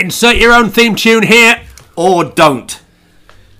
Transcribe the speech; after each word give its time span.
Insert 0.00 0.36
your 0.36 0.52
own 0.52 0.70
theme 0.70 0.94
tune 0.96 1.24
here. 1.24 1.60
Or 1.94 2.24
don't. 2.24 2.80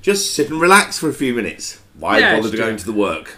Just 0.00 0.32
sit 0.34 0.48
and 0.50 0.58
relax 0.60 0.98
for 0.98 1.10
a 1.10 1.12
few 1.12 1.34
minutes. 1.34 1.80
Why 1.98 2.18
Yeah, 2.18 2.36
bother 2.36 2.42
going 2.48 2.50
to 2.52 2.56
do 2.56 2.62
go 2.62 2.68
it. 2.68 2.72
into 2.72 2.86
the 2.86 2.92
work? 2.92 3.36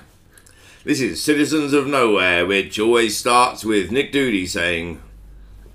This 0.85 1.01
is 1.01 1.21
Citizens 1.23 1.73
of 1.73 1.87
Nowhere, 1.89 2.47
which 2.47 2.79
always 2.79 3.17
starts 3.17 3.65
with 3.65 3.91
Nick 3.91 4.13
Doody 4.13 4.47
saying, 4.47 5.01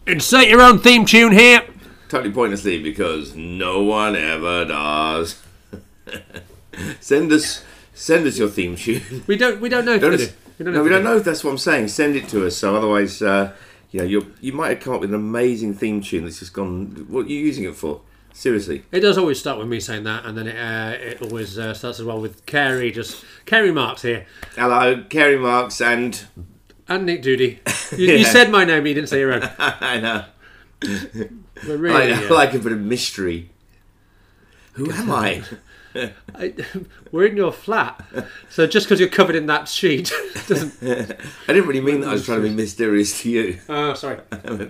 Insert 0.06 0.48
your 0.48 0.62
own 0.62 0.80
theme 0.80 1.06
tune 1.06 1.34
here. 1.34 1.64
totally 2.08 2.34
pointlessly 2.34 2.82
because 2.82 3.36
no 3.36 3.84
one 3.84 4.16
ever 4.16 4.64
does. 4.64 5.42
send 7.02 7.32
us, 7.34 7.64
send 7.94 8.26
us 8.26 8.38
your 8.38 8.48
theme 8.48 8.78
tune. 8.78 9.24
We 9.28 9.36
don't. 9.36 9.60
We 9.60 9.68
don't 9.68 9.84
know 9.86 9.96
if 9.96 10.02
Don't 10.02 10.12
we 10.12 10.16
us- 10.16 10.28
do. 10.28 10.34
We 10.60 10.66
don't 10.66 10.74
no, 10.74 10.80
know. 10.80 10.84
we 10.84 10.90
if 10.90 10.96
don't 10.96 11.04
know 11.04 11.18
if 11.18 11.24
that's 11.26 11.44
what 11.44 11.52
I'm 11.52 11.58
saying. 11.58 11.90
Send 11.90 12.16
it 12.16 12.30
to 12.30 12.46
us. 12.48 12.56
So 12.58 12.76
otherwise, 12.76 13.22
uh, 13.22 13.52
you 13.92 14.00
know, 14.00 14.06
you 14.06 14.34
you 14.42 14.54
might 14.54 14.70
have 14.70 14.80
come 14.80 14.94
up 14.94 15.02
with 15.02 15.10
an 15.10 15.16
amazing 15.16 15.74
theme 15.74 16.02
tune 16.02 16.24
that's 16.24 16.40
just 16.40 16.54
gone. 16.54 17.06
What 17.10 17.26
are 17.26 17.30
you 17.30 17.40
using 17.40 17.64
it 17.64 17.76
for? 17.76 18.02
Seriously. 18.34 18.84
It 18.92 19.00
does 19.00 19.18
always 19.18 19.40
start 19.40 19.58
with 19.58 19.68
me 19.68 19.80
saying 19.80 20.04
that, 20.04 20.26
and 20.26 20.38
then 20.38 20.48
it, 20.48 20.56
uh, 20.56 20.96
it 20.96 21.22
always 21.24 21.58
uh, 21.58 21.74
starts 21.74 22.00
as 22.00 22.06
well 22.06 22.22
with 22.22 22.46
Carey. 22.46 22.92
Just 22.92 23.26
Carey 23.46 23.72
Marx 23.72 24.04
here 24.04 24.28
Hello, 24.56 25.04
Carey 25.10 25.40
Marx, 25.40 25.82
and 25.82 26.24
and 26.88 27.06
Nick 27.06 27.24
Doody. 27.24 27.60
You, 27.98 27.98
you 28.18 28.26
said 28.26 28.52
my 28.52 28.64
name, 28.64 28.86
you 28.86 28.94
didn't 28.94 29.10
say 29.10 29.20
your 29.20 29.34
own. 29.34 29.50
I 29.60 30.00
know. 30.00 30.26
But 30.80 31.30
I, 31.68 31.72
really, 31.72 32.14
I 32.14 32.28
uh, 32.28 32.34
like 32.34 32.54
a 32.54 32.60
bit 32.60 32.72
of 32.72 32.80
mystery. 32.80 33.50
Who 34.74 34.92
am 34.92 35.10
I? 35.10 35.44
I, 36.36 36.54
we're 37.12 37.26
in 37.28 37.38
your 37.38 37.52
flat, 37.52 38.04
so 38.50 38.68
just 38.68 38.88
because 38.88 39.00
you're 39.00 39.10
covered 39.10 39.36
in 39.36 39.46
that 39.48 39.68
sheet 39.68 40.12
doesn't. 40.48 40.74
I 41.48 41.54
didn't 41.54 41.68
really 41.68 41.82
mean 41.82 42.02
that 42.02 42.10
I 42.10 42.14
was 42.14 42.26
trying 42.26 42.42
to 42.42 42.50
be 42.50 42.56
mysterious 42.56 43.22
to 43.22 43.30
you. 43.30 43.60
Oh, 43.70 43.94
sorry. 43.94 44.20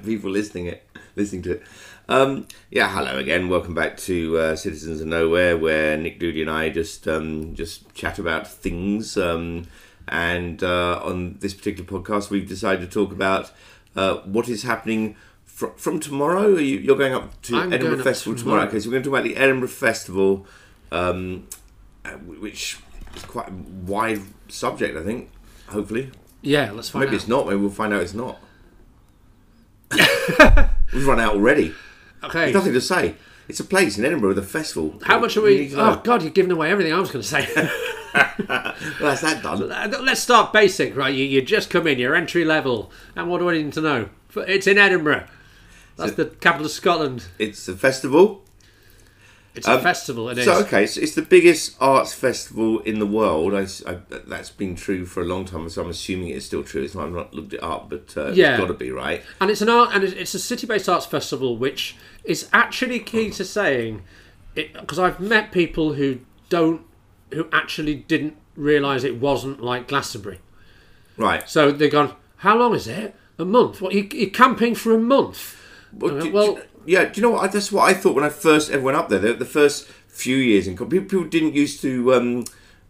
People 0.05 0.31
listening 0.31 0.67
it, 0.67 0.87
listening 1.15 1.41
to 1.43 1.51
it. 1.53 1.63
Um, 2.09 2.47
yeah, 2.71 2.89
hello 2.89 3.17
again. 3.17 3.49
Welcome 3.49 3.73
back 3.73 3.97
to 3.97 4.37
uh, 4.37 4.55
Citizens 4.55 5.01
of 5.01 5.07
Nowhere, 5.07 5.57
where 5.57 5.97
Nick 5.97 6.19
Doody 6.19 6.41
and 6.41 6.49
I 6.49 6.69
just 6.69 7.07
um, 7.07 7.53
just 7.53 7.93
chat 7.93 8.17
about 8.17 8.47
things. 8.47 9.17
Um, 9.17 9.67
and 10.07 10.63
uh, 10.63 11.01
on 11.03 11.37
this 11.39 11.53
particular 11.53 11.89
podcast, 11.89 12.29
we've 12.29 12.47
decided 12.47 12.89
to 12.89 12.93
talk 12.93 13.11
about 13.11 13.51
uh, 13.95 14.17
what 14.19 14.47
is 14.47 14.63
happening 14.63 15.17
fr- 15.43 15.75
from 15.75 15.99
tomorrow. 15.99 16.55
Are 16.55 16.61
you, 16.61 16.77
you're 16.77 16.97
going 16.97 17.13
up 17.13 17.41
to 17.43 17.57
I'm 17.57 17.73
Edinburgh 17.73 18.03
Festival 18.03 18.37
tomorrow. 18.37 18.61
tomorrow. 18.61 18.69
Okay, 18.69 18.79
so 18.79 18.87
we're 18.87 18.93
going 18.93 19.03
to 19.03 19.09
talk 19.09 19.19
about 19.19 19.27
the 19.27 19.35
Edinburgh 19.35 19.67
Festival, 19.67 20.45
um, 20.91 21.47
uh, 22.05 22.11
which 22.11 22.79
is 23.15 23.23
quite 23.23 23.49
a 23.49 23.53
wide 23.53 24.21
subject, 24.47 24.97
I 24.97 25.03
think. 25.03 25.29
Hopefully. 25.67 26.11
Yeah, 26.41 26.71
let's 26.71 26.89
find 26.89 27.05
Maybe 27.05 27.15
out. 27.15 27.21
it's 27.21 27.27
not. 27.27 27.47
Maybe 27.47 27.59
we'll 27.59 27.69
find 27.69 27.93
out 27.93 28.01
it's 28.01 28.13
not. 28.13 28.39
We've 30.93 31.07
run 31.07 31.19
out 31.19 31.33
already. 31.33 31.73
Okay. 32.23 32.39
There's 32.45 32.53
nothing 32.53 32.73
to 32.73 32.81
say. 32.81 33.15
It's 33.47 33.59
a 33.59 33.63
place 33.63 33.97
in 33.97 34.03
Edinburgh 34.05 34.29
with 34.29 34.39
a 34.39 34.43
festival. 34.43 34.99
How 35.03 35.19
much 35.19 35.37
are 35.37 35.41
we? 35.41 35.69
know. 35.69 35.93
Oh 35.93 36.01
God, 36.03 36.21
you're 36.21 36.31
giving 36.31 36.51
away 36.51 36.69
everything 36.69 36.93
I 36.93 36.99
was 36.99 37.11
going 37.11 37.23
to 37.23 37.27
say. 37.27 37.69
Well, 38.47 38.75
that's 38.99 39.21
that 39.21 39.43
done. 39.43 39.67
Let's 40.05 40.21
start 40.21 40.53
basic, 40.53 40.95
right? 40.95 41.13
You, 41.13 41.25
you 41.25 41.41
just 41.41 41.69
come 41.69 41.87
in, 41.87 41.99
you're 41.99 42.15
entry 42.15 42.45
level, 42.45 42.91
and 43.15 43.29
what 43.29 43.39
do 43.39 43.49
I 43.49 43.53
need 43.57 43.73
to 43.73 43.81
know? 43.81 44.09
It's 44.35 44.65
in 44.67 44.77
Edinburgh. 44.77 45.27
That's 45.97 46.13
the 46.13 46.25
capital 46.25 46.65
of 46.65 46.71
Scotland. 46.71 47.25
It's 47.37 47.67
a 47.67 47.75
festival. 47.75 48.43
It's 49.57 49.67
a 49.67 49.81
festival. 49.81 50.29
It 50.29 50.37
is. 50.37 50.47
Um, 50.47 50.55
So, 50.55 50.61
okay, 50.65 50.85
so 50.85 51.01
it's 51.01 51.15
the 51.15 51.21
biggest 51.21 51.75
arts 51.79 52.13
festival 52.13 52.79
in 52.81 52.99
the 52.99 53.05
world. 53.05 53.53
I, 53.53 53.65
I- 53.91 53.99
that's 54.27 54.49
been 54.49 54.75
true 54.75 55.05
for 55.05 55.21
a 55.21 55.25
long 55.25 55.45
time, 55.45 55.67
so 55.69 55.81
I'm 55.83 55.89
assuming 55.89 56.29
it's 56.29 56.45
still 56.45 56.63
true. 56.63 56.83
It's 56.83 56.95
not, 56.95 57.07
I've 57.07 57.13
not 57.13 57.33
looked 57.33 57.53
it 57.53 57.63
up, 57.63 57.89
but 57.89 58.13
uh, 58.15 58.31
Yeah. 58.33 58.51
it's 58.51 58.59
got 58.61 58.67
to 58.67 58.73
be, 58.73 58.91
right? 58.91 59.23
and 59.41 59.49
it's 59.49 59.61
an 59.61 59.69
art, 59.69 59.89
and 59.93 60.03
it's- 60.03 60.33
a 60.33 60.39
city-based 60.39 60.87
arts 60.87 61.05
festival, 61.05 61.57
which 61.57 61.95
is 62.23 62.47
actually 62.53 62.99
key 62.99 63.29
to 63.31 63.43
saying, 63.43 64.03
because 64.55 64.99
I've 64.99 65.19
met 65.19 65.51
people 65.51 65.93
who 65.93 66.19
don't, 66.49 66.81
who 67.33 67.47
actually 67.51 67.95
didn't 67.95 68.35
realise 68.55 69.03
it 69.03 69.19
wasn't 69.19 69.61
like 69.61 69.87
Glastonbury. 69.87 70.39
Right. 71.17 71.47
So 71.49 71.71
they've 71.71 71.91
gone, 71.91 72.13
how 72.37 72.57
long 72.57 72.75
is 72.75 72.87
it? 72.87 73.15
A 73.39 73.45
month? 73.45 73.81
What, 73.81 73.93
you, 73.93 74.07
you're 74.13 74.29
camping 74.29 74.73
for 74.75 74.93
a 74.93 74.97
month? 74.99 75.55
Well, 75.93 76.19
do- 76.19 76.31
well- 76.31 76.59
yeah. 76.87 77.05
Do 77.05 77.11
you 77.15 77.21
know 77.21 77.29
what? 77.35 77.43
I- 77.43 77.47
That's 77.47 77.71
what 77.71 77.87
I 77.89 77.93
thought 77.93 78.15
when 78.15 78.23
I 78.23 78.29
first 78.29 78.71
ever 78.71 78.81
went 78.83 78.97
up 78.97 79.09
there. 79.09 79.19
The, 79.19 79.33
the 79.33 79.45
first 79.45 79.87
few 80.07 80.37
years 80.37 80.67
in 80.67 80.73
people, 80.75 80.87
people 81.01 81.23
didn't 81.25 81.53
used 81.53 81.79
to 81.81 82.13
um, 82.15 82.45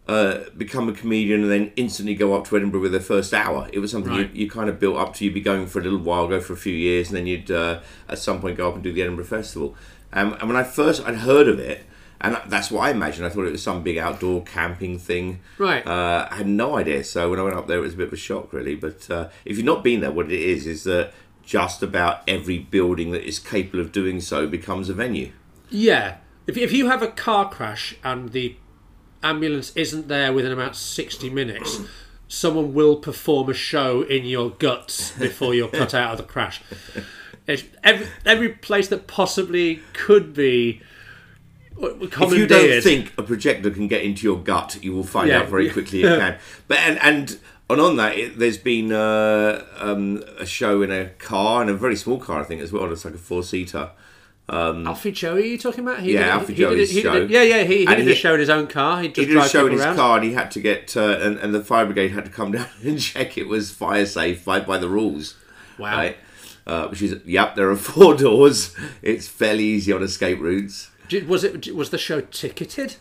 uh, 0.08 0.44
become 0.56 0.88
a 0.88 0.92
comedian 0.92 1.42
and 1.42 1.50
then 1.50 1.72
instantly 1.76 2.14
go 2.14 2.34
up 2.34 2.46
to 2.48 2.56
Edinburgh 2.56 2.80
with 2.80 2.92
their 2.92 3.00
first 3.02 3.34
hour. 3.34 3.68
It 3.72 3.80
was 3.80 3.90
something 3.90 4.12
Right. 4.12 4.32
you, 4.34 4.44
you 4.44 4.50
kind 4.50 4.70
of 4.70 4.80
built 4.80 4.96
up 4.96 5.12
to. 5.16 5.24
You'd 5.24 5.34
be 5.34 5.40
going 5.42 5.66
for 5.66 5.80
a 5.80 5.82
little 5.82 5.98
while, 5.98 6.26
go 6.28 6.40
for 6.40 6.54
a 6.54 6.56
few 6.56 6.74
years, 6.74 7.08
and 7.08 7.16
then 7.18 7.26
you'd 7.26 7.50
uh, 7.50 7.80
at 8.08 8.18
some 8.18 8.40
point 8.40 8.56
go 8.56 8.68
up 8.68 8.74
and 8.76 8.82
do 8.82 8.92
the 8.92 9.02
Edinburgh 9.02 9.26
Festival. 9.26 9.76
Um, 10.12 10.32
and 10.40 10.48
when 10.48 10.56
I 10.56 10.62
first 10.64 11.04
I'd 11.06 11.16
heard 11.16 11.48
of 11.48 11.58
it. 11.58 11.84
And 12.20 12.36
that's 12.48 12.68
what 12.72 12.80
I 12.80 12.90
imagined. 12.90 13.26
I 13.26 13.28
thought 13.28 13.46
it 13.46 13.52
was 13.52 13.62
some 13.62 13.84
big 13.84 13.96
outdoor 13.96 14.42
camping 14.42 14.98
thing. 14.98 15.38
Right. 15.56 15.86
Uh, 15.86 16.26
I 16.28 16.34
had 16.34 16.48
no 16.48 16.76
idea. 16.76 17.04
So 17.04 17.30
when 17.30 17.38
I 17.38 17.44
went 17.44 17.54
up 17.54 17.68
there, 17.68 17.78
it 17.78 17.82
was 17.82 17.94
a 17.94 17.96
bit 17.96 18.08
of 18.08 18.12
a 18.12 18.16
shock, 18.16 18.52
really. 18.52 18.74
But 18.74 19.08
uh, 19.08 19.28
if 19.44 19.56
you've 19.56 19.64
not 19.64 19.84
been 19.84 20.00
there, 20.00 20.10
what 20.10 20.26
it 20.32 20.40
is 20.40 20.66
is 20.66 20.82
that 20.82 21.12
just 21.48 21.82
about 21.82 22.20
every 22.28 22.58
building 22.58 23.10
that 23.10 23.26
is 23.26 23.38
capable 23.38 23.80
of 23.80 23.90
doing 23.90 24.20
so 24.20 24.46
becomes 24.46 24.90
a 24.90 24.92
venue. 24.92 25.32
Yeah. 25.70 26.18
If, 26.46 26.58
if 26.58 26.72
you 26.72 26.88
have 26.88 27.02
a 27.02 27.08
car 27.08 27.48
crash 27.48 27.96
and 28.04 28.32
the 28.32 28.54
ambulance 29.22 29.72
isn't 29.74 30.08
there 30.08 30.30
within 30.34 30.52
about 30.52 30.76
60 30.76 31.30
minutes, 31.30 31.80
someone 32.28 32.74
will 32.74 32.96
perform 32.96 33.48
a 33.48 33.54
show 33.54 34.02
in 34.02 34.26
your 34.26 34.50
guts 34.50 35.12
before 35.12 35.54
you're 35.54 35.70
cut 35.70 35.94
out 35.94 36.12
of 36.12 36.18
the 36.18 36.24
crash. 36.24 36.60
It's 37.46 37.64
every, 37.82 38.08
every 38.26 38.50
place 38.50 38.88
that 38.88 39.06
possibly 39.06 39.80
could 39.94 40.34
be 40.34 40.82
uh, 41.82 41.94
If 41.98 42.32
you 42.34 42.46
don't 42.46 42.82
think 42.82 43.14
a 43.16 43.22
projector 43.22 43.70
can 43.70 43.88
get 43.88 44.02
into 44.02 44.24
your 44.24 44.36
gut, 44.36 44.78
you 44.82 44.92
will 44.92 45.02
find 45.02 45.28
Yeah. 45.28 45.40
out 45.40 45.48
very 45.48 45.70
quickly 45.70 46.02
it 46.02 46.18
can. 46.18 46.36
But 46.68 46.78
and 46.80 46.98
and 46.98 47.38
and 47.70 47.80
on 47.80 47.96
that, 47.96 48.16
it, 48.18 48.38
there's 48.38 48.58
been 48.58 48.92
uh, 48.92 49.64
um, 49.78 50.22
a 50.38 50.46
show 50.46 50.82
in 50.82 50.90
a 50.90 51.10
car, 51.18 51.60
and 51.62 51.70
a 51.70 51.74
very 51.74 51.96
small 51.96 52.18
car, 52.18 52.40
I 52.40 52.44
think, 52.44 52.60
as 52.62 52.72
well. 52.72 52.90
It's 52.92 53.04
like 53.04 53.14
a 53.14 53.18
four 53.18 53.42
seater. 53.42 53.90
Alfie 54.50 55.12
Joey, 55.12 55.42
are 55.42 55.44
you 55.44 55.58
talking 55.58 55.80
about? 55.86 56.00
He 56.00 56.14
Yeah, 56.14 56.20
did, 56.20 56.28
Alfie 56.30 56.54
he 56.54 56.62
did, 56.62 56.68
Joey's 56.70 56.88
he 56.90 56.94
did, 56.96 57.02
show. 57.02 57.14
yeah, 57.26 57.42
yeah, 57.42 57.64
he, 57.64 57.78
he 57.80 57.84
did 57.86 58.06
he- 58.06 58.12
a 58.12 58.14
show 58.14 58.32
in 58.34 58.40
his 58.40 58.48
own 58.48 58.66
car. 58.66 59.02
He'd 59.02 59.14
He 59.14 59.26
just 59.26 59.28
did 59.28 59.36
a 59.36 59.48
show 59.48 59.66
in 59.66 59.72
his 59.72 59.82
around. 59.82 59.96
car, 59.96 60.16
and 60.16 60.24
he 60.24 60.32
had 60.32 60.50
to 60.52 60.60
get 60.60 60.96
uh, 60.96 61.18
and, 61.20 61.36
and 61.38 61.54
the 61.54 61.62
fire 61.62 61.84
brigade 61.84 62.12
had 62.12 62.24
to 62.24 62.30
come 62.30 62.52
down 62.52 62.66
and 62.82 62.98
check 62.98 63.36
it 63.36 63.46
was 63.46 63.70
fire 63.70 64.06
safe 64.06 64.44
by, 64.46 64.60
by 64.60 64.78
the 64.78 64.88
rules. 64.88 65.36
Wow. 65.78 65.96
Right. 65.98 66.16
Uh, 66.66 66.88
which 66.88 67.02
is 67.02 67.20
yep, 67.26 67.56
there 67.56 67.70
are 67.70 67.76
four 67.92 68.14
doors. 68.14 68.74
It's 69.02 69.28
fairly 69.28 69.64
easy 69.64 69.92
on 69.92 70.02
escape 70.02 70.40
routes. 70.40 70.90
Did- 71.10 71.28
Was 71.28 71.44
it? 71.44 71.74
Was 71.74 71.90
the 71.90 71.98
show 71.98 72.22
ticketed? 72.22 72.96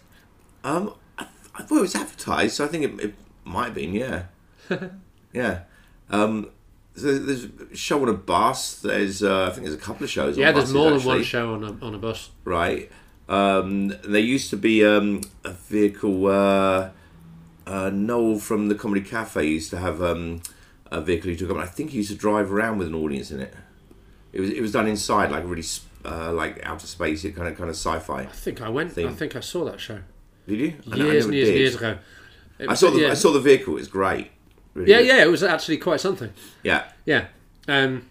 Um, 0.66 0.94
I, 1.18 1.28
I 1.56 1.64
thought 1.64 1.78
it 1.78 1.82
was 1.82 1.96
advertised, 1.96 2.56
so 2.56 2.66
I 2.66 2.68
think 2.68 2.84
it, 2.84 3.00
it 3.06 3.14
might 3.46 3.66
have 3.68 3.74
been. 3.76 3.94
Yeah, 3.94 4.24
yeah. 5.34 5.62
Um, 6.10 6.50
so 6.96 7.18
there's 7.18 7.46
a 7.46 7.76
show 7.76 8.02
on 8.02 8.10
a 8.10 8.14
bus. 8.14 8.80
There's 8.82 9.22
uh, 9.24 9.46
I 9.48 9.50
think 9.52 9.64
there's 9.66 9.76
a 9.76 9.82
couple 9.82 10.04
of 10.04 10.10
shows. 10.10 10.38
On 10.38 10.44
a 10.44 10.46
bus. 10.46 10.48
Yeah, 10.48 10.52
there's 10.52 10.64
buses, 10.64 10.74
more 10.76 10.86
than 10.90 10.96
actually, 10.98 11.16
one 11.16 11.24
show 11.24 11.54
on 11.54 11.64
a, 11.64 11.86
on 11.86 11.96
a 11.96 11.98
bus. 12.00 12.30
Right. 12.44 12.92
Um, 13.30 13.90
there 13.90 14.22
used 14.22 14.50
to 14.52 14.58
be 14.58 14.84
um, 14.86 15.22
a 15.44 15.52
vehicle. 15.52 16.28
Uh, 16.28 16.90
uh, 17.68 17.90
Noel 17.94 18.40
from 18.40 18.70
the 18.70 18.76
Comedy 18.76 19.02
Cafe 19.02 19.46
used 19.46 19.70
to 19.72 19.78
have 19.78 20.02
um, 20.02 20.42
a 20.90 21.02
vehicle 21.02 21.30
he 21.30 21.36
took 21.36 21.50
up. 21.52 21.58
I 21.58 21.66
think 21.66 21.90
he 21.92 21.98
used 21.98 22.10
to 22.12 22.16
drive 22.16 22.52
around 22.52 22.78
with 22.78 22.88
an 22.88 22.96
audience 22.96 23.30
in 23.30 23.42
it. 23.42 23.54
It 24.32 24.40
was 24.40 24.50
it 24.52 24.62
was 24.62 24.72
done 24.72 24.88
inside, 24.88 25.32
like 25.32 25.44
really 25.46 25.66
uh, 26.06 26.32
like 26.32 26.66
outer 26.66 26.88
space, 26.88 27.24
it 27.26 27.36
kind 27.36 27.48
of 27.48 27.58
kind 27.58 27.70
of 27.70 27.76
sci-fi. 27.76 28.22
I 28.22 28.26
think 28.28 28.62
I 28.62 28.70
went. 28.70 28.98
I 28.98 29.12
think 29.12 29.36
I 29.36 29.42
saw 29.42 29.66
that 29.66 29.80
show 29.82 30.00
Did 30.48 30.60
you? 30.60 30.74
I 30.92 30.96
know- 30.98 31.06
I 31.10 31.12
years 31.12 31.26
and 31.26 31.34
years 31.34 31.48
and 31.50 31.56
did. 31.56 31.62
years 31.62 31.76
ago. 31.76 31.98
It 32.60 32.68
I 32.68 32.72
was- 32.72 32.80
saw 32.80 32.90
the 32.92 33.00
yeah. 33.02 33.12
I 33.12 33.14
saw 33.16 33.32
the 33.34 33.40
vehicle. 33.42 33.74
It 33.74 33.80
was 33.80 33.88
great. 33.88 34.32
Really 34.78 34.92
Yeah, 34.92 35.00
good. 35.00 35.08
yeah, 35.08 35.24
it 35.24 35.32
was 35.32 35.44
actually 35.44 35.78
quite 35.78 36.00
something. 36.00 36.32
yeah. 36.64 36.84
Yeah, 37.06 37.26
um, 37.68 38.06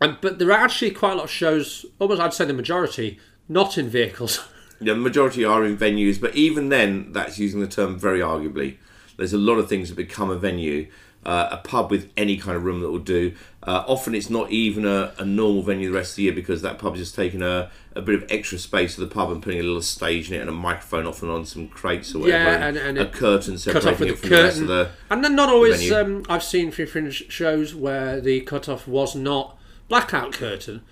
and, 0.00 0.18
but 0.20 0.38
there 0.38 0.50
are 0.52 0.64
actually 0.64 0.90
quite 0.92 1.12
a 1.12 1.16
lot 1.16 1.24
of 1.24 1.30
shows. 1.30 1.84
Almost, 1.98 2.20
I'd 2.20 2.34
say 2.34 2.44
the 2.44 2.52
majority 2.54 3.18
not 3.48 3.76
in 3.78 3.88
vehicles. 3.88 4.40
The 4.78 4.94
majority 4.94 5.42
are 5.42 5.64
in 5.64 5.78
venues, 5.78 6.20
but 6.20 6.34
even 6.36 6.68
then, 6.68 7.10
that's 7.12 7.38
using 7.38 7.60
the 7.60 7.66
term 7.66 7.98
very 7.98 8.20
arguably. 8.20 8.76
There's 9.16 9.32
a 9.32 9.38
lot 9.38 9.54
of 9.54 9.70
things 9.70 9.88
that 9.88 9.94
become 9.94 10.28
a 10.28 10.36
venue. 10.36 10.88
Uh, 11.26 11.48
a 11.50 11.56
pub 11.56 11.90
with 11.90 12.08
any 12.16 12.36
kind 12.36 12.56
of 12.56 12.62
room 12.62 12.78
that 12.80 12.88
will 12.88 13.00
do. 13.00 13.34
Uh, 13.64 13.82
often 13.88 14.14
it's 14.14 14.30
not 14.30 14.48
even 14.52 14.86
a, 14.86 15.12
a 15.18 15.24
normal 15.24 15.60
venue 15.60 15.90
the 15.90 15.94
rest 15.96 16.12
of 16.12 16.16
the 16.18 16.22
year 16.22 16.32
because 16.32 16.62
that 16.62 16.78
pub's 16.78 17.00
just 17.00 17.16
taking 17.16 17.42
a, 17.42 17.68
a 17.96 18.00
bit 18.00 18.14
of 18.14 18.24
extra 18.30 18.56
space 18.58 18.96
of 18.96 19.00
the 19.08 19.12
pub 19.12 19.32
and 19.32 19.42
putting 19.42 19.58
a 19.58 19.62
little 19.64 19.82
stage 19.82 20.30
in 20.30 20.36
it 20.36 20.40
and 20.40 20.48
a 20.48 20.52
microphone 20.52 21.04
off 21.04 21.22
and 21.22 21.30
on 21.32 21.44
some 21.44 21.66
crates 21.66 22.14
or 22.14 22.20
whatever. 22.20 22.44
Yeah, 22.44 22.66
and- 22.68 22.76
and 22.76 22.96
a 22.98 23.00
it- 23.00 23.12
curtain 23.12 23.58
cut 23.58 23.74
off 23.74 23.82
separating 23.82 23.98
with 23.98 24.08
it 24.08 24.12
the 24.12 24.16
from 24.20 24.30
the 24.30 24.36
rest 24.36 24.58
curtain. 24.58 24.62
of 24.62 24.68
the. 24.68 24.90
and 25.10 25.24
then 25.24 25.34
not 25.34 25.48
always. 25.48 25.90
Um, 25.90 26.24
I've 26.28 26.44
seen 26.44 26.70
few 26.70 26.86
fringe 26.86 27.24
shows 27.28 27.74
where 27.74 28.20
the 28.20 28.42
cutoff 28.42 28.86
was 28.86 29.16
not 29.16 29.58
blackout 29.88 30.32
curtain, 30.32 30.82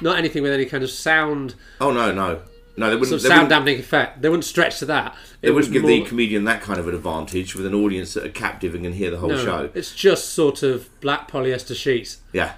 not 0.00 0.18
anything 0.18 0.42
with 0.42 0.50
any 0.52 0.64
kind 0.66 0.82
of 0.82 0.90
sound, 0.90 1.54
Oh 1.80 1.92
no, 1.92 2.10
no, 2.10 2.42
no! 2.76 2.90
They 2.90 2.96
wouldn't. 2.96 3.20
sort 3.20 3.30
of 3.30 3.36
sound 3.36 3.48
dampening 3.48 3.78
effect. 3.78 4.22
They 4.22 4.28
wouldn't 4.28 4.44
stretch 4.44 4.78
to 4.80 4.86
that. 4.86 5.14
It 5.40 5.46
They 5.46 5.50
wouldn't 5.52 5.72
give 5.72 5.82
more- 5.82 5.90
the 5.90 6.02
comedian 6.02 6.44
that 6.44 6.62
kind 6.62 6.78
of 6.80 6.88
an 6.88 6.94
advantage 6.94 7.54
with 7.54 7.66
an 7.66 7.74
audience 7.74 8.14
that 8.14 8.24
are 8.24 8.30
captive 8.30 8.74
and 8.74 8.84
can 8.84 8.92
hear 8.92 9.10
the 9.10 9.18
whole 9.18 9.30
no, 9.30 9.44
show. 9.44 9.70
It's 9.74 9.94
just 9.94 10.30
sort 10.30 10.62
of 10.62 10.88
black 11.00 11.30
polyester 11.30 11.76
sheets. 11.76 12.18
Yeah. 12.32 12.54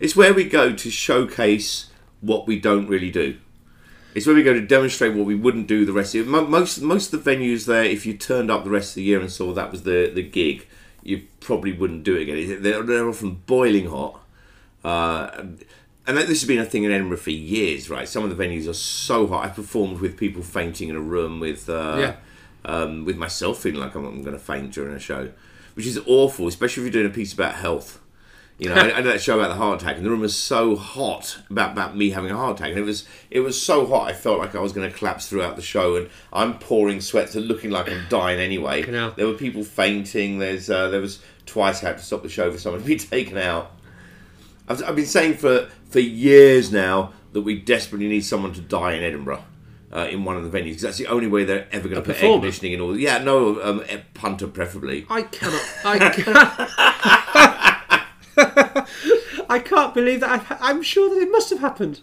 It's 0.00 0.16
where 0.16 0.34
we 0.34 0.44
go 0.44 0.72
to 0.72 0.90
showcase 0.90 1.90
what 2.20 2.46
we 2.46 2.58
don't 2.58 2.88
really 2.88 3.10
do. 3.10 3.36
It's 4.14 4.26
where 4.26 4.34
we 4.34 4.42
go 4.42 4.52
to 4.52 4.60
demonstrate 4.60 5.14
what 5.14 5.26
we 5.26 5.34
wouldn't 5.34 5.66
do 5.66 5.84
the 5.84 5.92
rest 5.92 6.14
of 6.14 6.26
the 6.26 6.30
year. 6.32 6.42
Most 6.42 6.82
most 6.82 7.12
of 7.12 7.24
the 7.24 7.30
venues 7.30 7.66
there, 7.66 7.84
if 7.84 8.04
you 8.04 8.14
turned 8.14 8.50
up 8.50 8.64
the 8.64 8.70
rest 8.70 8.90
of 8.90 8.94
the 8.96 9.02
year 9.02 9.20
and 9.20 9.30
saw 9.30 9.52
that 9.52 9.70
was 9.70 9.84
the 9.84 10.10
the 10.12 10.22
gig, 10.22 10.66
you 11.02 11.22
probably 11.40 11.72
wouldn't 11.72 12.04
do 12.04 12.16
it 12.16 12.22
again. 12.22 12.62
They're, 12.62 12.82
they're 12.82 13.08
often 13.08 13.42
boiling 13.46 13.88
hot. 13.88 14.20
Uh, 14.84 15.44
and 16.06 16.16
this 16.16 16.28
has 16.40 16.44
been 16.44 16.58
a 16.58 16.64
thing 16.64 16.84
in 16.84 16.90
Edinburgh 16.92 17.18
for 17.18 17.30
years, 17.30 17.88
right? 17.88 18.08
Some 18.08 18.24
of 18.24 18.36
the 18.36 18.44
venues 18.44 18.68
are 18.68 18.72
so 18.74 19.26
hot. 19.26 19.44
I 19.44 19.48
performed 19.48 20.00
with 20.00 20.16
people 20.16 20.42
fainting 20.42 20.88
in 20.88 20.96
a 20.96 21.00
room 21.00 21.38
with 21.40 21.68
uh, 21.68 21.96
Yeah. 21.98 22.14
um, 22.64 23.04
with 23.04 23.16
myself 23.16 23.58
feeling 23.60 23.80
like 23.80 23.94
I'm, 23.94 24.04
I'm 24.04 24.22
going 24.22 24.36
to 24.36 24.42
faint 24.42 24.72
during 24.72 24.94
a 24.94 24.98
show, 25.00 25.30
which 25.74 25.86
is 25.86 25.98
awful, 26.06 26.46
especially 26.48 26.82
if 26.82 26.92
you're 26.92 27.02
doing 27.02 27.12
a 27.12 27.14
piece 27.14 27.32
about 27.32 27.54
health. 27.54 28.00
You 28.58 28.68
know, 28.68 28.74
I, 28.74 28.96
I 28.96 28.96
did 29.02 29.06
that 29.06 29.20
show 29.20 29.38
about 29.38 29.48
the 29.48 29.54
heart 29.56 29.80
attack, 29.82 29.96
and 29.96 30.04
the 30.04 30.10
room 30.10 30.20
was 30.20 30.36
so 30.36 30.76
hot 30.76 31.38
about, 31.50 31.72
about 31.72 31.96
me 31.96 32.10
having 32.10 32.30
a 32.30 32.36
heart 32.36 32.58
attack, 32.60 32.70
and 32.70 32.78
it 32.78 32.84
was 32.84 33.06
it 33.30 33.40
was 33.40 33.60
so 33.60 33.86
hot 33.86 34.08
I 34.08 34.12
felt 34.12 34.38
like 34.38 34.54
I 34.54 34.60
was 34.60 34.72
going 34.72 34.88
to 34.90 34.96
collapse 34.96 35.28
throughout 35.28 35.56
the 35.56 35.62
show, 35.62 35.96
and 35.96 36.08
I'm 36.32 36.58
pouring 36.58 37.00
sweat, 37.00 37.30
so 37.30 37.40
looking 37.40 37.70
like 37.70 37.88
I'm 37.90 38.04
dying 38.08 38.38
anyway. 38.40 38.82
There 39.16 39.26
were 39.26 39.34
people 39.34 39.64
fainting. 39.64 40.38
There's 40.38 40.68
uh, 40.70 40.90
there 40.90 41.00
was 41.00 41.20
twice 41.46 41.82
I 41.82 41.88
had 41.88 41.98
to 41.98 42.04
stop 42.04 42.22
the 42.22 42.28
show 42.28 42.52
for 42.52 42.58
someone 42.58 42.82
to 42.82 42.86
be 42.86 42.96
taken 43.16 43.38
out. 43.38 43.72
I've, 44.72 44.82
I've 44.84 44.96
been 44.96 45.06
saying 45.06 45.34
for 45.34 45.68
for 45.88 46.00
years 46.00 46.72
now 46.72 47.12
that 47.32 47.42
we 47.42 47.58
desperately 47.58 48.08
need 48.08 48.24
someone 48.24 48.52
to 48.54 48.60
die 48.60 48.94
in 48.94 49.02
Edinburgh. 49.02 49.44
Uh, 49.94 50.08
in 50.10 50.24
one 50.24 50.38
of 50.38 50.42
the 50.42 50.48
venues, 50.58 50.68
because 50.68 50.80
that's 50.80 50.96
the 50.96 51.06
only 51.06 51.26
way 51.26 51.44
they're 51.44 51.68
ever 51.70 51.86
going 51.86 52.02
to 52.02 52.06
put 52.06 52.16
air 52.22 52.32
conditioning 52.32 52.72
in 52.72 52.80
all. 52.80 52.98
Yeah, 52.98 53.18
no, 53.18 53.62
um, 53.62 53.84
punter 54.14 54.46
preferably. 54.46 55.04
I 55.10 55.20
cannot. 55.20 55.62
I 55.84 55.98
can't. 56.08 56.26
I 59.50 59.58
can't 59.58 59.92
believe 59.92 60.20
that. 60.20 60.30
I've, 60.30 60.46
I'm 60.62 60.82
sure 60.82 61.10
that 61.10 61.20
it 61.20 61.30
must 61.30 61.50
have 61.50 61.58
happened. 61.58 62.00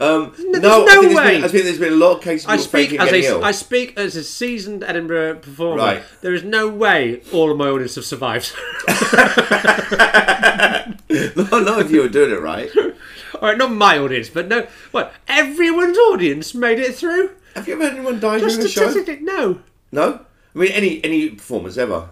Um, 0.00 0.32
there's 0.36 0.60
no, 0.60 0.60
no 0.60 0.86
I 0.86 0.88
think, 0.88 1.02
there's 1.02 1.14
way. 1.14 1.36
been, 1.36 1.44
I 1.44 1.48
think 1.48 1.64
there's 1.64 1.78
been 1.78 1.92
a 1.92 1.96
lot 1.96 2.16
of 2.16 2.22
cases 2.22 2.46
I 2.48 2.56
speak 2.56 2.94
as 2.94 3.12
a, 3.12 3.20
ill. 3.20 3.44
I 3.44 3.52
speak 3.52 3.96
as 3.96 4.16
a 4.16 4.24
seasoned 4.24 4.82
Edinburgh 4.82 5.36
performer. 5.36 5.82
Right. 5.82 6.02
There 6.22 6.34
is 6.34 6.42
no 6.42 6.68
way 6.68 7.22
all 7.32 7.52
of 7.52 7.58
my 7.58 7.68
audience 7.68 7.94
have 7.94 8.06
survived. 8.06 8.52
no, 11.36 11.58
not 11.58 11.80
if 11.80 11.90
you 11.90 12.02
were 12.02 12.08
doing 12.08 12.30
it 12.30 12.40
right. 12.40 12.70
all 13.34 13.40
right, 13.42 13.58
not 13.58 13.72
my 13.72 13.98
audience, 13.98 14.28
but 14.28 14.46
no. 14.48 14.66
What? 14.92 15.12
Everyone's 15.26 15.98
audience 15.98 16.54
made 16.54 16.78
it 16.78 16.94
through. 16.94 17.30
Have 17.54 17.66
you 17.66 17.74
ever 17.74 17.84
had 17.84 17.94
anyone 17.94 18.20
die 18.20 18.38
Just 18.38 18.56
during 18.56 18.66
a 18.66 18.70
show? 18.70 18.80
statistically, 18.90 19.24
no. 19.24 19.60
No, 19.90 20.24
I 20.54 20.58
mean 20.58 20.70
any 20.72 21.02
any 21.04 21.30
performance 21.30 21.76
ever. 21.76 22.10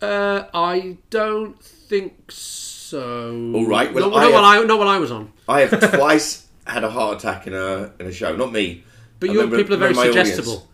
Uh, 0.00 0.44
I 0.54 0.98
don't 1.10 1.60
think 1.62 2.30
so. 2.30 3.52
All 3.54 3.66
right, 3.66 3.92
well, 3.92 4.10
not, 4.10 4.18
I 4.18 4.22
not 4.24 4.32
while 4.32 4.44
I 4.44 4.62
not 4.62 4.78
while 4.78 4.88
I 4.88 4.98
was 4.98 5.10
on. 5.10 5.32
I 5.48 5.60
have 5.62 5.92
twice 5.98 6.46
had 6.66 6.84
a 6.84 6.90
heart 6.90 7.18
attack 7.18 7.46
in 7.48 7.54
a 7.54 7.92
in 7.98 8.06
a 8.06 8.12
show. 8.12 8.36
Not 8.36 8.52
me. 8.52 8.84
But 9.18 9.30
I 9.30 9.32
your 9.32 9.42
remember- 9.44 9.56
people 9.56 9.74
are 9.74 9.78
very 9.78 9.90
remember 9.92 10.16
my 10.16 10.22
suggestible. 10.24 10.68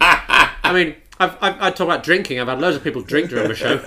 I 0.00 0.72
mean, 0.72 0.94
I've, 1.18 1.36
I've, 1.40 1.60
I 1.60 1.70
talk 1.70 1.80
about 1.86 2.02
drinking. 2.02 2.38
I've 2.38 2.48
had 2.48 2.60
loads 2.60 2.76
of 2.76 2.84
people 2.84 3.02
drink 3.02 3.30
during 3.30 3.48
the 3.48 3.54
show. 3.54 3.78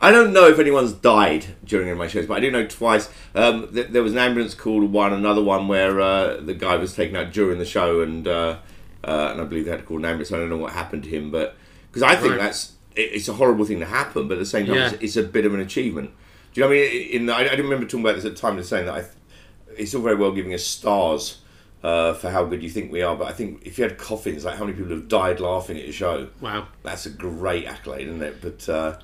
I 0.00 0.10
don't 0.10 0.32
know 0.32 0.46
if 0.46 0.58
anyone's 0.58 0.92
died 0.92 1.46
during 1.64 1.86
any 1.86 1.92
of 1.92 1.98
my 1.98 2.06
shows, 2.06 2.26
but 2.26 2.36
I 2.36 2.40
do 2.40 2.50
know 2.50 2.66
twice. 2.66 3.08
Um, 3.34 3.72
th- 3.72 3.88
there 3.88 4.02
was 4.02 4.12
an 4.12 4.18
ambulance 4.18 4.54
called 4.54 4.92
one, 4.92 5.12
another 5.12 5.42
one 5.42 5.68
where 5.68 6.00
uh, 6.00 6.36
the 6.36 6.52
guy 6.54 6.76
was 6.76 6.94
taken 6.94 7.16
out 7.16 7.32
during 7.32 7.58
the 7.58 7.64
show, 7.64 8.00
and 8.02 8.28
uh, 8.28 8.58
uh, 9.04 9.28
and 9.32 9.40
I 9.40 9.44
believe 9.44 9.64
they 9.64 9.70
had 9.70 9.80
to 9.80 9.86
call 9.86 9.96
an 9.98 10.04
ambulance. 10.04 10.30
I 10.32 10.36
don't 10.36 10.50
know 10.50 10.58
what 10.58 10.72
happened 10.72 11.04
to 11.04 11.10
him, 11.10 11.30
but 11.30 11.56
because 11.88 12.02
I 12.02 12.14
think 12.16 12.32
Right. 12.32 12.40
that's 12.40 12.72
it, 12.94 13.12
it's 13.14 13.28
a 13.28 13.32
horrible 13.34 13.64
thing 13.64 13.80
to 13.80 13.86
happen, 13.86 14.28
but 14.28 14.34
at 14.34 14.40
the 14.40 14.46
same 14.46 14.66
time, 14.66 14.74
Yeah. 14.76 14.90
it's, 14.92 15.02
it's 15.02 15.16
a 15.16 15.22
bit 15.22 15.46
of 15.46 15.54
an 15.54 15.60
achievement. 15.60 16.10
Do 16.52 16.60
you 16.60 16.64
know 16.66 16.68
what 16.70 16.76
I 16.78 16.80
mean? 16.90 17.10
In 17.10 17.26
the, 17.26 17.34
I, 17.34 17.40
I 17.40 17.42
didn't 17.44 17.64
remember 17.64 17.86
talking 17.86 18.00
about 18.00 18.16
this 18.16 18.24
at 18.24 18.32
the 18.34 18.38
time, 18.40 18.56
just 18.58 18.68
saying 18.70 18.86
that 18.86 18.94
I, 18.94 19.04
it's 19.76 19.94
all 19.94 20.02
very 20.02 20.16
well 20.16 20.32
giving 20.32 20.52
us 20.54 20.64
stars. 20.64 21.38
Uh, 21.82 22.14
for 22.14 22.30
how 22.30 22.42
good 22.44 22.64
you 22.64 22.70
think 22.70 22.90
we 22.90 23.00
are, 23.02 23.14
but 23.14 23.28
I 23.28 23.32
think 23.32 23.62
if 23.64 23.78
you 23.78 23.84
had 23.84 23.96
coffins, 23.96 24.44
like 24.44 24.56
how 24.56 24.64
many 24.64 24.76
people 24.76 24.90
have 24.92 25.06
died 25.06 25.38
laughing 25.38 25.76
at 25.76 25.84
your 25.84 25.92
show, 25.92 26.28
Wow. 26.40 26.66
that's 26.82 27.06
a 27.06 27.10
great 27.10 27.66
accolade, 27.66 28.08
isn't 28.08 28.22
it? 28.22 28.40
But 28.40 28.68
uh, 28.68 28.98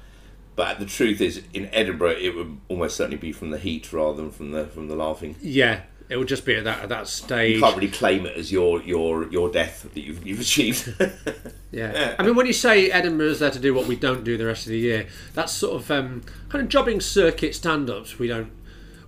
but 0.62 0.78
the 0.78 0.86
truth 0.86 1.20
is, 1.20 1.42
in 1.52 1.68
Edinburgh, 1.72 2.18
it 2.20 2.36
would 2.36 2.56
almost 2.68 2.96
certainly 2.96 3.16
be 3.16 3.32
from 3.32 3.50
the 3.50 3.58
heat 3.58 3.92
rather 3.92 4.16
than 4.16 4.30
from 4.30 4.52
the 4.52 4.66
from 4.66 4.86
the 4.86 4.94
laughing. 4.94 5.34
Yeah, 5.42 5.80
it 6.08 6.16
would 6.18 6.28
just 6.28 6.46
be 6.46 6.54
at 6.54 6.62
that 6.62 6.84
at 6.84 6.88
that 6.88 7.08
stage. 7.08 7.56
You 7.56 7.60
can't 7.62 7.74
really 7.74 7.90
claim 7.90 8.26
it 8.26 8.36
as 8.36 8.52
your 8.52 8.80
your 8.84 9.28
your 9.32 9.50
death 9.50 9.82
that 9.92 10.00
you've 10.00 10.24
you've 10.24 10.38
achieved. 10.38 10.94
Yeah. 11.72 12.16
I 12.18 12.22
mean, 12.22 12.36
when 12.36 12.44
you 12.44 12.52
say 12.52 12.90
Edinburgh's 12.90 13.38
there 13.38 13.50
to 13.50 13.58
do 13.58 13.72
what 13.72 13.86
we 13.86 13.96
don't 13.96 14.24
do 14.24 14.36
the 14.36 14.44
rest 14.44 14.66
of 14.66 14.72
the 14.72 14.78
year, 14.78 15.06
that's 15.32 15.52
sort 15.54 15.80
of 15.80 15.90
um, 15.90 16.22
kind 16.50 16.62
of 16.62 16.68
jobbing 16.68 17.00
circuit 17.00 17.54
stand-ups. 17.54 18.18
We 18.18 18.28
don't 18.28 18.52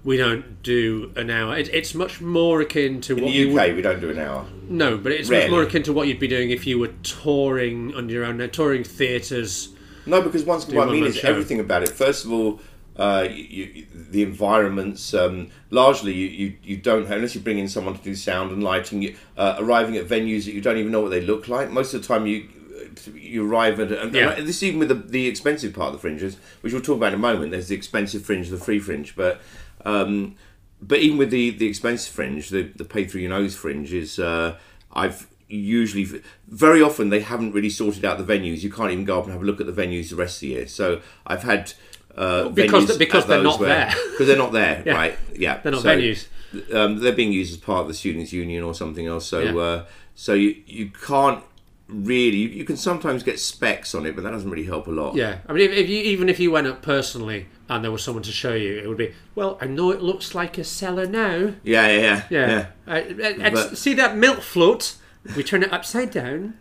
we 0.02 0.16
don't 0.16 0.62
do 0.62 1.12
an 1.14 1.28
hour. 1.28 1.58
It, 1.58 1.68
it's 1.74 1.94
much 1.94 2.22
more 2.22 2.62
akin 2.62 3.02
to 3.02 3.18
in 3.18 3.22
what 3.22 3.30
the 3.32 3.36
you 3.36 3.48
UK, 3.50 3.66
would 3.66 3.76
we 3.76 3.82
don't 3.82 4.00
do 4.00 4.08
an 4.10 4.18
hour. 4.18 4.46
no, 4.66 4.96
but 4.96 5.12
it's 5.12 5.28
Rarely. 5.28 5.44
much 5.44 5.50
more 5.50 5.62
akin 5.62 5.82
to 5.82 5.92
what 5.92 6.08
you'd 6.08 6.18
be 6.18 6.26
doing 6.26 6.48
if 6.48 6.66
you 6.66 6.78
were 6.78 6.92
touring 7.02 7.94
on 7.94 8.08
your 8.08 8.24
own, 8.24 8.38
touring 8.50 8.82
theatres. 8.82 9.74
No, 10.06 10.22
because 10.22 10.44
once 10.44 10.66
what 10.68 10.88
I 10.88 10.92
mean 10.92 11.04
is 11.04 11.16
show. 11.16 11.28
everything 11.28 11.60
about 11.60 11.82
it. 11.82 11.90
First 11.90 12.24
of 12.24 12.32
all, 12.32 12.60
uh, 12.96 13.26
you, 13.30 13.64
you, 13.64 13.86
the 13.92 14.22
environments. 14.22 15.14
Um, 15.14 15.48
largely, 15.70 16.12
you, 16.12 16.26
you, 16.28 16.56
you 16.62 16.76
don't 16.76 17.06
have, 17.06 17.16
unless 17.16 17.34
you 17.34 17.40
bring 17.40 17.58
in 17.58 17.68
someone 17.68 17.96
to 17.96 18.02
do 18.02 18.14
sound 18.14 18.52
and 18.52 18.62
lighting. 18.62 19.02
You, 19.02 19.16
uh, 19.36 19.56
arriving 19.58 19.96
at 19.96 20.06
venues 20.06 20.44
that 20.44 20.54
you 20.54 20.60
don't 20.60 20.76
even 20.76 20.92
know 20.92 21.00
what 21.00 21.10
they 21.10 21.20
look 21.20 21.48
like. 21.48 21.70
Most 21.70 21.94
of 21.94 22.02
the 22.02 22.08
time, 22.08 22.26
you 22.26 22.48
you 23.14 23.48
arrive 23.48 23.80
at. 23.80 23.90
And, 23.92 24.14
Yeah. 24.14 24.30
and 24.30 24.46
this 24.46 24.62
even 24.62 24.78
with 24.78 24.88
the, 24.88 24.94
the 24.94 25.26
expensive 25.26 25.72
part 25.72 25.88
of 25.88 25.92
the 25.94 25.98
fringes, 25.98 26.36
which 26.60 26.72
we'll 26.72 26.82
talk 26.82 26.96
about 26.98 27.08
in 27.08 27.14
a 27.14 27.18
moment. 27.18 27.50
There's 27.50 27.68
the 27.68 27.74
expensive 27.74 28.24
fringe, 28.24 28.48
the 28.48 28.56
free 28.58 28.78
fringe, 28.78 29.16
but. 29.16 29.40
Um, 29.84 30.36
but 30.80 30.98
even 30.98 31.16
with 31.18 31.30
the, 31.30 31.50
the 31.50 31.66
expensive 31.66 32.12
fringe, 32.12 32.50
the, 32.50 32.62
the 32.62 32.84
pay 32.84 33.06
through 33.06 33.22
your 33.22 33.30
nose 33.30 33.54
fringe 33.56 33.92
is 33.92 34.18
uh, 34.18 34.56
I've 34.92 35.26
usually 35.48 36.20
very 36.54 36.80
often 36.80 37.08
they 37.10 37.20
haven't 37.20 37.52
really 37.52 37.70
sorted 37.70 38.04
out 38.04 38.16
the 38.24 38.24
venues. 38.34 38.62
You 38.62 38.70
can't 38.70 38.92
even 38.92 39.04
go 39.04 39.18
up 39.18 39.24
and 39.24 39.32
have 39.32 39.42
a 39.42 39.44
look 39.44 39.60
at 39.60 39.66
the 39.66 39.72
venues 39.82 40.10
the 40.10 40.16
rest 40.16 40.36
of 40.36 40.40
the 40.42 40.46
year. 40.48 40.66
So 40.68 41.00
I've 41.26 41.42
had 41.42 41.72
uh, 42.16 42.48
Because- 42.50 42.84
venues 42.86 42.98
because 42.98 43.26
they're 43.26 43.42
not 43.42 43.58
where- 43.60 43.68
there. 43.70 43.94
because 44.12 44.26
they're 44.28 44.36
not 44.46 44.52
there, 44.52 44.82
Yeah. 44.86 44.94
right? 44.94 45.18
Yeah, 45.34 45.58
They're 45.62 45.72
not 45.72 45.82
So, 45.82 45.88
venues. 45.88 46.26
Um, 46.72 47.00
they're 47.00 47.12
being 47.12 47.32
used 47.32 47.50
as 47.52 47.58
part 47.58 47.80
of 47.82 47.88
the 47.88 47.94
students' 47.94 48.32
union 48.32 48.62
or 48.62 48.72
something 48.74 49.06
else. 49.06 49.26
So 49.26 49.40
Yeah. 49.40 49.56
uh, 49.56 49.84
so 50.14 50.34
you 50.34 50.54
you 50.66 50.90
can't 51.04 51.42
really 51.88 52.36
you, 52.38 52.48
you 52.50 52.64
can 52.64 52.76
sometimes 52.76 53.22
get 53.24 53.40
specs 53.40 53.94
on 53.94 54.06
it, 54.06 54.14
but 54.14 54.22
that 54.22 54.30
doesn't 54.30 54.48
really 54.48 54.64
help 54.66 54.86
a 54.86 54.90
lot. 54.92 55.16
Yeah, 55.16 55.38
I 55.48 55.52
mean, 55.52 55.68
if, 55.68 55.76
if 55.76 55.88
you 55.88 55.98
even 55.98 56.28
if 56.28 56.38
you 56.38 56.52
went 56.52 56.68
up 56.68 56.82
personally 56.82 57.46
and 57.68 57.82
there 57.82 57.90
was 57.90 58.04
someone 58.04 58.22
to 58.22 58.32
show 58.32 58.54
you, 58.54 58.78
it 58.78 58.86
would 58.88 58.96
be 58.98 59.12
well. 59.34 59.58
I 59.60 59.66
know 59.66 59.90
it 59.90 60.00
looks 60.00 60.34
like 60.34 60.56
a 60.56 60.64
cellar 60.64 61.06
now. 61.06 61.54
yeah, 61.64 61.88
yeah, 61.88 62.22
yeah. 62.30 62.66
Yeah. 62.87 62.94
Uh, 62.94 63.42
uh, 63.56 63.75
see 63.75 63.94
that 63.94 64.16
milk 64.16 64.40
float? 64.40 64.94
We 65.37 65.43
turn 65.43 65.62
it 65.62 65.73
upside 65.73 66.11
down, 66.11 66.59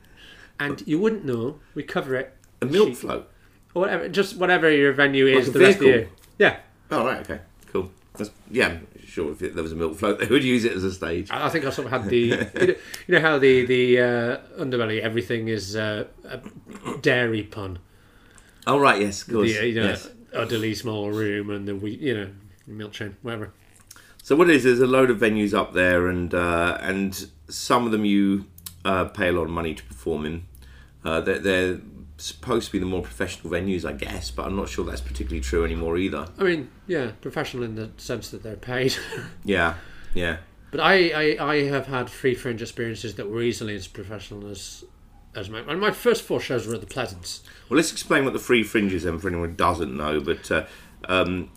and 0.60 0.82
you 0.88 1.00
wouldn't 1.00 1.26
know. 1.26 1.60
We 1.76 1.84
cover 1.84 2.16
it. 2.16 2.34
A 2.62 2.66
milk 2.66 2.90
Sheet- 2.90 2.98
float. 2.98 3.30
or 3.74 3.82
whatever, 3.82 4.08
just 4.10 4.38
whatever 4.38 4.72
your 4.72 4.94
venue 4.94 5.28
is. 5.28 5.48
Like 5.48 5.54
the 5.54 5.60
rest 5.60 5.76
of 5.76 5.80
the 5.80 5.86
vehicle? 5.86 6.02
year. 6.02 6.10
Yeah, 6.38 6.58
Oh 6.92 7.06
right, 7.06 7.20
okay, 7.22 7.40
cool. 7.72 7.92
That's, 8.16 8.30
yeah, 8.52 8.78
sure. 9.06 9.32
If 9.32 9.42
it, 9.42 9.56
there 9.56 9.64
was 9.64 9.72
a 9.72 9.76
milk 9.76 9.98
float, 9.98 10.20
they 10.20 10.28
would 10.28 10.44
use 10.44 10.64
it 10.64 10.74
as 10.74 10.84
a 10.84 10.94
stage. 10.94 11.32
I 11.32 11.48
I 11.48 11.50
think 11.50 11.66
I 11.66 11.70
sort 11.72 11.88
of 11.88 11.92
had 11.92 12.10
the. 12.10 12.18
you, 12.18 12.38
know, 12.38 12.50
you 13.08 13.16
know 13.16 13.20
how 13.20 13.40
the 13.40 13.66
the 13.66 14.00
uh, 14.00 14.38
underbelly 14.60 15.02
everything 15.02 15.48
is 15.48 15.76
uh, 15.76 16.06
a 16.26 16.40
dairy 17.02 17.44
pun. 17.44 17.80
Oh 18.68 18.80
right, 18.80 19.02
yes, 19.02 19.24
of 19.24 19.34
course. 19.34 19.52
The 19.52 19.60
uh, 19.60 19.64
you 19.64 19.76
know 19.76 19.90
yes. 19.90 20.10
utterly 20.34 20.76
small 20.76 21.12
room 21.12 21.50
and 21.50 21.68
the 21.68 21.76
wheat, 21.76 22.00
you 22.00 22.16
know 22.16 22.30
milk 22.68 22.94
chain 22.94 23.18
whatever. 23.24 23.52
So 24.22 24.36
what 24.38 24.50
it 24.50 24.56
is? 24.56 24.64
There's 24.64 24.80
a 24.80 24.88
load 24.88 25.10
of 25.10 25.18
venues 25.18 25.54
up 25.54 25.74
there, 25.74 26.08
and 26.08 26.34
uh, 26.34 26.78
and 26.80 27.28
some 27.50 27.86
of 27.86 27.92
them 27.92 28.06
you 28.06 28.46
uh, 28.86 29.06
pay 29.06 29.30
a 29.30 29.32
lot 29.32 29.44
of 29.44 29.50
money 29.50 29.74
to 29.74 29.84
perform 29.84 30.26
in. 30.26 30.46
Uh, 31.04 31.20
they're, 31.22 31.40
they're 31.40 31.80
supposed 32.18 32.68
to 32.68 32.72
be 32.72 32.80
the 32.80 32.86
more 32.86 33.02
professional 33.02 33.52
venues, 33.52 33.84
I 33.86 33.94
guess, 33.94 34.32
but 34.32 34.46
I'm 34.46 34.56
not 34.56 34.70
sure 34.70 34.86
that's 34.86 35.02
particularly 35.02 35.42
true 35.42 35.66
anymore 35.66 35.98
either. 35.98 36.28
I 36.38 36.44
mean, 36.44 36.70
yeah, 36.88 37.12
professional 37.22 37.64
in 37.64 37.76
the 37.76 37.90
sense 37.98 38.30
that 38.32 38.44
they're 38.44 38.56
paid. 38.56 38.96
Yeah, 39.44 39.76
yeah. 40.14 40.38
But 40.72 40.80
I, 40.80 41.10
I, 41.38 41.46
I 41.52 41.64
have 41.66 41.88
had 41.88 42.10
free 42.10 42.34
fringe 42.36 42.62
experiences 42.62 43.16
that 43.16 43.30
were 43.30 43.42
easily 43.42 43.76
as 43.76 43.88
professional 43.88 44.48
as 44.50 44.84
as 45.36 45.50
my 45.50 45.60
and 45.60 45.80
my 45.82 45.92
first 45.92 46.22
four 46.24 46.40
shows 46.40 46.66
were 46.68 46.76
at 46.76 46.82
the 46.82 46.88
Pleasance. 46.88 47.42
Well, 47.70 47.78
let's 47.78 47.92
explain 47.92 48.24
what 48.24 48.34
the 48.34 48.40
free 48.40 48.64
fringe 48.64 48.94
is 48.94 49.04
then 49.04 49.18
for 49.20 49.28
anyone 49.28 49.50
who 49.50 49.56
doesn't 49.56 49.96
know. 49.96 50.20
But 50.20 50.50
uh, 50.52 50.66
um, 51.10 51.50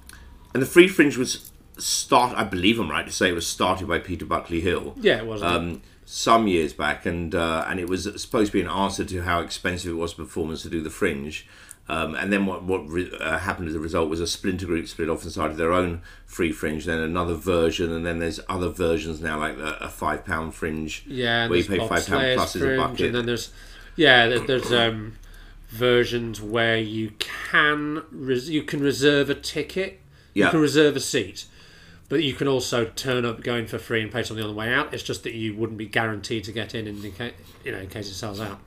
and 0.53 0.63
the 0.63 0.67
free 0.67 0.89
fringe 0.89 1.17
was 1.17 1.51
start. 1.79 2.37
I 2.37 2.45
believe 2.45 2.79
I'm 2.81 2.91
right 2.91 3.07
to 3.07 3.13
say 3.13 3.29
it 3.29 3.35
was 3.35 3.47
started 3.47 3.87
by 3.89 3.99
Peter 3.99 4.25
Buckley 4.27 4.61
Hill. 4.61 4.95
Yeah, 5.01 5.19
it 5.19 5.27
was. 5.27 5.43
um, 5.43 5.83
some 6.07 6.47
years 6.47 6.73
back, 6.73 7.05
and 7.05 7.35
uh, 7.35 7.67
and 7.69 7.79
it 7.79 7.89
was 7.89 8.05
supposed 8.23 8.53
to 8.53 8.59
be 8.59 8.63
an 8.63 8.69
answer 8.71 9.05
to 9.05 9.23
how 9.23 9.41
expensive 9.41 9.91
it 9.91 9.97
was 9.97 10.13
for 10.15 10.23
performers 10.23 10.63
to 10.63 10.71
do 10.71 10.81
the 10.81 10.89
Fringe. 10.91 11.47
Um, 11.89 12.15
and 12.17 12.33
then 12.33 12.47
what 12.47 12.65
what 12.65 12.89
re- 12.89 13.13
uh, 13.21 13.39
happened 13.39 13.69
as 13.69 13.75
a 13.75 13.79
result 13.81 14.09
was 14.09 14.21
a 14.21 14.27
splinter 14.27 14.67
group 14.67 14.89
split 14.89 15.09
off 15.09 15.23
and 15.23 15.31
started 15.31 15.57
their 15.57 15.73
own 15.73 16.01
free 16.25 16.51
fringe, 16.51 16.85
then 16.85 16.99
another 16.99 17.35
version, 17.35 17.93
and 17.93 18.05
then 18.05 18.19
there's 18.19 18.41
other 18.49 18.69
versions 18.71 19.21
now 19.21 19.39
like 19.39 19.57
a, 19.59 19.79
a 19.83 19.89
five 19.89 20.25
pound 20.25 20.55
fringe, 20.55 21.05
yeah, 21.07 21.47
where 21.49 21.59
you 21.59 21.65
pay 21.65 21.79
five 21.79 22.05
pound 22.07 22.35
plus 22.35 22.57
as 22.57 22.63
a 22.63 22.77
bucket. 22.77 23.01
and 23.07 23.15
then 23.15 23.27
there's 23.27 23.53
yeah, 23.95 24.27
there's 24.27 24.73
um, 24.73 25.17
versions 25.69 26.41
where 26.43 26.77
you 26.77 27.13
can 27.19 28.03
res- 28.11 28.51
you 28.51 28.63
can 28.65 28.81
reserve 28.81 29.31
a 29.31 29.35
ticket, 29.37 30.01
Yeah. 30.35 30.47
you 30.47 30.51
can 30.53 30.61
reserve 30.61 30.97
a 30.97 31.01
seat, 31.01 31.45
But 32.09 32.23
you 32.23 32.35
can 32.35 32.47
also 32.47 32.85
turn 32.85 33.25
up 33.25 33.43
going 33.43 33.67
for 33.67 33.79
free 33.79 34.01
and 34.01 34.13
pay 34.13 34.23
something 34.23 34.45
on 34.45 34.51
the 34.51 34.57
way 34.57 34.73
out. 34.73 34.95
It's 34.95 35.03
just 35.03 35.25
that 35.25 35.35
you 35.35 35.57
wouldn't 35.57 35.79
be 35.79 35.87
guaranteed 35.87 36.45
to 36.45 36.53
get 36.53 36.75
in 36.75 36.87
in 36.87 37.03
the 37.03 37.11
ca- 37.11 37.33
you 37.65 37.73
know 37.73 37.79
in 37.79 37.89
case 37.89 38.09
it 38.09 38.15
sells 38.15 38.41
out. 38.41 38.61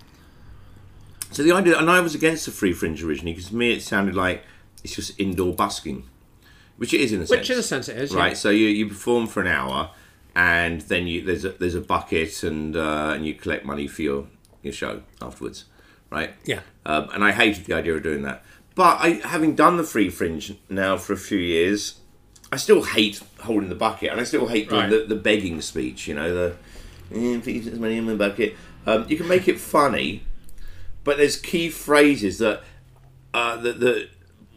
So 1.31 1.43
the 1.43 1.51
idea, 1.51 1.77
and 1.77 1.89
I 1.89 1.99
was 2.01 2.15
against 2.15 2.45
the 2.45 2.51
free 2.51 2.73
fringe 2.73 3.03
originally 3.03 3.33
because 3.33 3.49
to 3.49 3.55
me 3.55 3.71
it 3.71 3.81
sounded 3.81 4.15
like 4.15 4.43
it's 4.83 4.95
just 4.95 5.19
indoor 5.19 5.53
busking, 5.53 6.03
which 6.77 6.93
it 6.93 7.01
is 7.01 7.13
in 7.13 7.21
a 7.21 7.27
sense. 7.27 7.39
Which, 7.39 7.49
in 7.49 7.59
a 7.59 7.63
sense, 7.63 7.87
it 7.87 7.97
is. 7.97 8.13
yeah. 8.13 8.19
right? 8.19 8.37
So 8.37 8.49
you, 8.49 8.67
you 8.67 8.87
perform 8.87 9.27
for 9.27 9.41
an 9.41 9.47
hour, 9.47 9.91
and 10.35 10.81
then 10.81 11.07
you 11.07 11.23
there's 11.23 11.45
a, 11.45 11.49
there's 11.51 11.75
a 11.75 11.81
bucket, 11.81 12.43
and 12.43 12.75
uh, 12.75 13.13
and 13.15 13.25
you 13.25 13.35
collect 13.35 13.63
money 13.63 13.87
for 13.87 14.01
your 14.01 14.27
your 14.63 14.73
show 14.73 15.03
afterwards, 15.21 15.65
right? 16.09 16.33
Yeah. 16.45 16.61
Um, 16.85 17.09
and 17.13 17.23
I 17.23 17.31
hated 17.31 17.65
the 17.65 17.73
idea 17.73 17.95
of 17.95 18.03
doing 18.03 18.23
that. 18.23 18.43
But 18.75 18.99
I, 18.99 19.09
having 19.25 19.55
done 19.55 19.77
the 19.77 19.83
free 19.83 20.09
fringe 20.09 20.55
now 20.69 20.97
for 20.97 21.13
a 21.13 21.17
few 21.17 21.37
years, 21.37 21.99
I 22.51 22.57
still 22.57 22.83
hate 22.83 23.21
holding 23.41 23.69
the 23.69 23.75
bucket, 23.75 24.11
and 24.11 24.19
I 24.19 24.23
still 24.23 24.47
hate 24.47 24.69
doing 24.69 24.81
Right. 24.81 24.89
the, 24.89 25.05
the 25.13 25.15
begging 25.15 25.61
speech. 25.61 26.07
You 26.07 26.15
know, 26.15 26.33
the 26.33 26.55
eh, 27.13 27.39
please 27.41 27.65
some 27.69 27.79
money 27.81 27.97
in 27.97 28.05
my 28.05 28.15
bucket. 28.15 28.55
Um, 28.85 29.05
you 29.07 29.17
can 29.17 29.27
make 29.27 29.47
it 29.47 29.59
funny, 29.59 30.23
but 31.03 31.17
there's 31.17 31.35
key 31.37 31.69
phrases 31.69 32.39
that 32.39 32.63
uh, 33.33 33.57
that 33.57 33.79
that 33.81 34.09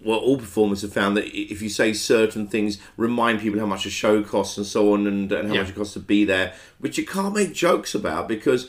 well, 0.04 0.18
all 0.18 0.36
performers 0.38 0.82
have 0.82 0.92
found 0.92 1.16
that 1.16 1.26
if 1.32 1.62
you 1.62 1.68
say 1.68 1.92
certain 1.92 2.48
things, 2.48 2.78
remind 2.96 3.40
people 3.40 3.60
how 3.60 3.66
much 3.66 3.86
a 3.86 3.90
show 3.90 4.22
costs 4.24 4.56
and 4.56 4.66
so 4.66 4.92
on, 4.94 5.06
and, 5.06 5.30
and 5.30 5.48
how 5.48 5.54
Yeah. 5.54 5.60
much 5.60 5.70
it 5.70 5.76
costs 5.76 5.92
to 5.94 6.00
be 6.00 6.24
there, 6.24 6.54
which 6.80 6.98
you 6.98 7.04
can't 7.06 7.34
make 7.34 7.52
jokes 7.52 7.94
about 7.94 8.26
because 8.26 8.68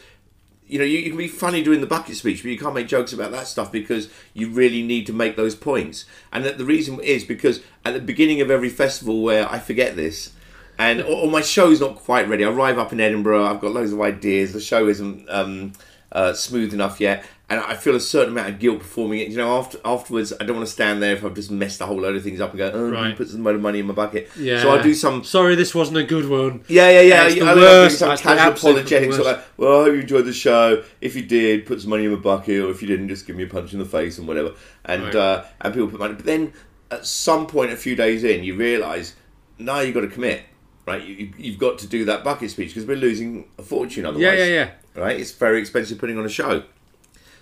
you 0.68 0.80
know 0.80 0.86
you, 0.86 1.00
you 1.00 1.10
can 1.10 1.18
be 1.18 1.28
funny 1.28 1.64
doing 1.64 1.82
the 1.82 1.88
bucket 1.88 2.16
speech, 2.16 2.42
but 2.42 2.52
you 2.52 2.58
can't 2.58 2.74
make 2.74 2.88
jokes 2.88 3.14
about 3.14 3.32
that 3.32 3.48
stuff 3.48 3.72
because 3.72 4.10
you 4.34 4.50
really 4.50 4.82
need 4.82 5.06
to 5.08 5.14
make 5.14 5.36
those 5.36 5.56
points. 5.56 6.06
And 6.32 6.46
the 6.46 6.66
reason 6.66 7.00
is 7.02 7.24
because 7.24 7.62
at 7.86 7.94
the 7.94 8.00
beginning 8.00 8.42
of 8.42 8.50
every 8.50 8.70
festival 8.70 9.22
where 9.22 9.50
I 9.50 9.60
forget 9.60 9.96
this. 9.96 10.32
And 10.80 11.02
or, 11.02 11.26
or 11.26 11.30
my 11.30 11.42
show's 11.42 11.80
not 11.80 11.98
quite 11.98 12.28
ready. 12.28 12.44
I 12.44 12.50
arrive 12.50 12.80
up 12.80 12.92
in 12.92 13.00
Edinburgh. 13.00 13.46
I've 13.46 13.62
got 13.62 13.74
loads 13.74 13.94
of 13.94 14.02
ideas. 14.02 14.54
The 14.54 14.60
show 14.60 14.88
isn't 14.88 15.30
um, 15.30 15.74
uh, 16.14 16.32
smooth 16.34 16.74
enough 16.74 17.02
yet, 17.02 17.26
and 17.50 17.60
I 17.60 17.76
feel 17.76 17.96
a 17.96 18.00
certain 18.00 18.34
amount 18.34 18.50
of 18.50 18.60
guilt 18.60 18.80
performing 18.80 19.20
it. 19.20 19.30
You 19.30 19.38
know, 19.38 19.58
after 19.58 19.80
afterwards, 19.84 20.32
I 20.40 20.44
don't 20.46 20.56
want 20.56 20.68
to 20.68 20.72
stand 20.74 21.02
there 21.02 21.14
if 21.16 21.26
I've 21.26 21.34
just 21.34 21.52
messed 21.52 21.82
a 21.82 21.86
whole 21.86 22.00
load 22.00 22.16
of 22.16 22.24
things 22.24 22.40
up 22.40 22.52
and 22.52 22.60
go, 22.60 22.72
oh, 22.74 22.90
Right. 22.92 23.18
put 23.18 23.28
some 23.30 23.44
load 23.44 23.56
of 23.56 23.62
money 23.62 23.80
in 23.80 23.88
my 23.88 23.94
bucket. 23.94 24.30
Yeah. 24.38 24.62
So 24.62 24.70
I'll 24.70 24.82
do 24.84 24.94
some. 24.94 25.24
Sorry, 25.24 25.56
this 25.56 25.74
wasn't 25.76 25.98
a 25.98 26.04
good 26.04 26.30
one. 26.30 26.64
Yeah, 26.68 26.90
yeah, 26.92 27.02
yeah. 27.02 27.26
It's 27.26 27.36
the 27.36 27.42
I, 27.46 27.52
I, 27.52 27.56
worst. 27.56 28.00
Some 28.00 28.10
That's 28.10 28.22
casual 28.22 28.40
absolute 28.52 28.72
apologetics. 28.78 29.18
worst. 29.18 29.26
Like, 29.26 29.44
well, 29.58 29.82
I 29.82 29.84
hope 29.86 29.94
you 29.96 30.00
enjoyed 30.02 30.26
the 30.26 30.34
show. 30.34 30.84
If 31.02 31.16
you 31.16 31.24
did, 31.24 31.66
put 31.66 31.82
some 31.82 31.90
money 31.90 32.06
in 32.06 32.12
my 32.12 32.20
bucket, 32.20 32.64
or 32.64 32.70
if 32.70 32.82
you 32.82 32.88
didn't, 32.88 33.10
just 33.10 33.26
give 33.28 33.36
me 33.36 33.44
a 33.44 33.48
punch 33.48 33.74
in 33.74 33.80
the 33.80 33.86
face 33.86 34.18
and 34.20 34.28
whatever. 34.28 34.54
And 34.86 35.04
Right. 35.06 35.16
uh, 35.16 35.44
and 35.62 35.74
people 35.74 35.90
put 35.90 36.00
money. 36.00 36.14
But 36.14 36.26
then 36.26 36.54
at 36.92 37.06
some 37.08 37.48
point, 37.48 37.72
a 37.72 37.76
few 37.76 37.96
days 37.96 38.24
in, 38.24 38.44
you 38.44 38.56
realise 38.56 39.16
now 39.58 39.80
you've 39.80 39.96
got 39.96 40.02
to 40.02 40.08
commit. 40.08 40.44
Right, 40.86 41.02
you, 41.04 41.16
you- 41.16 41.34
you've 41.38 41.58
got 41.60 41.78
to 41.80 41.88
do 41.88 42.04
that 42.06 42.24
bucket 42.26 42.52
speech 42.52 42.70
because 42.70 42.86
we're 42.86 42.98
losing 42.98 43.46
a 43.58 43.64
fortune 43.64 44.06
otherwise 44.06 44.22
Yeah, 44.24 44.34
yeah, 44.34 44.46
yeah. 44.46 44.70
Right? 44.96 45.20
It's 45.20 45.32
very 45.32 45.60
expensive 45.60 45.98
putting 46.00 46.18
on 46.18 46.26
a 46.26 46.30
show. 46.30 46.64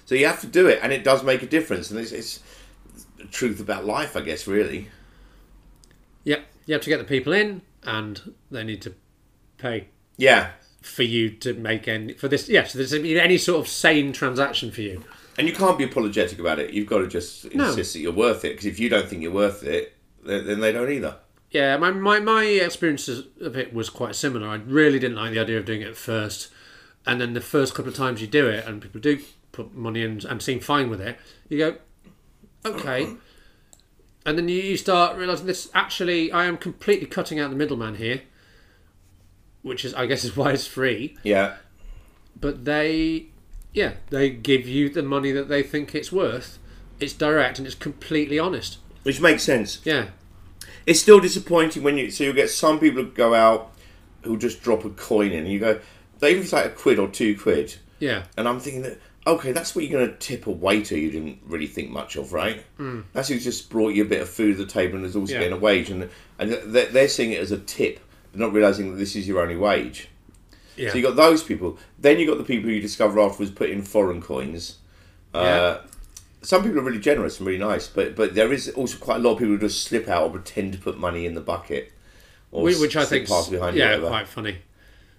So 0.06 0.16
you 0.16 0.26
have 0.28 0.42
to 0.42 0.48
do 0.48 0.68
it, 0.68 0.80
and 0.82 0.92
it 0.92 1.04
does 1.04 1.24
make 1.24 1.42
a 1.44 1.48
difference. 1.48 1.90
And 1.92 2.00
it's, 2.00 2.12
it's 2.12 2.40
the 3.18 3.26
truth 3.26 3.60
about 3.60 3.86
life, 3.86 4.16
I 4.18 4.22
guess, 4.22 4.48
really. 4.48 4.90
Yep. 6.24 6.46
You 6.66 6.74
have 6.74 6.82
to 6.84 6.90
get 6.90 6.98
the 6.98 7.04
people 7.06 7.34
in, 7.34 7.62
and 7.84 8.34
they 8.50 8.64
need 8.64 8.82
to 8.84 8.94
pay 9.58 9.88
Yeah. 10.18 10.52
for 10.82 11.04
you 11.04 11.30
to 11.30 11.54
make 11.54 11.88
any 11.88 12.14
for 12.14 12.28
this. 12.28 12.50
Yes, 12.50 12.74
there's 12.74 12.94
any 12.94 13.38
sort 13.38 13.60
of 13.60 13.68
sane 13.68 14.14
transaction 14.14 14.72
for 14.72 14.82
you. 14.82 15.04
And 15.38 15.48
you 15.48 15.54
can't 15.54 15.78
be 15.78 15.86
apologetic 15.86 16.40
about 16.40 16.60
it. 16.60 16.72
You've 16.74 16.88
got 16.90 17.00
to 17.00 17.08
just 17.08 17.54
No. 17.56 17.70
insist 17.70 17.94
that 17.94 18.00
you're 18.00 18.12
worth 18.12 18.44
it. 18.44 18.50
Because 18.50 18.66
if 18.66 18.80
you 18.80 18.90
don't 18.90 19.08
think 19.08 19.22
you're 19.22 19.32
worth 19.32 19.64
it, 19.64 19.94
then, 20.26 20.46
then 20.46 20.60
they 20.60 20.72
don't 20.72 20.92
either. 20.92 21.18
Yeah, 21.52 21.78
my, 21.78 21.92
my, 21.92 22.20
my 22.20 22.44
experience 22.46 23.08
of 23.08 23.58
it 23.58 23.74
was 23.74 23.90
quite 23.90 24.16
similar. 24.16 24.48
I 24.48 24.56
really 24.56 25.00
didn't 25.00 25.18
like 25.18 25.32
the 25.34 25.40
idea 25.40 25.58
of 25.58 25.66
doing 25.66 25.82
it 25.82 25.88
at 25.90 25.98
first. 25.98 26.50
And 27.06 27.20
then 27.20 27.34
the 27.34 27.42
first 27.42 27.74
couple 27.74 27.90
of 27.90 27.98
times 27.98 28.22
you 28.22 28.28
do 28.28 28.48
it 28.48 28.66
and 28.66 28.82
people 28.82 29.02
do 29.02 29.20
put 29.52 29.74
money 29.74 30.04
in 30.04 30.22
and 30.28 30.42
seem 30.42 30.60
fine 30.60 30.90
with 30.90 31.02
it, 31.02 31.18
you 31.50 31.58
go, 31.58 31.76
okay. 32.66 33.14
And 34.26 34.38
then 34.38 34.48
you, 34.48 34.62
you 34.62 34.78
start 34.78 35.18
realising 35.18 35.48
this 35.48 35.70
actually, 35.74 36.32
I 36.32 36.46
am 36.46 36.58
completely 36.58 37.08
cutting 37.08 37.40
out 37.40 37.50
the 37.50 37.56
middleman 37.56 37.96
here, 37.96 38.22
which 39.62 39.84
is, 39.84 39.94
I 39.94 40.06
guess, 40.06 40.24
is 40.24 40.38
why 40.38 40.52
it's 40.52 40.68
free. 40.68 41.18
Yeah. 41.24 41.58
But 42.40 42.66
they, 42.66 43.28
yeah, 43.74 43.94
they 44.10 44.30
give 44.30 44.68
you 44.68 44.90
the 44.90 45.04
money 45.04 45.32
that 45.32 45.50
they 45.50 45.64
think 45.64 45.96
it's 45.96 46.12
worth. 46.12 46.60
It's 47.00 47.14
direct 47.14 47.58
and 47.58 47.66
it's 47.66 47.76
completely 47.76 48.38
honest. 48.38 48.78
Which 49.04 49.20
makes 49.20 49.44
sense. 49.44 49.82
Yeah. 49.84 50.10
It's 50.86 51.00
still 51.00 51.20
disappointing 51.20 51.84
when 51.84 51.98
you 51.98 52.12
so 52.12 52.24
you 52.24 52.34
get 52.34 52.50
some 52.50 52.80
people 52.80 53.04
who 53.04 53.12
go 53.12 53.34
out 53.34 53.74
who 54.24 54.38
just 54.38 54.62
drop 54.62 54.86
a 54.86 54.90
coin 54.90 55.32
in 55.32 55.40
and 55.40 55.48
you 55.48 55.60
go 55.60 55.80
they 56.22 56.32
even 56.32 56.48
like 56.52 56.66
a 56.66 56.70
quid 56.70 56.98
or 57.00 57.10
two 57.10 57.38
quid. 57.38 57.76
Yeah. 58.00 58.24
And 58.38 58.48
I'm 58.48 58.60
thinking 58.60 58.84
that 58.84 58.98
okay, 59.28 59.52
that's 59.52 59.76
what 59.76 59.86
you're 59.86 60.00
going 60.00 60.12
to 60.12 60.18
tip 60.18 60.48
a 60.48 60.52
waiter 60.52 60.98
you 60.98 61.12
didn't 61.12 61.40
really 61.46 61.68
think 61.68 61.92
much 61.92 62.16
of, 62.16 62.34
right? 62.34 62.64
Mm. 62.80 63.04
That's 63.14 63.28
who's 63.28 63.44
just 63.44 63.70
brought 63.70 63.94
you 63.94 64.02
a 64.02 64.08
bit 64.08 64.20
of 64.20 64.28
food 64.28 64.54
at 64.60 64.66
the 64.66 64.66
table 64.66 64.96
and 64.96 65.06
is 65.06 65.16
also 65.16 65.34
Yeah. 65.34 65.40
getting 65.42 65.54
a 65.54 65.60
wage, 65.60 65.92
and 65.92 66.10
and 66.40 66.52
they're, 66.52 66.88
they're 66.88 67.08
seeing 67.08 67.32
it 67.32 67.40
as 67.40 67.52
a 67.52 67.60
tip, 67.60 68.00
not 68.34 68.52
realizing 68.54 68.92
that 68.92 68.98
this 68.98 69.16
is 69.16 69.28
your 69.28 69.42
only 69.42 69.58
wage. 69.58 70.08
Yeah. 70.76 70.90
So 70.90 70.96
you 70.98 71.04
got 71.04 71.16
those 71.16 71.44
people. 71.44 71.78
Then 72.00 72.18
you 72.18 72.26
got 72.26 72.38
the 72.40 72.44
people 72.44 72.70
you 72.72 72.82
discover 72.82 73.20
afterwards 73.20 73.52
put 73.52 73.70
in 73.70 73.84
foreign 73.84 74.22
coins. 74.22 74.78
Uh, 75.34 75.82
some 76.42 76.64
people 76.64 76.80
are 76.80 76.84
really 76.84 77.00
generous 77.00 77.38
and 77.38 77.46
really 77.46 77.60
nice, 77.60 77.88
but 77.88 78.16
but 78.16 78.34
there 78.34 78.52
is 78.52 78.70
also 78.70 78.98
quite 78.98 79.18
a 79.18 79.20
lot 79.20 79.34
of 79.34 79.38
people 79.38 79.54
who 79.54 79.60
just 79.60 79.84
slip 79.84 80.08
out 80.08 80.24
or 80.24 80.30
pretend 80.32 80.74
to 80.74 80.80
put 80.80 80.98
money 80.98 81.26
in 81.28 81.36
the 81.36 81.42
bucket, 81.42 81.92
or 82.52 82.64
Which, 82.64 82.96
I 82.96 83.06
think, 83.06 83.28
pass 83.28 83.50
behind 83.50 83.76
you, 83.78 83.84
yeah, 83.84 84.00
quite 84.00 84.28
funny. 84.28 84.58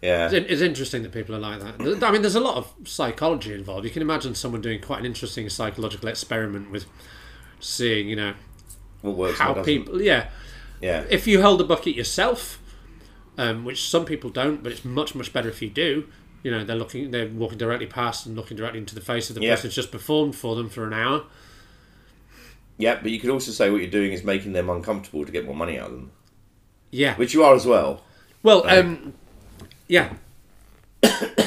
Yeah. 0.03 0.31
It's, 0.31 0.51
it's 0.51 0.61
interesting 0.63 1.03
that 1.05 1.13
people 1.13 1.35
are 1.35 1.39
like 1.39 1.61
that. 1.61 1.81
I 2.05 2.11
mean, 2.11 2.23
there's 2.23 2.35
a 2.35 2.41
lot 2.41 2.57
of 2.57 2.73
psychology 2.89 3.55
involved. 3.55 3.85
You 3.85 3.91
can 3.91 4.03
imagine 4.03 4.35
someone 4.35 4.61
doing 4.61 4.81
quite 4.81 4.99
an 5.01 5.07
interesting 5.07 5.49
psychological 5.49 6.09
experiment 6.09 6.71
with 6.71 6.87
seeing, 7.61 8.09
you 8.09 8.17
know, 8.17 8.35
What 9.03 9.17
works? 9.17 9.39
how 9.39 9.55
people. 9.63 10.03
Yeah, 10.03 10.29
Yeah. 10.81 11.05
if 11.09 11.27
you 11.27 11.41
hold 11.43 11.61
a 11.61 11.65
bucket 11.65 11.95
yourself, 11.95 12.59
um, 13.39 13.65
which 13.65 13.89
some 13.89 14.05
people 14.05 14.29
don't, 14.31 14.63
but 14.63 14.73
it's 14.73 14.85
much 14.85 15.15
much 15.15 15.33
better 15.33 15.49
if 15.49 15.63
you 15.63 15.71
do. 15.71 16.07
You 16.43 16.51
know, 16.51 16.65
they're 16.65 16.75
looking, 16.77 17.13
they're 17.13 17.29
walking 17.29 17.57
directly 17.59 17.87
past 17.87 18.27
and 18.27 18.35
looking 18.37 18.57
directly 18.57 18.81
into 18.81 18.97
the 18.97 19.01
face 19.01 19.31
of 19.31 19.37
the 19.37 19.43
Yeah. 19.43 19.55
person 19.55 19.69
who's 19.69 19.77
just 19.77 19.93
performed 19.93 20.35
for 20.35 20.57
them 20.57 20.69
for 20.69 20.85
an 20.87 20.93
hour. 20.93 21.23
yeah, 22.79 22.99
but 23.01 23.13
you 23.13 23.21
could 23.21 23.31
also 23.31 23.53
say 23.53 23.71
what 23.71 23.81
you're 23.81 23.91
doing 23.91 24.13
is 24.13 24.25
making 24.25 24.53
them 24.55 24.69
uncomfortable 24.69 25.25
to 25.25 25.31
get 25.31 25.45
more 25.47 25.55
money 25.55 25.79
out 25.79 25.87
of 25.87 25.93
them, 25.93 26.11
Yeah. 26.91 27.15
which 27.17 27.33
you 27.33 27.45
are 27.45 27.55
as 27.55 27.65
well. 27.65 28.03
Well, 28.43 28.67
um, 28.69 29.13
yeah. 29.93 30.15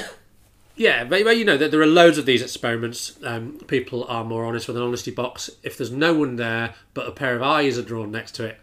yeah, 0.76 1.04
but, 1.06 1.24
but 1.24 1.38
you 1.38 1.46
know, 1.46 1.58
that 1.58 1.72
there 1.72 1.82
are 1.82 1.86
loads 1.88 2.18
of 2.18 2.26
these 2.26 2.42
experiments. 2.42 3.18
Um, 3.24 3.60
people 3.68 4.04
are 4.06 4.24
more 4.24 4.46
honest 4.46 4.68
with 4.68 4.78
an 4.78 4.84
honesty 4.84 5.12
box. 5.12 5.50
If 5.64 5.78
there's 5.78 5.92
no 5.92 6.14
one 6.14 6.36
there, 6.36 6.74
but 6.94 7.08
a 7.08 7.12
pair 7.12 7.36
of 7.36 7.42
eyes 7.42 7.78
are 7.78 7.82
drawn 7.84 8.12
next 8.12 8.34
to 8.36 8.46
it, 8.46 8.60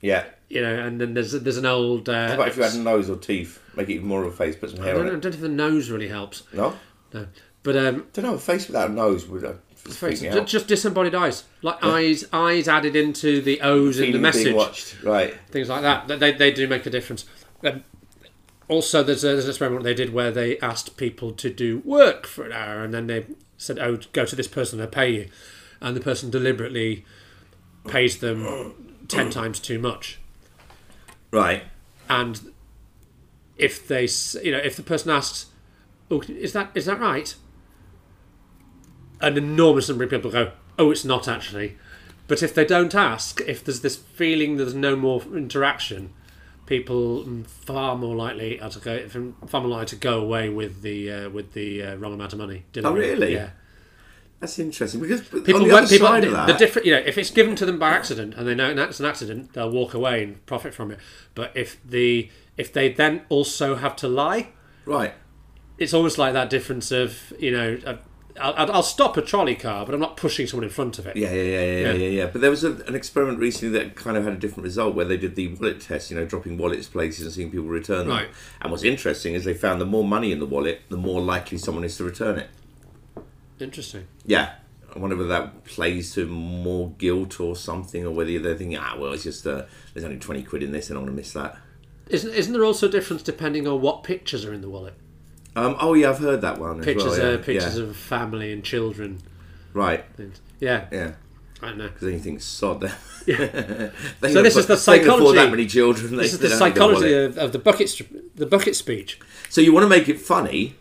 Yeah. 0.00 0.24
you 0.48 0.60
know, 0.62 0.74
and 0.74 1.00
then 1.00 1.14
there's 1.14 1.32
there's 1.32 1.56
an 1.56 1.66
old. 1.66 2.08
Uh, 2.08 2.28
How 2.28 2.34
about 2.34 2.48
if 2.48 2.56
you 2.56 2.62
had 2.62 2.74
a 2.74 2.78
nose 2.78 3.10
or 3.10 3.16
teeth? 3.16 3.60
Make 3.76 3.88
it 3.88 3.94
even 3.94 4.06
more 4.06 4.22
of 4.22 4.32
a 4.32 4.36
face. 4.36 4.54
Put 4.56 4.70
some 4.70 4.80
I 4.80 4.84
hair 4.84 4.94
don't, 4.94 5.02
on 5.06 5.12
know, 5.12 5.16
I 5.18 5.20
don't 5.20 5.32
think 5.32 5.42
the 5.42 5.48
nose 5.48 5.90
really 5.90 6.08
helps. 6.08 6.44
No. 6.52 6.74
No, 7.12 7.26
but 7.62 7.76
um, 7.76 8.06
don't 8.12 8.24
know. 8.24 8.34
A 8.34 8.38
face 8.38 8.66
without 8.68 8.90
a 8.90 8.92
nose 8.92 9.26
would 9.26 9.44
uh, 9.44 9.54
face, 9.74 9.96
freak 9.96 10.22
me 10.22 10.30
ju- 10.30 10.40
out. 10.40 10.46
just 10.46 10.66
disembodied 10.68 11.14
eyes, 11.14 11.44
like 11.62 11.82
eyes 11.82 12.24
eyes 12.32 12.68
added 12.68 12.94
into 12.96 13.40
the 13.40 13.60
O's 13.60 13.98
in 13.98 14.06
the 14.06 14.06
Feeling 14.06 14.12
being 14.12 14.22
message. 14.22 14.54
watched. 14.54 15.02
Right. 15.02 15.34
things 15.50 15.68
like 15.68 15.82
that. 15.82 16.18
They, 16.20 16.32
they 16.32 16.52
do 16.52 16.66
make 16.68 16.86
a 16.86 16.90
difference. 16.90 17.24
Um, 17.64 17.82
also, 18.68 19.02
there's, 19.02 19.24
a, 19.24 19.28
there's 19.28 19.44
an 19.44 19.50
experiment 19.50 19.84
they 19.84 19.94
did 19.94 20.12
where 20.12 20.30
they 20.30 20.58
asked 20.58 20.96
people 20.96 21.32
to 21.32 21.50
do 21.50 21.78
work 21.84 22.26
for 22.26 22.44
an 22.44 22.52
hour, 22.52 22.82
and 22.82 22.94
then 22.94 23.06
they 23.06 23.26
said, 23.58 23.78
"Oh, 23.78 23.98
go 24.12 24.24
to 24.24 24.36
this 24.36 24.48
person, 24.48 24.78
they'll 24.78 24.86
pay 24.88 25.10
you," 25.10 25.28
and 25.80 25.96
the 25.96 26.00
person 26.00 26.30
deliberately 26.30 27.04
pays 27.86 28.18
them 28.18 29.04
ten 29.08 29.30
times 29.30 29.60
too 29.60 29.78
much. 29.78 30.18
Right. 31.30 31.64
And 32.08 32.52
if 33.56 33.86
they, 33.86 34.08
you 34.42 34.52
know, 34.52 34.58
if 34.58 34.76
the 34.76 34.82
person 34.82 35.10
asks, 35.10 35.46
"Oh, 36.10 36.22
is 36.22 36.52
that 36.54 36.70
is 36.74 36.86
that 36.86 37.00
right?" 37.00 37.34
An 39.20 39.36
enormous 39.36 39.88
number 39.88 40.04
of 40.04 40.10
people 40.10 40.30
go, 40.30 40.52
"Oh, 40.78 40.90
it's 40.90 41.04
not 41.04 41.28
actually." 41.28 41.76
But 42.26 42.42
if 42.42 42.54
they 42.54 42.64
don't 42.64 42.94
ask, 42.94 43.42
if 43.46 43.62
there's 43.62 43.82
this 43.82 43.96
feeling 43.96 44.56
there's 44.56 44.74
no 44.74 44.96
more 44.96 45.22
interaction, 45.34 46.14
people 46.66 47.26
far 47.46 47.96
more 47.96 48.14
likely 48.14 48.60
are 48.60 48.70
to 48.70 48.78
go 48.80 49.08
far 49.46 49.60
more 49.60 49.70
likely 49.70 49.86
to 49.86 49.96
go 49.96 50.20
away 50.20 50.48
with 50.48 50.82
the 50.82 51.10
uh, 51.10 51.30
with 51.30 51.52
the 51.52 51.82
uh, 51.82 51.94
wrong 51.96 52.14
amount 52.14 52.32
of 52.32 52.38
money. 52.38 52.64
deliberately. 52.72 53.10
really? 53.26 53.34
Yeah. 53.34 53.50
That's 54.40 54.58
interesting 54.58 55.00
because 55.00 55.22
People, 55.22 55.56
on 55.62 55.68
the 55.68 55.72
won't- 55.72 55.84
other 55.84 55.86
people, 55.88 56.06
side 56.08 56.24
of 56.24 56.46
the 56.46 56.52
different, 56.54 56.84
you 56.84 56.92
know, 56.92 57.00
if 57.06 57.16
it's 57.16 57.30
given 57.30 57.56
to 57.56 57.64
them 57.64 57.78
by 57.78 57.90
accident 57.90 58.34
and 58.34 58.46
they 58.46 58.54
know 58.54 58.68
it's 58.70 59.00
an 59.00 59.06
accident, 59.06 59.54
they'll 59.54 59.70
walk 59.70 59.94
away 59.94 60.22
and 60.22 60.44
profit 60.44 60.74
from 60.74 60.90
it. 60.90 60.98
But 61.34 61.52
if 61.54 61.78
the 61.84 62.28
if 62.58 62.72
they 62.72 62.92
then 62.92 63.22
also 63.30 63.76
have 63.76 63.96
to 63.96 64.08
lie, 64.08 64.48
right? 64.84 65.14
it's 65.78 65.94
almost 65.94 66.18
like 66.18 66.32
that 66.34 66.50
difference 66.50 66.90
of 66.92 67.32
you 67.38 67.50
know 67.52 67.78
I'll, 68.40 68.72
I'll 68.72 68.82
stop 68.82 69.16
a 69.16 69.22
trolley 69.22 69.54
car, 69.54 69.86
but 69.86 69.94
I'm 69.94 70.00
not 70.00 70.16
pushing 70.16 70.46
someone 70.46 70.64
in 70.64 70.70
front 70.70 70.98
of 70.98 71.06
it. 71.06 71.16
Yeah, 71.16 71.30
yeah, 71.30 71.42
yeah, 71.42 71.60
yeah, 71.60 71.78
yeah, 71.78 71.92
yeah. 71.92 72.08
yeah. 72.08 72.26
But 72.26 72.40
there 72.40 72.50
was 72.50 72.64
a, 72.64 72.72
an 72.86 72.94
experiment 72.94 73.38
recently 73.38 73.78
that 73.78 73.94
kind 73.94 74.16
of 74.16 74.24
had 74.24 74.32
a 74.32 74.36
different 74.36 74.64
result 74.64 74.94
where 74.94 75.04
they 75.04 75.16
did 75.16 75.36
the 75.36 75.48
wallet 75.54 75.80
test, 75.80 76.10
you 76.10 76.16
know, 76.16 76.24
dropping 76.24 76.58
wallets 76.58 76.88
places 76.88 77.26
and 77.26 77.32
seeing 77.32 77.50
people 77.50 77.66
return 77.66 78.08
them. 78.08 78.16
Right. 78.16 78.28
And 78.60 78.72
what's 78.72 78.82
interesting 78.82 79.34
is 79.34 79.44
they 79.44 79.54
found 79.54 79.80
the 79.80 79.86
more 79.86 80.04
money 80.04 80.32
in 80.32 80.40
the 80.40 80.46
wallet, 80.46 80.82
the 80.88 80.96
more 80.96 81.20
likely 81.20 81.58
someone 81.58 81.84
is 81.84 81.96
to 81.98 82.04
return 82.04 82.38
it. 82.38 82.48
Interesting. 83.60 84.08
Yeah. 84.26 84.54
I 84.94 84.98
wonder 84.98 85.16
whether 85.16 85.28
that 85.28 85.64
plays 85.64 86.12
to 86.14 86.26
more 86.26 86.90
guilt 86.98 87.40
or 87.40 87.56
something, 87.56 88.04
or 88.04 88.10
whether 88.12 88.38
they're 88.38 88.56
thinking, 88.56 88.78
ah, 88.78 88.96
well, 88.96 89.12
it's 89.12 89.24
just, 89.24 89.46
uh, 89.46 89.62
there's 89.92 90.04
only 90.04 90.18
20 90.18 90.42
quid 90.44 90.62
in 90.62 90.72
this 90.72 90.88
and 90.88 90.98
I'm 90.98 91.04
going 91.04 91.16
to 91.16 91.20
miss 91.20 91.32
that. 91.32 91.56
Isn't 92.10 92.34
isn't 92.34 92.52
there 92.52 92.64
also 92.64 92.86
a 92.86 92.90
difference 92.90 93.22
depending 93.22 93.66
on 93.66 93.80
what 93.80 94.04
pictures 94.04 94.44
are 94.44 94.52
in 94.52 94.60
the 94.60 94.68
wallet? 94.68 94.94
Um, 95.56 95.76
oh, 95.80 95.94
yeah, 95.94 96.10
I've 96.10 96.18
heard 96.18 96.40
that 96.40 96.58
one. 96.58 96.80
as 96.80 96.84
Pictures 96.84 97.18
well, 97.18 97.18
yeah. 97.18 97.34
are 97.34 97.38
pictures 97.38 97.78
yeah. 97.78 97.84
of 97.84 97.96
family 97.96 98.52
and 98.52 98.64
children. 98.64 99.20
Right. 99.72 100.04
Yeah, 100.60 100.86
Yeah. 100.90 101.12
I 101.62 101.68
don't 101.68 101.78
know. 101.78 101.86
Because 101.88 102.02
then 102.02 102.12
you 102.12 102.18
think, 102.18 102.40
sod 102.42 102.80
them. 102.82 102.92
Yeah. 103.26 103.36
So 104.20 104.42
this 104.42 104.56
is 104.56 104.64
afford- 104.64 104.78
the 104.78 104.90
they 104.90 104.98
can 104.98 105.08
afford 105.08 105.20
psychology- 105.20 105.36
that 105.38 105.50
many 105.50 105.66
children. 105.66 106.16
This 106.16 106.32
is 106.34 106.38
the 106.38 106.48
don't 106.48 106.58
need 106.60 106.74
their 106.74 106.82
wallet. 106.82 106.96
psychology 106.98 107.14
of, 107.14 107.38
of 107.38 107.52
the 107.52 107.58
bucket 107.58 108.00
the 108.34 108.46
bucket 108.46 108.76
speech. 108.76 109.18
So 109.48 109.60
you 109.62 109.72
want 109.72 109.84
to 109.84 109.88
make 109.88 110.08
it 110.08 110.20
funny, 110.20 110.74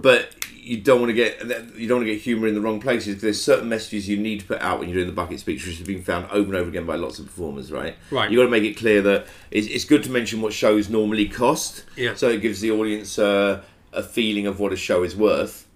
but 0.00 0.34
you 0.62 0.80
don't 0.80 1.00
want 1.00 1.10
to 1.10 1.14
get 1.14 1.40
you 1.76 1.88
don't 1.88 1.98
want 1.98 2.06
to 2.06 2.12
get 2.12 2.20
humour 2.20 2.46
in 2.46 2.54
the 2.54 2.60
wrong 2.60 2.78
places. 2.78 3.20
There's 3.22 3.42
certain 3.42 3.68
messages 3.68 4.08
you 4.08 4.18
need 4.18 4.40
to 4.40 4.46
put 4.46 4.60
out 4.60 4.78
when 4.78 4.88
you're 4.88 4.96
doing 4.98 5.08
the 5.08 5.12
bucket 5.14 5.40
speech, 5.40 5.66
which 5.66 5.78
has 5.78 5.86
been 5.86 6.02
found 6.02 6.26
over 6.30 6.52
and 6.52 6.56
over 6.60 6.68
again 6.68 6.86
by 6.86 6.94
lots 6.94 7.18
of 7.18 7.24
performers. 7.26 7.72
Right? 7.72 7.96
Right. 8.12 8.30
You 8.30 8.36
got 8.38 8.44
to 8.44 8.50
make 8.50 8.64
it 8.64 8.76
clear 8.76 9.02
that 9.02 9.26
it's, 9.50 9.66
it's 9.66 9.84
good 9.84 10.04
to 10.04 10.10
mention 10.10 10.40
what 10.42 10.52
shows 10.52 10.88
normally 10.88 11.26
cost. 11.26 11.84
Yeah. 11.96 12.14
So 12.14 12.28
it 12.28 12.40
gives 12.42 12.60
the 12.60 12.70
audience 12.70 13.18
uh, 13.18 13.62
a 13.92 14.02
feeling 14.02 14.46
of 14.46 14.58
what 14.60 14.72
a 14.72 14.76
show 14.76 15.02
is 15.02 15.16
worth. 15.16 15.66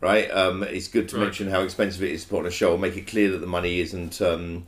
Right. 0.00 0.30
Um, 0.30 0.62
it's 0.62 0.88
good 0.88 1.08
to 1.10 1.16
Right. 1.16 1.24
mention 1.24 1.48
how 1.50 1.62
expensive 1.62 2.02
it 2.02 2.12
is 2.12 2.24
to 2.24 2.28
put 2.30 2.40
on 2.40 2.46
a 2.46 2.50
show. 2.50 2.72
And 2.72 2.82
make 2.82 2.96
it 2.96 3.06
clear 3.06 3.30
that 3.30 3.38
the 3.38 3.46
money 3.46 3.80
isn't. 3.80 4.20
Um, 4.20 4.64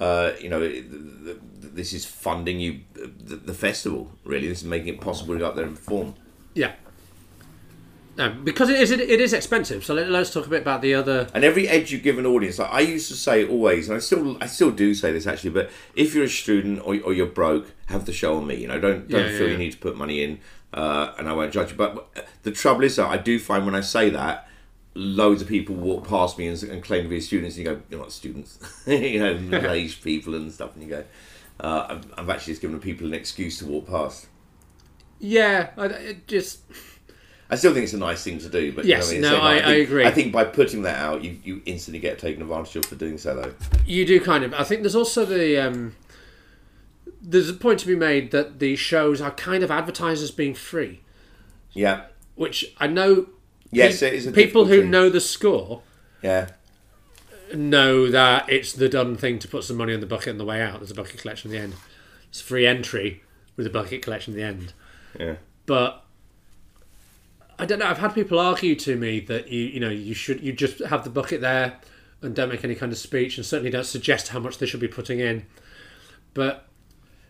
uh, 0.00 0.32
you 0.40 0.48
know, 0.48 0.60
it- 0.60 0.90
th- 0.90 1.02
th- 1.24 1.36
this 1.74 1.92
is 1.92 2.04
funding 2.04 2.58
you 2.58 2.80
the, 2.94 3.36
the 3.36 3.54
festival. 3.54 4.10
Really, 4.24 4.48
this 4.48 4.58
is 4.58 4.64
making 4.64 4.88
it 4.88 5.00
possible 5.00 5.34
to 5.34 5.38
go 5.38 5.46
up 5.46 5.54
there 5.54 5.64
and 5.64 5.76
perform. 5.76 6.14
Yeah. 6.54 6.72
Um, 8.18 8.44
because 8.44 8.68
it 8.68 8.78
is 8.78 8.90
it, 8.90 9.00
it 9.00 9.20
is 9.22 9.32
expensive. 9.32 9.84
So 9.84 9.94
let, 9.94 10.10
let's 10.10 10.30
talk 10.32 10.44
a 10.46 10.50
bit 10.50 10.60
about 10.60 10.82
the 10.82 10.92
other. 10.92 11.28
And 11.32 11.44
every 11.44 11.66
edge 11.66 11.90
you 11.92 11.98
give 11.98 12.18
an 12.18 12.26
audience, 12.26 12.58
like 12.58 12.70
I 12.70 12.80
used 12.80 13.08
to 13.08 13.14
say 13.14 13.46
always, 13.46 13.88
and 13.88 13.96
I 13.96 14.00
still 14.00 14.36
I 14.42 14.46
still 14.48 14.70
do 14.70 14.92
say 14.94 15.12
this 15.12 15.26
actually, 15.26 15.50
but 15.50 15.70
if 15.94 16.14
you're 16.14 16.24
a 16.24 16.28
student 16.28 16.80
or, 16.84 16.98
or 17.04 17.14
you're 17.14 17.24
broke, 17.26 17.70
have 17.86 18.04
the 18.04 18.12
show 18.12 18.36
on 18.36 18.46
me. 18.46 18.56
You 18.56 18.68
know, 18.68 18.78
don't 18.78 19.08
don't 19.08 19.20
Yeah, 19.26 19.30
yeah, 19.30 19.38
feel 19.38 19.46
yeah. 19.46 19.52
you 19.52 19.58
need 19.58 19.72
to 19.72 19.78
put 19.78 19.96
money 19.96 20.22
in, 20.22 20.40
uh, 20.72 21.12
and 21.18 21.28
I 21.28 21.32
won't 21.32 21.52
judge 21.52 21.70
you. 21.70 21.76
But 21.76 22.08
the 22.42 22.50
trouble 22.52 22.84
is 22.84 22.96
that 22.96 23.06
I 23.08 23.16
do 23.16 23.38
find 23.38 23.64
when 23.66 23.74
I 23.74 23.80
say 23.80 24.10
that, 24.10 24.48
loads 24.94 25.40
of 25.42 25.48
people 25.48 25.74
walk 25.74 26.06
past 26.06 26.36
me 26.38 26.46
and, 26.48 26.62
and 26.64 26.82
claim 26.82 27.02
to 27.04 27.08
be 27.08 27.20
students, 27.20 27.56
and 27.56 27.66
you 27.66 27.72
go, 27.74 27.82
"You're 27.90 28.00
not 28.00 28.12
students," 28.12 28.58
you 28.86 29.18
know, 29.20 29.34
middle-aged 29.38 30.02
people 30.02 30.34
and 30.34 30.52
stuff, 30.52 30.74
and 30.74 30.82
you 30.82 30.88
go, 30.90 31.04
uh, 31.60 31.86
I've, 31.90 32.14
I've 32.18 32.30
actually 32.30 32.52
just 32.54 32.62
given 32.62 32.78
people 32.80 33.06
an 33.06 33.14
excuse 33.14 33.58
to 33.58 33.66
walk 33.66 33.86
past. 33.86 34.26
Yeah, 35.20 35.70
I, 35.76 35.86
it 35.86 36.26
just 36.26 36.60
I 37.48 37.54
still 37.56 37.72
think 37.74 37.84
it's 37.84 37.92
a 37.92 37.98
nice 37.98 38.24
thing 38.24 38.38
to 38.38 38.48
do, 38.48 38.72
but 38.72 38.84
Yes, 38.86 39.12
you 39.12 39.20
know, 39.20 39.32
no, 39.36 39.40
I, 39.42 39.54
mean? 39.54 39.56
It's 39.58 39.66
I- 39.66 39.70
I 39.70 39.74
think- 39.74 39.88
agree. 39.88 40.04
I 40.06 40.10
think 40.10 40.32
by 40.32 40.44
putting 40.44 40.82
that 40.82 40.98
out, 40.98 41.22
you, 41.22 41.38
you 41.44 41.62
instantly 41.66 42.00
get 42.00 42.18
taken 42.18 42.42
advantage 42.42 42.76
of 42.76 42.86
for 42.86 42.94
doing 42.96 43.18
so, 43.18 43.36
though. 43.36 43.54
you 43.86 44.04
do 44.06 44.20
kind 44.20 44.42
of. 44.42 44.52
I 44.54 44.64
think 44.64 44.82
there's 44.82 44.96
also 44.96 45.24
the 45.24 45.58
um, 45.58 45.94
there's 47.22 47.48
a 47.48 47.54
point 47.54 47.78
to 47.80 47.86
be 47.86 47.94
made 47.96 48.30
that 48.32 48.58
the 48.58 48.74
shows 48.76 49.20
are 49.20 49.30
kind 49.30 49.62
of 49.62 49.70
advertised 49.70 50.22
as 50.22 50.30
being 50.30 50.54
free, 50.54 51.00
Yeah, 51.72 52.06
which 52.34 52.74
I 52.78 52.86
know. 52.88 53.28
Yes, 53.70 54.00
pe- 54.00 54.08
it 54.08 54.14
is 54.14 54.26
a 54.26 54.32
people 54.32 54.66
who 54.66 54.82
thing. 54.82 54.90
know 54.90 55.08
the 55.08 55.20
score 55.20 55.82
yeah. 56.22 56.48
know 57.54 58.10
that 58.10 58.48
it's 58.50 58.72
the 58.72 58.88
done 58.88 59.16
thing 59.16 59.38
to 59.38 59.48
put 59.48 59.64
some 59.64 59.76
money 59.76 59.92
in 59.94 60.00
the 60.00 60.06
bucket 60.06 60.28
on 60.30 60.38
the 60.38 60.44
way 60.44 60.60
out. 60.60 60.80
There's 60.80 60.90
a 60.90 60.94
bucket 60.94 61.20
collection 61.20 61.50
at 61.50 61.52
the 61.52 61.60
end. 61.62 61.74
It's 62.28 62.40
free 62.40 62.66
entry 62.66 63.22
with 63.56 63.66
a 63.66 63.70
bucket 63.70 64.02
collection 64.02 64.34
at 64.34 64.36
the 64.36 64.42
end. 64.42 64.72
Yeah. 65.18 65.34
But 65.66 66.04
I 67.58 67.64
don't 67.66 67.78
know. 67.78 67.86
I've 67.86 67.98
had 67.98 68.14
people 68.14 68.38
argue 68.38 68.74
to 68.76 68.96
me 68.96 69.20
that 69.20 69.48
you 69.48 69.60
you 69.60 69.80
know 69.80 69.90
you 69.90 70.14
should 70.14 70.40
you 70.42 70.52
just 70.52 70.80
have 70.80 71.04
the 71.04 71.10
bucket 71.10 71.40
there 71.40 71.78
and 72.20 72.34
don't 72.34 72.48
make 72.48 72.64
any 72.64 72.74
kind 72.74 72.92
of 72.92 72.98
speech 72.98 73.36
and 73.36 73.44
certainly 73.46 73.70
don't 73.70 73.84
suggest 73.86 74.28
how 74.28 74.38
much 74.38 74.58
they 74.58 74.66
should 74.66 74.80
be 74.80 74.88
putting 74.88 75.18
in. 75.20 75.46
But 76.34 76.66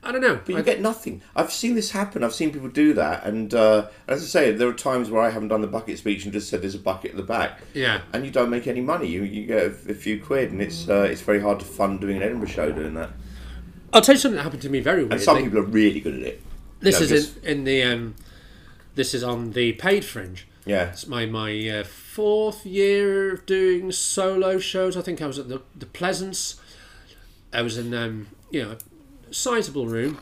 I 0.05 0.11
don't 0.11 0.21
know. 0.21 0.37
But 0.45 0.49
you 0.49 0.59
I- 0.59 0.63
get 0.63 0.81
nothing. 0.81 1.23
I've 1.37 1.53
seen 1.53 1.75
this 1.75 1.93
happen. 1.93 2.25
I've 2.25 2.35
seen 2.35 2.53
people 2.53 2.69
do 2.69 2.93
that, 2.95 3.25
and 3.25 3.55
uh, 3.55 3.87
as 4.09 4.23
I 4.23 4.27
say, 4.27 4.53
there 4.53 4.69
are 4.69 4.73
times 4.73 5.11
where 5.11 5.23
I 5.23 5.31
haven't 5.31 5.49
done 5.49 5.61
the 5.61 5.69
bucket 5.69 5.97
speech 5.99 6.25
and 6.25 6.33
just 6.33 6.49
said 6.49 6.61
there's 6.63 6.75
a 6.75 6.79
bucket 6.81 7.13
at 7.13 7.17
the 7.17 7.23
back, 7.23 7.61
yeah. 7.73 8.01
and 8.13 8.25
you 8.25 8.31
don't 8.33 8.51
make 8.51 8.67
any 8.67 8.81
money. 8.81 9.07
You 9.07 9.23
you 9.23 9.47
get 9.47 9.63
a, 9.63 9.91
a 9.91 9.95
few 9.95 10.21
quid, 10.21 10.51
and 10.51 10.61
it's 10.61 10.89
uh, 10.89 11.03
it's 11.11 11.21
very 11.21 11.41
hard 11.41 11.61
to 11.61 11.65
fund 11.65 12.01
doing 12.01 12.17
an 12.17 12.23
Edinburgh 12.25 12.49
show 12.49 12.73
doing 12.73 12.95
that. 12.95 13.11
I'll 13.93 14.01
tell 14.01 14.15
you 14.15 14.19
something 14.19 14.37
that 14.37 14.43
happened 14.43 14.63
to 14.63 14.71
me 14.71 14.81
very 14.81 15.03
weirdly. 15.03 15.17
And 15.17 15.23
some 15.23 15.43
people 15.43 15.59
are 15.59 15.63
really 15.63 16.01
good 16.01 16.15
at 16.15 16.23
it. 16.23 16.43
this 16.81 16.99
you 16.99 17.05
is 17.05 17.11
just- 17.11 17.37
in, 17.45 17.59
in 17.59 17.65
the 17.65 17.83
um, 17.85 18.15
this 18.95 19.15
is 19.15 19.23
on 19.23 19.53
the 19.53 19.73
paid 19.75 20.05
fringe. 20.05 20.49
Yeah, 20.65 20.91
It's 20.91 21.07
my 21.09 21.27
my 21.27 21.69
uh, 21.69 21.85
fourth 21.85 22.65
year 22.65 23.35
of 23.35 23.47
doing 23.47 23.91
solo 23.93 24.59
shows. 24.59 24.97
I 24.97 25.03
think 25.03 25.21
I 25.21 25.27
was 25.27 25.39
at 25.39 25.49
the 25.49 25.61
the 25.77 25.87
Pleasance. 25.87 26.61
I 27.53 27.63
was 27.63 27.77
in 27.79 27.93
um, 27.95 28.29
you 28.51 28.63
know 28.65 28.77
sizable 29.33 29.87
room, 29.87 30.21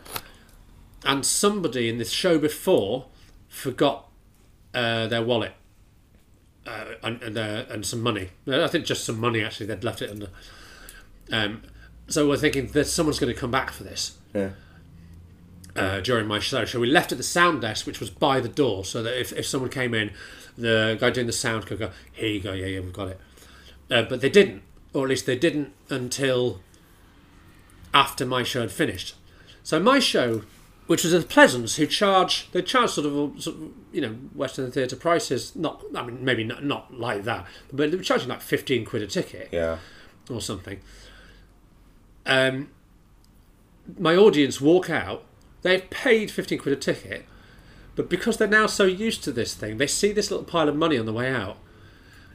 and 1.05 1.25
somebody 1.25 1.89
in 1.89 1.99
this 1.99 2.11
show 2.11 2.39
before 2.39 3.07
forgot 3.49 4.09
uh, 4.75 5.07
their 5.09 5.23
wallet 5.23 5.53
uh, 6.67 6.85
and 7.03 7.23
and, 7.23 7.39
uh, 7.39 7.65
and 7.69 7.85
some 7.85 8.01
money. 8.01 8.31
I 8.49 8.69
think 8.69 8.85
just 8.85 9.05
some 9.05 9.19
money 9.19 9.43
actually. 9.43 9.67
They'd 9.67 9.85
left 9.85 10.03
it 10.03 10.11
under. 10.11 10.29
Um, 11.33 11.63
so 12.09 12.29
we're 12.29 12.37
thinking 12.37 12.67
that 12.69 12.87
someone's 12.87 13.19
going 13.19 13.33
to 13.33 13.39
come 13.39 13.51
back 13.51 13.71
for 13.71 13.85
this 13.85 14.19
yeah, 14.35 14.51
uh, 15.77 16.01
during 16.01 16.27
my 16.27 16.41
show. 16.41 16.65
So 16.65 16.81
we 16.81 16.89
left 16.91 17.13
at 17.13 17.19
the 17.19 17.25
sound 17.25 17.61
desk, 17.61 17.87
which 17.87 18.01
was 18.01 18.11
by 18.11 18.41
the 18.41 18.49
door, 18.49 18.85
so 18.85 19.03
that 19.03 19.19
if, 19.19 19.33
if 19.33 19.47
someone 19.47 19.71
came 19.71 19.95
in, 19.95 20.11
the 20.59 20.97
guy 21.01 21.11
doing 21.11 21.27
the 21.27 21.33
sound 21.33 21.67
could 21.67 21.79
go, 21.79 21.91
"Here 22.13 22.29
you 22.29 22.41
go, 22.41 22.53
yeah, 22.53 22.67
yeah, 22.67 22.81
we've 22.81 22.93
got 22.93 23.09
it." 23.09 23.21
Uh, 23.91 24.03
but 24.03 24.21
they 24.21 24.29
didn't, 24.29 24.63
or 24.93 25.05
at 25.05 25.11
least 25.11 25.27
they 25.27 25.39
didn't 25.39 25.73
until 25.89 26.61
after 27.93 28.25
my 28.25 28.43
show 28.43 28.61
had 28.61 28.73
finished. 28.73 29.15
So 29.63 29.81
my 29.81 29.99
show, 29.99 30.43
which 30.87 31.05
was 31.05 31.15
at 31.15 31.23
the 31.23 31.27
Pleasance, 31.27 31.77
who 31.77 31.87
charge 31.87 32.51
they 32.53 32.63
charge 32.63 32.91
sort 32.91 33.07
of, 33.07 33.43
sort 33.43 33.57
of 33.57 33.71
you 33.93 34.01
know 34.01 34.13
Western 34.35 34.71
theatre 34.71 34.97
prices, 34.97 35.55
not 35.55 35.83
I 35.95 36.03
mean 36.05 36.25
maybe 36.25 36.45
not 36.45 36.65
not 36.65 36.95
like 36.95 37.25
that, 37.25 37.47
but 37.73 37.91
they 37.91 37.97
were 37.97 38.03
charging 38.03 38.29
like 38.29 38.41
fifteen 38.41 38.85
quid 38.85 39.03
a 39.03 39.07
ticket 39.07 39.49
yeah. 39.53 39.79
or 40.29 40.41
something. 40.41 40.81
Um, 42.27 42.71
my 43.99 44.15
audience 44.17 44.61
walk 44.61 44.91
out. 44.91 45.25
They've 45.63 45.89
paid 45.91 46.31
fifteen 46.31 46.59
quid 46.59 46.73
a 46.77 46.81
ticket, 46.81 47.27
but 47.95 48.09
because 48.09 48.39
they're 48.39 48.49
now 48.49 48.67
so 48.67 48.85
used 48.85 49.23
to 49.25 49.33
this 49.33 49.55
thing, 49.55 49.77
they 49.77 49.87
see 49.87 50.13
this 50.13 50.31
little 50.31 50.45
pile 50.45 50.69
of 50.69 50.77
money 50.77 50.97
on 50.97 51.07
the 51.07 51.13
way 51.13 51.31
out. 51.31 51.59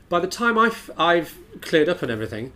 By 0.10 0.20
the 0.20 0.28
time 0.28 0.58
I've 0.58 0.91
I've 0.98 1.38
cleared 1.62 1.89
up 1.89 2.04
and 2.04 2.12
everything, 2.12 2.54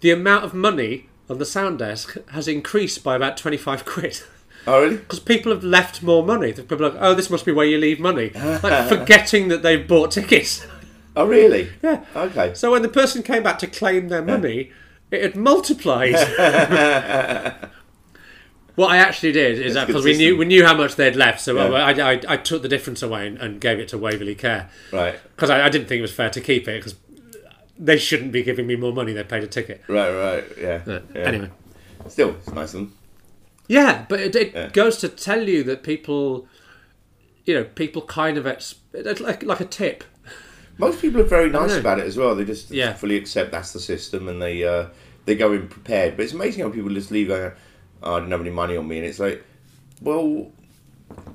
the 0.00 0.10
amount 0.10 0.44
of 0.44 0.54
money 0.54 1.08
on 1.28 1.38
the 1.38 1.44
sound 1.44 1.78
desk 1.78 2.16
has 2.30 2.46
increased 2.48 3.02
by 3.04 3.16
about 3.16 3.36
twenty 3.36 3.56
five 3.56 3.84
quid. 3.84 4.22
Oh, 4.66 4.82
really? 4.82 4.96
Because 5.06 5.20
people 5.20 5.52
have 5.52 5.62
left 5.62 6.02
more 6.02 6.24
money. 6.24 6.52
People 6.52 6.84
are 6.84 6.90
like, 6.90 6.98
oh, 7.00 7.14
this 7.14 7.30
must 7.30 7.44
be 7.44 7.52
where 7.52 7.66
you 7.66 7.78
leave 7.78 8.00
money. 8.00 8.30
Like 8.34 8.88
forgetting 8.94 9.48
that 9.48 9.62
they've 9.62 9.86
bought 9.86 10.10
tickets. 10.10 10.66
Oh, 11.14 11.24
really? 11.26 11.70
Yeah. 11.82 12.04
Okay. 12.14 12.52
So 12.54 12.72
when 12.72 12.82
the 12.82 12.88
person 12.88 13.22
came 13.22 13.42
back 13.42 13.58
to 13.60 13.66
claim 13.66 14.08
their 14.08 14.22
money, 14.22 14.72
it 15.10 15.22
had 15.22 15.36
multiplied. 15.36 16.14
what 18.74 18.90
I 18.90 18.98
actually 18.98 19.32
did 19.32 19.58
is 19.58 19.74
that 19.74 19.86
because 19.86 20.04
we 20.04 20.16
knew 20.16 20.36
we 20.36 20.44
knew 20.44 20.64
how 20.66 20.76
much 20.76 20.96
they'd 20.96 21.16
left, 21.16 21.40
so 21.40 21.54
Yeah. 21.54 21.76
I, 21.76 22.12
I, 22.12 22.20
I 22.28 22.36
took 22.36 22.62
the 22.62 22.68
difference 22.68 23.02
away 23.02 23.26
and, 23.26 23.38
and 23.38 23.60
gave 23.60 23.78
it 23.78 23.88
to 23.88 23.98
Waverley 23.98 24.34
Care 24.34 24.68
Right, 24.92 25.18
because 25.34 25.48
I, 25.48 25.64
I 25.64 25.68
didn't 25.70 25.88
think 25.88 26.00
it 26.00 26.02
was 26.02 26.12
fair 26.12 26.28
to 26.30 26.40
keep 26.40 26.68
it 26.68 26.78
because 26.84 26.96
they 27.78 27.98
shouldn't 27.98 28.32
be 28.32 28.42
giving 28.42 28.66
me 28.66 28.76
more 28.76 28.92
money. 28.92 29.12
They 29.12 29.24
paid 29.24 29.42
a 29.44 29.46
ticket. 29.46 29.82
right, 29.88 30.10
right. 30.12 30.44
Yeah. 30.60 30.82
But 30.84 31.04
yeah. 31.14 31.20
Anyway, 31.22 31.50
still, 32.08 32.30
it's 32.30 32.48
nice 32.50 32.74
of 32.74 32.80
them. 32.80 32.92
yeah, 33.68 34.04
but 34.08 34.20
it, 34.20 34.34
it 34.36 34.54
Yeah. 34.54 34.68
goes 34.68 34.96
to 34.98 35.08
tell 35.08 35.48
you 35.48 35.62
that 35.64 35.82
people, 35.82 36.48
you 37.44 37.54
know, 37.54 37.64
people 37.64 38.02
kind 38.02 38.38
of 38.38 38.46
ex- 38.46 38.76
it's 38.92 39.20
like 39.20 39.42
like 39.42 39.60
a 39.60 39.64
tip. 39.66 40.04
Most 40.78 41.00
people 41.00 41.20
are 41.22 41.24
very 41.24 41.48
nice 41.48 41.74
about 41.76 41.98
it 41.98 42.06
as 42.06 42.16
well. 42.16 42.34
They 42.34 42.44
just 42.44 42.70
Yeah. 42.70 42.92
fully 42.94 43.16
accept 43.16 43.50
that's 43.52 43.72
the 43.72 43.80
system, 43.80 44.28
and 44.28 44.40
they 44.42 44.62
uh, 44.64 44.86
they 45.24 45.34
go 45.34 45.52
in 45.52 45.68
prepared. 45.68 46.16
But 46.16 46.24
it's 46.24 46.32
amazing 46.34 46.62
how 46.64 46.70
people 46.70 46.90
just 46.90 47.10
leave 47.10 47.28
going, 47.28 47.52
oh, 48.02 48.14
"I 48.14 48.18
didn't 48.20 48.32
have 48.32 48.40
any 48.42 48.50
money 48.50 48.76
on 48.76 48.86
me," 48.86 48.98
and 48.98 49.06
it's 49.06 49.18
like, 49.18 49.42
well, 50.00 50.52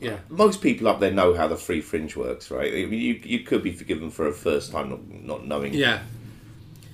Yeah, 0.01 0.17
most 0.29 0.61
people 0.61 0.87
up 0.89 0.99
there 0.99 1.11
know 1.11 1.33
how 1.33 1.47
the 1.47 1.55
free 1.57 1.81
fringe 1.81 2.15
works, 2.15 2.51
right? 2.51 2.71
I 2.73 2.85
mean, 2.85 2.99
you 3.01 3.19
you 3.23 3.39
could 3.39 3.63
be 3.63 3.71
forgiven 3.71 4.11
for 4.11 4.27
a 4.27 4.33
first 4.33 4.71
time 4.71 4.89
not, 4.89 5.01
not 5.09 5.47
knowing. 5.47 5.73
yeah, 5.73 5.99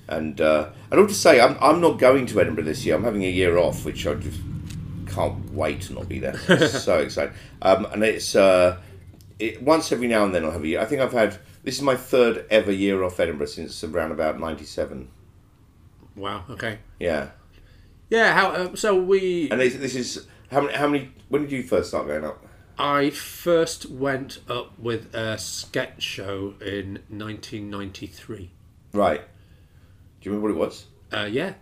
And 0.08 0.40
uh, 0.40 0.70
I'd 0.90 0.98
also 0.98 1.14
say 1.14 1.40
I'm 1.40 1.56
I'm 1.60 1.80
not 1.80 1.98
going 1.98 2.26
to 2.26 2.40
Edinburgh 2.40 2.64
this 2.64 2.84
year. 2.84 2.96
I'm 2.96 3.04
having 3.04 3.24
a 3.24 3.30
year 3.30 3.58
off, 3.58 3.84
which 3.84 4.06
I 4.06 4.14
just 4.14 4.40
can't 5.06 5.52
wait 5.52 5.82
to 5.82 5.94
not 5.94 6.08
be 6.08 6.18
there. 6.18 6.38
so 6.68 6.98
excited. 6.98 7.34
Um, 7.60 7.86
and 7.86 8.02
it's 8.02 8.34
uh, 8.34 8.80
it, 9.38 9.62
once 9.62 9.92
every 9.92 10.08
now 10.08 10.24
and 10.24 10.34
then 10.34 10.44
I'll 10.44 10.52
have 10.52 10.64
a 10.64 10.68
year. 10.68 10.80
I 10.80 10.86
think 10.86 11.00
I've 11.02 11.12
had 11.12 11.38
This 11.62 11.76
is 11.76 11.82
my 11.82 11.96
third 11.96 12.46
ever 12.50 12.72
year 12.72 13.02
off 13.02 13.20
Edinburgh 13.20 13.46
since 13.48 13.82
around 13.84 14.12
about 14.12 14.40
'97. 14.40 15.08
Wow. 16.16 16.44
Okay. 16.50 16.78
Yeah, 16.98 17.30
Yeah. 18.10 18.32
How? 18.32 18.48
Uh, 18.48 18.76
so 18.76 19.00
we. 19.00 19.50
and 19.50 19.60
this, 19.60 19.76
this 19.76 19.94
is 19.94 20.26
how 20.50 20.62
many? 20.62 20.74
How 20.74 20.88
many? 20.88 21.12
When 21.28 21.42
did 21.42 21.52
you 21.52 21.62
first 21.62 21.90
start 21.90 22.06
going 22.06 22.24
up? 22.24 22.44
I 22.78 23.10
first 23.10 23.90
went 23.90 24.38
up 24.48 24.78
with 24.78 25.12
a 25.12 25.36
sketch 25.36 26.00
show 26.02 26.54
in 26.60 27.00
1993. 27.08 28.50
Right. 28.92 29.22
Do 30.28 30.34
you 30.34 30.40
remember 30.40 30.58
what 30.58 30.66
it 30.66 30.68
was? 30.68 30.86
Uh, 31.10 31.24
yeah. 31.24 31.54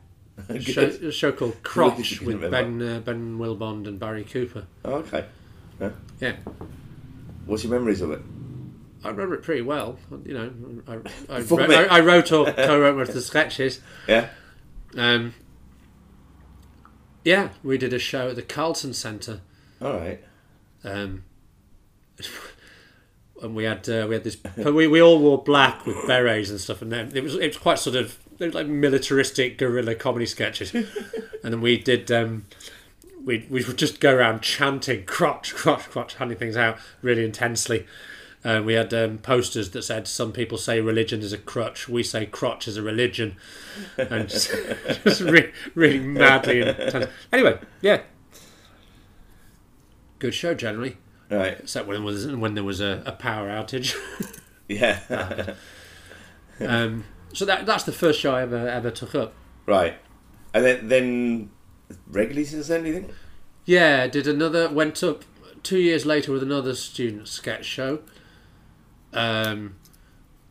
Show, 0.61 0.83
a 0.83 1.13
show 1.13 1.33
called 1.33 1.63
Crotch 1.63 2.21
with. 2.21 2.51
Ben 2.51 2.83
uh, 2.83 3.01
Ben 3.01 3.39
Willbond 3.39 3.87
and 3.87 3.99
Barry 3.99 4.25
Cooper. 4.25 4.67
Oh, 4.85 4.97
okay. 4.97 5.25
Yeah. 6.21 6.37
What's 7.47 7.63
your 7.63 7.73
memories 7.73 8.03
of 8.03 8.11
it? 8.11 8.21
I 9.03 9.09
remember 9.11 9.37
it 9.37 9.43
pretty 9.43 9.63
well. 9.63 9.99
You 10.25 10.35
know, 10.35 10.53
I, 10.89 11.37
I, 11.37 11.41
me. 11.69 11.75
I, 11.75 11.85
I 11.85 12.01
wrote 12.01 12.33
or 12.33 12.45
co-wrote 12.53 12.97
most 12.97 13.11
of 13.11 13.15
the 13.15 13.23
sketches. 13.23 13.81
Yeah. 14.09 14.29
Um, 14.97 15.33
yeah, 17.25 17.51
we 17.63 17.79
did 17.79 17.95
a 17.95 17.99
show 17.99 18.31
at 18.31 18.37
the 18.37 18.43
Carlton 18.43 18.93
Centre, 18.93 19.41
All 19.81 19.95
right. 19.95 20.23
um, 20.85 21.25
and 23.43 23.55
we 23.55 23.65
had 23.65 23.89
uh, 23.89 24.07
we 24.09 24.17
had 24.17 24.25
this. 24.25 24.37
We, 24.57 24.87
we 24.87 25.01
all 25.01 25.19
wore 25.19 25.43
black 25.43 25.87
with 25.87 25.97
berets 26.07 26.51
and 26.51 26.61
stuff, 26.61 26.83
and 26.83 26.93
then 26.93 27.13
it 27.15 27.23
was 27.23 27.37
it 27.37 27.47
was 27.47 27.57
quite 27.57 27.79
sort 27.79 27.97
of 27.97 28.19
they 28.39 28.47
were 28.47 28.53
like 28.53 28.67
militaristic 28.67 29.59
guerrilla 29.59 29.95
comedy 29.95 30.27
sketches, 30.27 30.75
and 30.75 30.87
then 31.43 31.61
we 31.61 31.79
did. 31.79 32.11
Um, 32.11 32.45
we 33.25 33.47
we 33.51 33.65
would 33.65 33.77
just 33.79 33.99
go 34.01 34.15
around 34.15 34.43
chanting 34.43 35.05
crotch 35.05 35.55
crotch 35.55 35.91
crotch, 35.91 36.15
handing 36.15 36.39
things 36.39 36.57
out 36.57 36.79
really 37.03 37.25
intensely. 37.25 37.87
And 38.45 38.65
we 38.65 38.75
had 38.75 38.95
um, 38.95 39.19
posters 39.19 39.71
that 39.71 39.83
said, 39.83 40.07
"Some 40.07 40.31
people 40.33 40.57
say 40.59 40.81
religion 40.81 41.21
is 41.21 41.33
a 41.33 41.39
crutch. 41.39 41.89
We 41.89 42.05
say 42.05 42.27
crotch 42.27 42.69
is 42.69 42.77
a 42.77 42.83
religion," 42.83 43.37
and 43.99 44.29
just, 44.29 44.53
just 45.03 45.21
re- 45.23 45.51
really 45.75 45.99
madly 45.99 46.61
intense. 46.61 47.11
Anyway, 47.33 47.59
yeah, 47.81 48.03
good 50.21 50.35
show 50.35 50.55
generally, 50.55 50.97
Right. 51.31 51.59
except 51.59 51.89
when 51.89 51.97
there 51.97 52.05
was 52.05 52.27
when 52.29 52.55
there 52.55 52.63
was 52.65 52.81
a, 52.81 53.03
a 53.05 53.13
power 53.13 53.49
outage. 53.49 53.97
Yeah. 54.69 55.55
um, 56.61 57.05
so 57.37 57.45
that 57.45 57.67
that's 57.67 57.85
the 57.85 57.93
first 57.93 58.19
show 58.21 58.35
I 58.35 58.43
ever 58.43 58.69
ever 58.69 58.91
took 58.91 59.15
up. 59.15 59.35
right. 59.67 59.95
And 60.55 60.65
then 60.65 60.89
then 60.89 61.51
regularly 62.09 62.45
since 62.45 62.69
then, 62.69 62.83
do 62.83 62.89
you 62.89 62.95
think? 62.95 63.11
Yeah, 63.67 64.07
did 64.07 64.27
another 64.27 64.69
went 64.71 65.03
up 65.03 65.25
two 65.63 65.79
years 65.79 66.07
later 66.07 66.33
with 66.33 66.43
another 66.43 66.75
student 66.75 67.29
sketch 67.29 67.65
show. 67.67 68.01
Um, 69.13 69.77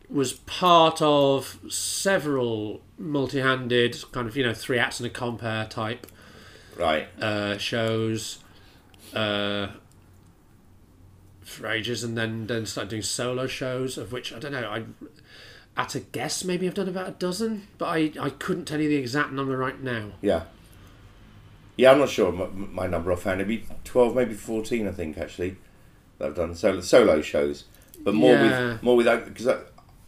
was 0.08 0.34
part 0.34 1.02
of 1.02 1.58
several 1.68 2.82
multi-handed 2.98 3.96
kind 4.12 4.28
of 4.28 4.36
you 4.36 4.44
know 4.44 4.54
three 4.54 4.78
acts 4.78 5.00
and 5.00 5.06
a 5.08 5.10
compare 5.10 5.64
type 5.66 6.06
Right. 6.76 7.08
uh, 7.20 7.58
shows 7.58 8.38
uh, 9.14 9.68
for 11.42 11.66
ages, 11.68 12.04
and 12.04 12.16
then 12.16 12.46
then 12.46 12.66
started 12.66 12.90
doing 12.90 13.02
solo 13.02 13.46
shows, 13.46 13.98
of 13.98 14.12
which 14.12 14.32
I 14.32 14.38
don't 14.38 14.52
know. 14.52 14.68
I 14.70 14.84
at 15.76 15.94
a 15.94 16.00
guess 16.00 16.44
maybe 16.44 16.66
I've 16.66 16.74
done 16.74 16.88
about 16.88 17.08
a 17.08 17.12
dozen, 17.12 17.68
but 17.78 17.86
I, 17.86 18.12
I 18.20 18.30
couldn't 18.30 18.64
tell 18.64 18.80
you 18.80 18.88
the 18.88 18.96
exact 18.96 19.32
number 19.32 19.56
right 19.56 19.80
now. 19.82 20.12
Yeah. 20.22 20.44
Yeah, 21.76 21.92
I'm 21.92 21.98
not 21.98 22.08
sure 22.08 22.32
my, 22.32 22.46
my 22.46 22.86
number 22.86 23.12
offhand. 23.12 23.40
It'd 23.40 23.48
be 23.48 23.64
12, 23.84 24.14
maybe 24.16 24.34
14, 24.34 24.88
I 24.88 24.92
think, 24.92 25.18
actually, 25.18 25.56
that 26.18 26.28
I've 26.28 26.34
done 26.34 26.54
solo, 26.54 26.80
solo 26.80 27.20
shows. 27.20 27.64
But 28.02 28.14
more 28.14 28.32
Yeah. 28.34 28.72
with, 28.72 28.82
more 28.82 28.96
with, 28.96 29.06
because 29.26 29.46
I, 29.48 29.58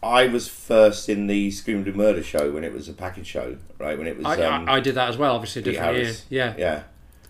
I 0.01 0.27
was 0.27 0.47
first 0.47 1.09
in 1.09 1.27
the 1.27 1.51
Screaming 1.51 1.83
Blue 1.83 1.93
Murder 1.93 2.23
show 2.23 2.51
when 2.51 2.63
it 2.63 2.73
was 2.73 2.89
a 2.89 2.93
package 2.93 3.27
show, 3.27 3.57
right? 3.77 3.97
When 3.97 4.07
it 4.07 4.17
was, 4.17 4.25
I, 4.25 4.41
um, 4.43 4.67
I, 4.67 4.75
I 4.75 4.79
did 4.79 4.95
that 4.95 5.09
as 5.09 5.17
well, 5.17 5.35
obviously 5.35 5.61
different 5.61 5.95
year. 5.95 6.03
Harris. 6.05 6.25
Yeah. 6.29 6.55
yeah. 6.57 6.83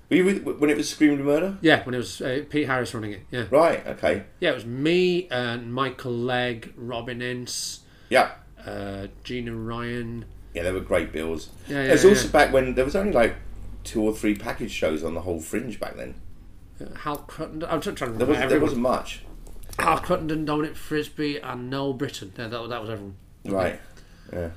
Were 0.09 0.15
you 0.15 0.25
with, 0.25 0.43
when 0.59 0.69
it 0.69 0.77
was 0.77 0.89
Screaming 0.89 1.17
Blue 1.17 1.25
Murder? 1.25 1.57
Yeah, 1.59 1.83
when 1.83 1.93
it 1.93 1.97
was 1.97 2.21
uh, 2.21 2.43
Pete 2.49 2.67
Harris 2.67 2.93
running 2.93 3.11
it. 3.11 3.21
Yeah, 3.31 3.45
Right, 3.51 3.85
okay. 3.87 4.23
yeah, 4.39 4.51
it 4.51 4.55
was 4.55 4.65
me 4.65 5.27
and 5.29 5.73
Michael 5.73 6.13
Legge, 6.13 6.69
Robin 6.77 7.21
Ince, 7.21 7.81
Yeah. 8.09 8.31
uh, 8.65 9.07
Gina 9.23 9.53
Ryan. 9.55 10.25
Yeah, 10.53 10.63
they 10.63 10.71
were 10.71 10.79
great 10.79 11.11
bills. 11.11 11.49
Yeah, 11.67 11.83
it 11.83 11.91
was 11.91 12.03
yeah, 12.03 12.09
also 12.09 12.25
yeah. 12.25 12.31
back 12.31 12.53
when 12.53 12.75
there 12.75 12.85
was 12.85 12.95
only 12.95 13.11
like 13.13 13.35
two 13.83 14.01
or 14.01 14.13
three 14.13 14.35
package 14.35 14.71
shows 14.71 15.03
on 15.03 15.13
the 15.13 15.21
whole 15.21 15.39
fringe 15.39 15.79
back 15.79 15.95
then. 15.95 16.15
Uh, 16.81 16.93
Hal 16.99 17.19
Cruttenden. 17.27 17.67
I'm 17.71 17.81
trying 17.81 17.95
to 17.95 18.05
There, 18.05 18.11
remember 18.27 18.33
was, 18.43 18.49
there 18.49 18.59
wasn't 18.59 18.81
much. 18.81 19.21
Hal 19.77 19.99
Cruttenden, 19.99 20.45
Dominic 20.45 20.75
Frisby, 20.75 21.37
and 21.37 21.69
Noel 21.69 21.93
Britten. 21.93 22.33
Yeah, 22.37 22.47
that, 22.47 22.69
that 22.69 22.81
was 22.81 22.89
everyone. 22.89 23.15
Right. 23.45 23.79
Yeah. 24.33 24.49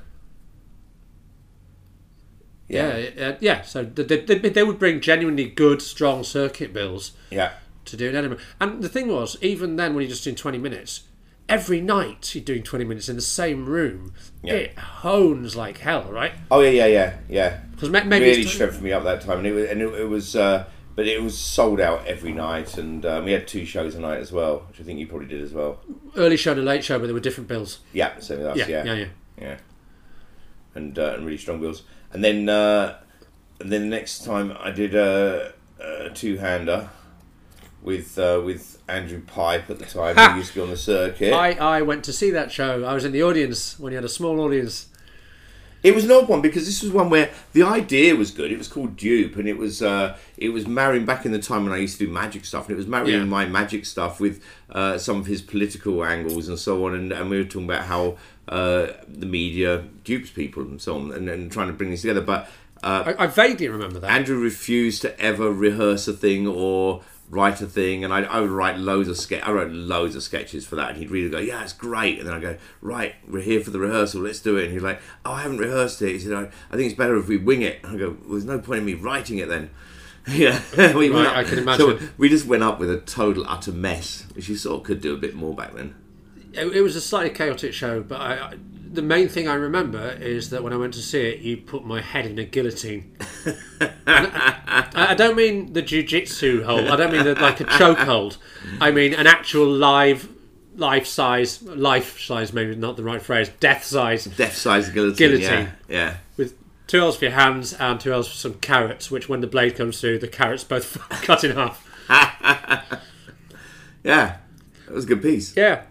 Yeah, 2.68 2.96
yeah. 3.16 3.36
yeah. 3.40 3.62
So 3.62 3.84
they, 3.84 4.02
they, 4.20 4.34
they 4.38 4.62
would 4.62 4.78
bring 4.78 5.00
genuinely 5.00 5.46
good, 5.48 5.82
strong 5.82 6.24
circuit 6.24 6.72
bills 6.72 7.12
Yeah. 7.30 7.52
to 7.84 7.96
do 7.96 8.08
in 8.08 8.16
Edinburgh. 8.16 8.40
And 8.60 8.82
the 8.82 8.88
thing 8.88 9.08
was, 9.08 9.36
even 9.42 9.76
then, 9.76 9.94
when 9.94 10.02
you're 10.02 10.10
just 10.10 10.24
doing 10.24 10.36
20 10.36 10.58
minutes, 10.58 11.02
every 11.52 11.80
night 11.80 12.34
you're 12.34 12.42
doing 12.44 12.62
20 12.62 12.84
minutes 12.84 13.08
in 13.08 13.16
the 13.16 13.22
same 13.22 13.66
room, 13.66 14.14
Yeah. 14.42 14.54
it 14.54 14.78
hones 14.78 15.54
like 15.56 15.78
hell, 15.78 16.04
right? 16.10 16.32
Oh 16.50 16.60
yeah, 16.60 16.70
yeah, 16.70 16.86
yeah, 16.86 17.16
yeah. 17.28 17.58
Because 17.72 17.90
maybe 17.90 18.20
really 18.20 18.44
strengthened 18.44 18.82
me 18.82 18.92
up 18.92 19.04
that 19.04 19.20
time, 19.20 19.38
and 19.38 19.46
it 19.46 19.52
was, 19.52 19.68
and 19.70 19.82
it, 19.82 19.94
it 20.00 20.08
was, 20.08 20.34
uh, 20.36 20.64
but 20.96 21.06
it 21.06 21.22
was 21.22 21.36
sold 21.36 21.80
out 21.80 22.06
every 22.06 22.32
night, 22.32 22.78
and 22.78 23.04
um, 23.04 23.24
we 23.24 23.32
had 23.32 23.46
two 23.46 23.64
shows 23.64 23.94
a 23.94 24.00
night 24.00 24.18
as 24.20 24.32
well, 24.32 24.64
which 24.68 24.80
I 24.80 24.84
think 24.84 24.98
you 24.98 25.06
probably 25.06 25.28
did 25.28 25.42
as 25.42 25.52
well. 25.52 25.80
early 26.16 26.36
show 26.36 26.52
and 26.52 26.60
a 26.60 26.64
late 26.64 26.84
show, 26.84 26.98
but 26.98 27.06
there 27.06 27.14
were 27.14 27.20
different 27.20 27.48
bills. 27.48 27.80
Yeah, 27.92 28.18
same 28.20 28.38
with 28.38 28.46
us. 28.48 28.56
Yeah, 28.58 28.66
Yeah, 28.68 28.84
yeah, 28.84 28.94
yeah, 28.94 29.06
yeah. 29.40 29.56
and 30.74 30.98
uh, 30.98 31.14
and 31.14 31.24
really 31.26 31.38
strong 31.38 31.60
bills. 31.60 31.82
And 32.12 32.22
then, 32.22 32.48
uh, 32.48 32.98
and 33.60 33.70
then 33.72 33.82
the 33.82 33.96
next 33.96 34.24
time 34.24 34.54
I 34.58 34.70
did 34.70 34.94
a, 34.94 35.52
a 35.80 36.10
two 36.10 36.36
hander 36.36 36.90
with 37.82 38.18
uh, 38.18 38.40
with 38.44 38.81
Andrew 38.92 39.20
Pipe 39.26 39.68
at 39.70 39.78
the 39.78 39.84
time, 39.98 40.16
Ha! 40.16 40.32
who 40.32 40.38
used 40.38 40.50
to 40.50 40.54
be 40.56 40.60
on 40.62 40.70
the 40.70 40.76
circuit. 40.76 41.32
I, 41.32 41.52
I 41.52 41.82
went 41.82 42.04
to 42.04 42.12
see 42.12 42.30
that 42.30 42.52
show. 42.52 42.84
I 42.84 42.94
was 42.94 43.04
in 43.04 43.12
the 43.12 43.22
audience 43.22 43.78
when 43.78 43.92
you 43.92 43.96
had 43.96 44.04
a 44.04 44.08
small 44.08 44.40
audience. 44.40 44.86
It 45.82 45.96
was 45.96 46.04
an 46.04 46.12
odd 46.12 46.28
one 46.28 46.40
because 46.40 46.64
this 46.64 46.80
was 46.80 46.92
one 46.92 47.10
where 47.10 47.30
the 47.54 47.64
idea 47.64 48.14
was 48.14 48.30
good. 48.30 48.52
It 48.52 48.58
was 48.58 48.68
called 48.68 48.96
Dupe, 48.96 49.34
and 49.36 49.48
it 49.48 49.58
was 49.58 49.82
uh, 49.82 50.16
it 50.36 50.50
was 50.50 50.64
marrying 50.68 51.04
back 51.04 51.26
in 51.26 51.32
the 51.32 51.40
time 51.40 51.64
when 51.64 51.72
I 51.72 51.78
used 51.78 51.98
to 51.98 52.06
do 52.06 52.12
magic 52.12 52.44
stuff, 52.44 52.66
and 52.68 52.74
it 52.74 52.76
was 52.76 52.86
marrying 52.86 53.18
Yeah. 53.18 53.24
my 53.24 53.46
magic 53.46 53.84
stuff 53.84 54.20
with 54.20 54.40
uh, 54.70 54.96
some 54.98 55.16
of 55.18 55.26
his 55.26 55.42
political 55.42 56.04
angles 56.04 56.46
and 56.48 56.56
so 56.56 56.86
on. 56.86 56.94
And, 56.94 57.10
and 57.10 57.28
we 57.28 57.38
were 57.38 57.42
talking 57.44 57.64
about 57.64 57.86
how 57.86 58.16
uh, 58.48 58.92
the 59.08 59.26
media 59.26 59.82
dupes 60.04 60.30
people 60.30 60.62
and 60.62 60.80
so 60.80 60.94
on, 60.96 61.10
and, 61.10 61.28
and 61.28 61.50
trying 61.50 61.66
to 61.66 61.72
bring 61.72 61.90
this 61.90 62.02
together. 62.02 62.20
But 62.20 62.48
uh, 62.84 63.14
I, 63.18 63.24
I 63.24 63.26
vaguely 63.26 63.66
remember 63.68 63.98
that. 63.98 64.08
Andrew 64.10 64.38
refused 64.38 65.02
to 65.02 65.18
ever 65.20 65.50
rehearse 65.52 66.06
a 66.06 66.12
thing 66.12 66.46
or 66.46 67.02
write 67.32 67.62
a 67.62 67.66
thing, 67.66 68.04
and 68.04 68.12
I, 68.12 68.20
I 68.24 68.40
would 68.40 68.50
write 68.50 68.78
loads 68.78 69.08
of 69.08 69.16
ske- 69.16 69.42
I 69.42 69.50
wrote 69.50 69.72
loads 69.72 70.14
of 70.14 70.22
sketches 70.22 70.66
for 70.66 70.76
that, 70.76 70.90
and 70.90 70.98
he'd 70.98 71.10
really 71.10 71.30
go, 71.30 71.38
"Yeah, 71.38 71.62
it's 71.62 71.72
great," 71.72 72.18
and 72.18 72.28
then 72.28 72.34
I 72.34 72.38
go, 72.38 72.56
"Right, 72.82 73.14
we're 73.26 73.42
here 73.42 73.60
for 73.60 73.70
the 73.70 73.80
rehearsal, 73.80 74.20
let's 74.20 74.38
do 74.38 74.58
it." 74.58 74.64
And 74.64 74.72
he's 74.74 74.82
like, 74.82 75.00
"Oh, 75.24 75.32
I 75.32 75.42
haven't 75.42 75.58
rehearsed 75.58 76.02
it." 76.02 76.12
He 76.12 76.18
said, 76.18 76.34
"I, 76.34 76.42
I 76.70 76.76
think 76.76 76.90
it's 76.90 76.98
better 76.98 77.16
if 77.16 77.28
we 77.28 77.38
wing 77.38 77.62
it." 77.62 77.80
And 77.82 77.96
I 77.96 77.98
go, 77.98 78.10
well, 78.20 78.32
"There's 78.32 78.44
no 78.44 78.58
point 78.58 78.80
in 78.80 78.84
me 78.84 78.94
writing 78.94 79.38
it 79.38 79.48
then." 79.48 79.70
yeah, 80.28 80.60
we 80.94 81.10
went 81.10 81.26
Right, 81.26 81.38
I 81.38 81.44
can 81.44 81.58
imagine. 81.58 81.98
So 81.98 82.08
we 82.18 82.28
just 82.28 82.46
went 82.46 82.62
up 82.62 82.78
with 82.78 82.90
a 82.90 83.00
total 83.00 83.44
utter 83.48 83.72
mess, 83.72 84.26
which 84.34 84.48
you 84.48 84.56
sort 84.56 84.80
of 84.80 84.86
could 84.86 85.00
do 85.00 85.14
a 85.14 85.18
bit 85.18 85.34
more 85.34 85.54
back 85.54 85.74
then. 85.74 85.94
it, 86.52 86.66
it 86.66 86.82
was 86.82 86.94
a 86.96 87.00
slightly 87.00 87.30
chaotic 87.30 87.72
show, 87.72 88.02
but 88.02 88.20
I, 88.20 88.34
I, 88.34 88.54
the 88.92 89.02
main 89.02 89.28
thing 89.28 89.48
I 89.48 89.54
remember 89.54 90.10
is 90.20 90.50
that 90.50 90.62
when 90.62 90.72
I 90.72 90.76
went 90.76 90.94
to 90.94 91.00
see 91.00 91.20
it, 91.20 91.40
you 91.40 91.56
put 91.56 91.84
my 91.84 92.00
head 92.02 92.26
in 92.26 92.38
a 92.38 92.44
guillotine. 92.44 93.16
I, 94.06 94.88
I 94.94 95.14
don't 95.14 95.34
mean 95.34 95.72
the 95.72 95.82
jujitsu 95.82 96.64
hold. 96.64 96.88
I 96.88 96.96
don't 96.96 97.10
mean 97.10 97.24
the, 97.24 97.34
like 97.34 97.60
a 97.60 97.64
choke 97.64 97.98
hold. 97.98 98.36
I 98.80 98.90
mean 98.90 99.14
an 99.14 99.26
actual 99.26 99.66
live, 99.66 100.28
life 100.76 101.06
size, 101.06 101.62
life 101.62 102.20
size, 102.20 102.52
maybe 102.52 102.76
not 102.76 102.96
the 102.96 103.02
right 103.02 103.22
phrase, 103.22 103.48
death 103.60 103.84
size, 103.84 104.26
Death 104.26 104.56
size 104.56 104.90
guillotine. 104.90 105.16
Guillotine. 105.16 105.72
Yeah, 105.88 105.96
yeah. 105.96 106.16
with 106.36 106.54
two 106.86 107.00
L's 107.00 107.16
for 107.16 107.24
your 107.24 107.34
hands 107.34 107.72
and 107.72 107.98
two 107.98 108.12
L's 108.12 108.28
for 108.28 108.36
some 108.36 108.54
carrots. 108.54 109.10
Which, 109.10 109.28
when 109.28 109.40
the 109.40 109.46
blade 109.46 109.74
comes 109.74 110.00
through, 110.00 110.18
the 110.18 110.28
carrots 110.28 110.64
both 110.64 110.98
cut 111.22 111.44
in 111.44 111.56
half. 111.56 111.88
Yeah, 114.04 114.38
that 114.86 114.94
was 114.94 115.04
a 115.04 115.06
good 115.06 115.22
piece. 115.22 115.56
Yeah. 115.56 115.82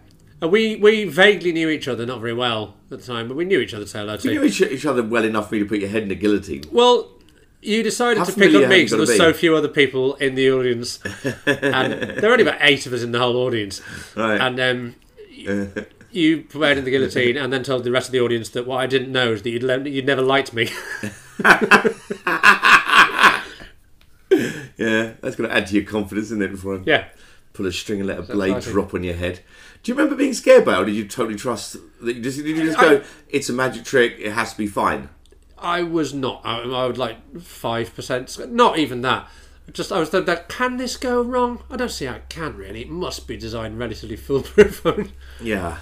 And 0.42 0.50
we, 0.50 0.74
we 0.74 1.04
vaguely 1.04 1.52
knew 1.52 1.68
each 1.68 1.86
other, 1.86 2.04
not 2.04 2.20
very 2.20 2.34
well 2.34 2.74
at 2.90 2.98
the 2.98 3.06
time, 3.06 3.28
but 3.28 3.36
we 3.36 3.44
knew 3.44 3.60
each 3.60 3.74
other 3.74 3.86
say 3.86 4.00
hello 4.00 4.16
to. 4.16 4.28
You 4.28 4.40
knew 4.40 4.46
each, 4.46 4.60
each 4.60 4.84
other 4.84 5.00
well 5.00 5.24
enough 5.24 5.48
for 5.48 5.54
you 5.54 5.62
to 5.62 5.68
put 5.68 5.78
your 5.78 5.88
head 5.88 6.02
in 6.02 6.10
a 6.10 6.16
guilotine. 6.16 6.68
Well, 6.72 7.08
you 7.60 7.84
decided 7.84 8.18
How 8.18 8.24
to 8.24 8.32
pick 8.32 8.50
familiar 8.50 8.64
on 8.64 8.70
me 8.70 8.80
have 8.80 8.90
you 8.90 8.96
because 8.96 9.08
there 9.08 9.18
gotta 9.18 9.30
be? 9.30 9.34
so 9.36 9.38
few 9.38 9.54
other 9.54 9.68
people 9.68 10.16
in 10.16 10.34
the 10.34 10.50
audience, 10.50 10.98
and 11.46 11.92
there 11.92 12.22
were 12.28 12.32
only 12.32 12.42
about 12.42 12.58
eight 12.60 12.86
of 12.86 12.92
us 12.92 13.04
in 13.04 13.12
the 13.12 13.20
whole 13.20 13.36
audience. 13.36 13.80
Right. 14.16 14.40
And 14.40 14.58
um, 14.58 14.96
y- 15.30 15.68
you 16.10 16.44
head 16.52 16.76
in 16.76 16.84
the 16.84 16.90
guillotine, 16.90 17.36
and 17.36 17.52
then 17.52 17.62
told 17.62 17.84
the 17.84 17.92
rest 17.92 18.08
of 18.08 18.12
the 18.12 18.20
audience 18.20 18.48
that 18.48 18.66
what 18.66 18.78
I 18.78 18.88
didn't 18.88 19.12
know 19.12 19.34
is 19.34 19.42
that 19.42 19.50
you'd 19.50 19.62
le- 19.62 19.88
you'd 19.88 20.06
never 20.06 20.22
liked 20.22 20.52
me. 20.52 20.70
Yeah, 24.78 25.12
that's 25.20 25.36
going 25.36 25.48
to 25.48 25.54
add 25.54 25.66
to 25.68 25.74
your 25.74 25.84
confidence, 25.84 26.26
isn't 26.28 26.42
it? 26.42 26.50
Before 26.50 26.80
yeah, 26.84 27.08
pull 27.52 27.66
a 27.66 27.72
string 27.72 28.00
and 28.00 28.08
let 28.08 28.18
a 28.18 28.22
blade 28.22 28.56
exciting. 28.56 28.72
drop 28.72 28.94
on 28.94 29.04
your 29.04 29.14
head. 29.14 29.40
Do 29.82 29.90
you 29.90 29.96
remember 29.96 30.16
being 30.16 30.34
scared 30.34 30.64
by 30.64 30.74
it, 30.74 30.82
or 30.82 30.84
did 30.84 30.94
you 30.94 31.06
totally 31.06 31.36
trust 31.36 31.76
that? 32.00 32.14
You 32.14 32.22
just, 32.22 32.38
did 32.38 32.56
you 32.56 32.64
just 32.64 32.78
go, 32.78 33.02
"It's 33.28 33.48
a 33.48 33.52
magic 33.52 33.84
trick. 33.84 34.16
It 34.18 34.32
has 34.32 34.52
to 34.52 34.58
be 34.58 34.66
fine." 34.66 35.08
I 35.58 35.82
was 35.82 36.12
not. 36.12 36.40
I, 36.44 36.60
I 36.60 36.86
would 36.86 36.98
like 36.98 37.40
five 37.40 37.94
percent. 37.94 38.36
Not 38.50 38.78
even 38.78 39.02
that. 39.02 39.28
Just 39.72 39.92
I 39.92 39.98
was 40.00 40.08
thinking 40.08 40.26
that 40.26 40.48
can 40.48 40.76
this 40.76 40.96
go 40.96 41.22
wrong? 41.22 41.62
I 41.70 41.76
don't 41.76 41.90
see 41.90 42.06
how 42.06 42.14
it 42.14 42.28
can 42.28 42.56
really. 42.56 42.82
It 42.82 42.90
must 42.90 43.28
be 43.28 43.36
designed 43.36 43.78
relatively 43.78 44.16
foolproof. 44.16 44.84
Yeah. 45.40 45.78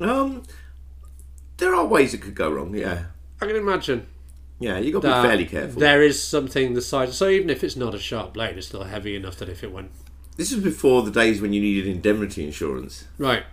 Um, 0.00 0.42
there 1.58 1.74
are 1.74 1.86
ways 1.86 2.14
it 2.14 2.18
could 2.18 2.34
go 2.34 2.50
wrong. 2.50 2.74
Yeah. 2.74 3.04
I 3.40 3.46
can 3.46 3.56
imagine. 3.56 4.06
Yeah, 4.58 4.78
you 4.78 4.92
got 4.92 5.02
to 5.02 5.08
be 5.08 5.28
fairly 5.28 5.46
careful. 5.46 5.80
There 5.80 6.02
is 6.02 6.22
something 6.22 6.74
the 6.74 6.82
size. 6.82 7.16
So 7.16 7.28
even 7.28 7.50
if 7.50 7.64
it's 7.64 7.76
not 7.76 7.94
a 7.94 7.98
sharp 7.98 8.34
blade, 8.34 8.56
it's 8.56 8.68
still 8.68 8.84
heavy 8.84 9.16
enough 9.16 9.36
that 9.36 9.48
if 9.48 9.62
it 9.62 9.72
went 9.72 9.90
This 10.36 10.52
was 10.52 10.62
before 10.62 11.02
the 11.02 11.10
days 11.10 11.40
when 11.40 11.52
you 11.52 11.60
needed 11.60 11.86
indemnity 11.86 12.44
insurance. 12.44 13.04
right. 13.18 13.44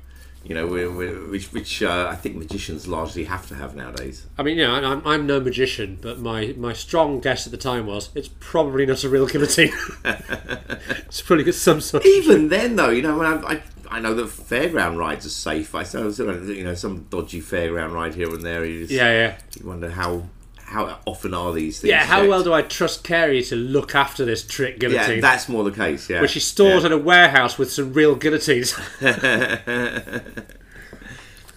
You 0.44 0.56
know, 0.56 0.66
whi- 0.66 0.88
whi- 0.88 1.30
which 1.30 1.54
which 1.54 1.84
uh, 1.84 2.08
I 2.10 2.16
think 2.16 2.36
magicians 2.36 2.88
largely 2.88 3.26
have 3.26 3.48
to 3.50 3.54
have 3.56 3.76
nowadays. 3.76 4.26
I 4.40 4.42
mean, 4.42 4.58
you 4.58 4.66
know, 4.66 4.74
I'm, 4.74 5.06
I'm 5.06 5.28
no 5.28 5.40
magician, 5.40 6.00
but 6.02 6.18
my, 6.18 6.56
my 6.58 6.74
strong 6.74 7.20
guess 7.20 7.46
at 7.46 7.52
the 7.52 7.60
time 7.60 7.86
was 7.86 8.10
it's 8.16 8.30
probably 8.40 8.88
not 8.88 9.04
a 9.04 9.10
real 9.10 9.28
guillotine. 9.28 9.72
it's 10.04 11.22
probably 11.22 11.44
got 11.44 11.54
some 11.54 11.80
sort. 11.80 12.04
of... 12.04 12.08
Even 12.10 12.48
then, 12.48 12.76
though, 12.76 12.90
you 12.90 13.04
know, 13.04 13.20
when 13.20 13.28
I, 13.28 13.54
I 13.54 13.62
I 13.92 14.00
know 14.00 14.16
that 14.16 14.28
fairground 14.28 14.98
rides 14.98 15.26
are 15.26 15.30
safe. 15.30 15.76
I 15.76 15.84
still, 15.84 16.12
you 16.12 16.64
know, 16.64 16.74
some 16.74 17.04
dodgy 17.12 17.42
fairground 17.42 17.94
ride 17.94 18.16
here 18.16 18.34
and 18.34 18.42
there. 18.42 18.66
You, 18.66 18.80
just, 18.80 18.92
Yeah, 18.94 19.12
yeah, 19.12 19.38
you 19.60 19.68
wonder 19.68 19.92
how 19.92 20.24
how 20.72 21.00
often 21.06 21.34
are 21.34 21.54
these 21.54 21.80
things? 21.82 21.90
yeah. 21.90 22.04
How 22.06 22.18
checked? 22.20 22.30
well 22.30 22.44
do 22.44 22.54
I 22.54 22.62
trust 22.62 23.04
Carey 23.04 23.44
to 23.44 23.56
look 23.56 23.94
after 23.96 24.26
this 24.26 24.46
trick 24.46 24.80
guillotine? 24.80 25.16
Yeah, 25.16 25.22
that's 25.22 25.48
more 25.50 25.64
the 25.64 25.72
case. 25.72 26.10
Yeah, 26.10 26.22
which 26.22 26.34
he 26.34 26.40
stores 26.40 26.82
Yeah. 26.84 26.88
in 26.88 26.92
a 26.94 26.98
warehouse 26.98 27.58
with 27.58 27.72
some 27.72 27.94
real 27.94 28.16
guillotines. 28.16 28.74
And 29.02 30.46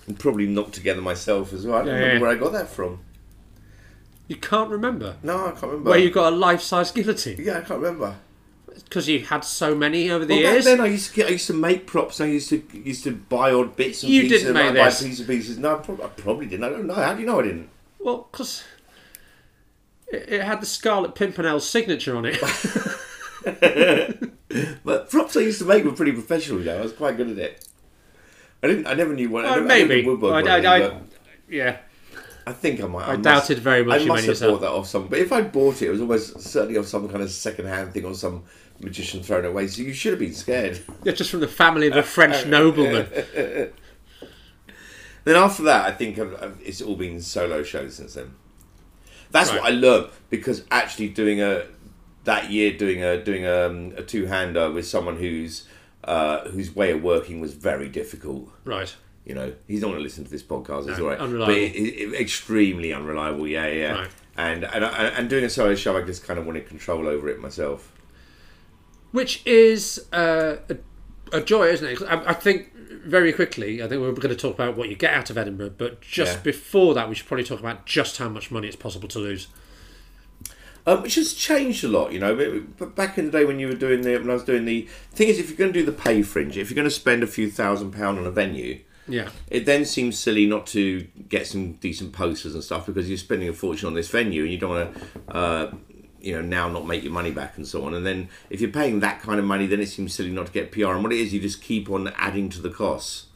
probably 0.19 0.47
knocked 0.47 0.75
together 0.75 1.01
myself 1.01 1.53
as 1.53 1.67
well. 1.67 1.77
I 1.77 1.85
don't 1.85 1.89
Yeah, 1.95 2.01
remember 2.01 2.27
where 2.27 2.37
I 2.37 2.39
got 2.39 2.53
that 2.53 2.69
from. 2.69 3.01
you 4.29 4.37
can't 4.37 4.71
remember 4.71 5.17
No, 5.23 5.47
I 5.47 5.51
can't 5.51 5.63
remember. 5.65 5.91
where 5.91 5.99
you 5.99 6.11
got 6.11 6.33
a 6.33 6.37
life-size 6.37 6.91
guillotine 6.91 7.37
Yeah, 7.39 7.59
I 7.59 7.61
can't 7.63 7.81
remember. 7.81 8.17
because 8.85 9.09
you 9.09 9.21
had 9.21 9.45
so 9.45 9.75
many 9.75 10.11
over 10.11 10.25
the 10.25 10.35
Well, 10.35 10.43
back 10.43 10.53
years. 10.53 10.65
then 10.65 10.81
I 10.81 10.87
used 10.87 11.11
to 11.11 11.17
get, 11.17 11.27
I 11.29 11.31
used 11.33 11.47
to 11.49 11.55
make 11.55 11.87
props. 11.87 12.21
I 12.21 12.27
used 12.27 12.49
to 12.51 12.63
used 12.73 13.05
to 13.05 13.13
buy 13.13 13.53
odd 13.53 13.77
bits 13.77 14.03
and 14.03 14.13
You 14.13 14.23
pieces. 14.23 14.43
didn't 14.43 14.57
and 14.57 14.67
make 14.75 14.83
buy 14.83 14.89
this. 14.91 15.03
pieces 15.03 15.21
and 15.21 15.29
pieces. 15.29 15.59
No, 15.59 15.75
I 15.77 15.79
probably, 15.79 16.05
I 16.05 16.09
probably 16.09 16.47
didn't. 16.47 16.65
I 16.65 16.69
don't 16.71 16.87
know. 16.87 16.95
How 16.95 17.15
do 17.15 17.21
you 17.21 17.27
know 17.27 17.39
I 17.41 17.43
didn't? 17.45 17.69
Well, 18.01 18.29
because 18.31 18.65
it, 20.09 20.29
it 20.35 20.43
had 20.43 20.61
the 20.61 20.67
Scarlet 20.67 21.15
Pimpernel's 21.15 21.69
signature 21.69 22.17
on 22.17 22.27
it. 22.27 22.39
But 24.85 25.11
props 25.11 25.37
I 25.37 25.41
used 25.41 25.59
to 25.59 25.65
make 25.65 25.85
were 25.85 25.91
pretty 25.93 26.13
professional. 26.13 26.61
Though 26.61 26.79
I 26.79 26.83
was 26.83 26.93
quite 26.93 27.17
good 27.17 27.29
at 27.31 27.39
it. 27.39 27.67
I 28.63 28.69
didn't. 28.69 28.87
I 28.87 28.95
never 28.95 29.13
knew 29.13 29.29
what. 29.29 29.45
I 29.45 29.55
Uh, 29.55 29.57
I 29.57 29.61
maybe. 29.61 30.07
I, 30.07 30.09
I, 30.09 30.39
anything, 30.39 30.67
I, 30.67 31.01
yeah. 31.49 31.77
I 32.47 32.53
think 32.53 32.81
I 32.83 32.87
might. 32.87 33.03
I, 33.03 33.07
I 33.07 33.17
must- 33.17 33.23
doubted 33.25 33.59
very 33.59 33.83
much 33.85 34.03
I 34.03 34.05
must 34.05 34.21
have 34.21 34.29
yourself. 34.29 34.53
bought 34.53 34.61
that 34.61 34.71
off 34.71 34.87
some. 34.87 35.09
But 35.09 35.19
if 35.19 35.33
I 35.33 35.43
bought 35.43 35.83
it, 35.83 35.87
it 35.87 35.91
was 35.91 36.01
almost 36.01 36.41
certainly 36.41 36.79
off 36.79 36.87
some 36.87 37.09
kind 37.09 37.23
of 37.23 37.31
second-hand 37.31 37.93
thing 37.93 38.05
or 38.05 38.15
some 38.15 38.45
magician 38.81 39.23
thrown 39.25 39.45
away. 39.45 39.67
So 39.67 39.83
you 39.83 39.93
should 39.93 40.13
have 40.13 40.21
been 40.21 40.35
scared. 40.35 40.79
Yeah, 41.03 41.13
just 41.13 41.31
from 41.31 41.41
the 41.41 41.49
family 41.49 41.89
of 41.89 41.97
a 41.97 42.03
French 42.05 42.47
nobleman. 42.47 43.09
Then 45.25 45.37
after 45.37 45.63
that, 45.65 45.87
I 45.87 45.91
think 45.91 46.19
I've, 46.19 46.35
I've, 46.43 46.61
it's 46.63 46.81
all 46.81 46.97
been 46.97 47.21
solo 47.21 47.63
shows 47.65 47.97
since 47.97 48.15
then. 48.15 48.35
That's 49.31 49.51
what 49.51 49.61
I 49.61 49.71
Right. 49.71 49.75
learned 49.75 50.09
because 50.31 50.65
actually 50.71 51.09
doing 51.09 51.41
a 51.41 51.67
that 52.25 52.51
year 52.51 52.73
doing 52.77 53.03
a 53.03 53.23
doing 53.23 53.45
a, 53.45 54.01
a 54.01 54.03
two 54.03 54.27
hander 54.27 54.71
with 54.71 54.87
someone 54.87 55.17
whose 55.17 55.67
uh, 56.05 56.49
whose 56.51 56.75
way 56.75 56.93
of 56.93 57.03
working 57.03 57.41
was 57.41 57.55
very 57.55 57.89
difficult. 57.89 58.49
Right. 58.65 58.95
You 59.25 59.35
know, 59.35 59.55
he's 59.67 59.81
not 59.81 59.87
going 59.89 59.99
to 59.99 60.03
listen 60.03 60.25
to 60.25 60.31
this 60.31 60.43
podcast. 60.43 60.87
It's 60.89 60.99
No, 60.99 61.05
all 61.05 61.11
right, 61.11 61.19
unreliable. 61.19 61.55
but 61.55 61.57
it, 61.63 61.71
it, 61.73 62.21
extremely 62.21 62.93
unreliable. 62.93 63.47
Yeah, 63.49 63.67
yeah. 63.69 63.93
Right. 63.93 64.11
And 64.37 64.65
and 64.65 64.85
and 64.85 65.31
doing 65.31 65.45
a 65.45 65.49
solo 65.51 65.75
show, 65.75 65.97
I 65.97 66.03
just 66.03 66.25
kind 66.27 66.39
of 66.39 66.45
wanted 66.47 66.67
control 66.69 67.07
over 67.09 67.29
it 67.29 67.41
myself. 67.41 67.91
Which 69.13 69.47
is 69.47 70.07
uh, 70.13 70.57
a, 70.69 70.77
a 71.35 71.41
joy, 71.43 71.69
isn't 71.69 71.87
it? 71.87 72.03
I, 72.03 72.31
I 72.31 72.33
think 72.35 72.73
very 73.05 73.33
quickly, 73.33 73.83
I 73.83 73.89
think 73.89 74.01
we're 74.01 74.13
going 74.13 74.29
to 74.35 74.37
talk 74.37 74.55
about 74.55 74.77
what 74.77 74.89
you 74.89 74.97
get 74.97 75.13
out 75.13 75.29
of 75.31 75.37
Edinburgh, 75.37 75.75
but 75.77 76.01
just 76.01 76.37
Yeah. 76.37 76.43
before 76.43 76.95
that, 76.95 77.09
we 77.09 77.15
should 77.15 77.27
probably 77.27 77.45
talk 77.45 77.61
about 77.61 77.85
just 77.87 78.17
how 78.19 78.29
much 78.29 78.51
money 78.51 78.67
it's 78.69 78.77
possible 78.77 79.09
to 79.09 79.19
lose. 79.19 79.49
Um, 80.87 81.03
which 81.03 81.15
has 81.15 81.33
changed 81.33 81.83
a 81.85 81.89
lot, 81.89 82.13
you 82.13 82.19
know. 82.19 82.35
But, 82.37 82.77
but 82.77 82.95
back 82.95 83.17
in 83.17 83.27
the 83.27 83.31
day 83.31 83.45
when 83.47 83.59
you 83.59 83.69
were 83.69 83.75
doing 83.75 84.03
the, 84.03 84.19
when 84.19 84.29
I 84.29 84.35
was 84.35 84.45
doing 84.45 84.67
the 84.67 84.87
thing 85.13 85.29
is, 85.29 85.39
if 85.39 85.49
you're 85.49 85.57
going 85.57 85.73
to 85.73 85.79
do 85.81 85.85
the 85.87 85.93
pay 85.93 86.23
fringe, 86.23 86.59
if 86.59 86.69
you're 86.71 86.75
going 86.77 86.85
to 86.87 86.91
spend 86.91 87.23
a 87.23 87.27
few 87.27 87.51
thousand 87.51 87.93
pound 87.93 88.19
on 88.19 88.27
a 88.27 88.31
venue, 88.31 88.81
Yeah. 89.09 89.31
it 89.49 89.65
then 89.65 89.87
seems 89.87 90.19
silly 90.19 90.45
not 90.47 90.67
to 90.69 91.07
get 91.29 91.47
some 91.47 91.73
decent 91.75 92.13
posters 92.13 92.55
and 92.55 92.63
stuff 92.63 92.85
because 92.85 93.09
you're 93.09 93.17
spending 93.17 93.49
a 93.49 93.55
fortune 93.55 93.87
on 93.87 93.95
this 93.95 94.11
venue 94.11 94.43
and 94.43 94.53
you 94.53 94.59
don't 94.59 94.71
want 94.71 94.95
to, 94.95 95.35
uh, 95.35 95.73
you 96.25 96.33
know, 96.35 96.41
now 96.41 96.69
not 96.69 96.87
make 96.87 97.03
your 97.03 97.13
money 97.13 97.31
back 97.31 97.57
and 97.57 97.67
so 97.67 97.85
on. 97.85 97.95
And 97.95 98.05
then 98.07 98.29
if 98.51 98.61
you're 98.61 98.71
paying 98.71 99.01
that 99.01 99.21
kind 99.21 99.39
of 99.39 99.45
money, 99.45 99.67
then 99.67 99.81
it 99.81 99.89
seems 99.89 100.15
silly 100.15 100.31
not 100.31 100.47
to 100.47 100.53
get 100.53 100.73
PR. 100.73 100.87
And 100.93 101.03
what 101.03 101.13
it 101.13 101.19
is, 101.19 101.35
you 101.35 101.41
just 101.41 101.63
keep 101.63 101.91
on 101.91 102.09
adding 102.17 102.49
to 102.51 102.63
the 102.63 102.71
costs. 102.71 103.27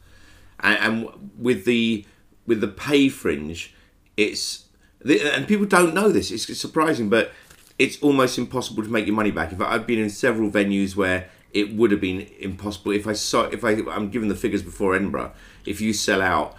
And, 0.59 0.77
and 0.79 1.31
with 1.37 1.65
the 1.65 2.05
with 2.47 2.61
the 2.61 2.67
pay 2.67 3.09
fringe, 3.09 3.73
it's 4.17 4.65
and 5.05 5.47
people 5.47 5.65
don't 5.65 5.93
know 5.93 6.09
this. 6.11 6.31
It's 6.31 6.57
surprising, 6.59 7.09
but 7.09 7.31
it's 7.77 8.01
almost 8.01 8.37
impossible 8.37 8.83
to 8.83 8.89
make 8.89 9.05
your 9.05 9.15
money 9.15 9.31
back. 9.31 9.53
If 9.53 9.61
I've 9.61 9.87
been 9.87 9.99
in 9.99 10.09
several 10.09 10.49
venues 10.49 10.95
where 10.95 11.29
it 11.53 11.73
would 11.75 11.91
have 11.91 12.01
been 12.01 12.27
impossible 12.39 12.91
if 12.91 13.07
I 13.07 13.13
saw 13.13 13.43
if 13.45 13.63
I 13.63 13.71
I'm 13.91 14.09
given 14.09 14.27
the 14.29 14.35
figures 14.35 14.61
before 14.63 14.95
Edinburgh. 14.95 15.31
If 15.65 15.81
you 15.81 15.93
sell 15.93 16.21
out, 16.21 16.55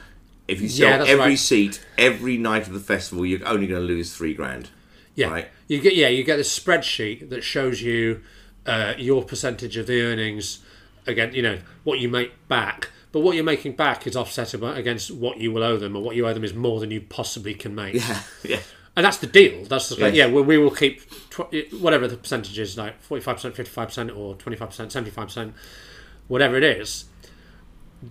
if 0.48 0.60
you 0.60 0.68
sell 0.68 0.90
Yeah, 0.90 1.04
every 1.06 1.30
right. 1.30 1.38
seat 1.38 1.84
every 1.98 2.36
night 2.36 2.66
of 2.66 2.72
the 2.72 2.80
festival, 2.80 3.26
you're 3.26 3.46
only 3.46 3.66
going 3.66 3.80
to 3.80 3.86
lose 3.86 4.14
three 4.16 4.34
grand. 4.34 4.70
Yeah, 5.14 5.28
Right. 5.30 5.48
You 5.74 5.80
get 5.80 5.94
yeah 5.94 6.08
you 6.08 6.24
get 6.24 6.38
a 6.38 6.42
spreadsheet 6.42 7.30
that 7.30 7.42
shows 7.42 7.80
you 7.80 8.20
uh, 8.66 8.94
your 8.98 9.22
percentage 9.22 9.76
of 9.76 9.86
the 9.86 10.02
earnings 10.02 10.58
again 11.06 11.32
you 11.34 11.42
know 11.42 11.58
what 11.84 11.98
you 11.98 12.08
make 12.08 12.32
back, 12.48 12.90
but 13.12 13.20
what 13.20 13.34
you're 13.34 13.44
making 13.44 13.76
back 13.76 14.06
is 14.06 14.16
offset 14.16 14.52
against 14.54 15.10
what 15.10 15.38
you 15.38 15.52
will 15.52 15.62
owe 15.62 15.76
them, 15.76 15.96
and 15.96 16.04
what 16.04 16.16
you 16.16 16.26
owe 16.26 16.34
them 16.34 16.44
is 16.44 16.54
more 16.54 16.80
than 16.80 16.90
you 16.90 17.00
possibly 17.00 17.54
can 17.54 17.74
make. 17.74 17.94
Yeah, 17.94 18.20
yeah. 18.42 18.60
And 18.96 19.06
that's 19.06 19.18
the 19.18 19.28
deal. 19.28 19.64
That's 19.64 19.88
just 19.88 20.00
like, 20.00 20.14
yeah, 20.14 20.26
well, 20.26 20.42
we 20.42 20.58
will 20.58 20.72
keep 20.72 21.08
tw- 21.30 21.72
whatever 21.80 22.08
the 22.08 22.16
percentage 22.16 22.58
is, 22.58 22.76
like 22.76 23.00
forty-five 23.00 23.36
percent, 23.36 23.54
fifty-five 23.54 23.88
percent, 23.88 24.10
or 24.10 24.34
twenty-five 24.34 24.70
percent, 24.70 24.90
seventy-five 24.92 25.28
percent, 25.28 25.54
whatever 26.26 26.56
it 26.56 26.64
is. 26.64 27.04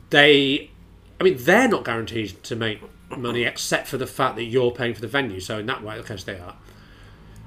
They, 0.09 0.71
I 1.19 1.23
mean, 1.25 1.35
they're 1.37 1.67
not 1.67 1.83
guaranteed 1.83 2.41
to 2.43 2.55
make 2.55 2.79
money 3.15 3.43
except 3.43 3.87
for 3.87 3.97
the 3.97 4.07
fact 4.07 4.37
that 4.37 4.45
you're 4.45 4.71
paying 4.71 4.93
for 4.93 5.01
the 5.01 5.07
venue. 5.07 5.41
So 5.41 5.59
in 5.59 5.65
that 5.65 5.83
way, 5.83 5.99
of 5.99 6.05
course, 6.05 6.23
they 6.23 6.39
are. 6.39 6.55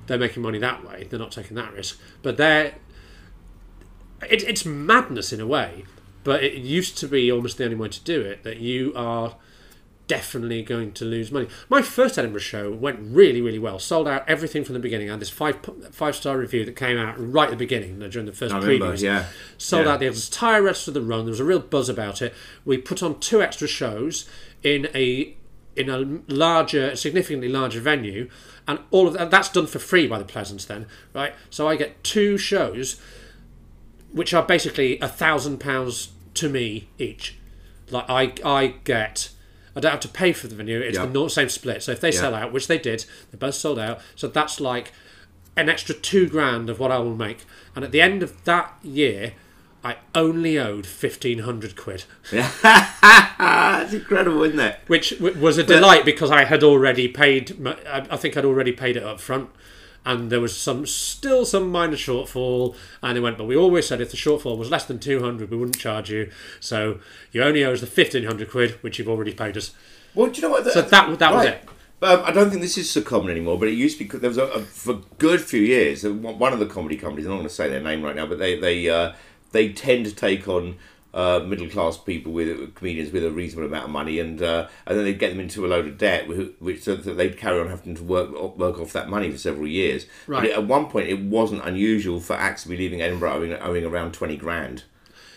They're 0.07 0.19
making 0.19 0.43
money 0.43 0.59
that 0.59 0.87
way. 0.87 1.07
They're 1.09 1.19
not 1.19 1.33
taking 1.33 1.57
that 1.57 1.73
risk. 1.73 1.99
But 2.23 2.37
they're, 2.37 2.75
it, 4.29 4.43
it's 4.45 4.65
madness 4.65 5.33
in 5.33 5.41
a 5.41 5.47
way. 5.47 5.85
But 6.25 6.43
it 6.45 6.55
used 6.55 6.99
to 6.99 7.09
be 7.09 7.31
almost 7.33 7.59
the 7.59 7.65
only 7.65 7.77
way 7.77 7.88
to 7.88 8.01
do 8.05 8.21
it. 8.21 8.43
That 8.45 8.59
you 8.59 8.93
are 8.95 9.37
definitely 10.09 10.62
going 10.62 10.93
to 10.93 11.05
lose 11.05 11.33
money. 11.33 11.49
My 11.69 11.81
first 11.83 12.19
Edinburgh 12.19 12.41
show 12.41 12.71
went 12.71 12.99
really, 13.01 13.41
really 13.41 13.59
well. 13.59 13.79
Sold 13.79 14.07
out 14.07 14.29
everything 14.29 14.62
from 14.65 14.75
the 14.75 14.79
beginning. 14.81 15.09
I 15.09 15.12
had 15.12 15.21
this 15.21 15.31
five 15.31 15.59
five 15.91 16.15
star 16.15 16.38
review 16.38 16.65
that 16.65 16.77
came 16.77 16.99
out 16.99 17.15
right 17.19 17.47
at 17.47 17.51
the 17.51 17.57
beginning 17.57 17.99
during 18.11 18.27
the 18.27 18.33
first 18.33 18.55
I 18.55 18.59
remember. 18.59 18.95
previews. 18.95 19.03
Yeah, 19.03 19.27
Sold 19.59 19.87
Yeah. 19.87 19.93
out 19.93 20.01
the 20.01 20.07
entire 20.07 20.62
rest 20.62 20.87
of 20.87 20.95
the 20.95 21.03
run. 21.03 21.25
There 21.25 21.31
was 21.31 21.41
a 21.41 21.45
real 21.45 21.61
buzz 21.61 21.88
about 21.88 22.21
it. 22.23 22.35
We 22.65 22.79
put 22.79 23.03
on 23.03 23.19
two 23.21 23.43
extra 23.43 23.67
shows 23.67 24.29
in 24.62 24.88
a 24.95 25.35
in 25.77 25.89
a 25.89 26.21
larger, 26.33 26.95
significantly 26.97 27.49
larger 27.49 27.81
venue, 27.81 28.29
and 28.69 28.79
all 28.91 29.07
of 29.09 29.15
that 29.15 29.31
that's 29.31 29.49
done 29.49 29.67
for 29.67 29.79
free 29.79 30.07
by 30.07 30.19
the 30.19 30.25
Pleasance. 30.25 30.65
Then, 30.65 30.87
right? 31.15 31.35
So 31.51 31.69
I 31.69 31.77
get 31.77 32.03
two 32.05 32.37
shows, 32.39 33.01
which 34.13 34.35
are 34.35 34.43
basically 34.43 34.99
a 35.01 35.09
thousand 35.09 35.59
pounds 35.59 36.11
to 36.35 36.49
me 36.49 36.89
each. 36.99 37.37
Like 37.91 38.09
I 38.09 38.33
I 38.45 38.75
get. 38.85 39.31
I 39.75 39.81
don't 39.81 39.91
have 39.91 40.01
to 40.01 40.09
pay 40.09 40.35
for 40.35 40.49
the 40.49 40.55
venue. 40.55 40.79
It's 40.81 40.99
Yeah. 40.99 41.07
the 41.07 41.29
same 41.29 41.49
split. 41.49 41.83
So 41.83 41.93
if 41.93 42.01
they 42.01 42.13
sell 42.13 42.35
out, 42.35 42.53
which 42.53 42.67
they 42.67 42.77
did, 42.77 43.07
they 43.31 43.39
both 43.39 43.55
sold 43.55 43.79
out. 43.79 44.01
So 44.15 44.29
that's 44.29 44.61
like 44.61 44.93
an 45.57 45.71
extra 45.71 45.95
two 45.95 46.29
grand 46.29 46.69
of 46.69 46.79
what 46.79 46.91
I 46.93 46.99
will 46.99 47.17
make. 47.17 47.39
And 47.75 47.83
at 47.83 47.91
the 47.91 48.03
end 48.03 48.23
of 48.23 48.45
that 48.45 48.75
year, 48.83 49.33
I 49.85 49.97
only 50.14 50.59
owed 50.59 50.87
fifteen 50.87 51.40
hundred 51.40 51.75
quid, 51.77 52.05
That's 52.31 53.92
incredible, 53.92 54.42
isn't 54.45 54.61
it? 54.61 54.79
which 54.87 55.11
w- 55.18 55.38
was 55.38 55.59
a 55.59 55.62
delight 55.64 56.05
because 56.05 56.31
I 56.31 56.45
had 56.45 56.62
already 56.62 57.09
paid. 57.09 57.66
I 57.66 58.16
think 58.16 58.37
I'd 58.37 58.45
already 58.45 58.73
paid 58.73 58.97
it 58.97 59.03
up 59.03 59.21
front, 59.21 59.51
and 60.05 60.31
there 60.31 60.40
was 60.40 60.57
some 60.57 60.87
still 60.87 61.45
some 61.45 61.71
minor 61.71 61.97
shortfall. 61.97 62.77
And 63.03 63.16
they 63.16 63.21
went, 63.21 63.38
but 63.38 63.45
we 63.47 63.57
always 63.57 63.87
said 63.88 64.01
if 64.01 64.11
the 64.11 64.16
shortfall 64.16 64.57
was 64.57 64.71
less 64.71 64.85
than 64.85 64.99
two 64.99 65.21
hundred, 65.21 65.51
we 65.51 65.57
wouldn't 65.57 65.79
charge 65.79 66.11
you. 66.11 66.31
So 66.61 67.01
you 67.33 67.42
only 67.42 67.64
owe 67.64 67.73
us 67.73 67.81
the 67.81 67.87
fifteen 67.87 68.25
hundred 68.25 68.51
quid, 68.51 68.73
which 68.83 68.99
you've 68.99 69.09
already 69.09 69.33
paid 69.35 69.57
us. 69.57 69.73
Well, 70.14 70.29
do 70.31 70.40
you 70.40 70.42
know 70.47 70.51
what? 70.51 70.64
So 70.66 70.83
that 70.83 71.18
that 71.18 71.35
was 71.35 71.47
it. 71.47 71.68
Um, 72.03 72.21
I 72.25 72.33
don't 72.33 72.51
think 72.51 72.62
this 72.62 72.77
is 72.77 72.90
so 72.90 73.01
common 73.01 73.31
anymore, 73.31 73.57
but 73.61 73.68
it 73.68 73.75
used 73.75 73.97
to 73.99 74.05
be. 74.05 74.18
There 74.18 74.29
was 74.29 74.37
a, 74.38 74.45
a 74.47 74.61
for 74.62 74.95
a 74.95 75.01
good 75.18 75.40
few 75.40 75.61
years. 75.62 76.05
uh, 76.05 76.12
One 76.12 76.37
one 76.38 76.53
of 76.53 76.59
the 76.59 76.66
comedy 76.66 76.97
companies. 76.97 77.27
I'm 77.27 77.31
not 77.33 77.37
going 77.38 77.49
to 77.49 77.55
say 77.55 77.68
their 77.68 77.81
name 77.81 78.03
right 78.03 78.16
now, 78.16 78.27
but 78.27 78.38
they 78.38 78.59
they 78.59 78.88
uh, 78.90 79.12
they 79.53 79.73
tend 79.73 80.07
to 80.07 80.15
take 80.15 80.49
on 80.49 80.77
uh, 81.15 81.41
middle 81.47 81.69
class 81.69 81.99
people 81.99 82.33
with 82.33 82.75
comedians 82.75 83.12
with 83.12 83.25
a 83.25 83.31
reasonable 83.31 83.69
amount 83.69 83.85
of 83.85 83.91
money, 83.91 84.19
and 84.19 84.43
uh, 84.43 84.69
and 84.87 84.99
then 84.99 85.05
they 85.05 85.15
get 85.15 85.31
them 85.31 85.41
into 85.41 85.65
a 85.65 85.69
load 85.69 85.87
of 85.87 85.99
debt, 85.99 86.27
which 86.59 86.83
so 86.83 86.97
that 86.97 87.15
they'd 87.15 87.37
carry 87.37 87.61
on 87.61 87.69
having 87.69 87.95
to 87.95 88.03
work 88.03 88.57
work 88.57 88.79
off 88.79 88.93
that 88.95 89.09
money 89.09 89.31
for 89.31 89.38
several 89.38 89.67
years. 89.67 90.07
Right. 90.27 90.43
But 90.43 90.51
at 90.53 90.67
one 90.67 90.87
point, 90.87 91.09
it 91.09 91.21
wasn't 91.21 91.65
unusual 91.65 92.21
for 92.21 92.35
acts 92.35 92.62
to 92.62 92.71
be 92.71 92.77
leaving 92.77 93.03
Edinburgh 93.03 93.35
owing, 93.35 93.53
owing 93.55 93.85
around 93.85 94.12
twenty 94.12 94.37
grand. 94.37 94.85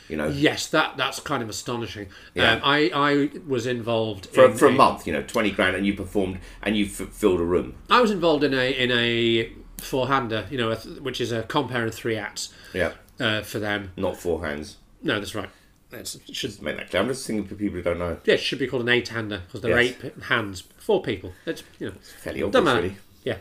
You 0.07 0.17
know, 0.17 0.27
Yes, 0.27 0.67
that 0.67 0.97
that's 0.97 1.19
kind 1.19 1.41
of 1.41 1.49
astonishing. 1.49 2.07
Yeah. 2.35 2.53
Um, 2.53 2.61
I 2.63 2.91
I 2.93 3.29
was 3.47 3.65
involved 3.65 4.27
for, 4.27 4.45
in 4.45 4.55
for 4.55 4.67
a 4.67 4.71
month, 4.71 5.07
you 5.07 5.13
know, 5.13 5.23
twenty 5.23 5.51
grand, 5.51 5.75
and 5.75 5.85
you 5.85 5.93
performed 5.95 6.39
and 6.61 6.77
you 6.77 6.85
f- 6.85 7.09
filled 7.09 7.39
a 7.39 7.43
room. 7.43 7.75
I 7.89 8.01
was 8.01 8.11
involved 8.11 8.43
in 8.43 8.53
a 8.53 8.71
in 8.71 8.91
a 8.91 9.51
four 9.79 10.07
hander, 10.07 10.45
you 10.51 10.57
know, 10.57 10.71
a 10.71 10.75
th- 10.75 10.99
which 10.99 11.19
is 11.19 11.31
a 11.31 11.43
compare 11.43 11.85
of 11.85 11.93
three 11.93 12.15
acts 12.15 12.53
Yeah, 12.73 12.93
uh, 13.19 13.41
for 13.41 13.59
them. 13.59 13.91
not 13.97 14.17
four 14.17 14.45
hands. 14.45 14.77
No, 15.01 15.19
that's 15.19 15.35
right. 15.35 15.49
It's, 15.91 16.15
it 16.15 16.35
should 16.35 16.49
Just 16.49 16.61
make 16.61 16.75
that 16.77 16.89
clear. 16.89 17.01
I'm 17.03 17.07
just 17.07 17.25
thinking 17.25 17.47
for 17.47 17.55
people 17.55 17.77
who 17.77 17.81
don't 17.83 17.99
know. 17.99 18.17
yeah, 18.25 18.33
it 18.33 18.39
should 18.39 18.59
be 18.59 18.67
called 18.67 18.81
an 18.83 18.89
eight 18.89 19.07
hander 19.09 19.43
because 19.45 19.61
there 19.61 19.71
Yes. 19.71 19.77
are 20.01 20.05
eight 20.07 20.15
p- 20.15 20.21
hands, 20.23 20.61
four 20.77 21.01
people. 21.01 21.33
It's 21.45 21.63
you 21.79 21.87
know 21.87 21.93
Fairly 22.21 22.41
obvious, 22.43 22.51
Doesn't 22.53 22.65
matter. 22.65 22.81
really. 22.81 22.97
Yeah. 23.23 23.37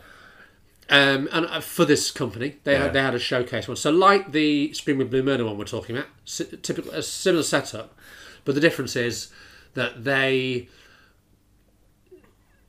Um, 0.87 1.27
and 1.33 1.47
uh, 1.47 1.59
for 1.61 1.83
this 1.83 2.11
company, 2.11 2.57
they 2.63 2.73
Yeah. 2.73 2.83
had 2.83 2.93
they 2.93 3.01
had 3.01 3.15
a 3.15 3.19
showcase 3.19 3.67
one. 3.67 3.75
So 3.75 3.89
like 3.91 4.31
the 4.31 4.71
Screaming 4.73 5.07
Blue 5.07 5.23
Murder 5.23 5.43
one 5.43 5.57
we're 5.57 5.65
talking 5.65 5.97
about, 5.97 6.09
si- 6.23 6.45
typical 6.61 6.91
a 6.91 7.01
similar 7.01 7.43
setup, 7.43 7.97
but 8.45 8.53
the 8.55 8.61
difference 8.61 8.95
is 8.95 9.29
that 9.73 10.03
they 10.03 10.69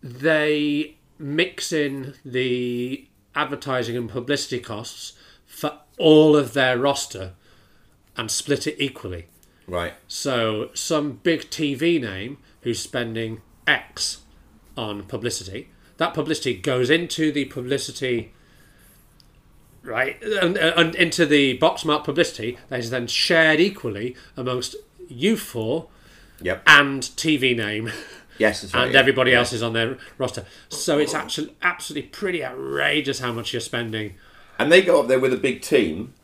they 0.03 0.97
mix 1.19 1.73
in 1.73 2.15
the 2.25 3.07
advertising 3.35 3.97
and 3.97 4.09
publicity 4.09 4.61
costs 4.61 5.13
all 5.99 6.37
of 6.37 6.53
their 6.53 6.79
roster 6.79 7.33
and 8.17 8.31
split 8.31 8.67
it 8.67 8.77
equally. 8.79 9.27
Right. 9.67 9.95
So 10.09 10.71
some 10.75 11.21
big 11.23 11.43
TV 11.51 12.01
name 12.01 12.39
who's 12.63 12.81
spending 12.81 13.41
X 13.67 14.19
on 14.77 15.03
publicity, 15.05 15.71
that 15.97 16.15
publicity 16.15 16.55
goes 16.55 16.91
into 16.91 17.33
the 17.33 17.47
publicity, 17.47 18.33
right, 19.83 20.23
and, 20.23 20.57
uh, 20.59 20.73
and 20.77 20.95
into 20.95 21.27
the 21.27 21.55
box 21.55 21.85
mark 21.85 22.05
publicity 22.05 22.59
that 22.69 22.79
is 22.81 22.91
then 22.91 23.07
shared 23.07 23.61
equally 23.61 24.15
amongst 24.37 24.77
you 25.09 25.37
four 25.37 25.89
Yep. 26.43 26.63
and 26.67 27.03
TV 27.03 27.57
name 27.57 27.91
Yes, 28.39 28.63
right. 28.75 28.85
and 28.85 28.93
yeah. 28.93 29.01
everybody 29.01 29.31
Yeah. 29.31 29.39
else 29.39 29.53
is 29.55 29.63
on 29.63 29.73
their 29.73 29.97
roster. 30.19 30.45
So 30.69 30.99
it's 30.99 31.15
actually 31.15 31.57
absolutely 31.63 32.11
pretty 32.11 32.45
outrageous 32.45 33.21
how 33.21 33.33
much 33.33 33.55
you're 33.55 33.61
spending. 33.61 34.15
And 34.59 34.71
they 34.73 34.83
go 34.83 35.01
up 35.01 35.09
there 35.09 35.21
with 35.21 35.33
a 35.33 35.37
big 35.37 35.61
team, 35.63 36.15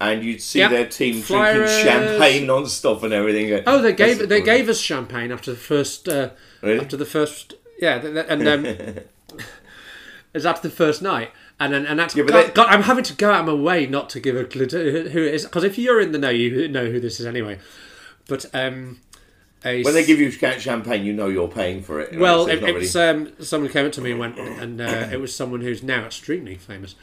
and 0.00 0.24
you'd 0.24 0.40
see 0.42 0.60
Yeah. 0.60 0.68
their 0.68 0.86
team 0.86 1.20
Flyers. 1.20 1.70
drinking 1.70 1.84
champagne 1.84 2.46
non-stop 2.46 3.02
and 3.02 3.12
everything. 3.12 3.62
Oh, 3.66 3.80
they 3.82 3.92
gave 3.92 4.18
That's- 4.18 4.28
they 4.28 4.40
gave 4.56 4.68
us 4.68 4.80
champagne 4.80 5.30
after 5.30 5.50
the 5.52 5.58
first 5.58 6.08
uh, 6.08 6.30
Really? 6.62 6.80
after 6.80 6.96
the 6.96 7.04
first 7.06 7.54
yeah, 7.80 7.98
th- 8.00 8.14
th- 8.14 8.26
and 8.28 8.46
um, 8.48 8.64
it 8.66 9.08
was 10.32 10.46
after 10.46 10.68
the 10.68 10.74
first 10.74 11.02
night, 11.02 11.30
and 11.60 11.72
then 11.72 11.84
and 11.86 11.98
that's 11.98 12.14
but 12.14 12.26
God, 12.26 12.46
they- 12.46 12.52
God, 12.52 12.68
I'm 12.68 12.82
having 12.82 13.04
to 13.04 13.14
go 13.14 13.30
out 13.30 13.40
of 13.40 13.46
my 13.46 13.52
way 13.62 13.86
not 13.86 14.08
to 14.10 14.20
give 14.20 14.36
a 14.36 14.44
clue 14.44 14.66
to 14.66 15.08
who 15.10 15.22
it 15.22 15.34
is 15.34 15.44
because 15.44 15.64
if 15.64 15.78
you're 15.78 16.00
in 16.00 16.12
the 16.12 16.18
know, 16.18 16.30
you 16.30 16.68
know 16.68 16.86
who 16.90 16.98
this 17.00 17.20
is 17.20 17.26
anyway. 17.26 17.58
But 18.28 18.46
um, 18.54 19.00
a 19.64 19.82
When 19.82 19.94
they 19.94 20.04
give 20.06 20.18
you 20.20 20.30
cha- 20.32 20.58
champagne, 20.58 21.04
you 21.04 21.12
know 21.12 21.26
you're 21.28 21.48
paying 21.48 21.82
for 21.82 22.00
it. 22.00 22.18
well, 22.18 22.46
So 22.46 22.52
it, 22.52 22.62
not 22.62 22.74
was 22.74 22.96
um, 22.96 23.32
someone 23.40 23.70
came 23.70 23.84
up 23.86 23.92
to 23.92 24.00
me 24.00 24.12
and 24.12 24.20
went, 24.20 24.38
and 24.38 24.80
uh, 24.80 25.08
it 25.12 25.20
was 25.20 25.34
someone 25.34 25.60
who's 25.60 25.82
now 25.82 26.04
extremely 26.06 26.54
famous, 26.56 26.94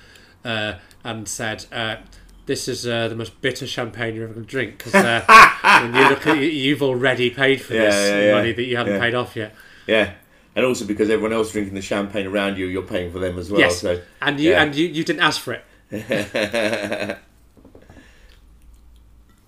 uh, 0.45 0.73
and 1.04 1.28
said, 1.28 1.65
uh, 1.71 1.97
"This 2.45 2.67
is 2.67 2.88
uh, 2.88 3.08
the 3.08 3.15
most 3.15 3.41
bitter 3.41 3.67
champagne 3.67 4.15
you're 4.15 4.25
ever 4.25 4.34
going 4.34 4.45
to 4.45 4.49
drink 4.49 4.78
because 4.78 4.95
uh, 4.95 5.23
when 5.82 5.95
you 5.95 6.10
look 6.10 6.25
at 6.28 6.38
it, 6.38 6.54
you've 6.54 6.82
already 6.84 7.30
paid 7.30 7.62
for 7.62 7.73
Yeah, 7.73 7.82
this 7.86 7.95
yeah, 8.10 8.21
yeah. 8.21 8.34
money 8.34 8.52
that 8.54 8.63
you 8.63 8.78
haven't 8.78 8.99
paid 8.99 9.15
off 9.15 9.36
yet." 9.36 9.54
yeah, 9.88 10.13
and 10.56 10.65
also 10.65 10.86
because 10.86 11.10
everyone 11.10 11.34
else 11.34 11.52
drinking 11.52 11.73
the 11.75 11.82
champagne 11.82 12.28
around 12.28 12.58
you, 12.58 12.65
you're 12.67 12.82
paying 12.84 13.12
for 13.12 13.19
them 13.19 13.38
as 13.39 13.49
well. 13.52 13.60
yes, 13.62 13.80
So 13.80 14.02
and 14.21 14.39
you 14.39 14.54
and 14.54 14.75
you, 14.75 14.88
you 14.88 15.04
didn't 15.04 15.21
ask 15.21 15.41
for 15.41 15.54
it. 15.54 15.63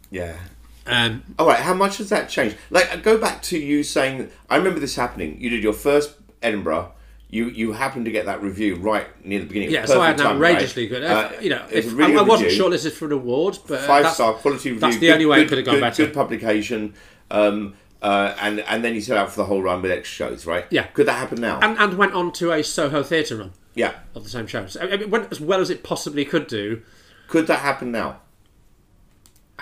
yeah. 0.09 0.37
Um, 0.87 1.23
All 1.37 1.47
right, 1.47 1.59
how 1.59 1.73
much 1.73 1.97
has 1.97 2.09
that 2.09 2.27
changed? 2.29 2.57
Like, 2.69 3.03
go 3.03 3.17
back 3.17 3.41
to 3.43 3.57
you 3.59 3.83
saying, 3.83 4.29
I 4.49 4.55
remember 4.55 4.79
this 4.79 4.95
happening. 4.95 5.39
You 5.39 5.49
did 5.49 5.61
your 5.63 5.73
first 5.73 6.15
Edinburgh. 6.41 6.91
You 7.31 7.45
you 7.47 7.71
happened 7.71 8.05
to 8.05 8.11
get 8.11 8.25
that 8.25 8.41
review 8.43 8.75
right 8.75 9.07
near 9.25 9.39
the 9.39 9.45
beginning. 9.45 9.71
yeah, 9.71 9.85
so 9.85 10.01
I 10.01 10.07
had 10.07 10.19
an 10.19 10.27
outrageously 10.27 10.87
good. 10.87 11.03
Uh, 11.03 11.31
you 11.41 11.49
know, 11.49 11.65
if, 11.71 11.93
really 11.93 12.15
I, 12.15 12.19
I 12.19 12.21
wasn't 12.23 12.49
review. 12.49 12.63
shortlisted 12.65 12.91
for 12.91 13.05
an 13.05 13.13
award, 13.13 13.57
but 13.67 13.79
uh, 13.79 13.87
five 13.87 14.07
star 14.09 14.33
quality 14.33 14.71
review. 14.71 14.81
that's 14.81 14.95
the 14.97 15.07
good- 15.07 15.13
only 15.13 15.25
way 15.25 15.41
it 15.41 15.47
could 15.47 15.57
have 15.57 15.65
gone 15.65 15.75
good- 15.75 15.81
better. 15.81 16.05
Good 16.05 16.13
publication, 16.13 16.93
um, 17.31 17.75
uh, 18.01 18.35
and 18.41 18.59
and 18.61 18.83
then 18.83 18.95
you 18.95 19.01
set 19.01 19.15
out 19.17 19.29
for 19.29 19.37
the 19.37 19.45
whole 19.45 19.61
run 19.61 19.81
with 19.81 19.91
extra 19.91 20.27
shows, 20.29 20.45
right? 20.45 20.65
Yeah. 20.69 20.87
Could 20.87 21.05
that 21.07 21.13
happen 21.13 21.39
now? 21.39 21.59
and, 21.61 21.77
and 21.77 21.97
went 21.97 22.13
on 22.13 22.33
to 22.33 22.51
a 22.51 22.63
Soho 22.63 23.01
Theatre 23.01 23.37
run 23.37 23.51
yeah. 23.75 23.93
of 24.13 24.23
the 24.23 24.29
same 24.29 24.47
shows. 24.47 24.75
I 24.75 24.85
mean, 24.87 24.99
it 25.01 25.09
went 25.09 25.31
as 25.31 25.39
well 25.39 25.61
as 25.61 25.69
it 25.69 25.83
possibly 25.83 26.25
could 26.25 26.47
do. 26.47 26.81
Could 27.27 27.47
that 27.47 27.59
happen 27.59 27.91
now? 27.93 28.20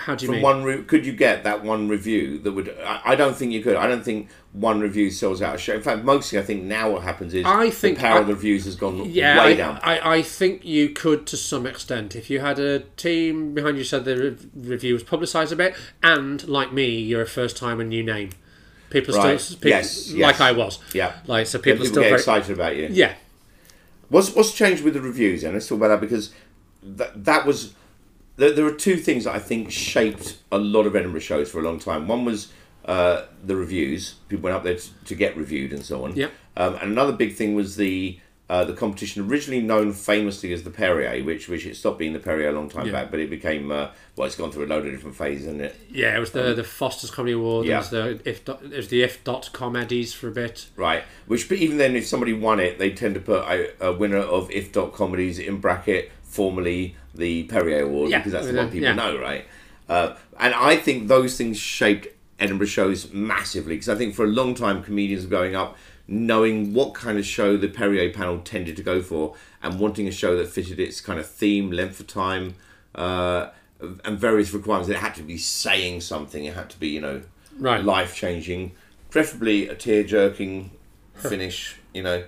How 0.00 0.14
do 0.14 0.24
you 0.24 0.28
From 0.28 0.34
mean? 0.36 0.42
one, 0.42 0.62
re- 0.64 0.82
could 0.82 1.04
you 1.04 1.12
get 1.12 1.44
that 1.44 1.62
one 1.62 1.86
review 1.88 2.38
that 2.38 2.52
would? 2.52 2.74
I, 2.84 3.00
I 3.12 3.14
don't 3.16 3.36
think 3.36 3.52
you 3.52 3.62
could. 3.62 3.76
I 3.76 3.86
don't 3.86 4.02
think 4.02 4.28
one 4.52 4.80
review 4.80 5.10
sells 5.10 5.42
out 5.42 5.54
a 5.54 5.58
show. 5.58 5.74
In 5.74 5.82
fact, 5.82 6.04
mostly 6.04 6.38
I 6.38 6.42
think 6.42 6.62
now 6.64 6.90
what 6.92 7.02
happens 7.02 7.34
is 7.34 7.44
I 7.44 7.68
think 7.68 7.98
the 7.98 8.02
power 8.04 8.16
I- 8.16 8.20
of 8.22 8.26
the 8.26 8.34
reviews 8.34 8.64
has 8.64 8.76
gone 8.76 9.04
Yeah, 9.10 9.44
way 9.44 9.52
I, 9.52 9.56
down. 9.56 9.78
I, 9.82 10.14
I 10.16 10.22
think 10.22 10.64
you 10.64 10.88
could 10.88 11.26
to 11.26 11.36
some 11.36 11.66
extent 11.66 12.16
if 12.16 12.30
you 12.30 12.40
had 12.40 12.58
a 12.58 12.80
team 12.96 13.52
behind 13.54 13.76
you 13.76 13.84
said 13.84 14.04
the 14.06 14.16
re- 14.16 14.36
review 14.70 14.94
was 14.94 15.02
publicised 15.02 15.52
a 15.52 15.56
bit, 15.56 15.74
and 16.02 16.48
like 16.48 16.72
me, 16.72 16.98
you're 16.98 17.22
a 17.22 17.26
first 17.26 17.56
time 17.58 17.78
and 17.78 17.90
new 17.90 18.02
name. 18.02 18.30
People 18.88 19.14
Right. 19.14 19.38
still 19.40 19.56
people, 19.58 19.70
Yes, 19.70 20.10
yes. 20.10 20.22
like 20.22 20.40
I 20.40 20.52
was. 20.52 20.78
Yeah. 20.94 21.12
Like 21.26 21.46
so, 21.46 21.58
People, 21.58 21.84
people, 21.84 21.86
are 21.86 21.88
still 21.90 22.02
get 22.02 22.08
very 22.08 22.20
excited 22.20 22.50
about 22.56 22.74
you. 22.76 22.88
yeah. 22.90 23.14
What's 24.08 24.34
what's 24.34 24.52
changed 24.52 24.82
with 24.82 24.94
the 24.94 25.00
reviews? 25.00 25.44
And 25.44 25.52
let's 25.54 25.68
talk 25.68 25.76
about 25.76 25.88
that 25.88 26.00
because 26.00 26.32
that 26.82 27.24
that 27.26 27.46
was 27.46 27.74
there, 28.36 28.52
there 28.52 28.64
are 28.66 28.72
two 28.72 28.96
things 28.96 29.24
that 29.24 29.34
I 29.34 29.38
think 29.38 29.70
shaped 29.70 30.38
a 30.50 30.58
lot 30.58 30.86
of 30.86 30.96
Edinburgh 30.96 31.20
shows 31.20 31.50
for 31.50 31.58
a 31.60 31.62
long 31.62 31.78
time. 31.78 32.08
One 32.08 32.24
was 32.24 32.52
uh, 32.84 33.22
the 33.44 33.56
reviews. 33.56 34.14
People 34.28 34.44
went 34.44 34.56
up 34.56 34.64
there 34.64 34.76
to, 34.76 35.04
to 35.06 35.14
get 35.14 35.36
reviewed 35.36 35.72
and 35.72 35.84
so 35.84 36.04
on. 36.04 36.16
Yep. 36.16 36.32
Um, 36.56 36.74
and 36.76 36.92
another 36.92 37.12
big 37.12 37.34
thing 37.34 37.54
was 37.54 37.76
the 37.76 38.18
uh, 38.48 38.64
the 38.64 38.72
competition 38.72 39.24
originally 39.30 39.62
known 39.62 39.92
famously 39.92 40.52
as 40.52 40.64
the 40.64 40.70
Perrier, 40.70 41.22
which 41.24 41.48
which 41.48 41.64
it 41.64 41.76
stopped 41.76 41.98
being 42.00 42.12
the 42.12 42.18
Perrier 42.18 42.48
a 42.48 42.52
long 42.52 42.68
time 42.68 42.86
Yeah. 42.86 42.92
back, 42.92 43.10
but 43.12 43.20
it 43.20 43.30
became 43.30 43.70
uh, 43.70 43.90
well, 44.16 44.26
it's 44.26 44.34
gone 44.34 44.50
through 44.50 44.64
a 44.64 44.66
load 44.66 44.84
of 44.86 44.90
different 44.90 45.14
phases, 45.14 45.46
isn't 45.46 45.60
it? 45.60 45.76
Yeah, 45.88 46.16
it 46.16 46.18
was 46.18 46.32
the 46.32 46.52
the 46.54 46.64
Foster's 46.64 47.12
Comedy 47.12 47.34
Award. 47.34 47.66
Yeah. 47.66 47.74
It 47.74 47.78
was 47.78 47.90
the 47.90 48.20
if 48.24 48.44
dot, 48.44 48.60
it 48.64 48.72
was 48.76 48.88
the 48.88 49.02
if 49.02 49.22
dot 49.22 49.50
comedies 49.52 50.12
for 50.14 50.26
a 50.26 50.32
bit. 50.32 50.66
Right. 50.74 51.04
Which, 51.28 51.48
but 51.48 51.58
even 51.58 51.78
then, 51.78 51.94
if 51.94 52.06
somebody 52.08 52.32
won 52.32 52.58
it, 52.58 52.78
they 52.80 52.90
tend 52.90 53.14
to 53.14 53.20
put 53.20 53.44
a, 53.44 53.86
a 53.86 53.92
winner 53.92 54.16
of 54.18 54.50
If 54.50 54.72
Dot 54.72 54.92
Comedies 54.94 55.38
in 55.38 55.60
bracket, 55.60 56.10
formerly 56.30 56.96
the 57.14 57.44
Perrier 57.44 57.82
Award, 57.84 58.10
Yeah, 58.10 58.18
because 58.18 58.32
that's 58.32 58.46
the 58.46 58.52
with 58.52 58.58
one 58.58 58.70
people 58.70 58.88
yeah. 58.88 58.94
know, 58.94 59.18
right? 59.18 59.44
Uh, 59.88 60.14
and 60.38 60.54
I 60.54 60.76
think 60.76 61.08
those 61.08 61.36
things 61.36 61.58
shaped 61.58 62.06
Edinburgh 62.38 62.68
shows 62.68 63.12
massively, 63.12 63.74
because 63.74 63.88
I 63.88 63.96
think 63.96 64.14
for 64.14 64.24
a 64.24 64.28
long 64.28 64.54
time 64.54 64.82
comedians 64.82 65.24
were 65.24 65.30
going 65.30 65.54
up 65.56 65.76
knowing 66.06 66.74
what 66.74 66.92
kind 66.92 67.18
of 67.18 67.24
show 67.24 67.56
the 67.56 67.68
Perrier 67.68 68.12
panel 68.12 68.40
tended 68.40 68.76
to 68.76 68.82
go 68.82 69.00
for 69.00 69.36
and 69.62 69.78
wanting 69.78 70.08
a 70.08 70.10
show 70.10 70.36
that 70.36 70.48
fitted 70.48 70.80
its 70.80 71.00
kind 71.00 71.20
of 71.20 71.26
theme, 71.28 71.70
length 71.70 72.00
of 72.00 72.06
time, 72.08 72.54
uh, 72.96 73.48
and 74.04 74.18
various 74.18 74.52
requirements. 74.52 74.88
It 74.88 74.96
had 74.96 75.14
to 75.16 75.22
be 75.22 75.38
saying 75.38 76.00
something, 76.00 76.44
it 76.44 76.54
had 76.54 76.68
to 76.70 76.78
be, 76.80 76.88
you 76.88 77.00
know, 77.00 77.22
Right. 77.58 77.84
life 77.84 78.14
changing, 78.14 78.72
preferably 79.10 79.68
a 79.68 79.74
tear 79.74 80.02
jerking 80.02 80.70
finish. 81.14 81.76
You 81.94 82.02
know, 82.02 82.24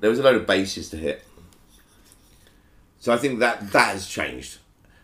there 0.00 0.10
was 0.10 0.18
a 0.18 0.22
load 0.22 0.36
of 0.36 0.46
bases 0.46 0.88
to 0.90 0.96
hit. 0.96 1.24
So 3.02 3.12
I 3.12 3.16
think 3.16 3.40
that 3.40 3.72
that 3.72 3.88
has 3.94 4.06
changed, 4.06 4.58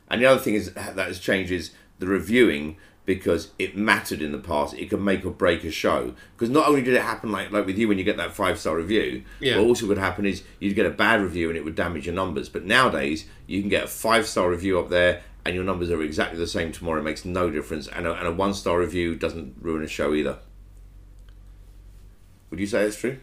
and 0.09 0.23
the 0.23 0.27
other 0.27 0.39
thing 0.39 0.55
is 0.55 0.73
that 0.75 0.97
has 0.97 1.19
changed 1.19 1.51
is 1.51 1.73
the 1.99 2.07
reviewing 2.07 2.77
because 3.05 3.51
it 3.59 3.77
mattered 3.77 4.23
in 4.23 4.31
the 4.31 4.39
past. 4.39 4.73
It 4.75 4.89
could 4.89 5.01
make 5.01 5.25
or 5.25 5.31
break 5.33 5.65
a 5.65 5.71
show 5.73 6.15
because 6.37 6.49
not 6.49 6.69
only 6.69 6.81
did 6.81 6.95
it 6.95 7.03
happen 7.03 7.33
like 7.33 7.51
like 7.51 7.67
with 7.67 7.77
you 7.77 7.89
when 7.89 7.99
you 7.99 8.05
get 8.05 8.17
that 8.19 8.33
five 8.35 8.57
star 8.61 8.77
review, 8.77 9.25
Yeah. 9.41 9.57
but 9.57 9.63
also 9.65 9.85
what 9.87 9.97
would 9.97 9.99
happen 9.99 10.27
is 10.27 10.45
you'd 10.61 10.77
get 10.77 10.87
a 10.87 10.91
bad 10.91 11.21
review 11.21 11.49
and 11.49 11.57
it 11.59 11.65
would 11.65 11.75
damage 11.75 12.07
your 12.07 12.15
numbers. 12.15 12.49
But 12.49 12.65
nowadays 12.65 13.25
you 13.49 13.61
can 13.61 13.69
get 13.69 13.83
a 13.85 13.89
five 13.89 14.29
star 14.29 14.49
review 14.49 14.79
up 14.79 14.91
there. 14.91 15.23
And 15.45 15.55
your 15.55 15.65
numbers 15.65 15.91
are 15.91 16.03
exactly 16.03 16.39
the 16.39 16.47
same 16.47 16.71
tomorrow. 16.73 17.01
It 17.01 17.05
makes 17.05 17.25
no 17.25 17.49
difference, 17.51 17.89
and 17.89 18.07
a, 18.07 18.13
and 18.13 18.27
a 18.29 18.33
one 18.33 18.53
star 18.55 18.79
review 18.79 19.17
doesn't 19.17 19.55
ruin 19.61 19.83
a 19.83 19.89
show 19.89 20.13
either. 20.13 20.39
Would 22.51 22.61
you 22.61 22.67
say 22.67 22.85
that's 22.85 22.97
true? 22.99 23.19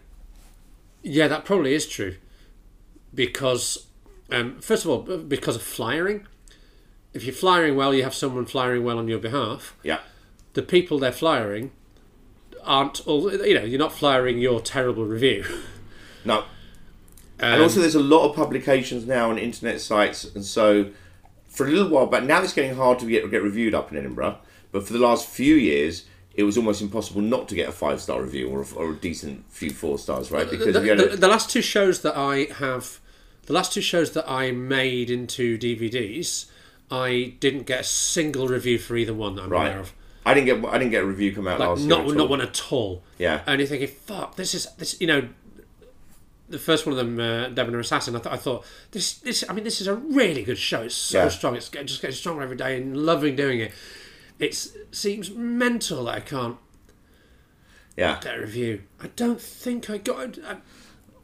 Yeah, 1.04 1.28
that 1.28 1.46
probably 1.46 1.76
is 1.76 1.86
true. 1.88 2.16
Because, 3.14 3.86
um, 4.32 4.60
first 4.62 4.86
of 4.86 4.92
all, 4.92 5.00
because 5.00 5.56
of 5.56 5.62
flyering. 5.62 6.28
If 7.14 7.24
you're 7.24 7.34
flyering 7.34 7.76
well, 7.76 7.94
you 7.94 8.04
have 8.04 8.14
someone 8.14 8.46
flyering 8.46 8.84
well 8.84 8.98
on 8.98 9.08
your 9.08 9.20
behalf. 9.20 9.76
Yeah. 9.84 10.00
The 10.54 10.62
people 10.62 11.00
they're 11.00 11.12
flyering 11.12 11.72
aren't 12.64 13.06
all. 13.08 13.32
You 13.32 13.56
know, 13.56 13.64
you're 13.64 13.80
not 13.80 13.94
flyering 13.94 14.40
your 14.40 14.60
terrible 14.60 15.06
review. 15.06 15.46
No. 16.26 16.40
Um, 16.40 16.46
and 17.40 17.62
also, 17.62 17.80
there's 17.80 17.96
a 17.96 18.00
lot 18.00 18.30
of 18.30 18.36
publications 18.36 19.06
now 19.06 19.30
on 19.30 19.38
internet 19.38 19.80
sites, 19.80 20.26
and 20.36 20.44
so 20.44 20.92
for 21.48 21.66
a 21.66 21.70
little 21.70 21.90
while, 21.90 22.06
but 22.06 22.26
now 22.26 22.42
it's 22.42 22.54
getting 22.54 22.76
hard 22.76 23.00
to 23.00 23.06
get 23.06 23.30
get 23.32 23.42
reviewed 23.42 23.74
up 23.74 23.92
in 23.92 23.98
Edinburgh. 23.98 24.38
But 24.72 24.86
for 24.86 24.92
the 24.92 25.00
last 25.00 25.28
few 25.28 25.56
years, 25.56 26.04
it 26.34 26.44
was 26.44 26.58
almost 26.58 26.82
impossible 26.82 27.22
not 27.22 27.48
to 27.48 27.56
get 27.56 27.70
a 27.70 27.72
five 27.72 28.02
star 28.02 28.22
review 28.22 28.50
or 28.50 28.62
a, 28.62 28.76
or 28.76 28.92
a 28.92 28.96
decent 28.96 29.50
few 29.50 29.70
four 29.70 29.98
stars, 29.98 30.32
right? 30.32 30.50
Because 30.50 30.74
the, 30.74 30.80
the, 30.80 31.18
the 31.18 31.28
last 31.28 31.50
two 31.50 31.62
shows 31.62 32.02
that 32.02 32.18
I 32.18 32.54
have, 32.56 33.00
the 33.46 33.54
last 33.54 33.74
two 33.74 33.82
shows 33.82 34.12
that 34.12 34.30
I 34.30 34.52
made 34.52 35.10
into 35.10 35.58
DVDs, 35.58 36.46
I 36.92 37.36
didn't 37.40 37.64
get 37.66 37.82
a 37.82 37.84
single 37.84 38.48
review 38.48 38.78
for 38.80 38.96
either 38.96 39.14
one 39.14 39.36
that 39.36 39.44
I'm 39.44 39.50
right, 39.50 39.68
aware 39.68 39.80
of. 39.80 39.94
I 40.26 40.34
didn't 40.34 40.62
get 40.62 40.72
I 40.74 40.78
didn't 40.78 40.92
get 40.92 41.04
a 41.04 41.06
review 41.06 41.34
come 41.36 41.48
out 41.48 41.60
Like 41.60 41.70
last 41.70 41.86
not 41.86 42.08
not 42.08 42.18
all. 42.22 42.28
one 42.28 42.42
at 42.42 42.72
all. 42.72 43.04
Yeah. 43.18 43.42
And 43.46 43.60
you're 43.60 43.68
thinking, 43.68 43.88
fuck, 43.88 44.36
this 44.36 44.54
is 44.56 44.68
this. 44.78 45.00
You 45.00 45.08
know, 45.08 45.30
the 46.50 46.58
first 46.60 46.86
one 46.86 46.94
of 46.94 46.98
them, 46.98 47.20
uh, 47.20 47.50
Debonair 47.50 47.80
Assassin. 47.80 48.16
I, 48.16 48.20
th- 48.20 48.34
I 48.34 48.38
thought 48.38 48.66
this 48.92 49.14
this. 49.20 49.44
I 49.50 49.54
mean, 49.54 49.64
this 49.64 49.82
is 49.82 49.88
a 49.88 49.96
really 49.96 50.44
good 50.44 50.58
show. 50.58 50.82
It's 50.84 50.96
so 50.96 51.24
Yeah. 51.24 51.30
strong. 51.30 51.56
It's 51.56 51.70
just 51.70 52.02
getting 52.02 52.16
stronger 52.16 52.42
every 52.44 52.58
day, 52.58 52.78
and 52.78 52.98
loving 53.06 53.36
doing 53.36 53.60
it. 53.60 53.72
It 54.40 54.68
seems 54.92 55.32
mental 55.32 56.06
that 56.06 56.16
I 56.16 56.20
can't 56.20 56.58
Yeah, 57.98 58.20
get 58.22 58.38
a 58.38 58.42
review. 58.42 58.82
I 59.02 59.08
don't 59.16 59.40
think 59.42 59.90
I 59.90 59.98
got. 59.98 60.38
I, 60.46 60.58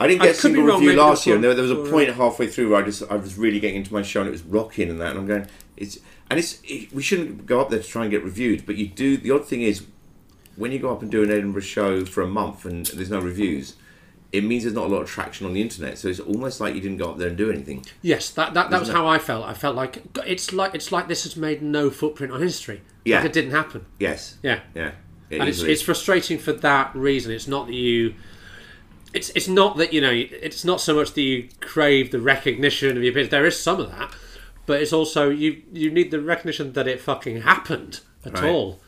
I 0.01 0.07
didn't 0.07 0.23
get 0.23 0.31
a 0.31 0.33
single 0.33 0.63
wrong, 0.63 0.79
review 0.79 0.99
last 0.99 1.27
year. 1.27 1.35
And 1.35 1.43
there, 1.43 1.53
there 1.53 1.61
was 1.61 1.71
a 1.71 1.91
point 1.91 2.09
halfway 2.09 2.47
through 2.47 2.71
where 2.71 2.81
I 2.81 2.85
just 2.85 3.03
I 3.11 3.15
was 3.17 3.37
really 3.37 3.59
getting 3.59 3.77
into 3.77 3.93
my 3.93 4.01
show 4.01 4.21
and 4.21 4.27
it 4.27 4.31
was 4.31 4.41
rocking 4.41 4.89
and 4.89 4.99
that, 4.99 5.11
and 5.11 5.19
I'm 5.19 5.27
going, 5.27 5.47
it's 5.77 5.99
and 6.29 6.39
it's 6.39 6.59
it, 6.63 6.91
we 6.91 7.03
shouldn't 7.03 7.45
go 7.45 7.61
up 7.61 7.69
there 7.69 7.79
to 7.79 7.87
try 7.87 8.01
and 8.01 8.09
get 8.09 8.23
reviewed, 8.23 8.65
but 8.65 8.77
you 8.77 8.87
do. 8.87 9.15
The 9.15 9.29
odd 9.29 9.47
thing 9.47 9.61
is, 9.61 9.85
when 10.55 10.71
you 10.71 10.79
go 10.79 10.91
up 10.91 11.03
and 11.03 11.11
do 11.11 11.21
an 11.21 11.29
Edinburgh 11.29 11.61
show 11.61 12.03
for 12.03 12.23
a 12.23 12.27
month 12.27 12.65
and 12.65 12.87
there's 12.87 13.11
no 13.11 13.19
reviews, 13.19 13.75
it 14.31 14.43
means 14.43 14.63
there's 14.63 14.73
not 14.73 14.85
a 14.85 14.87
lot 14.87 15.03
of 15.03 15.09
traction 15.09 15.45
on 15.45 15.53
the 15.53 15.61
internet. 15.61 15.99
So 15.99 16.07
it's 16.07 16.19
almost 16.19 16.59
like 16.59 16.73
you 16.73 16.81
didn't 16.81 16.97
go 16.97 17.11
up 17.11 17.17
there 17.17 17.27
and 17.27 17.37
do 17.37 17.51
anything. 17.51 17.85
Yes, 18.01 18.31
that 18.31 18.55
that, 18.55 18.71
that 18.71 18.79
was 18.79 18.89
it? 18.89 18.95
how 18.95 19.05
I 19.05 19.19
felt. 19.19 19.45
I 19.45 19.53
felt 19.53 19.75
like 19.75 20.01
it's 20.25 20.51
like 20.51 20.73
it's 20.73 20.91
like 20.91 21.07
this 21.07 21.25
has 21.25 21.35
made 21.35 21.61
no 21.61 21.91
footprint 21.91 22.33
on 22.33 22.41
history. 22.41 22.81
Yeah. 23.05 23.17
like 23.17 23.25
it 23.25 23.33
didn't 23.33 23.51
happen. 23.51 23.85
Yes. 23.99 24.37
Yeah, 24.41 24.61
Yeah. 24.73 24.91
It 25.29 25.39
and 25.39 25.47
it's, 25.47 25.61
it's 25.61 25.81
frustrating 25.81 26.37
for 26.37 26.51
that 26.51 26.93
reason. 26.93 27.31
It's 27.31 27.47
not 27.47 27.67
that 27.67 27.73
you. 27.75 28.15
It's 29.13 29.29
it's 29.31 29.47
not 29.47 29.77
that 29.77 29.91
you 29.93 29.99
know. 30.01 30.11
It's 30.11 30.63
not 30.63 30.79
so 30.81 30.95
much 30.95 31.13
that 31.13 31.21
you 31.21 31.49
crave 31.59 32.11
the 32.11 32.19
recognition 32.21 32.95
of 32.97 33.03
your 33.03 33.13
peers. 33.13 33.29
There 33.29 33.45
is 33.45 33.59
some 33.59 33.79
of 33.79 33.89
that, 33.91 34.13
but 34.65 34.81
it's 34.81 34.93
also 34.93 35.29
you 35.29 35.61
you 35.73 35.91
need 35.91 36.11
the 36.11 36.21
recognition 36.21 36.73
that 36.73 36.87
it 36.87 37.01
fucking 37.01 37.41
happened 37.41 37.99
at 38.25 38.33
Right. 38.35 38.45
all. 38.49 38.79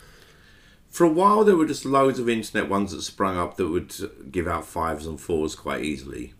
For 0.89 1.05
a 1.05 1.09
while, 1.09 1.43
there 1.43 1.55
were 1.55 1.65
just 1.65 1.85
loads 1.85 2.19
of 2.19 2.29
internet 2.29 2.69
ones 2.69 2.91
that 2.91 3.01
sprung 3.01 3.35
up 3.37 3.57
that 3.57 3.67
would 3.67 4.31
give 4.31 4.47
out 4.47 4.65
fives 4.67 5.07
and 5.07 5.19
fours 5.19 5.55
quite 5.55 5.83
easily. 5.83 6.33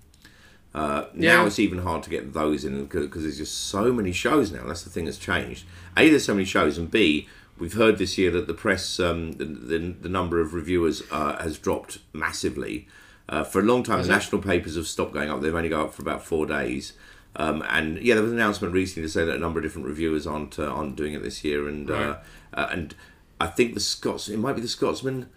Uh, 0.76 1.06
now 1.14 1.42
Yeah. 1.42 1.48
it's 1.48 1.60
even 1.60 1.80
hard 1.80 2.04
to 2.04 2.10
get 2.10 2.34
those 2.34 2.64
in 2.64 2.86
because 2.86 3.24
there's 3.24 3.38
just 3.40 3.68
so 3.68 3.92
many 3.92 4.12
shows 4.12 4.52
now. 4.52 4.66
That's 4.66 4.84
the 4.84 4.90
thing 4.92 5.06
that's 5.06 5.18
changed. 5.18 5.66
A, 5.98 6.10
there's 6.10 6.26
so 6.26 6.34
many 6.34 6.46
shows, 6.46 6.78
and 6.78 6.90
B, 6.90 7.28
we've 7.60 7.74
heard 7.74 7.98
this 7.98 8.18
year 8.18 8.32
that 8.32 8.48
the 8.48 8.54
press, 8.54 9.00
um, 9.00 9.34
the, 9.34 9.46
the, 9.46 9.78
the 10.02 10.10
number 10.10 10.40
of 10.40 10.54
reviewers 10.54 11.04
uh, 11.12 11.42
has 11.42 11.58
dropped 11.58 11.98
massively. 12.14 12.88
Uh, 13.30 13.44
for 13.44 13.60
a 13.60 13.64
long 13.64 13.84
time, 13.84 14.02
the 14.02 14.08
national 14.10 14.42
papers 14.42 14.76
have 14.76 14.86
stopped 14.88 15.14
going 15.14 15.30
up. 15.30 15.42
They've 15.42 15.56
only 15.56 15.70
gone 15.70 15.86
up 15.86 15.94
for 15.94 16.02
about 16.02 16.24
four 16.24 16.46
days. 16.46 16.94
Um, 17.36 17.64
and 17.70 17.98
yeah, 18.00 18.14
there 18.16 18.24
was 18.24 18.32
an 18.32 18.38
announcement 18.38 18.74
recently 18.74 19.08
to 19.08 19.12
say 19.12 19.26
that 19.26 19.36
a 19.36 19.40
number 19.40 19.60
of 19.60 19.64
different 19.64 19.88
reviewers 19.88 20.28
aren't 20.28 20.60
uh, 20.60 20.66
aren't 20.68 20.96
doing 20.96 21.14
it 21.14 21.24
this 21.24 21.44
year, 21.44 21.68
and 21.68 21.90
uh, 21.90 21.94
Right. 21.94 22.18
uh, 22.54 22.68
and 22.72 22.96
I 23.42 23.48
think 23.48 23.74
the 23.74 23.80
Scots, 23.80 24.30
it 24.30 24.38
might 24.38 24.54
be 24.54 24.62
the 24.62 24.68
Scotsman, 24.68 25.30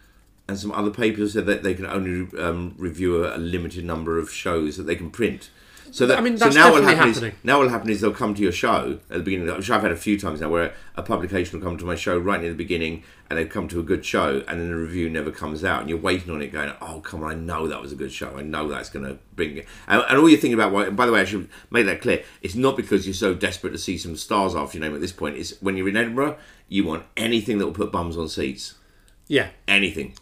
and 0.47 0.59
some 0.59 0.73
other 0.73 0.91
papers 0.91 1.33
said 1.33 1.47
that 1.47 1.63
they 1.63 1.75
can 1.75 1.87
only 1.87 2.29
um, 2.39 2.75
review 2.77 3.25
a, 3.25 3.37
a 3.37 3.39
limited 3.39 3.85
number 3.85 4.19
of 4.19 4.31
shows 4.31 4.77
that 4.77 4.83
they 4.83 4.97
can 4.97 5.11
print. 5.11 5.49
So 5.97 6.07
that 6.09 6.19
I 6.19 6.21
mean, 6.21 6.37
so 6.37 6.51
now 6.51 6.71
what 6.73 6.81
definitely 6.83 6.95
happen 6.97 7.29
is 7.31 7.35
now 7.43 7.57
what 7.57 7.63
will 7.65 7.71
happen 7.71 7.89
is 7.89 8.03
they'll 8.03 8.13
come 8.13 8.35
to 8.35 8.43
your 8.43 8.53
show 8.53 8.99
at 9.09 9.17
the 9.17 9.23
beginning, 9.23 9.47
which 9.57 9.71
I've 9.71 9.81
had 9.81 9.93
a 9.93 9.97
few 9.97 10.21
times 10.21 10.43
now, 10.43 10.51
where 10.51 10.75
a 10.95 11.03
publication 11.03 11.59
will 11.59 11.67
come 11.67 11.79
to 11.79 11.87
my 11.87 11.95
show 11.95 12.19
right 12.19 12.39
near 12.39 12.51
the 12.51 12.55
beginning, 12.55 13.03
and 13.31 13.39
they've 13.39 13.49
come 13.49 13.67
to 13.69 13.81
a 13.81 13.83
good 13.83 14.05
show, 14.05 14.45
and 14.47 14.61
then 14.61 14.69
the 14.69 14.77
review 14.77 15.09
never 15.09 15.31
comes 15.31 15.65
out, 15.65 15.81
and 15.81 15.89
you're 15.89 15.97
waiting 15.99 16.31
on 16.31 16.43
it, 16.43 16.49
going, 16.53 16.71
"Oh, 16.83 17.01
come 17.01 17.25
on, 17.25 17.31
I 17.31 17.35
know 17.35 17.67
that 17.67 17.81
was 17.81 17.93
a 17.93 17.95
good 17.95 18.13
show. 18.13 18.37
I 18.37 18.43
know 18.43 18.69
that's 18.69 18.91
going 18.91 19.07
to 19.07 19.17
bring 19.35 19.57
it." 19.57 19.67
And, 19.89 20.05
and 20.07 20.19
all 20.19 20.29
you're 20.29 20.39
thinking 20.39 20.53
about, 20.61 20.71
why- 20.71 20.91
by 20.91 21.07
the 21.07 21.13
way, 21.13 21.23
I 21.23 21.25
should 21.25 21.49
make 21.71 21.87
that 21.87 22.03
clear. 22.03 22.23
It's 22.43 22.55
not 22.55 22.77
because 22.77 23.07
you're 23.07 23.15
so 23.15 23.33
desperate 23.33 23.71
to 23.71 23.79
see 23.79 23.97
some 23.97 24.17
stars 24.17 24.55
after 24.55 24.77
your 24.77 24.87
name 24.87 24.95
at 24.95 25.01
this 25.01 25.13
point. 25.13 25.39
It's 25.39 25.53
when 25.63 25.79
you're 25.79 25.89
in 25.89 25.97
Edinburgh, 25.97 26.37
you 26.69 26.85
want 26.85 27.05
anything 27.17 27.57
that 27.57 27.65
will 27.65 27.73
put 27.73 27.91
bums 27.91 28.19
on 28.19 28.29
seats 28.29 28.75
Yeah, 29.29 29.49
anything. 29.67 30.13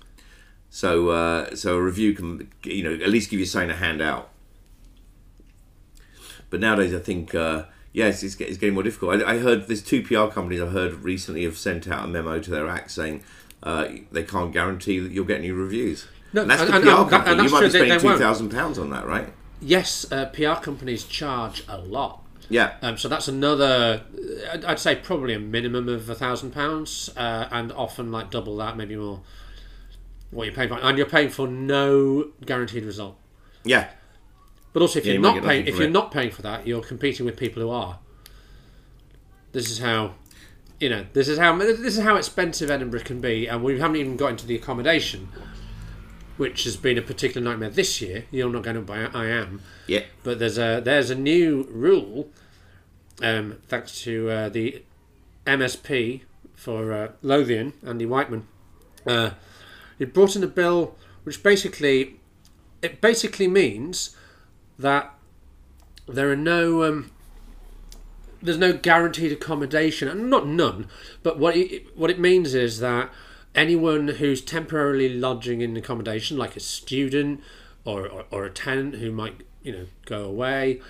So 0.70 1.08
uh, 1.08 1.56
so 1.56 1.76
a 1.76 1.82
review 1.82 2.12
can 2.14 2.48
you 2.62 2.84
know 2.84 2.94
at 3.04 3.10
least 3.10 3.28
give 3.28 3.40
you 3.40 3.46
something 3.46 3.70
to 3.70 3.74
hand 3.74 4.00
out. 4.00 4.30
But 6.54 6.60
nowadays, 6.60 6.94
I 6.94 7.00
think 7.00 7.34
uh, 7.34 7.64
yeah, 7.92 8.06
it's, 8.06 8.22
it's, 8.22 8.36
it's 8.36 8.58
getting 8.58 8.74
more 8.74 8.84
difficult. 8.84 9.20
I, 9.24 9.32
I 9.32 9.38
heard 9.40 9.66
there's 9.66 9.82
two 9.82 10.04
PR 10.04 10.26
companies 10.26 10.60
I 10.60 10.66
heard 10.66 11.02
recently 11.02 11.42
have 11.42 11.58
sent 11.58 11.88
out 11.88 12.04
a 12.04 12.06
memo 12.06 12.38
to 12.38 12.48
their 12.48 12.68
acts 12.68 12.94
saying 12.94 13.24
uh, 13.64 13.88
they 14.12 14.22
can't 14.22 14.52
guarantee 14.52 15.00
that 15.00 15.10
you'll 15.10 15.24
get 15.24 15.38
any 15.38 15.50
reviews. 15.50 16.06
No, 16.32 16.42
and 16.42 16.50
that's 16.52 16.62
and- 16.62 16.74
the 16.74 16.80
PR 16.80 17.00
and 17.00 17.10
company. 17.10 17.42
you 17.42 17.50
might 17.50 17.50
be 17.50 17.58
true, 17.58 17.68
they- 17.70 17.88
spending 17.88 17.98
two 18.12 18.18
thousand 18.18 18.50
pounds 18.50 18.78
on 18.78 18.90
that, 18.90 19.04
right? 19.04 19.32
yes, 19.60 20.06
uh, 20.12 20.26
PR 20.26 20.62
companies 20.62 21.02
charge 21.02 21.64
a 21.66 21.78
lot. 21.78 22.22
Yeah. 22.48 22.74
Um, 22.82 22.96
so 22.96 23.08
that's 23.08 23.26
another, 23.26 24.04
I'd- 24.52 24.64
I'd 24.64 24.78
say 24.78 24.94
probably 24.94 25.34
a 25.34 25.40
minimum 25.40 25.88
of 25.88 26.08
a 26.08 26.14
thousand 26.14 26.52
pounds, 26.52 27.10
uh, 27.16 27.48
and 27.50 27.72
often 27.72 28.12
like 28.12 28.30
double 28.30 28.56
that, 28.58 28.76
maybe 28.76 28.94
more. 28.94 29.22
What 30.30 30.44
you're 30.44 30.54
paying 30.54 30.68
for, 30.68 30.78
and 30.78 30.96
you're 30.96 31.08
paying 31.08 31.30
for 31.30 31.48
no 31.48 32.28
guaranteed 32.46 32.84
result. 32.84 33.16
Yeah. 33.64 33.88
But 34.74 34.82
also, 34.82 34.98
if 34.98 35.06
Yeah, 35.06 35.12
you're 35.14 35.22
you 35.22 35.40
not 35.40 35.44
paying, 35.44 35.66
if 35.66 35.76
you're 35.76 35.84
it. 35.88 35.92
not 35.92 36.10
paying 36.10 36.30
for 36.30 36.42
that, 36.42 36.66
you're 36.66 36.82
competing 36.82 37.24
with 37.24 37.38
people 37.38 37.62
who 37.62 37.70
are. 37.70 38.00
This 39.52 39.70
is 39.70 39.78
how, 39.78 40.16
you 40.80 40.90
know, 40.90 41.06
this 41.14 41.28
is 41.28 41.38
how 41.38 41.56
this 41.56 41.78
is 41.96 42.00
how 42.00 42.16
expensive 42.16 42.70
Edinburgh 42.70 43.00
can 43.04 43.20
be, 43.20 43.46
and 43.46 43.62
we 43.62 43.78
haven't 43.78 43.96
even 43.96 44.16
got 44.16 44.30
into 44.30 44.46
the 44.46 44.56
accommodation, 44.56 45.28
which 46.36 46.64
has 46.64 46.76
been 46.76 46.98
a 46.98 47.02
particular 47.02 47.42
nightmare 47.48 47.70
this 47.70 48.02
year. 48.02 48.24
You're 48.32 48.50
not 48.50 48.64
going 48.64 48.74
to 48.76 48.82
buy. 48.82 49.04
I 49.14 49.26
am. 49.26 49.62
Yeah. 49.86 50.02
But 50.24 50.40
there's 50.40 50.58
a 50.58 50.82
there's 50.84 51.08
a 51.08 51.14
new 51.14 51.68
rule, 51.70 52.28
um, 53.22 53.58
thanks 53.68 54.02
to 54.02 54.28
uh, 54.28 54.48
the 54.48 54.82
MSP 55.46 56.22
for 56.56 56.92
uh, 56.92 57.08
Lothian, 57.22 57.74
Andy 57.86 58.06
Wightman. 58.06 58.48
Uh, 59.06 59.30
he 59.98 60.04
brought 60.04 60.34
in 60.34 60.42
a 60.42 60.48
bill 60.48 60.96
which 61.22 61.44
basically 61.44 62.16
it 62.82 63.00
basically 63.00 63.46
means 63.46 64.16
that 64.78 65.14
there 66.06 66.30
are 66.30 66.36
no 66.36 66.84
um, 66.84 67.10
there's 68.42 68.58
no 68.58 68.72
guaranteed 68.72 69.32
accommodation, 69.32 70.08
and 70.08 70.28
not 70.28 70.46
none, 70.46 70.88
but 71.22 71.38
what 71.38 71.56
it, 71.56 71.96
what 71.96 72.10
it 72.10 72.18
means 72.18 72.54
is 72.54 72.80
that 72.80 73.10
anyone 73.54 74.08
who's 74.08 74.42
temporarily 74.42 75.08
lodging 75.08 75.60
in 75.60 75.76
accommodation, 75.76 76.36
like 76.36 76.56
a 76.56 76.60
student 76.60 77.40
or, 77.84 78.06
or, 78.06 78.24
or 78.30 78.44
a 78.44 78.50
tenant 78.50 78.96
who 78.96 79.10
might 79.10 79.42
you 79.62 79.72
know 79.72 79.86
go 80.04 80.24
away, 80.24 80.80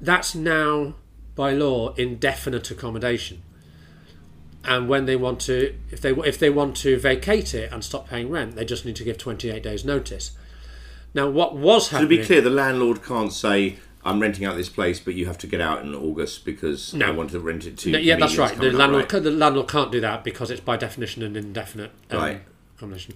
that's 0.00 0.34
now 0.34 0.94
by 1.34 1.52
law 1.52 1.92
indefinite 1.94 2.70
accommodation. 2.70 3.42
And 4.62 4.88
when 4.88 5.06
they 5.06 5.16
want 5.16 5.40
to, 5.42 5.74
if 5.90 6.00
they 6.00 6.12
if 6.12 6.38
they 6.38 6.50
want 6.50 6.76
to 6.78 6.98
vacate 6.98 7.54
it 7.54 7.72
and 7.72 7.82
stop 7.84 8.08
paying 8.08 8.30
rent, 8.30 8.56
they 8.56 8.64
just 8.64 8.84
need 8.84 8.96
to 8.96 9.04
give 9.04 9.18
28 9.18 9.62
days 9.62 9.84
notice. 9.84 10.32
Now, 11.14 11.28
what 11.28 11.56
was 11.56 11.88
happening? 11.88 12.10
To 12.10 12.16
be 12.18 12.24
clear, 12.24 12.40
the 12.40 12.50
landlord 12.50 13.02
can't 13.02 13.32
say. 13.32 13.76
I'm 14.02 14.18
renting 14.18 14.46
out 14.46 14.56
this 14.56 14.70
place, 14.70 14.98
but 14.98 15.12
you 15.12 15.26
have 15.26 15.36
to 15.38 15.46
get 15.46 15.60
out 15.60 15.82
in 15.82 15.94
August 15.94 16.46
because 16.46 16.94
No. 16.94 17.06
I 17.06 17.10
want 17.10 17.30
to 17.32 17.40
rent 17.40 17.66
it 17.66 17.76
to. 17.78 17.90
No, 17.90 17.98
yeah, 17.98 18.16
that's 18.16 18.38
right. 18.38 18.56
The 18.58 18.68
up, 18.68 18.74
landlord, 18.74 19.12
right? 19.12 19.22
the 19.22 19.30
landlord 19.30 19.68
can't 19.68 19.92
do 19.92 20.00
that 20.00 20.24
because 20.24 20.50
it's 20.50 20.60
by 20.62 20.78
definition 20.78 21.22
an 21.22 21.36
indefinite 21.36 21.90
um, 22.10 22.18
Right. 22.18 22.40
accommodation. 22.78 23.14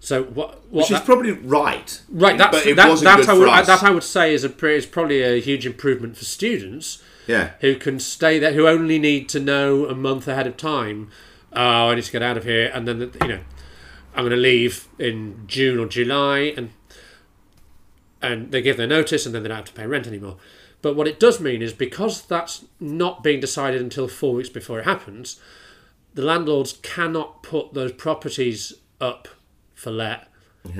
So 0.00 0.22
what? 0.22 0.62
what 0.70 0.88
Which 0.88 0.90
is 0.92 1.00
probably 1.00 1.32
right. 1.32 2.00
right. 2.08 2.38
That's 2.38 2.56
but 2.56 2.66
it 2.66 2.76
that. 2.76 2.88
wasn't 2.88 3.04
That 3.04 3.16
good 3.18 3.28
I 3.28 3.32
for 3.34 3.38
would 3.40 3.48
us. 3.50 3.66
that 3.66 3.82
I 3.82 3.90
would 3.90 4.02
say 4.02 4.32
is 4.32 4.44
a 4.44 4.66
is 4.66 4.86
probably 4.86 5.22
a 5.22 5.40
huge 5.42 5.66
improvement 5.66 6.16
for 6.16 6.24
students 6.24 7.02
Yeah. 7.26 7.50
who 7.60 7.74
can 7.76 7.98
stay 8.00 8.38
there, 8.38 8.54
who 8.54 8.66
only 8.66 8.98
need 8.98 9.28
to 9.30 9.40
know 9.40 9.86
a 9.86 9.94
month 9.94 10.26
ahead 10.26 10.46
of 10.46 10.56
time. 10.56 11.10
Oh, 11.52 11.88
I 11.90 11.94
need 11.96 12.04
to 12.04 12.12
get 12.12 12.22
out 12.22 12.38
of 12.38 12.44
here, 12.44 12.70
and 12.72 12.88
then 12.88 13.00
you 13.20 13.28
know, 13.28 13.40
I'm 14.14 14.22
going 14.24 14.30
to 14.30 14.36
leave 14.36 14.88
in 14.98 15.44
June 15.46 15.78
or 15.78 15.86
July, 15.86 16.54
and 16.56 16.70
and 18.32 18.52
they 18.52 18.62
give 18.62 18.76
their 18.76 18.86
notice, 18.86 19.26
and 19.26 19.34
then 19.34 19.42
they 19.42 19.48
don't 19.48 19.56
have 19.58 19.66
to 19.66 19.72
pay 19.72 19.86
rent 19.86 20.06
anymore. 20.06 20.36
But 20.82 20.96
what 20.96 21.08
it 21.08 21.18
does 21.18 21.40
mean 21.40 21.62
is 21.62 21.72
because 21.72 22.22
that's 22.22 22.64
not 22.78 23.22
being 23.22 23.40
decided 23.40 23.80
until 23.80 24.06
four 24.06 24.34
weeks 24.34 24.50
before 24.50 24.80
it 24.80 24.84
happens, 24.84 25.40
the 26.14 26.22
landlords 26.22 26.78
cannot 26.82 27.42
put 27.42 27.74
those 27.74 27.92
properties 27.92 28.74
up 29.00 29.28
for 29.74 29.90
let 29.90 30.28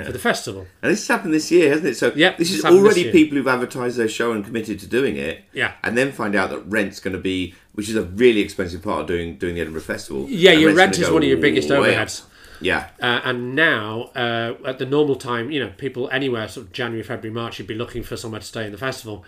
for 0.05 0.13
the 0.13 0.19
festival. 0.19 0.67
And 0.83 0.93
this 0.93 1.01
has 1.01 1.09
happened 1.09 1.35
this 1.35 1.51
year, 1.51 1.69
hasn't 1.69 1.89
it? 1.89 1.97
So 1.97 2.13
Yep, 2.15 2.39
this 2.39 2.51
is 2.51 2.63
happened 2.63 2.79
this 2.79 2.85
already 2.85 3.13
people 3.13 3.37
who've 3.37 3.47
advertised 3.47 3.97
their 3.97 4.09
show 4.09 4.33
and 4.33 4.45
committed 4.45 4.81
to 4.81 4.87
doing 4.87 5.17
it. 5.17 5.45
Yeah. 5.53 5.73
And 5.83 5.97
then 5.97 6.11
find 6.13 6.35
out 6.35 6.51
that 6.51 6.61
rent's 6.61 7.01
going 7.01 7.13
to 7.15 7.21
be, 7.21 7.55
which 7.75 7.89
is 7.89 7.97
a 7.97 8.03
really 8.03 8.41
expensive 8.41 8.83
part 8.83 9.03
of 9.03 9.07
doing 9.07 9.37
doing 9.37 9.55
the 9.55 9.61
Edinburgh 9.61 9.83
Festival. 9.83 10.27
Yeah, 10.29 10.53
your 10.53 10.75
rent 10.75 10.99
is 10.99 11.11
one 11.11 11.23
of 11.23 11.29
your 11.29 11.39
biggest 11.39 11.69
overheads. 11.69 12.23
up. 12.23 12.31
Yeah. 12.61 12.89
Uh, 13.01 13.21
and 13.25 13.55
now, 13.55 14.11
uh, 14.15 14.55
at 14.65 14.79
the 14.79 14.87
normal 14.87 15.17
time, 15.17 15.51
you 15.51 15.61
know, 15.61 15.73
people 15.77 16.09
anywhere, 16.11 16.47
sort 16.49 16.67
of 16.67 16.73
January, 16.73 17.03
February, 17.03 17.35
March, 17.35 17.59
you'd 17.59 17.69
be 17.69 17.75
looking 17.75 18.03
for 18.03 18.17
somewhere 18.17 18.41
to 18.41 18.47
stay 18.47 18.65
in 18.67 18.73
the 18.73 18.79
festival. 18.79 19.25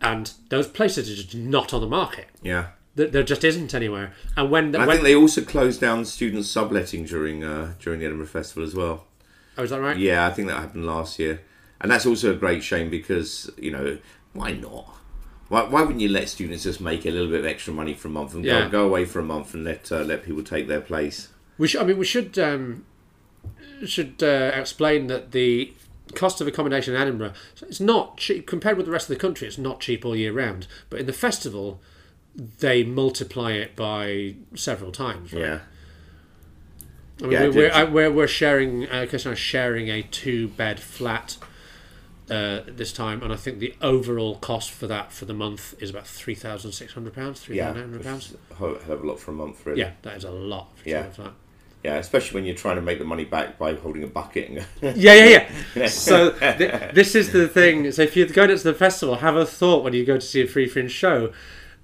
and 0.00 0.32
those 0.48 0.68
places 0.68 1.10
are 1.10 1.14
just 1.16 1.34
not 1.34 1.74
on 1.74 1.80
the 1.80 1.86
market. 1.86 2.26
Yeah. 2.42 2.68
There, 2.94 3.08
there 3.08 3.22
just 3.22 3.44
isn't 3.44 3.74
anywhere. 3.74 4.12
And 4.36 4.50
when, 4.50 4.74
I 4.76 4.86
when 4.86 4.96
think 4.96 5.04
they 5.04 5.14
also 5.14 5.42
closed 5.42 5.80
down 5.80 6.04
student 6.04 6.44
subletting 6.46 7.04
during 7.04 7.44
uh, 7.44 7.74
during 7.80 8.00
the 8.00 8.06
Edinburgh 8.06 8.26
Festival 8.28 8.62
as 8.64 8.74
well. 8.74 9.06
oh, 9.56 9.62
is 9.64 9.70
that 9.70 9.80
right? 9.80 9.96
Yeah, 9.96 10.26
I 10.26 10.30
think 10.32 10.48
that 10.48 10.58
happened 10.58 10.86
last 10.86 11.18
year, 11.18 11.40
and 11.80 11.90
that's 11.90 12.06
also 12.06 12.32
a 12.32 12.36
great 12.36 12.62
shame 12.62 12.90
because 12.90 13.50
you 13.56 13.70
know 13.70 13.98
why 14.32 14.52
not? 14.52 14.94
Why, 15.48 15.62
why 15.62 15.80
wouldn't 15.82 16.00
you 16.00 16.08
let 16.10 16.28
students 16.28 16.64
just 16.64 16.80
make 16.80 17.06
a 17.06 17.10
little 17.10 17.28
bit 17.30 17.40
of 17.40 17.46
extra 17.46 17.72
money 17.72 17.94
for 17.94 18.08
a 18.08 18.10
month 18.10 18.34
and 18.34 18.44
Yeah. 18.44 18.64
go, 18.64 18.70
go 18.70 18.84
away 18.86 19.04
for 19.06 19.18
a 19.20 19.24
month 19.24 19.54
and 19.54 19.64
let 19.64 19.90
uh, 19.92 20.02
let 20.02 20.24
people 20.24 20.42
take 20.42 20.66
their 20.68 20.80
place? 20.80 21.28
We 21.58 21.68
should. 21.68 21.80
I 21.80 21.84
mean, 21.84 21.98
we 21.98 22.04
should 22.04 22.38
um, 22.38 22.84
should 23.84 24.22
uh, 24.22 24.52
explain 24.54 25.08
that 25.08 25.32
the 25.32 25.72
cost 26.14 26.40
of 26.40 26.46
accommodation 26.46 26.94
in 26.94 27.00
Edinburgh 27.00 27.32
it's 27.62 27.80
not 27.80 28.16
cheap 28.16 28.46
compared 28.46 28.76
with 28.76 28.86
the 28.86 28.92
rest 28.92 29.10
of 29.10 29.16
the 29.16 29.20
country. 29.20 29.46
It's 29.46 29.58
not 29.58 29.80
cheap 29.80 30.04
all 30.04 30.16
year 30.16 30.32
round, 30.32 30.66
but 30.88 31.00
in 31.00 31.06
the 31.06 31.12
festival, 31.12 31.80
they 32.34 32.84
multiply 32.84 33.52
it 33.52 33.76
by 33.76 34.36
several 34.54 34.92
times. 34.92 35.32
Right? 35.32 35.42
Yeah, 35.42 35.60
I 37.20 37.22
mean, 37.22 37.32
Yeah, 37.32 37.42
we're, 37.42 37.52
we're. 37.52 37.72
I, 37.72 37.84
we're, 37.84 38.12
we're 38.12 38.28
sharing, 38.28 38.88
uh, 38.88 39.06
Chris 39.08 39.24
and 39.26 39.30
I 39.30 39.32
are 39.34 39.36
sharing 39.36 39.88
a 39.88 40.02
two 40.02 40.48
bed 40.48 40.80
flat 40.80 41.36
uh, 42.30 42.60
this 42.66 42.92
time, 42.92 43.22
and 43.22 43.32
I 43.32 43.36
think 43.36 43.58
the 43.58 43.74
overall 43.80 44.36
cost 44.36 44.70
for 44.70 44.86
that 44.86 45.12
for 45.12 45.24
the 45.24 45.34
month 45.34 45.74
is 45.80 45.90
about 45.90 46.06
three 46.06 46.34
thousand 46.34 46.72
six 46.72 46.92
hundred 46.92 47.14
pounds, 47.14 47.40
three 47.40 47.56
yeah, 47.56 47.68
thousand 47.68 47.80
eight 47.80 47.84
hundred 47.84 48.04
pounds. 48.04 48.34
A 48.50 48.54
hell 48.54 48.76
of 48.76 49.02
a 49.02 49.06
lot 49.06 49.18
for 49.18 49.30
a 49.30 49.34
month, 49.34 49.64
really. 49.66 49.80
Yeah, 49.80 49.92
that 50.02 50.16
is 50.16 50.24
a 50.24 50.30
lot. 50.30 50.76
For 50.78 50.88
Yeah. 50.88 51.04
yeah. 51.04 51.10
flat. 51.10 51.32
Yeah, 51.84 51.96
especially 51.96 52.34
when 52.36 52.44
you're 52.44 52.56
trying 52.56 52.76
to 52.76 52.82
make 52.82 52.98
the 52.98 53.04
money 53.04 53.24
back 53.24 53.58
by 53.58 53.74
holding 53.74 54.02
a 54.02 54.06
bucket 54.08 54.48
and 54.50 54.66
Yeah, 54.96 55.14
yeah, 55.14 55.50
yeah. 55.76 55.86
so 55.88 56.32
th- 56.32 56.92
this 56.94 57.14
is 57.14 57.32
the 57.32 57.46
thing. 57.48 57.90
So 57.92 58.02
if 58.02 58.16
you're 58.16 58.26
going 58.26 58.48
to 58.48 58.56
the 58.56 58.74
festival, 58.74 59.16
have 59.16 59.36
a 59.36 59.46
thought 59.46 59.84
when 59.84 59.92
you 59.92 60.04
go 60.04 60.14
to 60.16 60.20
see 60.20 60.42
a 60.42 60.46
free 60.46 60.66
fringe 60.68 60.90
show. 60.92 61.32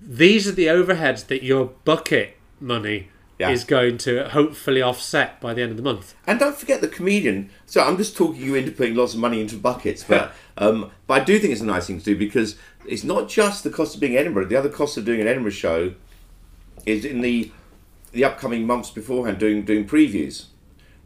These 0.07 0.47
are 0.49 0.53
the 0.53 0.67
overheads 0.67 1.29
that 1.29 1.43
your 1.43 1.67
bucket 1.85 2.37
money 2.61 3.09
Yeah. 3.39 3.51
is 3.51 3.65
going 3.65 3.97
to 3.99 4.29
hopefully 4.29 4.83
offset 4.83 5.41
by 5.41 5.55
the 5.55 5.63
end 5.63 5.71
of 5.71 5.77
the 5.79 5.83
month. 5.83 6.15
And 6.27 6.39
don't 6.39 6.57
forget 6.57 6.81
the 6.83 6.89
comedian. 6.89 7.49
So 7.65 7.81
I'm 7.83 7.97
just 7.97 8.15
talking 8.17 8.41
you 8.43 8.55
into 8.55 8.71
putting 8.73 8.95
lots 8.97 9.15
of 9.15 9.21
money 9.21 9.41
into 9.41 9.57
buckets, 9.57 10.05
but 10.05 10.33
um, 10.59 10.91
but 11.07 11.23
I 11.23 11.25
do 11.25 11.39
think 11.39 11.53
it's 11.53 11.63
a 11.63 11.67
nice 11.67 11.87
thing 11.87 11.99
to 12.01 12.05
do 12.05 12.17
because 12.19 12.57
it's 12.87 13.05
not 13.05 13.29
just 13.31 13.65
the 13.65 13.71
cost 13.71 13.95
of 13.95 14.01
being 14.01 14.17
Edinburgh. 14.17 14.47
The 14.47 14.57
other 14.57 14.69
cost 14.69 14.99
of 14.99 15.05
doing 15.07 15.21
an 15.23 15.27
Edinburgh 15.29 15.53
show 15.53 15.95
is 16.85 17.05
in 17.07 17.23
the 17.23 17.51
the 18.15 18.25
upcoming 18.25 18.67
months 18.67 18.91
beforehand 18.91 19.39
doing 19.39 19.63
doing 19.65 19.87
previews, 19.87 20.47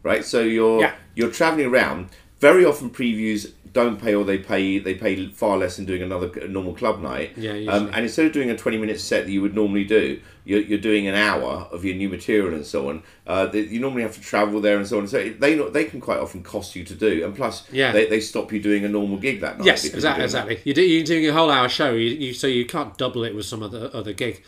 right? 0.03 0.23
So 0.23 0.41
you're 0.41 0.81
Yeah. 0.81 0.93
you're 1.15 1.31
traveling 1.31 1.65
around. 1.67 2.07
Very 2.39 2.63
often 2.63 2.89
previews 2.89 3.51
don't 3.71 4.01
pay 4.01 4.15
or 4.15 4.23
they 4.25 4.37
pay 4.37 4.79
they 4.79 4.93
pay 4.95 5.27
far 5.27 5.57
less 5.57 5.75
than 5.75 5.85
doing 5.85 6.01
another 6.01 6.31
normal 6.47 6.73
club 6.73 7.01
night. 7.01 7.33
Yeah, 7.37 7.51
Um, 7.71 7.91
and 7.93 8.03
instead 8.05 8.25
of 8.25 8.31
doing 8.31 8.49
a 8.49 8.57
20 8.57 8.77
minute 8.77 8.99
set 8.99 9.25
that 9.25 9.31
you 9.31 9.41
would 9.43 9.53
normally 9.53 9.83
do, 9.83 10.19
you're, 10.45 10.61
you're 10.61 10.79
doing 10.79 11.05
an 11.07 11.13
hour 11.15 11.67
of 11.71 11.85
your 11.85 11.95
new 11.95 12.09
material 12.09 12.53
and 12.55 12.65
so 12.65 12.89
on. 12.89 13.03
Uh, 13.27 13.45
that 13.47 13.67
you 13.67 13.79
normally 13.79 14.01
have 14.03 14.15
to 14.15 14.21
travel 14.21 14.59
there 14.61 14.77
and 14.77 14.87
so 14.87 14.97
on. 14.99 15.07
So 15.07 15.17
they 15.37 15.55
they 15.55 15.83
can 15.85 15.99
quite 16.01 16.17
often 16.19 16.41
cost 16.41 16.75
you 16.75 16.83
to 16.85 16.95
do. 16.95 17.23
And 17.25 17.35
plus, 17.35 17.63
Yeah. 17.71 17.91
they, 17.91 18.05
they 18.07 18.21
stop 18.21 18.51
you 18.53 18.59
doing 18.59 18.85
a 18.85 18.89
normal 18.89 19.17
gig 19.17 19.41
that 19.41 19.57
night. 19.59 19.65
Yes, 19.67 19.83
exactly. 19.85 19.99
you're 19.99 20.13
doing. 20.15 20.23
Exactly. 20.23 20.57
You 20.63 20.73
do, 20.73 20.81
you're 20.81 21.03
doing 21.05 21.27
a 21.29 21.33
whole 21.33 21.51
hour 21.51 21.69
show, 21.69 21.91
you, 21.93 22.09
you, 22.09 22.33
so 22.33 22.47
you 22.47 22.65
can't 22.65 22.97
double 22.97 23.23
it 23.25 23.35
with 23.35 23.45
some 23.45 23.61
other 23.61 23.91
other 23.93 24.13
gig, 24.13 24.41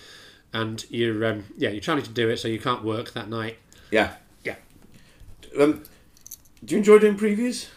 and 0.54 0.84
you're 0.90 1.24
um, 1.26 1.46
yeah 1.58 1.70
you're 1.70 1.82
trying 1.82 2.02
to 2.02 2.10
do 2.10 2.30
it, 2.30 2.38
so 2.38 2.48
you 2.48 2.60
can't 2.60 2.84
work 2.84 3.14
that 3.14 3.30
night. 3.30 3.58
Yeah. 3.92 4.14
Yeah. 4.44 4.56
Um, 5.60 5.84
do 6.64 6.76
you 6.76 6.80
enjoy 6.80 7.00
doing 7.00 7.18
previews? 7.18 7.68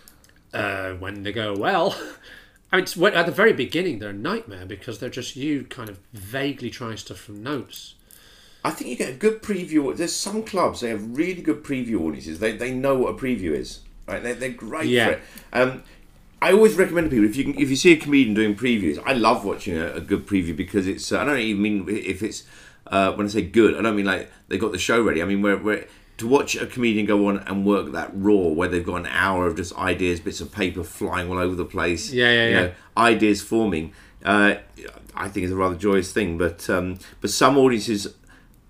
Uh, 0.53 0.93
when 0.95 1.25
they 1.25 1.33
go 1.33 1.57
well, 1.57 1.97
I 2.73 2.77
mean, 2.77 2.87
when- 2.97 3.15
at 3.15 3.27
the 3.27 3.33
very 3.33 3.53
beginning 3.53 3.99
they're 3.99 4.11
a 4.11 4.13
nightmare 4.13 4.67
because 4.67 4.99
they're 5.01 5.11
just 5.11 5.35
you 5.37 5.65
kind 5.65 5.89
of 5.89 5.99
vaguely 6.13 6.71
trying 6.71 6.97
stuff 6.97 7.19
from 7.19 7.43
notes. 7.43 7.95
I 8.67 8.71
think 8.71 8.89
you 8.91 8.97
get 8.97 9.11
a 9.11 9.17
good 9.17 9.43
preview. 9.43 9.95
There's 9.95 10.15
some 10.15 10.43
clubs 10.43 10.81
they 10.81 10.89
have 10.89 11.17
really 11.19 11.43
good 11.43 11.63
preview 11.63 12.01
audiences. 12.01 12.39
They, 12.39 12.57
they 12.57 12.73
know 12.73 12.97
what 12.97 13.11
a 13.11 13.19
preview 13.19 13.53
is, 13.53 13.81
right? 14.09 14.23
They're, 14.23 14.35
they're 14.35 14.49
great 14.51 14.87
Yeah. 14.87 15.07
for 15.07 15.13
it. 15.13 15.21
Um, 15.53 15.83
I 16.41 16.53
always 16.53 16.75
recommend 16.75 17.11
to 17.11 17.17
people 17.17 17.29
if 17.29 17.37
you 17.37 17.45
can, 17.45 17.59
if 17.61 17.69
you 17.69 17.77
see 17.77 17.93
a 17.93 17.97
comedian 17.97 18.35
doing 18.35 18.55
previews. 18.55 19.03
I 19.05 19.13
love 19.13 19.45
watching 19.45 19.77
a, 19.77 19.95
a 19.95 20.01
good 20.01 20.27
preview 20.27 20.57
because 20.57 20.87
it's. 20.87 21.11
Uh, 21.13 21.21
I 21.21 21.25
don't 21.25 21.39
even 21.41 21.63
mean 21.63 21.87
if 21.89 22.23
it's 22.23 22.45
uh, 22.87 23.13
when 23.13 23.27
I 23.27 23.29
say 23.29 23.43
good. 23.43 23.77
I 23.77 23.83
don't 23.83 23.97
mean 23.97 24.07
like 24.07 24.31
they 24.49 24.59
got 24.59 24.73
the 24.73 24.79
show 24.79 25.03
ready. 25.03 25.23
I 25.23 25.25
mean 25.25 25.43
where 25.43 25.57
where 25.57 25.87
to 26.17 26.29
watch 26.29 26.55
a 26.55 26.67
comedian 26.67 27.07
go 27.07 27.27
on 27.29 27.39
and 27.39 27.67
work 27.67 27.93
that 27.93 28.11
raw 28.15 28.49
where 28.49 28.69
they've 28.69 28.85
got 28.85 28.97
an 28.97 29.07
hour 29.07 29.47
of 29.47 29.57
just 29.57 29.77
ideas, 29.77 30.21
bits 30.21 30.41
of 30.41 30.53
paper 30.53 30.85
flying 30.85 31.29
all 31.29 31.39
over 31.39 31.55
the 31.55 31.65
place. 31.65 32.13
Yeah, 32.13 32.27
yeah, 32.27 32.45
you 32.47 32.55
yeah. 32.55 32.61
know, 32.63 32.73
ideas 32.97 33.43
forming. 33.43 33.93
Uh, 34.25 34.57
I 35.15 35.29
think 35.29 35.45
it's 35.45 35.53
a 35.53 35.57
rather 35.57 35.75
joyous 35.75 36.13
thing, 36.13 36.39
but 36.39 36.69
um, 36.71 36.99
but 37.21 37.31
some 37.31 37.59
audiences 37.59 38.15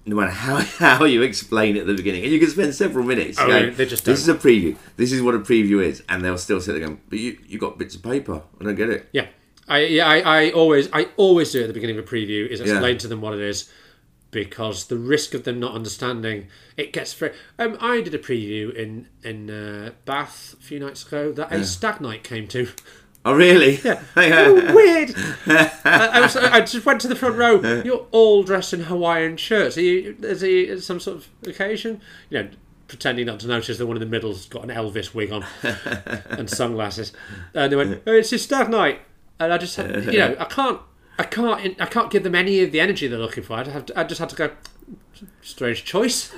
no 0.06 0.16
matter 0.16 0.32
how, 0.32 0.56
how 0.96 1.04
you 1.04 1.22
explain 1.22 1.76
it 1.76 1.80
at 1.80 1.86
the 1.86 1.94
beginning, 1.94 2.24
and 2.24 2.32
you 2.32 2.38
can 2.38 2.50
spend 2.50 2.74
several 2.74 3.04
minutes. 3.04 3.38
Oh, 3.38 3.46
going, 3.46 3.74
they 3.74 3.86
just 3.86 4.04
this 4.04 4.20
is 4.20 4.28
a 4.28 4.34
preview. 4.34 4.76
This 4.96 5.12
is 5.12 5.22
what 5.22 5.34
a 5.34 5.38
preview 5.38 5.82
is, 5.82 6.02
and 6.08 6.24
they'll 6.24 6.38
still 6.38 6.60
sit 6.60 6.72
there 6.72 6.80
going, 6.80 7.00
"But 7.08 7.18
you, 7.18 7.38
you 7.46 7.58
got 7.58 7.78
bits 7.78 7.94
of 7.94 8.02
paper. 8.02 8.42
I 8.60 8.64
don't 8.64 8.74
get 8.74 8.90
it." 8.90 9.08
Yeah, 9.12 9.28
I 9.68 9.80
yeah 9.80 10.06
I, 10.06 10.18
I 10.20 10.50
always 10.52 10.88
I 10.92 11.08
always 11.16 11.52
do 11.52 11.62
at 11.62 11.68
the 11.68 11.74
beginning 11.74 11.98
of 11.98 12.04
a 12.04 12.08
preview 12.08 12.46
is 12.46 12.60
explain 12.60 12.98
to 12.98 13.08
them 13.08 13.20
what 13.20 13.34
it 13.34 13.40
is 13.40 13.70
because 14.34 14.86
the 14.86 14.98
risk 14.98 15.32
of 15.32 15.44
them 15.44 15.60
not 15.60 15.74
understanding 15.74 16.48
it 16.76 16.92
gets 16.92 17.14
very. 17.14 17.32
Um, 17.58 17.78
I 17.80 18.02
did 18.02 18.14
a 18.14 18.18
preview 18.18 18.74
in 18.74 19.08
in 19.22 19.48
uh, 19.48 19.92
Bath 20.04 20.54
a 20.60 20.62
few 20.62 20.80
nights 20.80 21.06
ago 21.06 21.32
that 21.32 21.52
a 21.52 21.64
stag 21.64 22.00
night 22.00 22.24
came 22.24 22.46
to. 22.48 22.68
Oh, 23.26 23.34
really? 23.34 23.80
Oh, 24.16 24.74
weird. 24.74 25.14
I, 25.46 26.10
I, 26.12 26.20
was, 26.20 26.36
I 26.36 26.60
just 26.60 26.84
went 26.84 27.00
to 27.00 27.08
the 27.08 27.16
front 27.16 27.36
row. 27.36 27.82
You're 27.82 28.06
all 28.10 28.42
dressed 28.42 28.74
in 28.74 28.80
Hawaiian 28.80 29.38
shirts. 29.38 29.78
Are 29.78 29.80
you? 29.80 30.16
Is 30.20 30.42
he 30.42 30.78
some 30.80 31.00
sort 31.00 31.18
of 31.18 31.28
occasion? 31.46 32.02
You 32.28 32.42
know, 32.42 32.50
pretending 32.88 33.26
not 33.26 33.40
to 33.40 33.46
notice 33.46 33.78
that 33.78 33.86
one 33.86 33.96
in 33.96 34.00
the 34.00 34.06
middle's 34.06 34.46
got 34.46 34.64
an 34.64 34.70
Elvis 34.70 35.14
wig 35.14 35.32
on 35.32 35.44
and 36.28 36.50
sunglasses. 36.50 37.12
And 37.54 37.72
they 37.72 37.76
went, 37.76 38.02
oh, 38.06 38.12
"It's 38.12 38.30
his 38.30 38.42
stag 38.42 38.68
night," 38.68 39.00
and 39.40 39.52
I 39.52 39.58
just, 39.58 39.76
had, 39.76 40.04
you 40.04 40.18
know, 40.18 40.36
I 40.38 40.44
can't, 40.44 40.80
I 41.18 41.24
can't, 41.24 41.80
I 41.80 41.86
can't 41.86 42.10
give 42.10 42.22
them 42.22 42.34
any 42.34 42.60
of 42.60 42.72
the 42.72 42.80
energy 42.80 43.06
they're 43.06 43.18
looking 43.18 43.44
for. 43.44 43.54
I 43.54 43.62
just, 43.62 43.74
have 43.74 43.86
to, 43.86 44.00
I 44.00 44.04
just 44.04 44.18
had 44.18 44.28
to 44.30 44.36
go. 44.36 44.50
Strange 45.42 45.84
choice. 45.84 46.34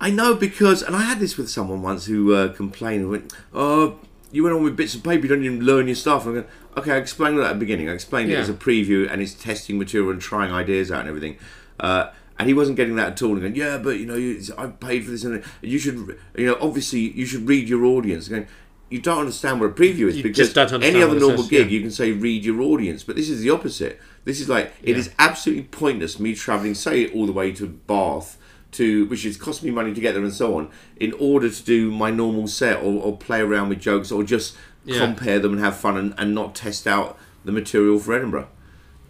I 0.00 0.10
know 0.10 0.34
because, 0.34 0.82
and 0.82 0.94
I 0.94 1.02
had 1.02 1.18
this 1.18 1.36
with 1.36 1.48
someone 1.48 1.82
once 1.82 2.06
who 2.06 2.34
uh, 2.34 2.52
complained 2.52 3.02
and 3.02 3.10
went, 3.10 3.32
"Oh, 3.52 3.98
you 4.30 4.44
went 4.44 4.54
on 4.54 4.62
with 4.62 4.76
bits 4.76 4.94
of 4.94 5.02
paper. 5.02 5.22
You 5.22 5.28
don't 5.28 5.44
even 5.44 5.60
learn 5.60 5.86
your 5.86 5.96
stuff." 5.96 6.26
I'm 6.26 6.34
going, 6.34 6.46
"Okay, 6.76 6.92
I 6.92 6.96
explained 6.96 7.38
that 7.38 7.46
at 7.46 7.52
the 7.54 7.58
beginning. 7.58 7.88
I 7.88 7.94
explained 7.94 8.30
it 8.30 8.36
as 8.36 8.48
a 8.48 8.54
preview 8.54 9.10
and 9.10 9.20
it's 9.22 9.34
testing 9.34 9.78
material 9.78 10.10
and 10.10 10.20
trying 10.20 10.52
ideas 10.52 10.92
out 10.92 11.00
and 11.00 11.08
everything." 11.08 11.38
Uh, 11.80 12.10
and 12.38 12.46
he 12.46 12.54
wasn't 12.54 12.76
getting 12.76 12.94
that 12.96 13.12
at 13.12 13.22
all. 13.22 13.32
And 13.32 13.40
going, 13.40 13.56
"Yeah, 13.56 13.78
but 13.78 13.98
you 13.98 14.06
know, 14.06 14.14
you, 14.14 14.40
I 14.56 14.66
paid 14.66 15.04
for 15.04 15.10
this, 15.10 15.24
and 15.24 15.42
you 15.62 15.78
should, 15.78 16.18
you 16.36 16.46
know, 16.46 16.58
obviously 16.60 17.00
you 17.00 17.26
should 17.26 17.48
read 17.48 17.68
your 17.68 17.84
audience." 17.84 18.28
Going, 18.28 18.46
you 18.90 19.00
don't 19.00 19.18
understand 19.20 19.60
what 19.60 19.70
a 19.70 19.72
preview 19.72 20.08
is 20.08 20.16
You 20.16 20.22
because 20.22 20.56
any 20.56 21.02
other 21.02 21.18
normal 21.18 21.38
says, 21.38 21.48
gig 21.48 21.66
yeah. 21.66 21.72
you 21.72 21.80
can 21.80 21.90
say 21.90 22.12
read 22.12 22.44
your 22.44 22.62
audience, 22.62 23.02
but 23.02 23.16
this 23.16 23.28
is 23.28 23.40
the 23.42 23.50
opposite. 23.50 24.00
This 24.28 24.40
is 24.42 24.48
like 24.48 24.72
it 24.82 24.90
Yeah. 24.90 24.96
is 24.98 25.10
absolutely 25.18 25.64
pointless 25.64 26.20
me 26.20 26.34
travelling, 26.34 26.74
say, 26.74 27.08
all 27.12 27.24
the 27.24 27.32
way 27.32 27.50
to 27.52 27.66
Bath 27.66 28.36
to 28.72 29.06
which 29.06 29.24
is 29.24 29.38
cost 29.38 29.62
me 29.62 29.70
money 29.70 29.94
to 29.94 30.00
get 30.02 30.12
there 30.12 30.22
and 30.22 30.32
so 30.34 30.58
on, 30.58 30.68
in 31.00 31.12
order 31.18 31.48
to 31.48 31.62
do 31.64 31.90
my 31.90 32.10
normal 32.10 32.46
set 32.46 32.76
or, 32.82 33.02
or 33.02 33.16
play 33.16 33.40
around 33.40 33.70
with 33.70 33.80
jokes 33.80 34.12
or 34.12 34.22
just 34.22 34.54
Yeah. 34.84 34.98
compare 35.06 35.38
them 35.38 35.52
and 35.54 35.60
have 35.62 35.76
fun 35.78 35.96
and, 35.96 36.12
and 36.18 36.34
not 36.34 36.54
test 36.54 36.86
out 36.86 37.18
the 37.46 37.52
material 37.52 37.98
for 37.98 38.12
Edinburgh. 38.12 38.48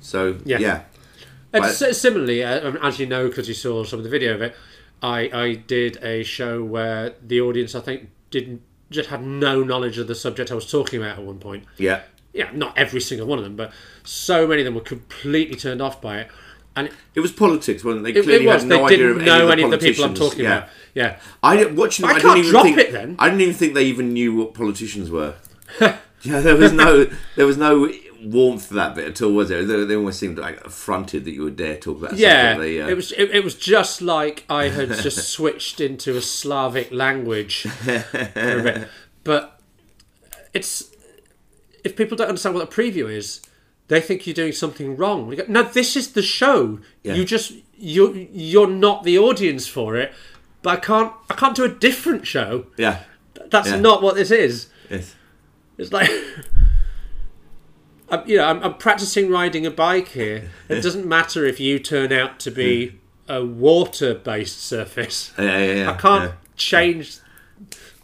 So 0.00 0.36
Yeah. 0.44 0.58
yeah, 0.60 0.80
But- 1.50 1.72
similarly, 1.72 2.44
uh, 2.44 2.74
as 2.80 3.00
you 3.00 3.06
know, 3.06 3.26
because 3.26 3.48
you 3.48 3.54
saw 3.54 3.82
some 3.82 3.98
of 3.98 4.04
the 4.04 4.10
video 4.10 4.34
of 4.34 4.42
it, 4.42 4.54
I, 5.02 5.18
I 5.32 5.54
did 5.54 5.96
a 6.02 6.22
show 6.22 6.62
where 6.62 7.14
the 7.26 7.40
audience, 7.40 7.74
I 7.74 7.80
think, 7.80 8.10
didn't 8.30 8.62
just 8.92 9.08
had 9.10 9.22
no 9.26 9.64
knowledge 9.64 9.98
of 9.98 10.06
the 10.06 10.14
subject 10.14 10.52
I 10.52 10.54
was 10.54 10.70
talking 10.70 11.02
about 11.02 11.18
at 11.18 11.24
one 11.24 11.38
point. 11.40 11.64
yeah, 11.76 12.02
Yeah, 12.38 12.50
not 12.52 12.78
every 12.78 13.00
single 13.00 13.26
one 13.26 13.38
of 13.38 13.44
them, 13.44 13.56
but 13.56 13.72
so 14.04 14.46
many 14.46 14.60
of 14.60 14.64
them 14.64 14.76
were 14.76 14.80
completely 14.80 15.56
turned 15.56 15.82
off 15.82 16.00
by 16.00 16.20
it. 16.20 16.28
And 16.76 16.86
it, 16.86 16.94
it 17.16 17.20
was 17.20 17.32
politics, 17.32 17.82
wasn't 17.82 18.06
it? 18.06 18.14
They 18.14 18.22
clearly 18.22 18.44
it 18.44 18.48
was, 18.48 18.62
had 18.62 18.68
no 18.68 18.76
they 18.76 18.84
idea 18.84 18.96
didn't 18.98 19.16
of 19.22 19.26
know 19.26 19.48
any 19.48 19.50
any 19.50 19.62
of 19.64 19.70
the 19.72 19.78
people 19.78 20.04
I'm 20.04 20.14
talking 20.14 20.44
yeah. 20.44 20.58
about. 20.58 20.68
Yeah. 20.94 21.18
I 21.42 21.56
didn't 21.56 21.74
watching 21.74 22.06
them. 22.06 22.14
I 22.14 22.18
I, 22.18 22.20
can't 22.20 22.36
didn't 22.36 22.38
even 22.38 22.50
drop 22.52 22.62
think, 22.62 22.78
it 22.78 22.92
then. 22.92 23.16
I 23.18 23.28
didn't 23.28 23.40
even 23.40 23.54
think 23.54 23.74
they 23.74 23.86
even 23.86 24.12
knew 24.12 24.36
what 24.36 24.54
politicians 24.54 25.10
were. 25.10 25.34
yeah, 25.80 25.98
there 26.22 26.54
was 26.54 26.72
no 26.72 27.10
there 27.34 27.44
was 27.44 27.56
no 27.56 27.92
warmth 28.22 28.68
to 28.68 28.74
that 28.74 28.94
bit 28.94 29.08
at 29.08 29.20
all, 29.20 29.32
was 29.32 29.48
there? 29.48 29.64
They, 29.64 29.84
they 29.84 29.96
almost 29.96 30.20
seemed 30.20 30.38
like 30.38 30.64
affronted 30.64 31.24
that 31.24 31.32
you 31.32 31.42
would 31.42 31.56
dare 31.56 31.76
talk 31.76 31.98
about. 31.98 32.16
Yeah, 32.16 32.52
something 32.52 32.68
they, 32.68 32.80
uh, 32.80 32.86
it 32.86 32.94
was 32.94 33.10
it, 33.10 33.30
it 33.32 33.42
was 33.42 33.56
just 33.56 34.00
like 34.00 34.44
I 34.48 34.68
had 34.68 34.90
just 34.90 35.28
switched 35.32 35.80
into 35.80 36.16
a 36.16 36.20
Slavic 36.20 36.92
language 36.92 37.62
for 37.62 37.90
a 37.90 38.62
bit. 38.62 38.88
But 39.24 39.60
it's 40.54 40.87
if 41.84 41.96
people 41.96 42.16
don't 42.16 42.28
understand 42.28 42.54
what 42.54 42.64
a 42.64 42.70
preview 42.70 43.10
is, 43.10 43.40
they 43.88 44.00
think 44.00 44.26
you're 44.26 44.34
doing 44.34 44.52
something 44.52 44.96
wrong. 44.96 45.30
You 45.30 45.36
go, 45.36 45.44
no, 45.48 45.62
this 45.62 45.96
is 45.96 46.12
the 46.12 46.22
show. 46.22 46.80
Yeah. 47.02 47.14
You 47.14 47.24
just 47.24 47.54
you 47.76 48.28
you're 48.32 48.68
not 48.68 49.04
the 49.04 49.18
audience 49.18 49.66
for 49.66 49.96
it. 49.96 50.12
But 50.62 50.70
I 50.70 50.80
can't 50.80 51.12
I 51.30 51.34
can't 51.34 51.56
do 51.56 51.64
a 51.64 51.68
different 51.68 52.26
show. 52.26 52.66
yeah. 52.76 53.00
That's 53.50 53.68
Yeah. 53.68 53.80
not 53.80 54.02
what 54.02 54.14
this 54.14 54.30
is. 54.30 54.66
Yes. 54.90 55.14
It's 55.78 55.92
like 55.92 56.10
I'm, 58.10 58.28
you 58.28 58.38
know, 58.38 58.44
I'm, 58.44 58.62
I'm 58.62 58.74
practicing 58.74 59.30
riding 59.30 59.66
a 59.66 59.70
bike 59.70 60.08
here. 60.08 60.50
It 60.68 60.82
doesn't 60.82 61.06
matter 61.06 61.44
if 61.44 61.60
you 61.60 61.78
turn 61.78 62.12
out 62.12 62.40
to 62.40 62.50
be 62.50 62.88
hmm. 62.88 63.32
a 63.32 63.44
water-based 63.44 64.60
surface. 64.60 65.32
Yeah, 65.38 65.58
yeah, 65.58 65.72
yeah. 65.72 65.90
I 65.90 65.94
can't 65.94 66.24
yeah. 66.24 66.32
change. 66.56 67.18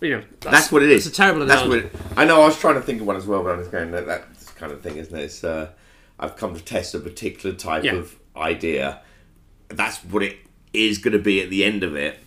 You 0.05 0.19
know, 0.19 0.25
That's 0.41 0.71
what 0.71 0.83
it 0.83 0.91
is. 0.91 1.07
It's 1.07 1.15
a 1.15 1.17
terrible 1.17 1.47
That's 1.47 1.63
analogy. 1.63 1.87
what 1.87 1.95
it, 1.95 2.01
I 2.17 2.25
know. 2.27 2.43
I 2.43 2.47
was 2.47 2.59
trying 2.59 2.75
to 2.75 2.83
think 2.83 3.01
of 3.01 3.07
one 3.07 3.17
as 3.17 3.27
well, 3.27 3.43
but 3.43 3.55
I 3.55 3.57
was 3.57 3.69
going 3.69 3.91
that 3.93 4.07
that 4.07 4.25
kind 4.57 4.71
of 4.71 4.83
thing, 4.83 4.97
isn't 4.99 5.17
it? 5.17 5.23
It's, 5.23 5.43
uh, 5.43 5.71
I've 6.19 6.37
come 6.37 6.55
to 6.55 6.63
test 6.63 6.95
a 6.95 7.01
particular 7.01 7.57
type 7.57 7.85
Yeah. 7.85 7.95
of 7.95 8.17
idea. 8.37 9.01
That's 9.69 9.99
what 10.05 10.23
it 10.23 10.37
is 10.73 10.99
going 10.99 11.13
to 11.15 11.19
be 11.19 11.41
at 11.43 11.49
the 11.51 11.65
end 11.65 11.83
of 11.83 11.97
it. 11.97 12.19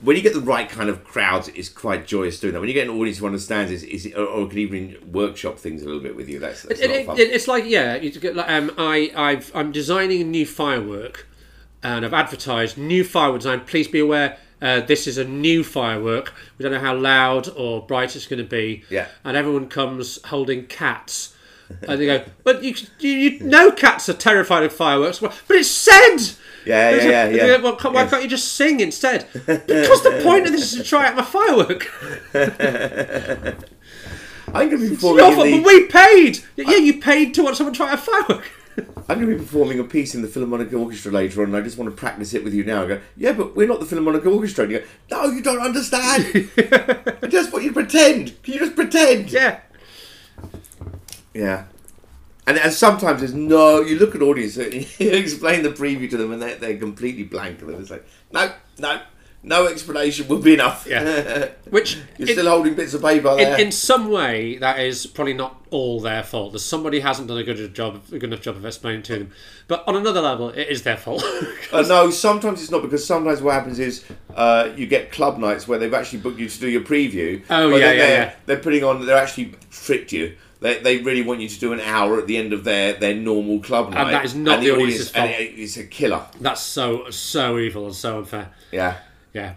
When 0.00 0.16
you 0.16 0.22
get 0.22 0.32
the 0.32 0.40
right 0.40 0.66
kind 0.68 0.88
of 0.88 1.04
crowds, 1.04 1.48
it's 1.48 1.68
quite 1.68 2.06
joyous 2.06 2.40
doing 2.40 2.54
that. 2.54 2.60
When 2.60 2.68
you 2.68 2.74
get 2.74 2.88
an 2.88 2.94
audience 2.98 3.18
who 3.18 3.26
understands, 3.26 3.70
is, 3.70 3.82
is 3.82 4.06
or, 4.16 4.24
or 4.24 4.48
can 4.48 4.58
even 4.58 4.96
workshop 5.12 5.58
things 5.58 5.82
a 5.82 5.84
little 5.84 6.00
bit 6.00 6.16
with 6.16 6.30
you. 6.30 6.38
That's, 6.38 6.62
that's 6.62 6.80
It- 6.80 6.88
not 6.88 6.96
it- 6.96 7.06
fun. 7.06 7.18
it- 7.20 7.30
it's 7.32 7.46
like 7.46 7.64
yeah, 7.66 7.96
you 7.96 8.10
get 8.10 8.34
like, 8.34 8.48
um, 8.50 8.72
I 8.78 9.12
I've 9.14 9.52
I'm 9.54 9.72
designing 9.72 10.22
a 10.22 10.24
new 10.24 10.46
firework, 10.46 11.26
and 11.82 12.06
I've 12.06 12.14
advertised 12.14 12.78
new 12.78 13.04
firework 13.04 13.40
design. 13.42 13.60
Please 13.66 13.86
be 13.86 13.98
aware. 14.00 14.38
Uh, 14.60 14.80
this 14.80 15.06
is 15.06 15.18
a 15.18 15.24
new 15.24 15.62
firework. 15.62 16.32
We 16.56 16.62
don't 16.62 16.72
know 16.72 16.78
how 16.80 16.94
loud 16.96 17.48
or 17.48 17.84
bright 17.86 18.16
it's 18.16 18.26
going 18.26 18.38
to 18.38 18.48
be. 18.48 18.84
Yeah. 18.90 19.08
And 19.24 19.36
everyone 19.36 19.68
comes 19.68 20.18
holding 20.26 20.66
cats. 20.66 21.32
And 21.88 22.00
they 22.00 22.06
go, 22.06 22.24
but 22.44 22.62
you, 22.62 22.76
you, 23.00 23.10
you 23.10 23.40
know 23.40 23.72
cats 23.72 24.08
are 24.08 24.14
terrified 24.14 24.62
of 24.62 24.72
fireworks. 24.72 25.20
Well, 25.20 25.32
But 25.48 25.56
it's 25.56 25.68
said! 25.68 26.18
Yeah, 26.64 26.90
yeah, 26.90 27.02
yeah, 27.02 27.28
yeah. 27.28 27.58
go, 27.58 27.76
Well, 27.76 27.92
why 27.92 28.06
can't 28.06 28.22
you 28.22 28.28
just 28.28 28.52
sing 28.54 28.78
instead? 28.78 29.26
Because 29.32 30.02
the 30.04 30.20
point 30.22 30.46
of 30.46 30.52
this 30.52 30.72
is 30.72 30.78
to 30.78 30.84
try 30.84 31.08
out 31.08 31.16
my 31.16 31.22
firework. 31.22 31.88
I'm 34.54 34.68
going 34.70 34.70
to 34.70 34.78
be 34.78 34.86
Your 34.86 34.96
performing. 34.96 35.36
but 35.36 35.44
the, 35.44 35.62
we 35.62 35.86
paid! 35.88 36.38
Yeah, 36.56 36.76
you 36.76 37.00
paid 37.00 37.34
to 37.34 37.42
watch 37.42 37.56
someone 37.56 37.74
try 37.74 37.92
a 37.92 37.96
firework. 37.96 38.48
I'm 39.08 39.20
going 39.20 39.30
to 39.30 39.36
be 39.36 39.38
performing 39.38 39.78
a 39.78 39.84
piece 39.84 40.14
in 40.14 40.22
the 40.22 40.28
Philharmonic 40.28 40.72
Orchestra 40.72 41.12
later 41.12 41.42
on, 41.42 41.48
and 41.48 41.56
I 41.56 41.60
just 41.60 41.78
want 41.78 41.90
to 41.90 41.96
practice 41.96 42.34
it 42.34 42.44
with 42.44 42.54
you 42.54 42.64
now. 42.64 42.84
I 42.84 42.86
go, 42.86 43.00
yeah, 43.16 43.32
but 43.32 43.56
we're 43.56 43.68
not 43.68 43.80
the 43.80 43.86
Philharmonic 43.86 44.26
Orchestra. 44.26 44.64
And 44.64 44.72
you 44.72 44.78
go, 44.80 44.86
no, 45.10 45.24
you 45.30 45.42
don't 45.42 45.60
understand. 45.60 46.50
I 47.22 47.26
just 47.28 47.52
want 47.52 47.64
you 47.64 47.70
to 47.70 47.74
pretend. 47.74 48.42
Can 48.42 48.54
you 48.54 48.60
just 48.60 48.74
pretend? 48.74 49.30
yeah. 49.30 49.60
Yeah. 51.34 51.64
And, 52.46 52.58
and 52.58 52.72
sometimes 52.72 53.20
there's 53.20 53.34
no. 53.34 53.80
You 53.80 53.98
look 53.98 54.14
at 54.14 54.22
audience, 54.22 54.56
and 54.56 54.74
you 55.00 55.10
explain 55.10 55.62
the 55.62 55.70
preview 55.70 56.08
to 56.10 56.16
them, 56.16 56.32
and 56.32 56.40
they're, 56.40 56.56
they're 56.56 56.78
completely 56.78 57.24
blank. 57.24 57.62
And 57.62 57.70
it's 57.72 57.90
like, 57.90 58.06
no, 58.32 58.52
no, 58.78 59.00
no 59.46 59.68
explanation 59.68 60.26
would 60.26 60.42
be 60.42 60.54
enough. 60.54 60.86
Yeah. 60.88 61.50
Which 61.70 61.98
You're 62.18 62.28
in, 62.28 62.34
still 62.34 62.48
holding 62.50 62.74
bits 62.74 62.94
of 62.94 63.02
paper 63.02 63.30
in, 63.30 63.36
there. 63.36 63.60
in 63.60 63.70
some 63.70 64.10
way 64.10 64.58
that 64.58 64.80
is 64.80 65.06
probably 65.06 65.34
not 65.34 65.64
all 65.70 66.00
their 66.00 66.24
fault. 66.24 66.52
There's 66.52 66.64
somebody 66.64 66.98
hasn't 67.00 67.28
done 67.28 67.38
a 67.38 67.44
good 67.44 67.72
job, 67.72 68.02
a 68.08 68.18
good 68.18 68.24
enough 68.24 68.40
job 68.40 68.56
of 68.56 68.66
explaining 68.66 69.04
to 69.04 69.18
them. 69.20 69.30
But 69.68 69.86
on 69.86 69.94
another 69.94 70.20
level, 70.20 70.48
it 70.50 70.68
is 70.68 70.82
their 70.82 70.96
fault. 70.96 71.24
Uh, 71.72 71.82
no, 71.82 72.10
sometimes 72.10 72.62
it's 72.62 72.70
not 72.70 72.80
because 72.80 73.04
sometimes 73.04 73.42
what 73.42 73.52
happens 73.52 73.80
is 73.80 74.04
uh, 74.34 74.70
you 74.76 74.86
get 74.86 75.10
club 75.10 75.36
nights 75.36 75.66
where 75.66 75.78
they've 75.80 75.92
actually 75.92 76.20
booked 76.20 76.38
you 76.38 76.48
to 76.48 76.60
do 76.60 76.68
your 76.68 76.80
preview. 76.80 77.42
Oh, 77.50 77.70
but 77.70 77.80
yeah, 77.80 77.90
yeah, 77.90 77.96
they're, 77.98 78.08
yeah. 78.26 78.32
They're 78.46 78.58
putting 78.58 78.84
on. 78.84 79.04
They're 79.04 79.16
actually 79.16 79.54
tricked 79.70 80.12
you. 80.12 80.36
They, 80.60 80.78
they 80.78 80.98
really 80.98 81.22
want 81.22 81.40
you 81.40 81.48
to 81.48 81.60
do 81.60 81.72
an 81.72 81.80
hour 81.80 82.18
at 82.18 82.26
the 82.28 82.36
end 82.36 82.52
of 82.52 82.64
their, 82.64 82.94
their 82.94 83.14
normal 83.14 83.60
club 83.60 83.90
night. 83.90 84.00
And 84.04 84.14
that 84.14 84.24
is 84.24 84.34
not 84.34 84.60
the 84.60 84.70
audience's 84.70 85.12
and 85.12 85.28
fault. 85.30 85.40
it- 85.40 85.54
it's 85.58 85.76
a 85.76 85.84
killer. 85.84 86.24
That's 86.40 86.62
so 86.62 87.10
so 87.10 87.58
evil 87.58 87.86
and 87.86 87.94
so 87.94 88.18
unfair. 88.18 88.50
Yeah. 88.72 88.98
Yeah. 89.36 89.56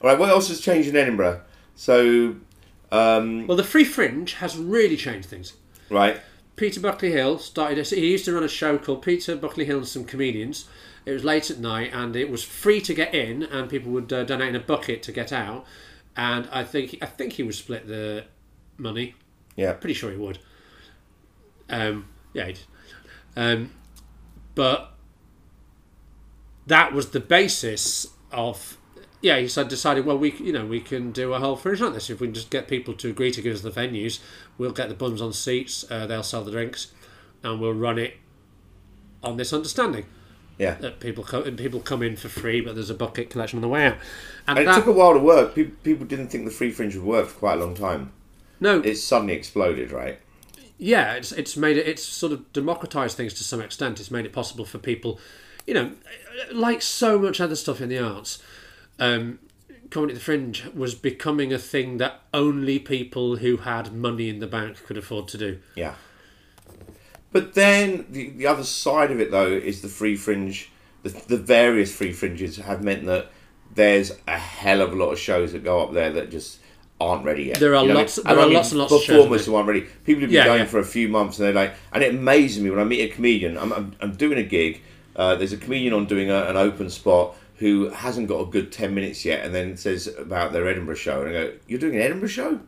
All 0.00 0.10
right. 0.10 0.18
What 0.18 0.28
else 0.28 0.48
has 0.48 0.60
changed 0.60 0.88
in 0.88 0.96
Edinburgh? 0.96 1.40
So, 1.76 2.34
um, 2.90 3.46
Well, 3.46 3.56
the 3.56 3.62
Free 3.62 3.84
Fringe 3.84 4.32
has 4.34 4.56
really 4.56 4.96
changed 4.96 5.28
things. 5.28 5.52
right. 5.88 6.20
Peter 6.56 6.80
Buckley 6.80 7.12
Hill 7.12 7.38
started. 7.38 7.86
He 7.86 8.10
used 8.10 8.24
to 8.26 8.32
run 8.34 8.42
a 8.44 8.48
show 8.48 8.76
called 8.76 9.02
Peter 9.02 9.34
Buckley 9.36 9.64
Hill 9.64 9.78
and 9.78 9.86
Some 9.88 10.04
Comedians. 10.04 10.66
It 11.06 11.12
was 11.12 11.24
late 11.24 11.50
at 11.50 11.58
night, 11.58 11.90
and 11.94 12.14
it 12.14 12.30
was 12.30 12.44
free 12.44 12.80
to 12.82 12.92
get 12.92 13.14
in, 13.14 13.42
and 13.44 13.70
people 13.70 13.90
would 13.92 14.12
uh, 14.12 14.24
donate 14.24 14.50
in 14.50 14.56
a 14.56 14.60
bucket 14.60 15.02
to 15.04 15.12
get 15.12 15.32
out. 15.32 15.64
And 16.14 16.46
I 16.52 16.62
think 16.64 16.98
I 17.00 17.06
think 17.06 17.32
he 17.34 17.42
would 17.42 17.54
split 17.54 17.86
the 17.88 18.24
money. 18.76 19.14
Yeah. 19.56 19.72
Pretty 19.72 19.94
sure 19.94 20.10
he 20.10 20.16
would. 20.18 20.38
Um, 21.70 22.06
yeah, 22.34 22.46
he 22.46 22.52
did. 22.52 22.64
Um, 23.34 23.70
but 24.54 24.92
that 26.66 26.92
was 26.92 27.10
the 27.10 27.20
basis 27.20 28.08
of. 28.32 28.78
Yeah, 29.20 29.38
he 29.38 29.46
said 29.46 29.68
decided. 29.68 30.04
Well, 30.04 30.18
we 30.18 30.32
you 30.32 30.52
know 30.52 30.66
we 30.66 30.80
can 30.80 31.12
do 31.12 31.32
a 31.32 31.38
whole 31.38 31.54
fringe 31.56 31.80
like 31.80 31.94
this 31.94 32.10
if 32.10 32.20
we 32.20 32.26
can 32.26 32.34
just 32.34 32.50
get 32.50 32.66
people 32.68 32.92
to 32.94 33.08
agree 33.10 33.30
to 33.30 33.40
give 33.42 33.54
us 33.54 33.60
the 33.62 33.70
venues. 33.70 34.18
We'll 34.58 34.72
get 34.72 34.88
the 34.88 34.94
bums 34.94 35.22
on 35.22 35.32
seats. 35.32 35.84
Uh, 35.90 36.06
they'll 36.06 36.22
sell 36.24 36.42
the 36.42 36.50
drinks, 36.50 36.92
and 37.42 37.60
we'll 37.60 37.72
run 37.74 37.98
it 37.98 38.16
on 39.22 39.36
this 39.36 39.52
understanding 39.52 40.04
Yeah. 40.58 40.74
that 40.80 40.98
people 40.98 41.22
co- 41.22 41.48
people 41.52 41.78
come 41.80 42.02
in 42.02 42.16
for 42.16 42.28
free, 42.28 42.60
but 42.60 42.74
there's 42.74 42.90
a 42.90 42.94
bucket 42.94 43.30
collection 43.30 43.58
on 43.58 43.62
the 43.62 43.68
way 43.68 43.86
out. 43.86 43.96
And, 44.48 44.58
And 44.58 44.68
it 44.68 44.74
took 44.74 44.86
a 44.86 44.92
while 44.92 45.12
to 45.12 45.20
work. 45.20 45.54
People, 45.54 45.74
people 45.84 46.06
didn't 46.06 46.28
think 46.28 46.44
the 46.44 46.50
free 46.50 46.72
fringe 46.72 46.96
would 46.96 47.04
work 47.04 47.28
for 47.28 47.38
quite 47.38 47.58
a 47.58 47.64
long 47.64 47.74
time. 47.76 48.10
no, 48.60 48.80
It 48.80 48.96
suddenly 48.96 49.34
exploded, 49.34 49.92
right? 49.92 50.18
yeah, 50.78 51.12
it's 51.14 51.30
it's 51.30 51.56
made 51.56 51.76
it 51.76 51.86
it's 51.86 52.02
sort 52.02 52.32
of 52.32 52.52
democratized 52.52 53.16
things 53.16 53.32
to 53.34 53.44
some 53.44 53.60
extent. 53.60 54.00
It's 54.00 54.10
made 54.10 54.26
it 54.26 54.32
possible 54.32 54.64
for 54.64 54.78
people, 54.78 55.20
you 55.66 55.74
know, 55.74 55.92
like 56.52 56.82
so 56.82 57.18
much 57.18 57.40
other 57.40 57.56
stuff 57.56 57.80
in 57.80 57.88
the 57.88 57.98
arts. 57.98 58.42
Um, 58.98 59.38
Comedy 59.90 60.12
at 60.14 60.18
the 60.18 60.24
Fringe 60.24 60.64
was 60.74 60.94
becoming 60.94 61.52
a 61.52 61.58
thing 61.58 61.98
that 61.98 62.20
only 62.32 62.78
people 62.78 63.36
who 63.36 63.58
had 63.58 63.92
money 63.92 64.28
in 64.30 64.38
the 64.38 64.46
bank 64.46 64.82
could 64.86 64.96
afford 64.96 65.28
to 65.28 65.38
do. 65.38 65.58
Yeah. 65.74 65.94
But 67.30 67.54
then 67.54 68.06
the, 68.10 68.30
the 68.30 68.46
other 68.46 68.64
side 68.64 69.10
of 69.10 69.20
it, 69.20 69.30
though, 69.30 69.48
is 69.48 69.82
the 69.82 69.88
free 69.88 70.16
fringe. 70.16 70.70
The, 71.02 71.10
the 71.28 71.36
various 71.36 71.94
free 71.94 72.12
fringes 72.12 72.56
have 72.58 72.82
meant 72.82 73.04
that 73.06 73.30
there's 73.74 74.12
a 74.28 74.38
hell 74.38 74.80
of 74.82 74.92
a 74.92 74.96
lot 74.96 75.10
of 75.12 75.18
shows 75.18 75.52
that 75.52 75.64
go 75.64 75.82
up 75.82 75.92
there 75.92 76.12
that 76.12 76.30
just 76.30 76.58
aren't 77.00 77.24
ready 77.24 77.44
yet. 77.44 77.58
There 77.58 77.74
are 77.74 77.82
You 77.82 77.88
know, 77.88 77.94
lots- 78.00 78.18
and 78.18 78.26
there 78.26 78.38
I 78.38 78.42
are 78.42 78.46
mean 78.46 78.54
lots 78.56 78.70
and 78.70 78.80
lots 78.80 78.92
of 78.92 79.00
shows, 79.00 79.16
performers 79.16 79.46
who 79.46 79.54
aren't 79.56 79.66
ready. 79.68 79.80
People 80.04 80.20
who've 80.20 80.30
been 80.30 80.36
Yeah, 80.36 80.44
going 80.44 80.60
yeah. 80.60 80.66
for 80.66 80.78
a 80.78 80.84
few 80.84 81.08
months 81.08 81.38
and 81.38 81.46
they're 81.46 81.54
like, 81.54 81.74
and 81.92 82.02
it 82.02 82.14
amazes 82.14 82.62
me 82.62 82.70
when 82.70 82.78
I 82.78 82.84
meet 82.84 83.00
a 83.10 83.14
comedian. 83.14 83.58
I'm, 83.58 83.72
I'm, 83.72 83.96
I'm 84.00 84.12
doing 84.14 84.38
a 84.38 84.42
gig. 84.42 84.82
Uh, 85.16 85.34
there's 85.36 85.52
a 85.52 85.56
comedian 85.56 85.92
on 85.92 86.06
doing 86.06 86.30
a, 86.30 86.44
an 86.44 86.56
open 86.56 86.88
spot 86.90 87.36
who 87.56 87.90
hasn't 87.90 88.28
got 88.28 88.40
a 88.40 88.46
good 88.46 88.72
ten 88.72 88.94
minutes 88.94 89.24
yet, 89.24 89.44
and 89.44 89.54
then 89.54 89.76
says 89.76 90.06
about 90.18 90.52
their 90.52 90.66
Edinburgh 90.68 90.94
show, 90.96 91.20
and 91.22 91.28
I 91.28 91.32
go, 91.32 91.52
"You're 91.66 91.78
doing 91.80 91.96
an 91.96 92.02
Edinburgh 92.02 92.28
show? 92.28 92.60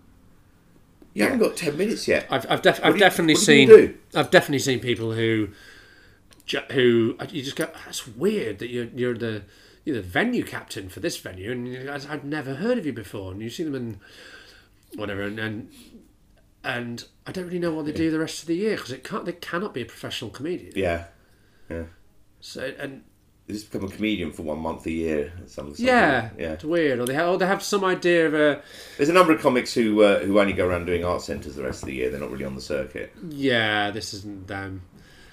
You 1.14 1.24
haven't 1.24 1.38
got 1.38 1.57
ten 1.57 1.76
minutes 1.76 2.07
yet." 2.07 2.26
I've, 2.30 2.47
I've, 2.51 2.62
def- 2.62 2.80
I've 2.84 2.95
you- 2.95 3.01
definitely 3.01 3.34
what 3.34 3.45
do 3.47 3.53
you 3.55 3.66
seen 3.66 3.68
do? 3.68 3.95
I've 4.14 4.30
definitely 4.30 4.59
seen 4.61 4.80
people 4.80 5.12
who 5.12 5.49
who 6.72 7.16
you 7.30 7.42
just 7.42 7.57
go 7.57 7.68
that's 7.86 8.07
weird 8.07 8.59
that 8.59 8.68
you're 8.68 8.88
you're 8.95 9.16
the 9.16 9.42
you're 9.84 9.97
the 9.97 10.03
venue 10.03 10.45
captain 10.45 10.88
for 10.90 11.01
this 11.01 11.16
venue 11.16 11.51
and 11.51 11.66
you- 11.66 11.90
I- 11.90 12.12
I've 12.12 12.24
never 12.24 12.57
heard 12.57 12.76
of 12.78 12.84
you 12.84 12.92
before 12.92 13.32
and 13.32 13.40
you 13.40 13.49
see 13.49 13.62
them 13.64 13.74
in 13.74 14.01
whatever 14.95 15.22
and 15.22 15.38
and, 15.38 15.70
and 16.62 17.05
I 17.26 17.32
don't 17.32 17.47
really 17.47 17.59
know 17.59 17.72
what 17.72 17.86
they 17.86 17.92
do 17.92 18.11
the 18.11 18.18
rest 18.18 18.42
of 18.42 18.47
the 18.47 18.57
year 18.57 18.76
because 18.76 18.92
it 18.92 19.03
can't 19.05 19.24
they 19.24 19.32
cannot 19.32 19.72
be 19.72 19.80
a 19.82 19.86
professional 19.86 20.30
comedian 20.30 20.72
Yeah, 20.76 21.05
Yeah. 21.70 21.84
So 22.45 22.72
and 22.78 23.03
They 23.47 23.55
just 23.55 23.72
become 23.72 23.88
a 23.88 23.90
comedian 23.90 24.32
for 24.32 24.42
one 24.42 24.59
month 24.59 24.84
a 24.86 24.90
year. 24.90 25.32
Some, 25.47 25.74
some 25.74 25.86
yeah, 25.86 26.30
yeah. 26.38 26.53
it's 26.53 26.64
weird 26.64 27.01
or 27.01 27.07
they 27.07 27.14
have 27.14 27.28
or 27.28 27.38
they 27.38 27.47
have 27.47 27.62
some 27.62 27.84
idea 27.84 28.26
of 28.26 28.34
a 28.34 28.62
There's 28.97 29.09
a 29.09 29.14
number 29.14 29.32
of 29.32 29.40
comics 29.40 29.72
who 29.72 30.03
uh, 30.03 30.20
who 30.20 30.38
only 30.38 30.53
go 30.53 30.66
around 30.68 30.84
doing 30.84 31.05
art 31.05 31.22
centres 31.22 31.57
the 31.57 31.62
rest 31.62 31.82
of 31.82 31.86
the 31.86 31.95
year. 31.95 32.11
They're 32.11 32.20
not 32.20 32.30
really 32.30 32.45
on 32.45 32.55
the 32.55 32.61
circuit, 32.61 33.12
yeah 33.28 33.90
this 33.90 34.12
isn't 34.14 34.47
them 34.47 34.82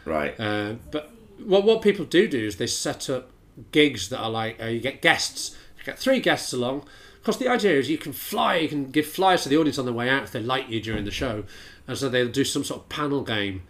right? 0.06 0.40
Uh, 0.40 0.76
but 0.90 1.12
what 1.44 1.64
what 1.64 1.82
people 1.82 2.06
do 2.06 2.28
do 2.28 2.46
is 2.46 2.58
they 2.58 2.68
set 2.68 3.10
up 3.10 3.30
gigs 3.72 4.10
that 4.10 4.20
are 4.20 4.30
like 4.30 4.62
uh, 4.62 4.68
you 4.68 4.80
get 4.80 5.02
guests, 5.02 5.56
you 5.78 5.84
get 5.84 6.00
three 6.00 6.20
guests 6.20 6.54
along. 6.54 6.86
Because 7.20 7.38
the 7.38 7.48
idea 7.48 7.78
is 7.78 7.88
you 7.88 8.00
can 8.00 8.14
fly, 8.14 8.56
you 8.56 8.68
can 8.68 8.90
give 8.90 9.06
flyers 9.06 9.44
to 9.44 9.50
the 9.50 9.58
audience 9.58 9.78
on 9.78 9.86
the 9.86 9.94
way 9.94 10.10
out 10.10 10.24
if 10.24 10.32
they 10.32 10.40
like 10.40 10.70
you 10.70 10.82
during 10.82 11.06
the 11.06 11.12
show, 11.12 11.44
and 11.88 11.98
so 11.98 12.10
they'll 12.10 12.28
do 12.28 12.44
some 12.44 12.64
sort 12.64 12.82
of 12.82 12.90
panel 12.90 13.22
game 13.22 13.62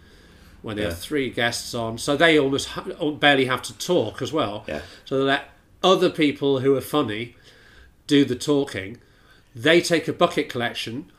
when 0.62 0.76
they 0.76 0.82
Yeah. 0.82 0.88
have 0.90 0.98
three 0.98 1.28
guests 1.30 1.74
on. 1.74 1.98
So 1.98 2.16
they 2.16 2.38
almost 2.38 2.68
ha- 2.68 3.10
barely 3.12 3.44
have 3.46 3.62
to 3.62 3.76
talk 3.78 4.22
as 4.22 4.32
well. 4.32 4.64
Yeah. 4.68 4.80
So 5.04 5.18
they 5.18 5.24
let 5.24 5.50
other 5.82 6.08
people 6.10 6.60
who 6.60 6.74
are 6.76 6.80
funny 6.80 7.36
do 8.06 8.24
the 8.24 8.36
talking. 8.36 8.98
They 9.54 9.80
take 9.80 10.08
a 10.08 10.12
bucket 10.12 10.48
collection 10.48 11.10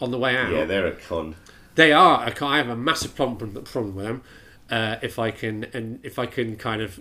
on 0.00 0.10
the 0.10 0.18
way 0.18 0.36
out. 0.36 0.52
yeah, 0.52 0.64
they're 0.64 0.86
a 0.86 0.92
con. 0.92 1.36
They 1.76 1.92
are. 1.92 2.20
I 2.20 2.30
can't- 2.30 2.52
I 2.52 2.56
have 2.58 2.68
a 2.68 2.76
massive 2.76 3.14
problem 3.14 3.52
problem 3.64 3.94
with 3.94 4.04
them. 4.04 4.22
Uh, 4.70 4.96
if 5.00 5.18
I 5.18 5.30
can 5.30 5.64
and 5.72 6.00
if 6.02 6.18
I 6.18 6.26
can 6.26 6.56
kind 6.56 6.82
of, 6.82 7.00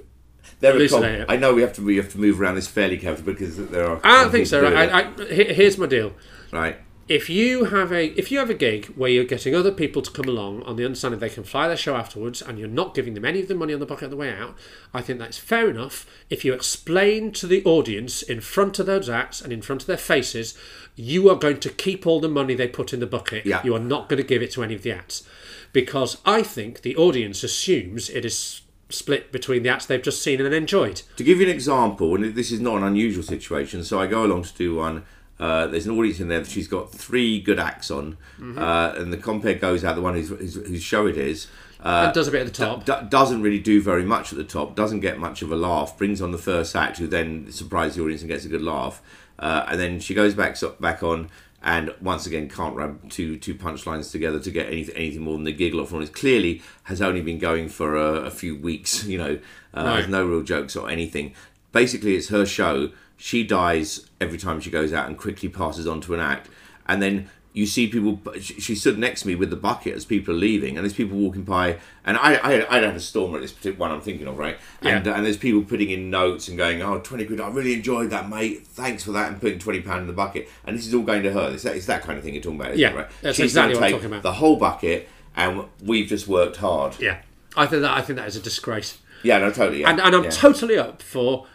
They're 0.62 0.78
a 0.82 0.88
con. 0.88 1.26
I 1.28 1.36
know 1.36 1.54
we 1.54 1.62
have 1.62 1.74
to 1.74 1.82
we 1.82 1.98
have 1.98 2.10
to 2.14 2.18
move 2.20 2.40
around 2.40 2.56
this 2.56 2.68
fairly 2.68 2.98
carefully 2.98 3.34
because 3.34 3.58
there 3.58 3.86
are. 3.90 4.00
I 4.04 4.22
don't 4.24 4.32
think 4.32 4.48
so. 4.48 4.62
Right? 4.64 4.90
I, 4.90 5.02
I, 5.02 5.26
here's 5.26 5.78
my 5.78 5.88
deal. 5.88 6.14
right. 6.54 6.78
If 7.08 7.30
you 7.30 7.66
have 7.66 7.92
a 7.92 8.08
if 8.20 8.32
you 8.32 8.40
have 8.40 8.50
a 8.50 8.54
gig 8.54 8.86
where 8.88 9.10
you're 9.10 9.24
getting 9.24 9.56
other 9.56 9.72
people 9.72 10.02
to 10.02 10.12
come 10.12 10.28
along 10.28 10.64
on 10.64 10.76
the 10.76 10.86
understanding 10.86 11.20
they 11.20 11.30
can 11.30 11.44
fly 11.44 11.68
their 11.68 11.78
show 11.78 11.96
afterwards 11.96 12.42
and 12.42 12.60
you're 12.60 12.68
not 12.68 12.94
giving 12.94 13.14
them 13.14 13.26
any 13.26 13.42
of 13.42 13.48
the 13.48 13.56
money 13.56 13.74
on 13.74 13.80
the 13.80 13.86
bucket 13.86 14.06
on 14.06 14.10
the 14.10 14.18
way 14.18 14.34
out, 14.34 14.56
I 14.94 15.02
think 15.02 15.20
that's 15.20 15.38
fair 15.38 15.70
enough 15.70 16.06
if 16.30 16.44
you 16.44 16.54
explain 16.54 17.32
to 17.34 17.48
the 17.48 17.64
audience 17.64 18.22
in 18.22 18.42
front 18.42 18.80
of 18.80 18.86
those 18.86 19.10
acts 19.10 19.42
and 19.42 19.54
in 19.54 19.62
front 19.62 19.82
of 19.82 19.88
their 19.88 19.98
faces, 19.98 20.58
you 20.96 21.30
are 21.30 21.36
going 21.36 21.60
to 21.60 21.70
keep 21.70 22.06
all 22.06 22.20
the 22.20 22.28
money 22.28 22.56
they 22.56 22.68
put 22.68 22.94
in 22.94 23.00
the 23.00 23.08
bucket. 23.08 23.46
Yeah. 23.46 23.62
You 23.64 23.76
are 23.76 23.80
not 23.80 24.10
going 24.10 24.22
to 24.22 24.28
give 24.28 24.42
it 24.42 24.52
to 24.52 24.64
any 24.64 24.76
of 24.76 24.84
the 24.84 24.92
acts. 24.92 25.24
Because 25.72 26.18
I 26.26 26.44
think 26.44 26.82
the 26.82 26.96
audience 26.96 27.44
assumes 27.44 28.10
it 28.10 28.26
is 28.26 28.62
split 28.90 29.32
between 29.32 29.64
the 29.64 29.70
acts 29.70 29.86
they've 29.86 30.02
just 30.02 30.22
seen 30.22 30.42
and 30.42 30.54
enjoyed. 30.54 31.02
To 31.18 31.24
give 31.24 31.40
you 31.40 31.46
an 31.46 31.54
example, 31.54 32.16
and 32.16 32.36
this 32.36 32.52
is 32.52 32.60
not 32.60 32.78
an 32.78 32.84
unusual 32.84 33.24
situation, 33.24 33.84
so 33.84 34.00
I 34.00 34.08
go 34.08 34.26
along 34.26 34.44
to 34.44 34.54
do 34.54 34.76
one. 34.76 35.04
Uh, 35.40 35.68
there's 35.68 35.86
an 35.86 35.98
audience 35.98 36.20
in 36.20 36.28
there. 36.30 36.44
She's 36.44 36.68
got 36.68 36.92
three 36.92 37.40
good 37.40 37.60
acts 37.60 37.92
on, 37.92 38.18
uh, 38.42 38.94
and 38.98 39.14
the 39.14 39.18
compare 39.18 39.54
goes 39.54 39.84
out. 39.84 39.96
The 39.96 40.02
one 40.02 40.16
whose, 40.16 40.30
whose, 40.30 40.56
whose 40.56 40.82
show 40.82 41.06
it 41.06 41.16
is 41.18 41.48
uh, 41.80 42.12
does 42.12 42.28
a 42.28 42.32
bit 42.32 42.42
at 42.42 42.48
the 42.48 42.54
top. 42.54 42.86
d- 42.86 43.08
doesn't 43.10 43.42
really 43.44 43.60
do 43.60 43.80
very 43.82 44.04
much 44.04 44.32
at 44.32 44.38
the 44.38 44.44
top. 44.44 44.76
Doesn't 44.76 45.02
get 45.02 45.20
much 45.20 45.44
of 45.44 45.52
a 45.52 45.56
laugh. 45.56 45.96
Brings 45.98 46.22
on 46.24 46.32
the 46.32 46.40
first 46.40 46.76
act, 46.76 46.98
who 46.98 47.06
then 47.08 47.52
surprises 47.52 47.98
the 47.98 48.04
audience 48.04 48.22
and 48.22 48.30
gets 48.32 48.46
a 48.46 48.50
good 48.50 48.64
laugh. 48.64 49.00
Uh, 49.38 49.66
and 49.70 49.80
then 49.80 50.00
she 50.00 50.16
goes 50.16 50.34
back 50.34 50.56
so- 50.56 50.76
back 50.80 51.04
on, 51.04 51.30
and 51.62 51.94
once 52.02 52.26
again 52.26 52.50
can't 52.50 52.76
rub 52.76 53.08
two 53.12 53.38
two 53.38 53.54
punchlines 53.54 54.12
together 54.12 54.40
to 54.40 54.50
get 54.50 54.66
anything 54.72 54.96
anything 54.96 55.22
more 55.22 55.36
than 55.36 55.44
the 55.44 55.52
giggle 55.52 55.82
off. 55.82 55.94
It 55.94 56.14
clearly 56.14 56.64
has 56.86 57.00
only 57.00 57.22
been 57.22 57.38
going 57.38 57.70
for 57.70 57.96
a, 57.96 58.22
a 58.26 58.32
few 58.32 58.58
weeks. 58.58 59.04
You 59.08 59.20
know, 59.20 59.40
uh, 59.76 59.84
Right. 59.84 59.98
there's 59.98 60.08
no 60.08 60.26
real 60.26 60.42
jokes 60.42 60.76
or 60.76 60.90
anything. 60.90 61.36
Basically, 61.72 62.16
it's 62.16 62.30
her 62.30 62.44
show. 62.48 62.90
She 63.18 63.44
dies 63.44 64.08
every 64.22 64.38
time 64.38 64.60
she 64.62 64.70
goes 64.70 64.94
out 64.94 65.08
and 65.08 65.18
quickly 65.18 65.50
passes 65.50 65.88
on 65.88 66.02
to 66.02 66.14
an 66.14 66.20
act, 66.20 66.50
and 66.88 67.02
then 67.02 67.30
you 67.54 67.66
see 67.66 67.88
people. 67.88 68.20
She 68.40 68.76
stood 68.76 69.00
next 69.00 69.22
to 69.22 69.28
me 69.28 69.34
with 69.34 69.50
the 69.50 69.56
bucket 69.56 69.96
as 69.96 70.06
people 70.06 70.36
are 70.36 70.38
leaving, 70.38 70.78
and 70.78 70.86
there's 70.86 70.94
people 70.94 71.18
walking 71.18 71.42
by, 71.44 71.78
and 72.06 72.16
I 72.18 72.36
I, 72.36 72.78
I 72.78 72.80
had 72.82 72.96
a 72.96 73.00
storm 73.00 73.34
at 73.34 73.42
this 73.42 73.52
particular 73.52 73.80
one 73.80 73.92
I'm 73.92 74.02
thinking 74.02 74.28
of, 74.28 74.38
right? 74.38 74.58
And 74.84 75.04
Yeah. 75.06 75.16
and 75.16 75.26
there's 75.26 75.38
people 75.38 75.64
putting 75.64 75.90
in 75.90 76.12
notes 76.12 76.48
and 76.48 76.56
going, 76.58 76.84
"Oh, 76.84 77.00
20 77.00 77.26
quid! 77.26 77.42
I 77.42 77.50
really 77.50 77.74
enjoyed 77.74 78.12
that, 78.12 78.30
mate. 78.30 78.68
Thanks 78.68 79.04
for 79.04 79.12
that," 79.14 79.32
and 79.32 79.42
putting 79.42 79.58
twenty 79.58 79.82
pound 79.82 80.02
in 80.02 80.08
the 80.08 80.14
bucket. 80.14 80.48
And 80.66 80.78
this 80.78 80.86
is 80.86 80.94
all 80.94 81.02
going 81.02 81.24
to 81.24 81.32
her. 81.34 81.50
It's 81.52 81.64
that, 81.64 81.76
it's 81.76 81.88
that 81.88 82.04
kind 82.04 82.20
of 82.20 82.24
thing 82.24 82.36
you're 82.36 82.44
talking 82.44 82.62
about, 82.62 82.78
Yeah, 82.78 82.92
it, 82.92 82.96
right? 82.96 83.08
that's 83.24 83.38
She's 83.38 83.46
exactly 83.46 83.74
what 83.76 83.84
I'm 83.86 83.92
talking 83.94 84.06
about. 84.08 84.22
The 84.22 84.34
whole 84.34 84.58
bucket, 84.58 85.10
and 85.36 85.64
we've 85.84 86.08
just 86.08 86.28
worked 86.28 86.58
hard. 86.58 87.00
Yeah, 87.00 87.18
I 87.56 87.66
think 87.66 87.82
that 87.82 87.98
I 87.98 88.02
think 88.02 88.18
that 88.20 88.28
is 88.28 88.36
a 88.36 88.40
disgrace, 88.42 89.00
Yeah, 89.24 89.40
no, 89.40 89.50
totally. 89.50 89.82
Yeah. 89.82 89.90
and 89.90 90.00
and 90.00 90.16
I'm 90.16 90.26
yeah. 90.26 90.30
totally 90.30 90.78
up 90.78 91.02
for 91.02 91.48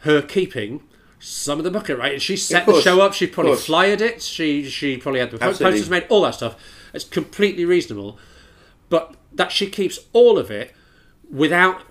her 0.00 0.20
keeping 0.22 0.82
some 1.18 1.58
of 1.58 1.64
the 1.64 1.70
bucket 1.70 1.98
right. 1.98 2.20
She 2.20 2.36
set 2.36 2.66
the 2.66 2.80
show 2.80 3.00
up. 3.00 3.12
She 3.12 3.26
probably 3.26 3.56
flyered 3.56 4.00
it. 4.00 4.22
She 4.22 4.68
she 4.68 4.96
probably 4.96 5.20
had 5.20 5.30
the 5.30 5.42
Absolutely. 5.42 5.78
posters 5.78 5.90
made. 5.90 6.06
All 6.08 6.22
that 6.22 6.34
stuff. 6.34 6.56
It's 6.92 7.04
completely 7.04 7.64
reasonable, 7.64 8.18
but 8.88 9.14
that 9.32 9.52
she 9.52 9.68
keeps 9.68 9.98
all 10.12 10.38
of 10.38 10.50
it 10.50 10.74
without. 11.30 11.82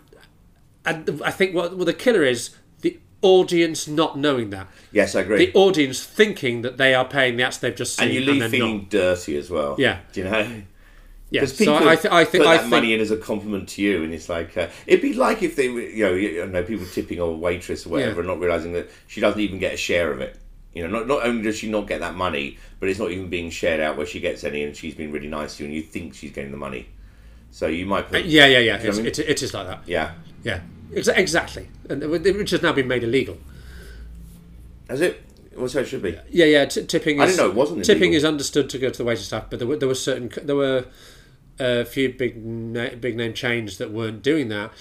And 0.86 1.22
I 1.24 1.32
think 1.32 1.56
what, 1.56 1.76
what 1.76 1.86
the 1.86 1.94
killer 1.94 2.24
is 2.24 2.56
the 2.82 3.00
audience 3.22 3.88
not 3.88 4.18
knowing 4.18 4.52
that. 4.52 4.68
Yes, 4.92 5.16
I 5.16 5.22
agree. 5.22 5.48
The 5.48 5.54
audience 5.54 6.04
thinking 6.04 6.62
that 6.62 6.78
they 6.78 6.94
are 6.94 7.06
paying 7.06 7.38
the 7.38 7.44
acts 7.44 7.58
they've 7.58 7.76
just 7.76 7.96
seen, 7.96 8.08
and 8.08 8.14
you 8.14 8.22
leave 8.22 8.40
they're 8.40 8.50
feeling 8.50 8.78
not. 8.78 8.90
dirty 8.90 9.38
as 9.38 9.50
well. 9.50 9.76
Yeah. 9.80 10.00
Do 10.14 10.22
you 10.22 10.30
know? 10.30 10.62
Yeah, 11.36 11.42
Because 11.42 11.58
so 11.58 11.66
people 11.66 11.90
I, 11.90 11.96
th- 11.96 12.14
I 12.14 12.24
think 12.26 12.44
put 12.44 12.50
I 12.50 12.54
that 12.56 12.60
think 12.62 12.72
money 12.72 12.94
in 12.94 13.02
as 13.02 13.12
a 13.12 13.18
compliment 13.18 13.68
to 13.70 13.82
you, 13.82 14.04
and 14.04 14.14
it's 14.14 14.30
like 14.30 14.56
uh, 14.58 14.68
it'd 14.88 15.02
be 15.02 15.14
like 15.14 15.44
if 15.44 15.56
they, 15.56 15.70
were, 15.70 15.82
you 15.82 16.04
know, 16.06 16.14
you 16.14 16.46
know, 16.46 16.64
people 16.64 16.86
tipping 16.86 17.20
a 17.20 17.30
waitress 17.30 17.86
or 17.86 17.90
whatever, 17.90 18.12
Yeah. 18.14 18.18
and 18.20 18.28
not 18.28 18.40
realizing 18.40 18.74
that 18.74 18.90
she 19.08 19.20
doesn't 19.22 19.42
even 19.42 19.60
get 19.60 19.74
a 19.74 19.78
share 19.78 20.12
of 20.14 20.22
it. 20.22 20.38
You 20.74 20.84
know, 20.84 20.90
not 21.00 21.08
not 21.08 21.26
only 21.26 21.42
does 21.42 21.58
she 21.58 21.70
not 21.70 21.88
get 21.88 22.00
that 22.02 22.16
money, 22.16 22.58
but 22.80 22.90
it's 22.90 23.00
not 23.00 23.12
even 23.12 23.30
being 23.30 23.50
shared 23.50 23.80
out 23.80 23.98
where 23.98 24.06
she 24.06 24.20
gets 24.20 24.44
any, 24.44 24.64
and 24.64 24.76
she's 24.76 24.96
been 24.96 25.12
really 25.12 25.28
nice 25.30 25.58
to 25.58 25.64
you, 25.64 25.68
and 25.68 25.76
you 25.76 25.82
think 25.82 26.14
she's 26.14 26.32
getting 26.32 26.52
the 26.52 26.58
money. 26.58 26.88
So 27.52 27.68
you 27.68 27.86
might 27.86 28.10
put, 28.10 28.26
yeah, 28.26 28.46
yeah, 28.46 28.60
yeah. 28.60 28.78
You 28.78 28.84
know 28.84 28.90
It's, 28.90 28.98
I 28.98 29.02
mean? 29.02 29.08
it, 29.08 29.20
it 29.20 29.42
is 29.44 29.54
like 29.54 29.68
that. 29.68 29.82
yeah. 29.88 30.14
Yeah, 30.44 30.60
Ex- 30.96 31.08
exactly, 31.08 31.68
and 31.90 32.04
it- 32.04 32.10
which 32.38 32.52
has 32.52 32.62
now 32.62 32.72
been 32.74 32.88
made 32.88 33.04
illegal. 33.04 33.38
Has 34.90 35.02
it? 35.02 35.22
Well, 35.56 35.70
so 35.70 35.80
it 35.80 35.86
should 35.88 36.02
be. 36.04 36.18
Yeah, 36.30 36.46
yeah. 36.46 36.66
T- 36.66 36.86
tipping. 36.86 37.16
Is, 37.18 37.22
I 37.22 37.26
didn't 37.28 37.38
know 37.38 37.50
it 37.50 37.56
wasn't 37.56 37.86
Tipping 37.86 38.12
illegal. 38.12 38.18
is 38.18 38.26
understood 38.26 38.70
to 38.72 38.78
go 38.78 38.90
to 38.90 38.98
the 38.98 39.06
waiter 39.06 39.22
staff, 39.22 39.46
but 39.50 39.60
there 39.60 39.68
were 39.68 39.78
there 39.78 39.88
were 39.88 39.96
certain 39.96 40.30
there 40.44 40.56
were 40.56 40.86
a 41.60 41.86
few 41.86 42.14
big 42.14 42.44
na- 42.46 42.96
big 43.00 43.16
name 43.16 43.34
chains 43.34 43.78
that 43.78 43.92
weren't 43.92 44.22
doing 44.22 44.50
that, 44.50 44.72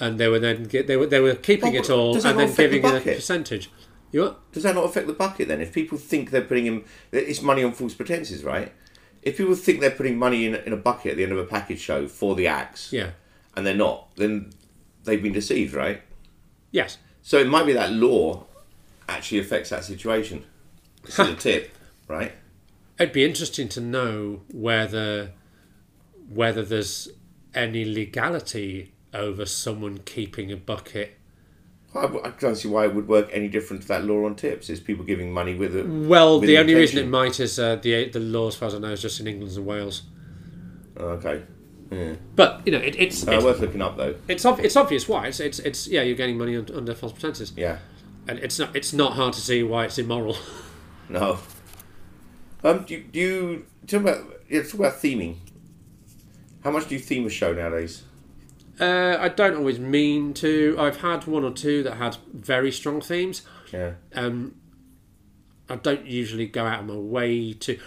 and 0.00 0.18
they 0.18 0.28
were 0.28 0.38
then 0.38 0.68
ge- 0.68 0.86
they 0.86 0.96
were 0.96 1.06
they 1.06 1.20
were 1.20 1.34
keeping 1.34 1.76
Oh, 1.76 1.80
it 1.80 1.90
all 1.90 2.14
and 2.14 2.22
then 2.22 2.40
affect 2.40 2.56
the 2.72 2.78
giving 2.80 2.84
a 2.96 3.00
percentage. 3.00 3.70
You 4.10 4.22
what? 4.22 4.52
Does 4.52 4.62
that 4.64 4.74
not 4.74 4.84
affect 4.84 5.06
the 5.06 5.12
bucket 5.14 5.48
then? 5.48 5.60
If 5.60 5.72
people 5.72 5.96
think 5.96 6.30
they're 6.30 6.42
putting 6.42 6.66
in, 6.66 6.84
it's 7.12 7.40
money 7.40 7.64
on 7.64 7.72
false 7.72 7.94
pretenses, 7.94 8.44
right? 8.44 8.70
If 9.22 9.36
people 9.38 9.54
think 9.54 9.80
they're 9.80 9.90
putting 9.90 10.18
money 10.18 10.44
in, 10.46 10.54
in 10.54 10.72
a 10.72 10.76
bucket 10.76 11.12
at 11.12 11.16
the 11.16 11.22
end 11.22 11.32
of 11.32 11.38
a 11.38 11.44
package 11.44 11.80
show 11.80 12.06
for 12.08 12.34
the 12.34 12.46
acts, 12.46 12.92
Yeah. 12.92 13.10
and 13.56 13.64
they're 13.66 13.74
not, 13.74 14.14
then 14.16 14.50
they've 15.04 15.22
been 15.22 15.32
deceived, 15.32 15.72
right? 15.74 16.02
Yes. 16.72 16.98
So 17.22 17.38
it 17.38 17.46
might 17.46 17.64
be 17.64 17.72
that 17.72 17.92
law 17.92 18.44
actually 19.08 19.38
affects 19.38 19.70
that 19.70 19.84
situation. 19.84 20.44
It's 21.04 21.18
a 21.18 21.34
tip, 21.36 21.72
right? 22.08 22.32
It'd 22.98 23.12
be 23.14 23.24
interesting 23.24 23.68
to 23.70 23.80
know 23.80 24.42
whether 24.52 25.30
whether 26.28 26.62
there's 26.62 27.08
any 27.54 27.84
legality 27.84 28.92
over 29.14 29.44
someone 29.46 29.98
keeping 30.04 30.50
a 30.52 30.56
bucket. 30.56 31.18
I, 31.94 32.06
I 32.24 32.30
can't 32.30 32.56
see 32.56 32.68
why 32.68 32.86
it 32.86 32.94
would 32.94 33.06
work 33.06 33.28
any 33.32 33.48
different 33.48 33.82
to 33.82 33.88
that 33.88 34.04
law 34.04 34.24
on 34.24 34.34
tips. 34.34 34.70
Is 34.70 34.80
people 34.80 35.04
giving 35.04 35.30
money 35.32 35.54
with 35.54 35.76
it? 35.76 35.86
Well, 35.86 36.40
with 36.40 36.48
the 36.48 36.56
only 36.58 36.74
reason 36.74 36.98
it 36.98 37.08
might 37.08 37.38
is 37.38 37.58
uh, 37.58 37.76
the 37.76 38.08
the 38.08 38.20
law, 38.20 38.48
as 38.48 38.54
far 38.56 38.68
as 38.68 38.74
I 38.74 38.78
know, 38.78 38.88
is 38.92 39.02
just 39.02 39.20
in 39.20 39.26
England 39.26 39.54
and 39.56 39.66
Wales. 39.66 40.02
Okay, 40.96 41.42
But 42.36 42.62
you 42.64 42.72
know, 42.72 42.78
it, 42.78 42.96
it's 42.98 43.26
uh, 43.26 43.32
it's, 43.32 43.44
worth 43.44 43.60
looking 43.60 43.82
up 43.82 43.96
though. 43.96 44.14
it's, 44.28 44.44
ob- 44.46 44.60
it's 44.60 44.76
obvious 44.76 45.08
why. 45.08 45.26
It's, 45.28 45.40
it's 45.40 45.58
it's 45.58 45.88
yeah, 45.88 46.02
you're 46.02 46.16
getting 46.16 46.38
money 46.38 46.56
un- 46.56 46.68
under 46.74 46.94
false 46.94 47.12
pretenses, 47.12 47.52
Yeah, 47.56 47.78
and 48.28 48.38
it's 48.38 48.58
not 48.58 48.74
it's 48.76 48.92
not 48.92 49.12
hard 49.14 49.32
to 49.34 49.40
see 49.40 49.62
why 49.62 49.84
it's 49.86 49.98
immoral. 49.98 50.36
no. 51.08 51.38
Um, 52.64 52.84
do 52.84 52.94
you, 52.94 53.02
do 53.10 53.18
you 53.18 53.66
talk 53.86 54.00
about 54.02 54.24
yeah, 54.48 54.62
talk 54.62 54.74
about 54.74 54.94
theming? 54.94 55.36
How 56.64 56.70
much 56.70 56.88
do 56.88 56.94
you 56.94 57.00
theme 57.00 57.26
a 57.26 57.30
show 57.30 57.52
nowadays? 57.52 58.02
Uh, 58.80 59.16
I 59.20 59.28
don't 59.28 59.56
always 59.56 59.78
mean 59.78 60.32
to. 60.34 60.76
I've 60.78 61.00
had 61.00 61.26
one 61.26 61.44
or 61.44 61.50
two 61.52 61.82
that 61.82 61.94
had 61.96 62.16
very 62.32 62.72
strong 62.72 63.00
themes. 63.00 63.42
Yeah. 63.72 63.92
Um, 64.14 64.54
I 65.68 65.76
don't 65.76 66.06
usually 66.06 66.46
go 66.46 66.64
out 66.66 66.80
of 66.80 66.86
my 66.86 66.94
way 66.94 67.52
to 67.52 67.78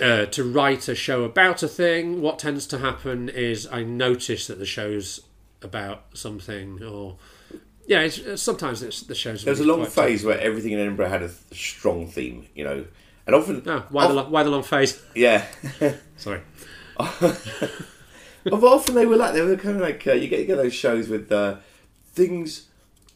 uh, 0.00 0.26
to 0.26 0.44
write 0.44 0.88
a 0.88 0.94
show 0.94 1.24
about 1.24 1.62
a 1.62 1.68
thing. 1.68 2.20
What 2.20 2.38
tends 2.38 2.66
to 2.68 2.78
happen 2.78 3.28
is 3.28 3.66
I 3.70 3.82
notice 3.84 4.46
that 4.48 4.58
the 4.58 4.66
show's 4.66 5.20
about 5.62 6.04
something, 6.14 6.82
or 6.82 7.16
yeah, 7.86 8.00
it's, 8.00 8.18
uh, 8.20 8.36
sometimes 8.36 8.82
it's, 8.82 9.02
the 9.02 9.14
show's. 9.14 9.44
There 9.44 9.52
was 9.52 9.60
a 9.60 9.64
long 9.64 9.84
phase 9.86 10.24
where 10.24 10.38
everything 10.40 10.72
in 10.72 10.78
Edinburgh 10.80 11.08
had 11.08 11.22
a 11.22 11.28
th- 11.28 11.38
strong 11.52 12.06
theme, 12.06 12.46
you 12.54 12.64
know, 12.64 12.86
and 13.26 13.36
often, 13.36 13.62
Oh, 13.66 13.84
why 13.90 14.04
the 14.06 14.10
of- 14.10 14.16
lo- 14.16 14.28
why 14.30 14.42
the 14.42 14.50
long 14.50 14.62
phase? 14.62 15.00
yeah, 15.14 15.44
Sorry. 16.16 16.40
But 18.44 18.64
often 18.64 18.94
they 18.94 19.06
were 19.06 19.16
like 19.16 19.34
they 19.34 19.42
were 19.42 19.56
kind 19.56 19.76
of 19.76 19.82
like 19.82 20.06
uh, 20.06 20.12
you 20.12 20.28
get 20.28 20.40
you 20.40 20.46
get 20.46 20.56
those 20.56 20.72
shows 20.72 21.08
with 21.08 21.30
uh, 21.30 21.56
things 22.12 22.68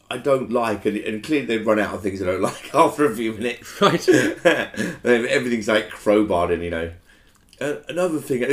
I 0.09 0.17
don't 0.17 0.51
like, 0.51 0.85
and, 0.85 0.97
and 0.97 1.23
clearly 1.23 1.47
they 1.47 1.57
run 1.57 1.79
out 1.79 1.95
of 1.95 2.03
things 2.03 2.21
I 2.21 2.25
don't 2.25 2.41
like 2.43 2.73
after 2.73 3.05
a 3.05 3.15
few 3.15 3.33
minutes. 3.33 3.81
Right. 3.81 4.07
Everything's 5.03 5.67
like 5.67 5.89
crowbarred 5.89 6.53
in, 6.53 6.61
you 6.61 6.69
know. 6.69 6.91
Uh, 7.59 7.75
another 7.87 8.19
thing, 8.19 8.41
it, 8.43 8.51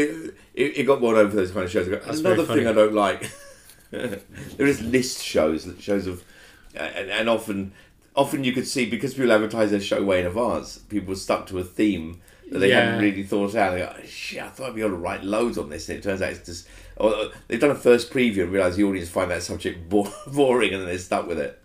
it, 0.54 0.78
it 0.78 0.86
got 0.86 1.00
one 1.00 1.16
over 1.16 1.34
those 1.34 1.50
kind 1.50 1.64
of 1.64 1.70
shows. 1.70 1.88
That's 1.88 2.20
another 2.20 2.44
thing 2.44 2.66
I 2.66 2.72
don't 2.72 2.94
like. 2.94 3.30
there 3.90 4.20
is 4.58 4.80
list 4.80 5.22
shows, 5.22 5.68
shows 5.80 6.06
of, 6.06 6.22
uh, 6.76 6.78
and, 6.78 7.10
and 7.10 7.28
often, 7.28 7.72
often 8.14 8.44
you 8.44 8.52
could 8.52 8.66
see 8.66 8.88
because 8.88 9.14
people 9.14 9.32
advertise 9.32 9.72
their 9.72 9.80
show 9.80 10.02
way 10.02 10.20
in 10.20 10.26
advance, 10.26 10.78
people 10.78 11.16
stuck 11.16 11.46
to 11.48 11.58
a 11.58 11.64
theme 11.64 12.20
that 12.52 12.58
they 12.60 12.68
Yeah. 12.68 12.84
hadn't 12.84 13.00
really 13.02 13.22
thought 13.22 13.54
out. 13.54 13.72
They 13.72 13.78
go, 13.80 13.92
shit, 14.06 14.42
I 14.42 14.48
thought 14.48 14.68
I'd 14.70 14.74
be 14.74 14.80
able 14.82 14.90
to 14.92 14.96
write 14.96 15.24
loads 15.24 15.58
on 15.58 15.68
this, 15.70 15.88
and 15.88 15.98
it 15.98 16.02
turns 16.02 16.22
out 16.22 16.30
it's 16.32 16.46
just. 16.46 16.68
Or, 16.96 17.30
they've 17.48 17.58
done 17.58 17.70
a 17.70 17.74
first 17.74 18.12
preview 18.12 18.42
and 18.44 18.52
realise 18.52 18.76
the 18.76 18.84
audience 18.84 19.08
find 19.08 19.30
that 19.30 19.42
subject 19.42 19.88
bo- 19.88 20.12
boring, 20.26 20.72
and 20.72 20.82
then 20.82 20.88
they're 20.88 20.98
stuck 20.98 21.26
with 21.26 21.38
it. 21.38 21.58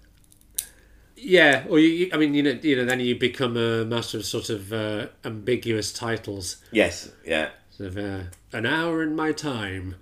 Yeah, 1.15 1.65
or 1.67 1.79
you, 1.79 1.87
you, 1.89 2.09
I 2.13 2.17
mean, 2.17 2.33
you 2.33 2.43
know, 2.43 2.51
you 2.61 2.75
know, 2.75 2.85
then 2.85 2.99
you 2.99 3.15
become 3.17 3.57
a 3.57 3.83
master 3.85 4.17
of 4.17 4.25
sort 4.25 4.49
of 4.49 4.71
uh, 4.71 5.07
ambiguous 5.25 5.91
titles. 5.91 6.57
Yes, 6.71 7.11
yeah. 7.25 7.49
Sort 7.71 7.89
of, 7.89 7.97
uh, 7.97 8.19
an 8.53 8.65
hour 8.65 9.01
in 9.03 9.15
my 9.15 9.31
time. 9.31 9.95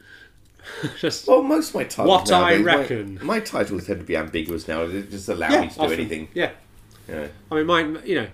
Just 1.00 1.28
Well, 1.28 1.42
most 1.42 1.70
of 1.70 1.76
my 1.76 1.84
titles. 1.86 2.08
What 2.10 2.32
I 2.32 2.58
nowadays, 2.58 2.66
my- 2.66 2.76
reckon. 2.76 3.20
My, 3.24 3.40
titles 3.40 3.88
tend 3.88 4.00
to 4.02 4.06
be 4.06 4.18
ambiguous 4.18 4.68
now. 4.68 4.86
They 4.88 5.04
just 5.04 5.30
allow 5.30 5.50
yeah, 5.50 5.62
me 5.62 5.70
to 5.70 5.76
do 5.76 5.84
anything. 5.94 6.28
Yeah, 6.34 6.52
Yeah. 7.08 7.28
I 7.52 7.56
mean, 7.56 7.66
mine. 7.66 8.00
You 8.06 8.16
know, 8.16 8.28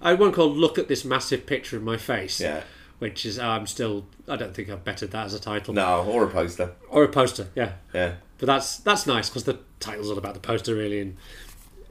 I 0.00 0.10
had 0.10 0.20
one 0.20 0.32
called 0.32 0.56
"Look 0.56 0.78
at 0.78 0.88
this 0.88 1.04
massive 1.04 1.46
picture 1.46 1.76
of 1.76 1.82
my 1.82 1.96
face." 1.96 2.40
Yeah. 2.40 2.62
Which 2.98 3.24
is, 3.24 3.38
I'm 3.38 3.66
still. 3.66 4.06
I 4.26 4.36
don't 4.36 4.54
think 4.54 4.68
I've 4.68 4.84
bettered 4.84 5.12
that 5.12 5.26
as 5.26 5.34
a 5.34 5.38
title 5.40 5.72
No, 5.74 6.04
or 6.04 6.24
a 6.24 6.28
poster. 6.28 6.72
or 6.88 7.04
a 7.04 7.08
poster. 7.08 7.46
Yeah, 7.54 7.72
Yeah. 7.94 8.14
but 8.38 8.46
that's 8.46 8.78
that's 8.78 9.06
nice 9.06 9.28
because 9.28 9.44
the 9.44 9.60
title's 9.80 10.10
all 10.10 10.18
about 10.18 10.34
the 10.34 10.40
poster 10.40 10.74
really, 10.74 11.00
and 11.00 11.16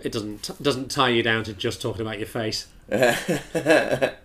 it 0.03 0.11
doesn't 0.11 0.49
doesn't 0.61 0.91
tie 0.91 1.09
you 1.09 1.23
down 1.23 1.43
to 1.45 1.53
just 1.53 1.81
talking 1.81 2.01
about 2.01 2.17
your 2.19 2.27
face. 2.27 2.67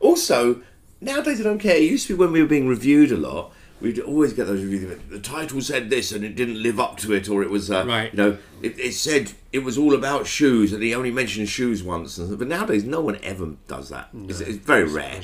Also, 0.00 0.62
nowadays 1.00 1.40
I 1.40 1.44
don't 1.44 1.58
care. 1.58 1.76
It 1.76 1.82
used 1.82 2.06
to 2.06 2.14
be 2.14 2.18
when 2.20 2.32
we 2.32 2.40
were 2.40 2.48
being 2.48 2.68
reviewed 2.68 3.10
a 3.10 3.16
lot. 3.16 3.52
We'd 3.80 4.00
always 4.00 4.32
get 4.32 4.46
those 4.48 4.62
reviews. 4.64 4.98
The 5.08 5.20
title 5.20 5.60
said 5.60 5.88
this, 5.88 6.10
and 6.10 6.24
it 6.24 6.34
didn't 6.34 6.60
live 6.60 6.80
up 6.80 6.96
to 6.98 7.12
it, 7.12 7.28
or 7.28 7.42
it 7.42 7.50
was, 7.50 7.70
uh, 7.70 7.84
Right. 7.86 8.12
you 8.12 8.16
know, 8.16 8.38
it, 8.60 8.78
it 8.78 8.92
said 8.94 9.32
it 9.52 9.60
was 9.60 9.78
all 9.78 9.94
about 9.94 10.26
shoes, 10.26 10.72
and 10.72 10.82
he 10.82 10.94
only 10.94 11.12
mentioned 11.12 11.48
shoes 11.48 11.82
once. 11.82 12.18
And, 12.18 12.36
but 12.38 12.48
nowadays, 12.48 12.82
no 12.82 13.00
one 13.00 13.18
ever 13.22 13.54
does 13.68 13.88
that. 13.90 14.08
It's, 14.26 14.40
it's 14.40 14.58
very 14.58 14.82
rare. 14.84 15.20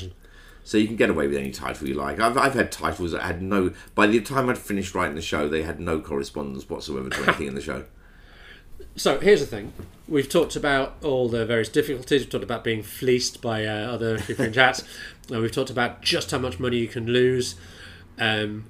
So 0.62 0.78
you 0.78 0.86
can 0.86 0.96
get 0.96 1.10
away 1.10 1.26
with 1.26 1.36
any 1.36 1.50
title 1.50 1.88
you 1.88 1.94
like. 1.94 2.20
I've, 2.20 2.38
I've 2.38 2.54
had 2.54 2.70
titles 2.72 3.10
that 3.12 3.22
had 3.22 3.42
no. 3.42 3.72
By 3.94 4.06
the 4.06 4.20
time 4.20 4.48
I'd 4.48 4.56
finished 4.56 4.94
writing 4.94 5.16
the 5.16 5.20
show, 5.20 5.48
they 5.48 5.62
had 5.62 5.78
no 5.80 6.00
correspondence 6.00 6.68
whatsoever 6.70 7.10
to 7.10 7.22
anything 7.24 7.48
in 7.48 7.54
the 7.54 7.60
show. 7.60 7.84
So 8.96 9.18
here's 9.18 9.40
the 9.40 9.46
thing: 9.46 9.72
we've 10.08 10.28
talked 10.28 10.54
about 10.56 10.94
all 11.02 11.28
the 11.28 11.44
various 11.44 11.68
difficulties. 11.68 12.22
We've 12.22 12.30
talked 12.30 12.44
about 12.44 12.62
being 12.64 12.82
fleeced 12.82 13.42
by 13.42 13.66
uh, 13.66 13.90
other 13.92 14.18
people 14.20 14.44
in 14.44 14.52
chats. 14.52 14.84
Uh, 15.30 15.40
we've 15.40 15.52
talked 15.52 15.70
about 15.70 16.00
just 16.02 16.30
how 16.30 16.38
much 16.38 16.58
money 16.60 16.78
you 16.78 16.88
can 16.88 17.06
lose. 17.08 17.56
Um, 18.18 18.66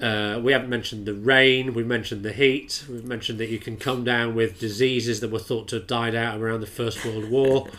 uh, 0.00 0.40
we 0.42 0.52
haven't 0.52 0.70
mentioned 0.70 1.06
the 1.06 1.14
rain. 1.14 1.74
We've 1.74 1.86
mentioned 1.86 2.22
the 2.22 2.32
heat. 2.32 2.84
We've 2.88 3.04
mentioned 3.04 3.38
that 3.38 3.50
you 3.50 3.58
can 3.58 3.76
come 3.76 4.02
down 4.02 4.34
with 4.34 4.58
diseases 4.58 5.20
that 5.20 5.30
were 5.30 5.38
thought 5.38 5.68
to 5.68 5.76
have 5.76 5.86
died 5.86 6.14
out 6.14 6.40
around 6.40 6.60
the 6.60 6.66
First 6.66 7.04
World 7.04 7.30
War. 7.30 7.68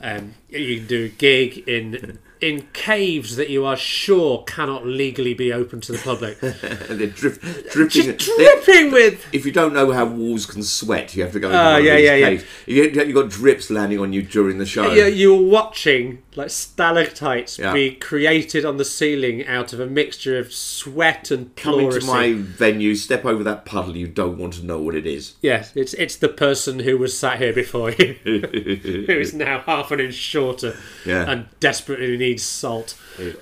Um, 0.00 0.34
you 0.48 0.76
can 0.76 0.86
do 0.86 1.06
a 1.06 1.08
gig 1.08 1.68
in 1.68 2.20
in 2.40 2.62
caves 2.72 3.36
that 3.36 3.50
you 3.50 3.64
are 3.64 3.76
sure 3.76 4.42
cannot 4.44 4.86
legally 4.86 5.34
be 5.34 5.52
open 5.52 5.80
to 5.82 5.92
the 5.92 5.98
public. 5.98 6.38
they're 6.40 7.06
drip, 7.08 7.40
dripping. 7.72 8.16
Just 8.16 8.30
dripping 8.36 8.92
with 8.92 9.24
if 9.32 9.44
you 9.44 9.52
don't 9.52 9.72
know 9.72 9.90
how 9.92 10.06
walls 10.06 10.46
can 10.46 10.62
sweat, 10.62 11.14
you 11.16 11.22
have 11.22 11.32
to 11.32 11.40
go 11.40 11.48
into 11.48 11.58
ah, 11.58 11.72
one 11.72 11.80
of 11.80 11.84
yeah, 11.86 11.96
yeah, 11.96 12.14
yeah. 12.14 12.28
caves. 12.30 12.44
You 12.66 12.82
you 12.84 13.12
got 13.12 13.28
drips 13.30 13.70
landing 13.70 13.98
on 13.98 14.12
you 14.12 14.22
during 14.22 14.58
the 14.58 14.66
show. 14.66 14.92
you, 14.92 15.04
you 15.06 15.34
were 15.34 15.42
watching 15.48 16.22
like 16.36 16.50
stalactites 16.50 17.58
Yeah. 17.58 17.72
be 17.72 17.90
created 17.92 18.64
on 18.64 18.76
the 18.76 18.84
ceiling 18.84 19.46
out 19.46 19.72
of 19.72 19.80
a 19.80 19.86
mixture 19.86 20.38
of 20.38 20.52
sweat 20.52 21.30
and 21.30 21.54
Coming 21.56 21.90
to 21.90 21.98
pleurisy. 21.98 22.06
my 22.06 22.32
venue, 22.34 22.94
step 22.94 23.24
over 23.24 23.42
that 23.44 23.64
puddle. 23.64 23.96
You 23.96 24.06
don't 24.06 24.38
want 24.38 24.54
to 24.54 24.64
know 24.64 24.78
what 24.78 24.94
it 24.94 25.06
is. 25.06 25.34
Yes, 25.42 25.72
it's 25.74 25.94
it's 25.94 26.16
the 26.16 26.28
person 26.28 26.80
who 26.80 26.96
was 26.98 27.18
sat 27.18 27.38
here 27.38 27.52
before 27.52 27.90
you, 27.90 28.14
who 28.24 29.12
is 29.12 29.34
now 29.34 29.60
half 29.60 29.90
an 29.90 30.00
inch 30.00 30.14
shorter 30.14 30.76
Yeah. 31.04 31.28
and 31.30 31.46
desperately 31.60 32.16
needs 32.28 32.42
salt. 32.42 32.96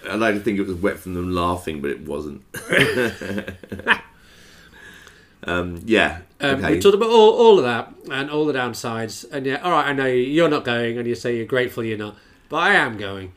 I 0.08 0.14
like 0.14 0.34
to 0.34 0.40
think 0.40 0.58
it 0.58 0.66
was 0.66 0.76
wet 0.76 0.98
from 0.98 1.14
them 1.14 1.32
laughing, 1.32 1.80
but 1.80 1.90
it 1.90 2.00
wasn't. 2.06 2.42
um, 5.44 5.80
yeah. 5.84 6.20
Um, 6.40 6.56
okay. 6.64 6.72
We 6.74 6.80
talked 6.80 6.94
about 6.94 7.10
all, 7.10 7.32
all 7.32 7.58
of 7.58 7.64
that 7.64 7.92
and 8.10 8.30
all 8.30 8.46
the 8.46 8.52
downsides. 8.52 9.30
And 9.30 9.46
yeah, 9.46 9.56
all 9.56 9.70
right, 9.70 9.86
I 9.86 9.92
know 9.92 10.06
you're 10.06 10.48
not 10.48 10.64
going, 10.64 10.98
and 10.98 11.06
you 11.06 11.14
say 11.14 11.36
you're 11.36 11.46
grateful 11.46 11.84
you're 11.84 11.98
not, 11.98 12.16
but 12.48 12.56
I 12.56 12.74
am 12.74 12.96
going, 12.96 13.32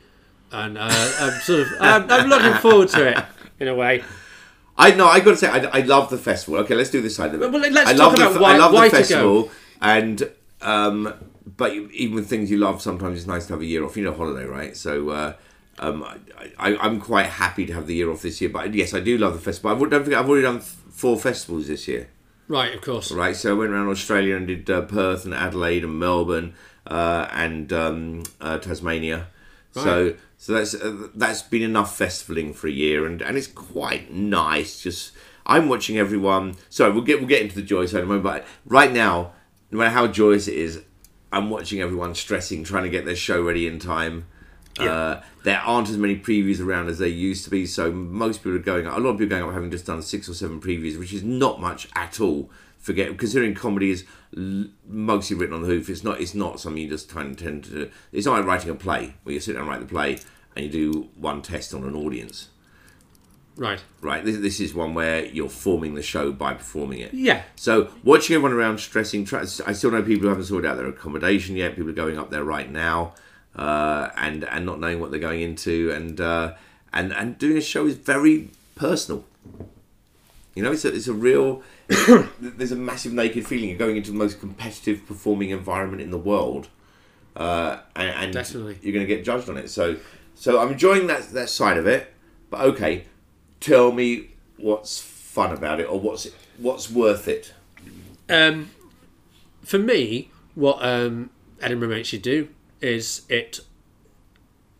and 0.52 0.76
uh, 0.78 0.88
I'm 0.90 1.40
sort 1.40 1.60
of 1.60 1.68
I'm, 1.80 2.10
I'm 2.10 2.28
looking 2.28 2.54
forward 2.54 2.88
to 2.90 3.08
it 3.18 3.24
in 3.58 3.68
a 3.68 3.74
way. 3.74 4.02
I 4.76 4.92
know. 4.92 5.06
I 5.06 5.20
got 5.20 5.32
to 5.32 5.36
say, 5.36 5.48
I, 5.48 5.58
I 5.78 5.80
love 5.82 6.08
the 6.10 6.16
festival. 6.18 6.60
Okay, 6.60 6.74
let's 6.74 6.90
do 6.90 7.02
this 7.02 7.14
side 7.16 7.34
of 7.34 7.42
it. 7.42 7.50
Well, 7.52 7.60
let's 7.60 7.90
I 7.90 7.92
talk 7.94 7.98
love 7.98 8.12
the, 8.12 8.18
about 8.18 8.32
fe- 8.34 8.40
why- 8.40 8.54
I 8.54 8.56
love 8.58 8.72
why 8.72 8.88
the 8.88 8.96
festival, 8.96 9.50
and 9.82 10.30
um, 10.62 11.12
but 11.60 11.72
even 11.72 12.16
with 12.16 12.28
things 12.28 12.50
you 12.50 12.58
love, 12.58 12.82
sometimes 12.82 13.18
it's 13.18 13.28
nice 13.28 13.46
to 13.46 13.52
have 13.52 13.62
a 13.62 13.66
year 13.66 13.84
off. 13.84 13.96
You 13.96 14.04
know, 14.04 14.14
holiday, 14.14 14.44
right? 14.44 14.76
So. 14.76 15.10
Uh, 15.10 15.32
um, 15.78 16.02
I, 16.02 16.52
I, 16.58 16.76
I'm 16.76 17.00
quite 17.00 17.24
happy 17.24 17.64
to 17.64 17.72
have 17.72 17.86
the 17.86 17.94
year 17.94 18.10
off 18.10 18.20
this 18.20 18.42
year, 18.42 18.50
but 18.50 18.74
yes, 18.74 18.92
I 18.92 19.00
do 19.00 19.16
love 19.16 19.32
the 19.32 19.40
festival. 19.40 19.70
I've, 19.70 19.90
don't 19.90 20.04
forget, 20.04 20.18
I've 20.18 20.28
already 20.28 20.42
done 20.42 20.60
four 20.60 21.18
festivals 21.18 21.68
this 21.68 21.88
year. 21.88 22.10
Right, 22.48 22.74
of 22.74 22.82
course. 22.82 23.10
right? 23.12 23.34
So 23.34 23.52
I 23.54 23.58
went 23.58 23.70
around 23.70 23.88
Australia 23.88 24.36
and 24.36 24.46
did 24.46 24.68
uh, 24.68 24.82
Perth 24.82 25.24
and 25.24 25.32
Adelaide 25.32 25.82
and 25.82 25.98
Melbourne 25.98 26.52
uh, 26.86 27.28
and 27.32 27.72
um, 27.72 28.24
uh, 28.42 28.58
Tasmania. 28.58 29.28
So 29.72 30.16
so 30.36 30.54
that's 30.54 30.74
uh, 30.74 31.08
that's 31.14 31.42
been 31.42 31.62
enough 31.62 31.96
festivaling 31.98 32.54
for 32.54 32.66
a 32.66 32.72
year, 32.72 33.06
and, 33.06 33.22
and 33.22 33.36
it's 33.36 33.46
quite 33.46 34.10
nice. 34.10 34.82
Just 34.82 35.12
I'm 35.46 35.68
watching 35.68 35.98
everyone. 35.98 36.56
Sorry, 36.70 36.90
we'll 36.90 37.02
get 37.02 37.20
we'll 37.20 37.28
get 37.28 37.42
into 37.42 37.54
the 37.54 37.62
joy 37.62 37.86
side 37.86 37.98
in 37.98 38.04
a 38.04 38.06
moment, 38.06 38.24
but 38.24 38.46
right 38.64 38.90
now, 38.90 39.32
no 39.70 39.78
matter 39.78 39.90
how 39.90 40.06
joyous 40.06 40.48
it 40.48 40.54
is, 40.54 40.82
I'm 41.32 41.50
watching 41.50 41.80
everyone 41.80 42.14
stressing, 42.14 42.64
trying 42.64 42.84
to 42.84 42.90
get 42.90 43.04
their 43.04 43.16
show 43.16 43.42
ready 43.42 43.66
in 43.66 43.78
time. 43.78 44.26
Uh, 44.78 45.20
there 45.44 45.58
aren't 45.58 45.90
as 45.90 45.98
many 45.98 46.18
previews 46.18 46.64
around 46.64 46.88
as 46.88 46.98
there 46.98 47.08
used 47.08 47.44
to 47.44 47.50
be, 47.50 47.66
so 47.66 47.92
most 47.92 48.38
people 48.38 48.56
are 48.56 48.60
going. 48.60 48.86
Up, 48.86 48.96
a 48.96 49.00
lot 49.00 49.10
of 49.10 49.18
people 49.18 49.36
are 49.36 49.40
going 49.40 49.50
up 49.50 49.54
having 49.54 49.70
just 49.70 49.86
done 49.86 50.00
six 50.00 50.28
or 50.28 50.34
seven 50.34 50.60
previews, 50.60 50.98
which 50.98 51.12
is 51.12 51.22
not 51.22 51.60
much 51.60 51.88
at 51.94 52.20
all. 52.20 52.50
Forget 52.78 53.18
considering 53.18 53.54
comedy 53.54 53.90
is 53.90 54.06
l- 54.34 54.66
mostly 54.88 55.36
written 55.36 55.54
on 55.54 55.62
the 55.62 55.68
hoof. 55.68 55.90
It's 55.90 56.02
not. 56.02 56.20
It's 56.20 56.34
not 56.34 56.60
something 56.60 56.80
you 56.82 56.88
just 56.88 57.10
kind 57.10 57.30
of 57.32 57.36
tend 57.36 57.64
to. 57.64 57.70
do. 57.70 57.90
It's 58.10 58.24
not 58.26 58.38
like 58.38 58.46
writing 58.46 58.70
a 58.70 58.74
play 58.74 59.14
where 59.22 59.34
you 59.34 59.40
sit 59.40 59.52
down 59.52 59.62
and 59.62 59.70
write 59.70 59.80
the 59.80 59.86
play 59.86 60.18
and 60.56 60.64
you 60.64 60.70
do 60.70 61.08
one 61.14 61.42
test 61.42 61.74
on 61.74 61.84
an 61.84 61.94
audience. 61.94 62.48
Right. 63.60 63.84
Right. 64.00 64.24
This, 64.24 64.38
this 64.38 64.58
is 64.58 64.72
one 64.72 64.94
where 64.94 65.26
you're 65.26 65.50
forming 65.50 65.94
the 65.94 66.02
show 66.02 66.32
by 66.32 66.54
performing 66.54 67.00
it. 67.00 67.12
Yeah. 67.12 67.42
So 67.56 67.90
watching 68.02 68.34
everyone 68.34 68.54
around 68.54 68.80
stressing, 68.80 69.26
try, 69.26 69.42
I 69.42 69.74
still 69.74 69.90
know 69.90 70.02
people 70.02 70.22
who 70.22 70.28
haven't 70.28 70.44
sorted 70.44 70.70
out 70.70 70.78
their 70.78 70.88
accommodation 70.88 71.56
yet. 71.56 71.76
People 71.76 71.90
are 71.90 71.92
going 71.92 72.18
up 72.18 72.30
there 72.30 72.42
right 72.42 72.72
now, 72.72 73.12
uh, 73.54 74.08
and 74.16 74.44
and 74.44 74.64
not 74.64 74.80
knowing 74.80 74.98
what 74.98 75.10
they're 75.10 75.20
going 75.20 75.42
into, 75.42 75.92
and 75.92 76.22
uh, 76.22 76.54
and 76.94 77.12
and 77.12 77.36
doing 77.36 77.58
a 77.58 77.60
show 77.60 77.84
is 77.84 77.96
very 77.96 78.48
personal. 78.76 79.26
You 80.54 80.62
know, 80.62 80.72
it's 80.72 80.86
a, 80.86 80.94
it's 80.94 81.08
a 81.08 81.12
real. 81.12 81.62
there's 82.40 82.72
a 82.72 82.76
massive 82.76 83.12
naked 83.12 83.46
feeling. 83.46 83.68
You're 83.68 83.78
going 83.78 83.98
into 83.98 84.10
the 84.10 84.16
most 84.16 84.40
competitive 84.40 85.04
performing 85.06 85.50
environment 85.50 86.00
in 86.00 86.10
the 86.10 86.18
world, 86.18 86.68
uh, 87.36 87.80
and, 87.94 88.08
and 88.08 88.32
Definitely. 88.32 88.78
you're 88.80 88.94
going 88.94 89.06
to 89.06 89.14
get 89.14 89.22
judged 89.22 89.50
on 89.50 89.58
it. 89.58 89.68
So, 89.68 89.96
so 90.34 90.60
I'm 90.60 90.72
enjoying 90.72 91.08
that 91.08 91.28
that 91.32 91.50
side 91.50 91.76
of 91.76 91.86
it. 91.86 92.14
But 92.48 92.62
okay, 92.62 93.04
tell 93.60 93.92
me 93.92 94.30
what's 94.56 95.00
fun 95.00 95.52
about 95.52 95.80
it, 95.80 95.84
or 95.84 96.00
what's 96.00 96.28
what's 96.58 96.90
worth 96.90 97.28
it. 97.28 97.54
Um, 98.28 98.70
for 99.62 99.78
me, 99.78 100.30
what 100.54 100.78
um, 100.84 101.30
Edinburgh 101.60 101.88
makes 101.88 102.12
you 102.12 102.18
do 102.18 102.48
is 102.80 103.22
it, 103.28 103.60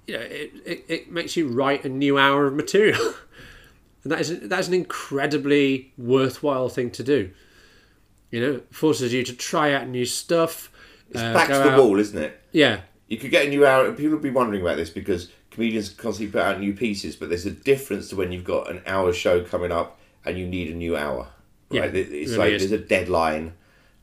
you 0.06 0.14
know, 0.14 0.20
it, 0.20 0.52
it, 0.64 0.84
it 0.88 1.10
makes 1.12 1.36
you 1.36 1.48
write 1.48 1.84
a 1.84 1.88
new 1.88 2.18
hour 2.18 2.46
of 2.46 2.54
material, 2.54 3.14
and 4.04 4.12
that 4.12 4.20
is 4.20 4.40
that's 4.48 4.68
an 4.68 4.74
incredibly 4.74 5.92
worthwhile 5.98 6.68
thing 6.68 6.90
to 6.92 7.02
do. 7.02 7.30
You 8.30 8.40
know, 8.40 8.60
forces 8.70 9.12
you 9.12 9.24
to 9.24 9.34
try 9.34 9.72
out 9.72 9.88
new 9.88 10.04
stuff. 10.04 10.70
It's 11.10 11.18
uh, 11.20 11.32
back 11.32 11.48
to 11.48 11.54
the 11.54 11.70
out- 11.72 11.78
wall, 11.80 11.98
isn't 11.98 12.16
it? 12.16 12.40
Yeah, 12.52 12.82
You 13.08 13.16
could 13.18 13.32
get 13.32 13.46
a 13.46 13.48
new 13.48 13.66
hour. 13.66 13.86
And 13.86 13.96
people 13.96 14.12
will 14.12 14.22
be 14.22 14.30
wondering 14.30 14.60
about 14.62 14.76
this 14.76 14.90
because 14.90 15.28
comedians 15.50 15.88
constantly 15.90 16.32
put 16.32 16.42
out 16.42 16.60
new 16.60 16.72
pieces, 16.74 17.16
but 17.16 17.28
there's 17.28 17.46
a 17.46 17.50
difference 17.50 18.08
to 18.10 18.16
when 18.16 18.32
you've 18.32 18.44
got 18.44 18.70
an 18.70 18.82
hour 18.86 19.12
show 19.12 19.42
coming 19.42 19.72
up 19.72 19.98
and 20.24 20.38
you 20.38 20.46
need 20.46 20.70
a 20.70 20.74
new 20.74 20.96
hour. 20.96 21.28
Yeah, 21.70 21.82
Right? 21.82 21.94
it 21.94 22.12
it's 22.12 22.32
really 22.32 22.38
like 22.38 22.52
is. 22.52 22.68
there's 22.70 22.80
a 22.82 22.84
deadline, 22.84 23.54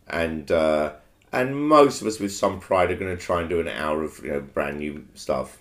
and 0.08 0.50
uh, 0.52 0.94
and 1.32 1.56
most 1.68 2.02
of 2.02 2.08
us 2.08 2.20
with 2.20 2.32
some 2.34 2.60
pride 2.60 2.92
are 2.92 2.96
going 2.96 3.16
to 3.16 3.22
try 3.22 3.42
and 3.42 3.50
do 3.50 3.60
an 3.60 3.68
hour 3.68 4.04
of 4.04 4.20
you 4.24 4.32
know 4.32 4.40
brand 4.42 4.80
new 4.80 5.06
stuff. 5.16 5.58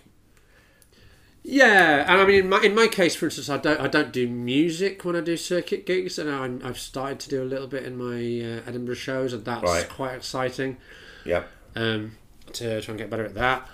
Yeah, 1.49 2.05
and 2.13 2.21
I 2.21 2.25
mean, 2.27 2.41
in 2.45 2.49
my, 2.49 2.61
in 2.61 2.75
my 2.75 2.89
case, 2.89 3.15
for 3.15 3.27
instance, 3.27 3.49
I 3.49 3.57
don't 3.59 3.81
I 3.81 3.87
don't 3.87 4.13
do 4.13 4.27
music 4.29 5.05
when 5.05 5.15
I 5.15 5.21
do 5.21 5.37
circuit 5.37 5.87
gigs, 5.87 6.19
and 6.19 6.29
I'm, 6.29 6.61
I've 6.65 6.79
started 6.79 7.21
to 7.21 7.29
do 7.29 7.43
a 7.43 7.45
little 7.47 7.69
bit 7.69 7.85
in 7.85 7.97
my 7.97 8.15
uh, 8.15 8.63
Edinburgh 8.69 8.97
shows, 8.97 9.33
and 9.33 9.45
that's 9.45 9.63
Right. 9.63 9.89
quite 9.89 10.15
exciting. 10.17 10.77
Yep. 11.25 11.49
Um, 11.77 12.17
to 12.55 12.81
try 12.81 12.93
and 12.93 12.99
get 12.99 13.11
better 13.11 13.25
at 13.25 13.35
that. 13.35 13.69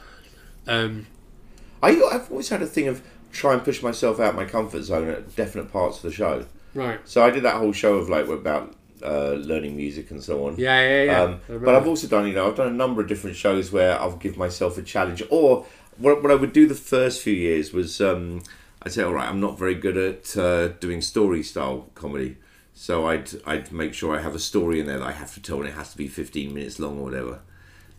Um, 0.67 1.07
I, 1.83 1.91
I've 2.13 2.31
always 2.31 2.49
had 2.49 2.63
a 2.63 2.67
thing 2.67 2.89
of 2.89 3.03
try 3.33 3.55
and 3.55 3.65
push 3.65 3.83
myself 3.83 4.21
out 4.21 4.35
my 4.35 4.45
comfort 4.45 4.83
zone 4.83 5.09
at 5.09 5.35
definite 5.35 5.73
parts 5.73 5.97
of 5.99 6.03
the 6.03 6.13
show. 6.13 6.47
right. 6.75 7.01
So 7.05 7.25
I 7.25 7.31
did 7.31 7.43
that 7.45 7.57
whole 7.57 7.73
show 7.73 7.95
of 7.95 8.09
like 8.09 8.29
about 8.29 8.75
uh, 9.03 9.33
learning 9.33 9.77
music 9.77 10.11
and 10.11 10.23
so 10.23 10.47
on. 10.47 10.57
Yeah, 10.57 10.81
yeah, 10.81 11.03
yeah. 11.05 11.23
Um, 11.23 11.41
but. 11.49 11.75
I've 11.75 11.89
also 11.89 12.07
done, 12.07 12.27
you 12.27 12.35
know, 12.35 12.49
I've 12.49 12.57
done 12.57 12.69
a 12.69 12.77
number 12.77 13.01
of 13.01 13.09
different 13.09 13.37
shows 13.37 13.73
where 13.73 13.99
I'll 14.01 14.17
give 14.17 14.37
myself 14.37 14.79
a 14.79 14.83
challenge. 14.83 15.23
Or 15.31 15.67
what, 15.99 16.23
what 16.23 16.31
I 16.31 16.35
would 16.35 16.53
do 16.53 16.67
the 16.67 16.75
first 16.75 17.21
few 17.21 17.35
years 17.35 17.73
was 17.73 18.01
um, 18.01 18.43
I'd 18.83 18.93
say, 18.93 19.03
all 19.03 19.15
right, 19.15 19.29
I'm 19.29 19.41
not 19.41 19.59
very 19.59 19.75
good 19.75 19.97
at 19.97 20.37
uh, 20.37 20.69
doing 20.69 21.01
story 21.01 21.43
style 21.43 21.91
comedy. 21.95 22.37
So 22.75 23.07
I'd 23.07 23.31
I'd 23.47 23.71
make 23.71 23.93
sure 23.93 24.17
I 24.17 24.23
have 24.23 24.35
a 24.35 24.39
story 24.39 24.81
in 24.81 24.87
there 24.87 24.99
that 24.99 25.07
I 25.07 25.13
have 25.13 25.35
to 25.35 25.43
tell, 25.43 25.59
and 25.59 25.69
it 25.69 25.75
has 25.75 25.91
to 25.93 25.97
be 25.97 26.09
15 26.09 26.55
minutes 26.55 26.79
long 26.79 26.99
or 26.99 27.05
whatever. 27.05 27.41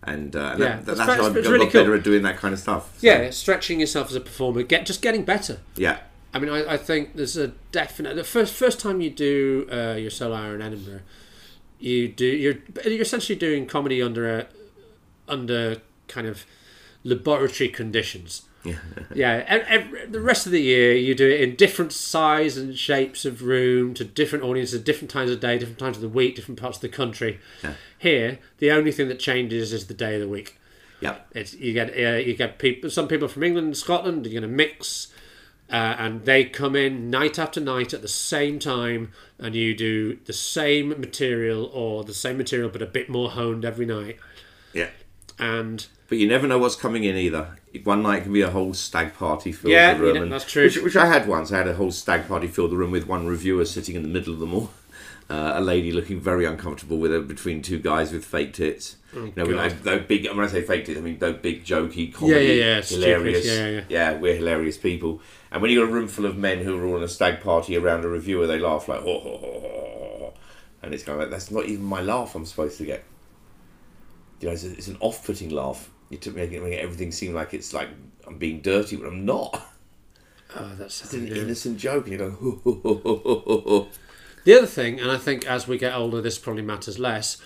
And, 0.05 0.35
uh, 0.35 0.39
and 0.51 0.59
Yeah, 0.59 0.75
that, 0.77 0.85
that's 0.85 0.99
very- 0.99 1.17
how 1.17 1.25
I've 1.27 1.37
it's 1.37 1.47
got 1.47 1.53
really 1.53 1.65
better 1.67 1.85
cool. 1.85 1.93
at 1.95 2.03
doing 2.03 2.23
that 2.23 2.37
kind 2.37 2.53
of 2.53 2.59
stuff. 2.59 2.99
So, 2.99 3.07
yeah, 3.07 3.29
stretching 3.29 3.79
yourself 3.79 4.09
as 4.09 4.15
a 4.15 4.21
performer, 4.21 4.63
get 4.63 4.85
just 4.85 5.01
getting 5.01 5.23
better. 5.23 5.59
yeah, 5.75 5.99
I 6.33 6.39
mean, 6.39 6.49
I, 6.49 6.73
I 6.73 6.77
think 6.77 7.15
there's 7.15 7.37
a 7.37 7.49
definite. 7.71 8.15
The 8.15 8.23
first 8.23 8.53
first 8.53 8.79
time 8.79 9.01
you 9.01 9.09
do 9.11 9.67
uh, 9.71 9.95
your 9.97 10.09
solo 10.09 10.35
hour 10.35 10.55
in 10.55 10.61
Edinburgh, 10.61 11.01
you 11.79 12.07
do 12.07 12.25
you're 12.25 12.55
you're 12.85 13.01
essentially 13.01 13.37
doing 13.37 13.65
comedy 13.67 14.01
under 14.01 14.39
a 14.39 14.47
under 15.27 15.77
kind 16.07 16.27
of 16.27 16.45
laboratory 17.03 17.69
conditions. 17.69 18.43
Yeah. 18.63 18.75
yeah. 19.13 19.43
ev- 19.47 19.65
ev- 19.67 20.11
the 20.11 20.21
rest 20.21 20.45
of 20.45 20.51
the 20.51 20.61
year, 20.61 20.93
you 20.93 21.15
do 21.15 21.29
it 21.29 21.41
in 21.41 21.55
different 21.55 21.91
size 21.91 22.57
and 22.57 22.77
shapes 22.77 23.25
of 23.25 23.43
room 23.43 23.93
to 23.95 24.03
different 24.03 24.43
audiences, 24.43 24.81
different 24.81 25.11
times 25.11 25.31
of 25.31 25.39
day, 25.39 25.57
different 25.57 25.79
times 25.79 25.97
of 25.97 26.01
the 26.01 26.09
week, 26.09 26.35
different 26.35 26.59
parts 26.59 26.77
of 26.77 26.81
the 26.81 26.89
country. 26.89 27.39
Yeah. 27.63 27.73
Here, 27.97 28.39
the 28.59 28.71
only 28.71 28.91
thing 28.91 29.07
that 29.09 29.19
changes 29.19 29.73
is 29.73 29.87
the 29.87 29.93
day 29.93 30.15
of 30.15 30.21
the 30.21 30.27
week. 30.27 30.59
Yep. 31.01 31.27
It's 31.35 31.53
you 31.55 31.73
get 31.73 31.89
uh, 31.89 32.17
you 32.17 32.33
get 32.33 32.59
people. 32.59 32.89
Some 32.89 33.09
people 33.09 33.27
from 33.27 33.43
England 33.43 33.67
and 33.67 33.77
Scotland. 33.77 34.25
You're 34.25 34.39
going 34.39 34.49
to 34.49 34.55
mix, 34.55 35.07
uh, 35.69 35.95
and 35.97 36.23
they 36.23 36.45
come 36.45 36.77
in 36.77 37.09
night 37.09 37.37
after 37.37 37.59
night 37.59 37.93
at 37.93 38.01
the 38.01 38.07
same 38.07 38.57
time, 38.57 39.11
and 39.37 39.53
you 39.53 39.75
do 39.75 40.17
the 40.23 40.31
same 40.31 40.89
material 40.89 41.65
or 41.73 42.05
the 42.05 42.13
same 42.13 42.37
material 42.37 42.69
but 42.69 42.81
a 42.81 42.85
bit 42.85 43.09
more 43.09 43.31
honed 43.31 43.65
every 43.65 43.85
night. 43.85 44.17
Yeah. 44.71 44.91
And 45.37 45.85
But 46.09 46.17
you 46.17 46.27
never 46.27 46.47
know 46.47 46.57
what's 46.59 46.75
coming 46.75 47.03
in 47.05 47.15
either. 47.15 47.47
One 47.85 48.03
night 48.03 48.23
can 48.23 48.33
be 48.33 48.41
a 48.41 48.49
whole 48.51 48.73
stag 48.73 49.13
party 49.15 49.51
filled 49.51 49.71
Yeah, 49.71 49.93
the 49.95 49.99
room. 50.01 50.15
you 50.15 50.21
know, 50.25 50.29
that's 50.29 50.45
true. 50.51 50.63
Which, 50.65 50.77
which 50.77 50.95
I 50.95 51.07
had 51.07 51.27
once. 51.27 51.51
I 51.51 51.57
had 51.57 51.67
a 51.67 51.73
whole 51.73 51.91
stag 51.91 52.27
party 52.27 52.47
filled 52.47 52.71
the 52.71 52.77
room 52.77 52.91
with 52.91 53.07
one 53.07 53.25
reviewer 53.25 53.65
sitting 53.65 53.95
in 53.95 54.03
the 54.03 54.09
middle 54.09 54.33
of 54.33 54.39
them 54.39 54.53
all. 54.53 54.69
Uh, 55.29 55.53
a 55.55 55.61
lady 55.61 55.93
looking 55.93 56.19
very 56.19 56.43
uncomfortable 56.45 56.97
with 56.97 57.09
her 57.09 57.21
between 57.21 57.61
two 57.61 57.79
guys 57.79 58.11
with 58.11 58.25
fake 58.25 58.53
tits. 58.53 58.97
you 59.15 59.31
know, 59.37 59.45
with 59.45 59.55
Oh, 59.55 59.55
God. 59.55 59.71
those, 59.71 59.81
those 59.81 60.01
big. 60.05 60.27
When 60.27 60.41
I 60.41 60.47
say 60.47 60.61
fake 60.61 60.85
tits, 60.85 60.99
I 60.99 61.01
mean 61.01 61.17
those 61.17 61.37
big 61.37 61.63
jokey 61.63 62.13
comedy, 62.13 62.45
yeah, 62.45 62.53
yeah, 62.75 62.81
stupid, 62.81 63.03
hilarious. 63.03 63.45
yeah, 63.45 63.81
yeah. 63.87 64.17
we're 64.17 64.35
hilarious 64.35 64.77
people. 64.77 65.21
And 65.49 65.61
when 65.61 65.71
you 65.71 65.79
got 65.79 65.89
a 65.89 65.93
room 65.93 66.09
full 66.09 66.25
of 66.25 66.37
men 66.37 66.59
who 66.59 66.77
are 66.77 66.85
all 66.85 66.97
in 66.97 67.03
a 67.03 67.07
stag 67.07 67.39
party 67.39 67.77
around 67.77 68.03
a 68.03 68.09
reviewer, 68.09 68.45
they 68.47 68.59
laugh 68.59 68.89
like, 68.89 68.99
oh, 68.99 69.05
oh, 69.05 69.39
oh, 69.41 69.63
oh, 69.65 70.23
oh." 70.25 70.33
and 70.83 70.93
it's 70.93 71.03
kind 71.05 71.15
of 71.15 71.21
like 71.21 71.31
that's 71.31 71.49
not 71.49 71.65
even 71.65 71.85
my 71.85 72.01
laugh 72.01 72.35
I'm 72.35 72.45
supposed 72.45 72.77
to 72.79 72.85
get. 72.85 73.03
You 74.41 74.49
know, 74.49 74.53
it's, 74.53 74.65
a, 74.65 74.71
it's 74.73 74.87
an 74.89 74.97
off-putting 74.99 75.49
laugh. 75.51 75.89
You 76.13 76.19
took 76.19 76.35
making 76.35 76.63
making 76.63 76.79
everything 76.79 77.11
seem 77.11 77.33
like 77.33 77.53
it's 77.53 77.73
like 77.73 77.89
I'm 78.27 78.37
being 78.37 78.61
dirty, 78.61 78.95
but 78.95 79.07
I'm 79.07 79.25
not. 79.25 79.61
oh, 80.55 80.71
that's 80.77 81.03
It's 81.03 81.13
an 81.13 81.27
yeah. 81.27 81.41
innocent 81.41 81.79
joke, 81.79 82.07
and 82.07 82.13
you 82.13 82.17
go. 82.19 83.89
The 84.45 84.57
other 84.57 84.67
thing, 84.67 84.99
and 84.99 85.09
I 85.09 85.17
think 85.17 85.47
as 85.47 85.67
we 85.67 85.77
get 85.77 85.93
older, 85.93 86.21
this 86.21 86.37
probably 86.37 86.63
matters 86.63 86.99
less, 86.99 87.37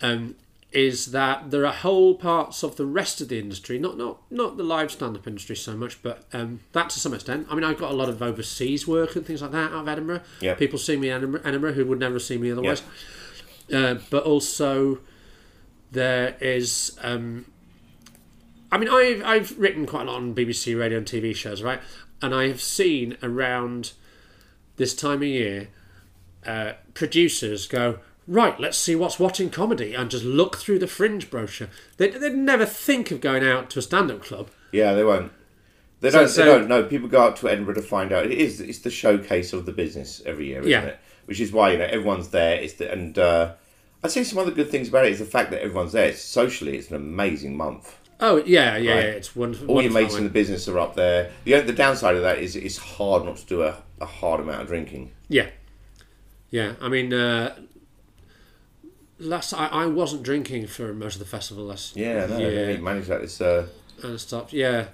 um, 0.00 0.34
is 0.72 1.12
that 1.12 1.50
there 1.50 1.66
are 1.66 1.72
whole 1.72 2.14
parts 2.14 2.62
of 2.62 2.76
the 2.76 2.86
rest 2.86 3.20
of 3.20 3.28
the 3.28 3.38
industry, 3.38 3.78
not 3.78 3.98
not 3.98 4.18
not 4.30 4.56
the 4.56 4.64
live 4.64 4.90
stand-up 4.90 5.26
industry 5.26 5.54
so 5.54 5.76
much, 5.76 6.02
but 6.02 6.24
um, 6.32 6.60
that 6.72 6.90
to 6.90 6.98
some 6.98 7.14
extent. 7.14 7.46
I 7.50 7.54
mean, 7.54 7.64
I've 7.64 7.78
got 7.78 7.92
a 7.92 7.94
lot 7.94 8.08
of 8.08 8.22
overseas 8.22 8.88
work 8.88 9.14
and 9.14 9.24
things 9.24 9.42
like 9.42 9.52
that 9.52 9.72
out 9.72 9.82
of 9.82 9.88
Edinburgh. 9.88 10.22
Yeah. 10.40 10.54
People 10.54 10.78
see 10.78 10.96
me 10.96 11.10
in 11.10 11.16
Edinburgh, 11.18 11.42
Edinburgh 11.44 11.74
who 11.74 11.86
would 11.86 12.00
never 12.00 12.18
see 12.18 12.38
me 12.38 12.50
otherwise. 12.50 12.82
Uh, 13.72 13.96
but 14.10 14.24
also, 14.24 14.98
there 15.92 16.36
is. 16.40 16.98
Um, 17.02 17.46
I 18.72 18.78
mean, 18.78 18.88
I've 18.88 19.22
I've 19.24 19.58
written 19.58 19.86
quite 19.86 20.02
a 20.08 20.10
lot 20.10 20.16
on 20.16 20.34
BBC 20.34 20.76
radio 20.78 20.98
and 20.98 21.06
TV 21.06 21.36
shows, 21.36 21.62
right? 21.62 21.80
And 22.22 22.34
I 22.34 22.48
have 22.48 22.60
seen 22.62 23.18
around 23.22 23.92
this 24.76 24.94
time 24.94 25.18
of 25.18 25.24
year 25.24 25.68
uh, 26.46 26.72
producers 26.94 27.66
go 27.66 27.98
right. 28.26 28.58
Let's 28.58 28.78
see 28.78 28.96
what's 28.96 29.18
what 29.18 29.38
in 29.40 29.50
comedy, 29.50 29.94
and 29.94 30.10
just 30.10 30.24
look 30.24 30.56
through 30.56 30.78
the 30.78 30.86
fringe 30.86 31.30
brochure. 31.30 31.68
They 31.98 32.08
they'd 32.08 32.34
never 32.34 32.64
think 32.64 33.10
of 33.10 33.20
going 33.20 33.44
out 33.44 33.68
to 33.70 33.78
a 33.78 33.82
stand-up 33.82 34.22
club. 34.24 34.48
Yeah, 34.72 34.94
they 34.94 35.04
won't. 35.04 35.30
They 36.00 36.10
don't. 36.10 36.28
so- 36.28 36.42
they 36.44 36.50
don't. 36.50 36.66
No, 36.68 36.82
people 36.84 37.08
go 37.08 37.20
out 37.20 37.36
to 37.36 37.48
Edinburgh 37.50 37.74
to 37.74 37.82
find 37.82 38.10
out. 38.10 38.24
It 38.24 38.32
is. 38.32 38.60
It's 38.60 38.78
the 38.78 38.90
showcase 38.90 39.52
of 39.52 39.66
the 39.66 39.72
business 39.72 40.22
every 40.24 40.46
year, 40.46 40.60
isn't 40.60 40.70
Yeah. 40.70 40.82
it? 40.84 40.98
Which 41.26 41.40
is 41.40 41.52
why 41.52 41.72
you 41.72 41.78
know 41.78 41.84
everyone's 41.84 42.28
there. 42.30 42.58
It's 42.58 42.72
the, 42.74 42.90
and 42.90 43.18
uh, 43.18 43.52
I'd 44.02 44.10
say 44.10 44.24
some 44.24 44.38
other 44.38 44.50
good 44.50 44.70
things 44.70 44.88
about 44.88 45.04
it 45.04 45.12
is 45.12 45.18
the 45.18 45.26
fact 45.26 45.50
that 45.50 45.60
everyone's 45.62 45.92
there. 45.92 46.06
It's, 46.08 46.22
socially, 46.22 46.78
it's 46.78 46.88
an 46.88 46.96
amazing 46.96 47.54
month. 47.56 47.98
Oh 48.24 48.36
yeah, 48.36 48.76
yeah, 48.76 48.94
Right. 48.94 49.04
yeah 49.04 49.10
it's 49.10 49.34
wonderful. 49.34 49.68
All 49.68 49.82
your 49.82 49.92
mates 49.92 50.14
in 50.14 50.24
the 50.24 50.30
business 50.30 50.68
are 50.68 50.78
up 50.78 50.94
there. 50.94 51.30
The 51.44 51.60
the 51.60 51.72
downside 51.72 52.14
of 52.16 52.22
that 52.22 52.38
is 52.38 52.54
it's 52.56 52.78
hard 52.78 53.24
not 53.24 53.36
to 53.38 53.46
do 53.46 53.62
a, 53.64 53.76
a 54.00 54.06
hard 54.06 54.40
amount 54.40 54.62
of 54.62 54.68
drinking. 54.68 55.10
Yeah, 55.28 55.48
yeah. 56.50 56.74
I 56.80 56.88
mean, 56.88 57.12
uh, 57.12 57.56
last 59.18 59.52
I, 59.54 59.66
I 59.66 59.86
wasn't 59.86 60.22
drinking 60.22 60.68
for 60.68 60.92
most 60.94 61.14
of 61.14 61.18
the 61.20 61.26
festival 61.26 61.64
last 61.64 61.96
Yeah, 61.96 62.26
no, 62.26 62.38
year, 62.38 62.70
you 62.70 62.82
manage 62.82 63.08
that. 63.08 63.22
It's 63.22 63.40
uh, 63.40 63.66
and 64.02 64.20
stopped. 64.20 64.52
Yeah, 64.52 64.86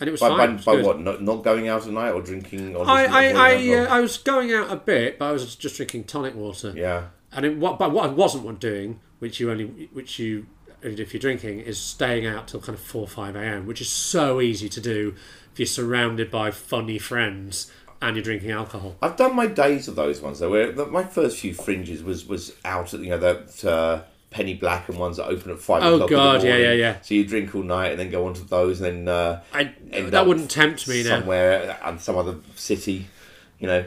and 0.00 0.08
it 0.08 0.12
was 0.12 0.20
by, 0.20 0.28
fine. 0.28 0.38
by, 0.38 0.52
was 0.54 0.64
by 0.64 0.82
what? 0.82 1.00
Not, 1.00 1.22
not 1.22 1.44
going 1.44 1.68
out 1.68 1.86
at 1.86 1.92
night 1.92 2.10
or 2.10 2.22
drinking? 2.22 2.74
Or 2.76 2.84
I, 2.88 3.04
I, 3.04 3.24
I, 3.28 3.74
uh. 3.78 3.96
I 3.96 4.00
was 4.00 4.18
going 4.18 4.52
out 4.52 4.72
a 4.72 4.76
bit, 4.76 5.18
but 5.18 5.26
I 5.26 5.32
was 5.32 5.54
just 5.56 5.76
drinking 5.76 6.04
tonic 6.04 6.34
water. 6.34 6.72
yeah. 6.76 7.06
And 7.32 7.46
it, 7.46 7.56
what, 7.58 7.78
but 7.78 7.92
what 7.92 8.06
I 8.06 8.12
wasn't 8.12 8.58
doing, 8.58 8.98
which 9.20 9.38
you 9.38 9.52
only, 9.52 9.88
which 9.92 10.18
you, 10.18 10.46
if 10.82 11.12
you're 11.12 11.20
drinking, 11.20 11.60
is 11.60 11.78
staying 11.78 12.26
out 12.26 12.48
till 12.48 12.60
kind 12.60 12.76
of 12.78 12.80
four, 12.84 13.06
five 13.06 13.36
a.m., 13.36 13.66
which 13.66 13.80
is 13.80 13.88
so 13.88 14.40
easy 14.40 14.68
to 14.68 14.80
do 14.80 15.14
if 15.52 15.58
you're 15.58 15.66
surrounded 15.66 16.30
by 16.30 16.50
funny 16.50 16.98
friends 16.98 17.70
and 18.02 18.16
you're 18.16 18.22
drinking 18.24 18.50
alcohol. 18.50 18.96
I've 19.02 19.16
done 19.16 19.36
my 19.36 19.46
days 19.46 19.86
of 19.88 19.94
those 19.96 20.20
ones 20.20 20.38
though. 20.38 20.50
Where 20.50 20.72
the, 20.72 20.86
my 20.86 21.04
first 21.04 21.38
few 21.38 21.52
fringes 21.54 22.02
was 22.02 22.26
was 22.26 22.52
out 22.64 22.94
at 22.94 23.00
you 23.00 23.10
know 23.10 23.18
that 23.18 23.64
uh, 23.64 24.02
penny 24.30 24.54
black 24.54 24.88
and 24.88 24.98
ones 24.98 25.18
that 25.18 25.26
open 25.26 25.50
at 25.50 25.58
five 25.58 25.82
Oh, 25.82 25.96
o'clock. 25.96 26.10
in 26.10 26.16
the 26.16 26.22
God, 26.22 26.42
yeah, 26.44 26.56
yeah, 26.56 26.72
yeah. 26.72 27.00
So 27.02 27.14
you 27.14 27.26
drink 27.26 27.54
all 27.54 27.62
night 27.62 27.88
and 27.90 28.00
then 28.00 28.10
go 28.10 28.26
on 28.26 28.34
to 28.34 28.44
those 28.44 28.80
and 28.80 29.06
then 29.06 29.14
uh, 29.14 29.42
I, 29.52 29.72
that 30.10 30.26
wouldn't 30.26 30.50
tempt 30.50 30.88
me 30.88 31.02
now. 31.02 31.18
somewhere 31.18 31.78
and 31.84 32.00
some 32.00 32.16
other 32.16 32.36
city. 32.56 33.06
You 33.58 33.66
know. 33.66 33.84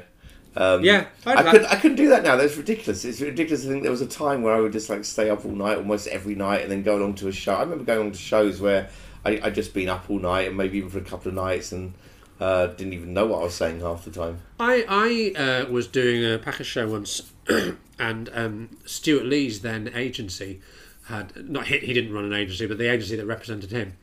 Um, 0.56 0.84
Yeah, 0.84 1.06
I'd 1.26 1.38
I 1.38 1.41
like- 1.41 1.51
couldn't. 1.51 1.68
I 1.68 1.76
couldn't 1.78 1.97
do 1.97 2.10
that 2.10 2.24
now. 2.24 2.36
That's 2.36 2.56
ridiculous. 2.58 3.06
It's 3.06 3.22
ridiculous. 3.22 3.66
I 3.66 3.70
think 3.70 3.82
there 3.82 3.91
was 3.91 4.01
a 4.01 4.08
time 4.08 4.41
where 4.43 4.54
I 4.54 4.60
would 4.60 4.72
just 4.72 4.89
like 4.89 5.04
stay 5.06 5.30
up 5.30 5.45
all 5.45 5.51
night, 5.51 5.78
almost 5.78 6.08
every 6.08 6.36
night, 6.36 6.62
and 6.62 6.72
then 6.72 6.84
go 6.84 6.97
along 6.97 7.16
to 7.16 7.28
a 7.28 7.32
show. 7.32 7.56
I 7.56 7.62
remember 7.62 7.84
going 7.84 8.06
on 8.08 8.12
to 8.12 8.18
shows 8.18 8.62
where 8.62 8.89
I 9.26 9.39
I 9.43 9.49
just 9.49 9.74
been 9.74 9.89
up 9.89 10.10
all 10.10 10.20
night 10.20 10.47
and 10.47 10.58
maybe 10.58 10.78
even 10.78 10.89
for 10.89 10.99
a 10.99 11.01
couple 11.01 11.30
of 11.30 11.36
nights 11.36 11.72
and 11.72 11.93
uh, 12.39 12.68
didn't 12.68 12.93
even 12.93 13.14
know 13.14 13.26
what 13.26 13.39
I 13.41 13.43
was 13.45 13.54
saying 13.56 13.80
half 13.82 14.06
the 14.06 14.12
time. 14.12 14.39
I 14.60 14.86
I 14.88 15.39
uh, 15.41 15.72
was 15.72 15.88
doing 15.88 16.24
a 16.24 16.38
Packers 16.38 16.68
show 16.68 16.88
once, 16.88 17.32
and 17.99 18.30
um, 18.34 18.78
Stewart 18.86 19.26
Lee's 19.26 19.62
then 19.62 19.91
agency 19.95 20.62
had 21.08 21.49
not 21.49 21.68
he, 21.68 21.80
he 21.80 21.93
didn't 21.93 22.14
run 22.14 22.26
an 22.26 22.34
agency, 22.34 22.66
but 22.68 22.78
the 22.78 22.91
agency 22.91 23.16
that 23.16 23.26
represented 23.26 23.72
him. 23.72 23.93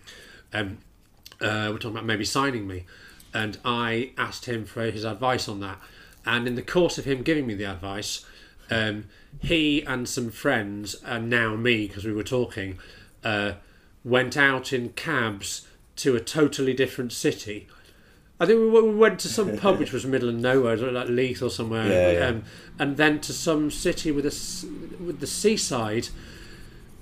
Um, 0.53 0.79
uh, 1.41 1.69
we're 1.71 1.79
talking 1.79 1.93
about 1.93 2.05
maybe 2.07 2.25
signing 2.25 2.67
me, 2.67 2.85
and 3.33 3.57
I 3.65 4.11
asked 4.19 4.47
him 4.47 4.65
for 4.65 4.91
his 4.91 5.05
advice 5.05 5.49
on 5.49 5.61
that. 5.61 5.79
And 6.31 6.47
in 6.47 6.55
the 6.55 6.63
course 6.63 6.97
of 6.97 7.07
him 7.07 7.23
giving 7.23 7.45
me 7.45 7.55
the 7.55 7.65
advice, 7.65 8.25
um, 8.71 9.07
he 9.41 9.83
and 9.83 10.09
some 10.09 10.31
friends, 10.31 10.95
and 11.05 11.29
now 11.29 11.57
me 11.57 11.89
because 11.89 12.05
we 12.05 12.13
were 12.13 12.23
talking, 12.23 12.79
uh, 13.25 13.55
went 14.05 14.37
out 14.37 14.73
in 14.73 14.91
cabs 14.91 15.67
to 15.97 16.15
a 16.15 16.21
totally 16.21 16.73
different 16.73 17.13
city. 17.13 17.67
I 18.39 18.47
think 18.47 18.61
we 18.61 18.69
we 18.69 18.95
went 18.95 19.19
to 19.21 19.29
some 19.29 19.59
pub 19.59 19.81
which 19.81 19.93
was 19.93 20.07
middle 20.07 20.29
of 20.29 20.37
nowhere, 20.37 20.77
like 20.77 21.09
Leith 21.09 21.43
or 21.43 21.51
somewhere, 21.51 21.89
Yeah, 21.89 22.13
yeah. 22.13 22.27
Um, 22.27 22.45
and 22.79 22.97
then 22.97 23.21
to 23.23 23.33
some 23.33 23.73
city 23.73 24.13
with 24.13 24.25
a 24.25 25.05
with 25.05 25.19
the 25.19 25.27
seaside 25.27 26.11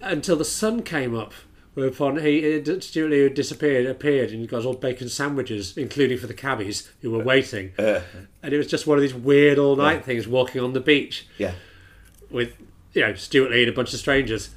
until 0.00 0.36
the 0.36 0.44
sun 0.44 0.82
came 0.82 1.14
up. 1.14 1.34
Whereupon 1.74 2.18
he 2.18 2.60
uh, 2.60 2.80
Stewart 2.80 3.10
Lee 3.10 3.22
had 3.22 3.34
disappeared, 3.34 3.86
appeared, 3.86 4.30
and 4.30 4.40
he 4.40 4.46
got 4.46 4.64
all 4.64 4.74
bacon 4.74 5.08
sandwiches, 5.08 5.76
including 5.76 6.18
for 6.18 6.26
the 6.26 6.34
cabbies 6.34 6.90
who 7.02 7.10
were 7.12 7.22
waiting. 7.22 7.72
Uh, 7.78 8.00
And 8.42 8.52
it 8.52 8.58
was 8.58 8.66
just 8.66 8.86
one 8.86 8.98
of 8.98 9.02
these 9.02 9.14
weird 9.14 9.58
all 9.58 9.76
night 9.76 10.04
things, 10.04 10.26
walking 10.26 10.60
on 10.60 10.72
the 10.72 10.80
beach 10.80 11.26
yeah. 11.38 11.52
with 12.30 12.54
you 12.94 13.02
know 13.02 13.14
Stewart 13.14 13.50
Lee 13.52 13.62
and 13.62 13.70
a 13.70 13.74
bunch 13.74 13.92
of 13.92 14.00
strangers. 14.00 14.50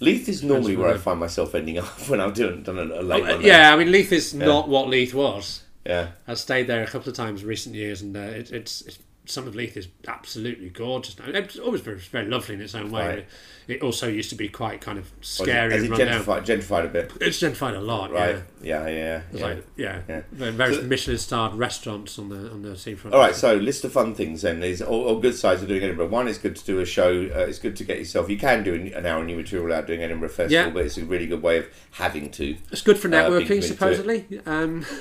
Leith 0.00 0.28
is 0.28 0.42
normally 0.42 0.76
where 0.76 0.92
I 0.92 0.98
find 0.98 1.18
myself 1.20 1.54
ending 1.54 1.78
up 1.78 1.86
when 2.08 2.20
I'm 2.20 2.32
doing 2.32 2.62
done 2.62 2.78
a, 2.78 2.82
a 2.82 3.02
late. 3.02 3.24
Uh, 3.24 3.38
yeah, 3.38 3.72
I 3.72 3.76
mean 3.76 3.90
Leith 3.92 4.12
is 4.12 4.32
not 4.34 4.68
what 4.68 4.88
Leith 4.88 5.14
was. 5.14 5.62
yeah. 5.84 6.08
I've 6.26 6.38
stayed 6.38 6.66
there 6.66 6.82
a 6.82 6.86
couple 6.86 7.08
of 7.10 7.16
times 7.16 7.42
in 7.42 7.48
recent 7.48 7.74
years, 7.74 8.02
and 8.02 8.16
uh, 8.16 8.20
it, 8.20 8.50
it's, 8.50 8.82
it's 8.82 8.98
some 9.26 9.46
of 9.46 9.54
Leith 9.54 9.76
is 9.76 9.88
absolutely 10.08 10.68
gorgeous. 10.70 11.18
Now. 11.18 11.26
It's 11.28 11.58
always 11.58 11.80
very, 11.80 11.98
very 11.98 12.26
lovely 12.26 12.54
in 12.54 12.60
its 12.60 12.74
own 12.74 12.90
way. 12.90 13.06
Right. 13.08 13.26
It 13.68 13.82
also 13.82 14.06
used 14.06 14.30
to 14.30 14.36
be 14.36 14.48
quite 14.48 14.80
kind 14.80 14.96
of 14.96 15.10
scary 15.20 15.74
it 15.74 15.80
and 15.80 15.90
run 15.90 15.98
gentrified, 16.00 16.44
gentrified 16.46 16.84
a 16.84 16.88
bit, 16.88 17.12
It's 17.20 17.40
gentrified 17.40 17.76
a 17.76 17.80
lot, 17.80 18.12
right? 18.12 18.36
yeah. 18.62 18.86
Yeah, 18.86 18.88
yeah, 18.88 19.20
yeah. 19.32 19.44
Like 19.44 19.66
yeah, 19.76 20.00
Yeah. 20.08 20.22
Various 20.30 20.78
So- 20.78 20.84
Michelin 20.86 21.18
starred 21.18 21.54
restaurants 21.54 22.16
on 22.18 22.28
the 22.28 22.50
on 22.50 22.62
the 22.62 22.76
seafront. 22.76 23.14
All 23.14 23.20
right, 23.20 23.34
so 23.34 23.56
list 23.56 23.84
of 23.84 23.92
fun 23.92 24.14
things 24.14 24.42
then 24.42 24.62
is 24.62 24.80
all, 24.80 25.04
all 25.08 25.18
good 25.20 25.34
sides 25.34 25.62
of 25.62 25.68
doing 25.68 25.82
Edinburgh. 25.82 26.08
One, 26.08 26.28
it's 26.28 26.38
good 26.38 26.54
to 26.54 26.64
do 26.64 26.78
a 26.78 26.86
show. 26.86 27.08
Uh, 27.34 27.40
it's 27.40 27.58
good 27.58 27.74
to 27.76 27.84
get 27.84 27.98
yourself. 27.98 28.30
You 28.30 28.38
can 28.38 28.62
do 28.62 28.74
an- 28.74 29.04
hour 29.04 29.24
new 29.24 29.36
material 29.36 29.64
without 29.64 29.86
doing 29.88 30.00
Edinburgh 30.02 30.28
Festival, 30.28 30.52
Yeah. 30.68 30.70
but 30.70 30.84
it's 30.86 30.96
a 30.96 31.04
really 31.04 31.26
good 31.26 31.42
way 31.42 31.58
of 31.58 31.66
having 31.92 32.30
to. 32.32 32.56
It's 32.70 32.82
good 32.82 32.98
for 32.98 33.08
Uh, 33.08 33.10
networking, 33.12 33.58
it. 33.58 33.62
supposedly. 33.64 34.26
Um, 34.46 34.84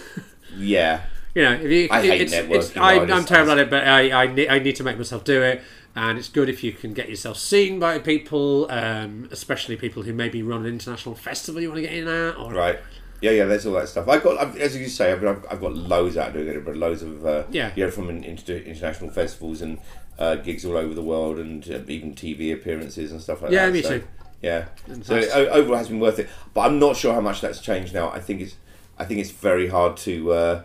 Yeah, 0.57 1.01
you 1.35 1.43
know, 1.43 1.51
if 1.53 1.69
you, 1.69 1.87
I 1.91 2.01
hate 2.01 2.21
it's, 2.21 2.33
networking. 2.33 2.55
It's, 2.55 2.77
I, 2.77 2.93
I'm 2.95 3.25
terrible 3.25 3.51
at 3.51 3.57
it, 3.59 3.69
but 3.69 3.87
I, 3.87 4.23
I, 4.23 4.27
ne- 4.27 4.47
I 4.49 4.59
need 4.59 4.75
to 4.77 4.83
make 4.83 4.97
myself 4.97 5.23
do 5.23 5.41
it. 5.43 5.61
And 5.97 6.17
it's 6.17 6.27
good 6.29 6.49
if 6.49 6.63
you 6.63 6.71
can 6.73 6.93
get 6.93 7.07
yourself 7.09 7.37
seen 7.37 7.79
by 7.79 7.99
people, 7.99 8.69
um, 8.69 9.29
especially 9.31 9.77
people 9.77 10.03
who 10.03 10.13
maybe 10.13 10.41
run 10.43 10.61
an 10.61 10.67
international 10.67 11.15
festival 11.15 11.61
you 11.61 11.69
want 11.69 11.77
to 11.77 11.81
get 11.83 11.93
in 11.93 12.07
at. 12.07 12.35
Or, 12.37 12.51
right. 12.53 12.79
Yeah, 13.21 13.31
yeah. 13.31 13.45
There's 13.45 13.65
all 13.65 13.73
that 13.75 13.87
stuff. 13.87 14.07
I 14.09 14.19
got, 14.19 14.37
I've, 14.37 14.57
as 14.57 14.75
you 14.75 14.87
say, 14.87 15.11
I've, 15.13 15.23
I've, 15.25 15.45
I've 15.49 15.61
got 15.61 15.73
loads 15.73 16.17
out 16.17 16.33
doing 16.33 16.49
Edinburgh. 16.49 16.75
Loads 16.75 17.01
of 17.01 17.25
uh, 17.25 17.43
Yeah. 17.49 17.71
you 17.75 17.85
know, 17.85 17.91
from 17.91 18.09
inter, 18.09 18.57
international 18.57 19.09
festivals 19.09 19.61
and 19.61 19.79
uh, 20.19 20.35
gigs 20.35 20.65
all 20.65 20.75
over 20.75 20.93
the 20.93 21.01
world, 21.01 21.39
and 21.39 21.63
uh, 21.69 21.79
even 21.87 22.13
TV 22.13 22.53
appearances 22.53 23.11
and 23.13 23.21
stuff 23.21 23.41
like 23.41 23.51
Yeah, 23.51 23.67
that. 23.67 23.73
me 23.73 23.81
so, 23.81 23.99
too. 23.99 24.07
Yeah. 24.41 24.65
And 24.87 25.05
So 25.05 25.15
o- 25.15 25.45
overall 25.47 25.77
has 25.77 25.87
been 25.87 25.99
worth 26.01 26.19
it, 26.19 26.29
but 26.53 26.61
I'm 26.61 26.77
not 26.77 26.97
sure 26.97 27.13
how 27.13 27.21
much 27.21 27.39
that's 27.41 27.61
changed 27.61 27.93
now. 27.93 28.09
I 28.11 28.19
think 28.19 28.41
it's, 28.41 28.55
I 28.99 29.05
think 29.05 29.21
it's 29.21 29.31
very 29.31 29.67
hard 29.69 29.95
to, 29.97 30.31
uh, 30.33 30.61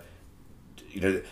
you 0.90 1.00
know, 1.00 1.22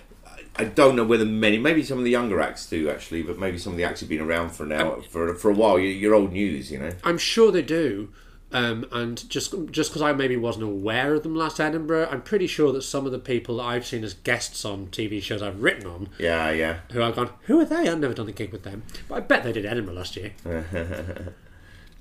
I 0.57 0.65
don't 0.65 0.97
know 0.97 1.05
whether 1.05 1.25
many, 1.25 1.57
maybe 1.59 1.83
some 1.85 1.99
of 1.99 2.05
the 2.05 2.11
younger 2.11 2.41
acts 2.41 2.69
do 2.69 2.91
actually, 2.91 3.23
but 3.23 3.39
maybe 3.39 3.59
some 3.59 3.73
of 3.73 3.77
the 3.77 3.85
acts 3.85 4.01
have 4.01 4.09
been 4.09 4.21
around 4.21 4.51
for 4.51 4.67
now 4.67 5.01
for 5.09 5.35
for 5.35 5.51
a 5.51 5.55
while. 5.55 5.79
You- 5.79 5.89
You're 5.89 6.15
old 6.15 6.33
news, 6.33 6.71
you 6.73 6.79
know. 6.79 6.91
I'm 7.05 7.19
sure 7.19 7.53
they 7.53 7.63
do. 7.63 8.11
Um, 8.51 8.87
and 8.91 9.29
just 9.29 9.55
just 9.71 9.91
because 9.91 10.01
I 10.01 10.13
maybe 10.15 10.35
wasn't 10.37 10.65
aware 10.65 11.15
of 11.15 11.23
them 11.23 11.35
last 11.37 11.61
Edinburgh, 11.61 12.09
I'm 12.11 12.23
pretty 12.23 12.47
sure 12.47 12.73
that 12.73 12.81
some 12.81 13.05
of 13.05 13.13
the 13.13 13.19
people 13.19 13.59
that 13.59 13.65
I've 13.65 13.85
seen 13.87 14.03
as 14.03 14.15
guests 14.15 14.65
on 14.65 14.87
TV 14.87 15.23
shows 15.23 15.43
I've 15.43 15.63
written 15.63 15.87
on, 15.87 16.09
Yeah, 16.19 16.51
yeah. 16.53 16.79
who 16.93 17.03
I've 17.03 17.15
gone, 17.15 17.31
who 17.43 17.61
are 17.61 17.67
they? 17.67 17.87
I've 17.89 17.99
never 18.01 18.15
done 18.15 18.27
a 18.29 18.33
gig 18.33 18.51
with 18.51 18.63
them, 18.63 18.85
but 19.07 19.17
I 19.17 19.21
bet 19.21 19.45
they 19.45 19.53
did 19.53 19.67
Edinburgh 19.67 19.95
last 19.97 20.17
year. 20.17 20.33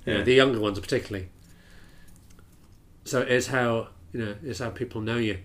yeah, 0.05 0.21
the 0.21 0.33
younger 0.33 0.59
ones 0.61 0.79
particularly. 0.79 1.27
So 3.03 3.21
it's 3.21 3.47
how 3.47 3.89
you 4.13 4.19
know 4.25 4.35
it's 4.43 4.59
how 4.59 4.69
people 4.69 5.01
know 5.01 5.17
you. 5.17 5.39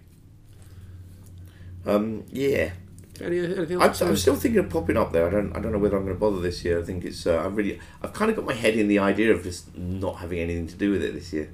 Um, 1.86 2.24
yeah. 2.30 2.70
Any, 3.20 3.38
anything 3.38 3.80
I'm. 3.80 3.90
I'm 3.90 4.16
still 4.16 4.36
thinking 4.36 4.60
of 4.60 4.70
popping 4.70 4.96
up 4.96 5.12
there. 5.12 5.26
I 5.26 5.30
don't. 5.30 5.54
I 5.54 5.60
don't 5.60 5.72
know 5.72 5.78
whether 5.78 5.96
I'm 5.96 6.04
going 6.04 6.16
to 6.16 6.20
bother 6.20 6.40
this 6.40 6.64
year. 6.64 6.80
I 6.80 6.82
think 6.82 7.04
it's. 7.04 7.26
Uh, 7.26 7.36
I 7.36 7.46
really. 7.46 7.78
I've 8.02 8.12
kind 8.12 8.30
of 8.30 8.36
got 8.36 8.44
my 8.46 8.54
head 8.54 8.74
in 8.74 8.88
the 8.88 8.98
idea 8.98 9.32
of 9.32 9.42
just 9.42 9.76
not 9.76 10.16
having 10.16 10.38
anything 10.38 10.66
to 10.68 10.76
do 10.76 10.92
with 10.92 11.02
it 11.02 11.14
this 11.14 11.32
year. 11.32 11.50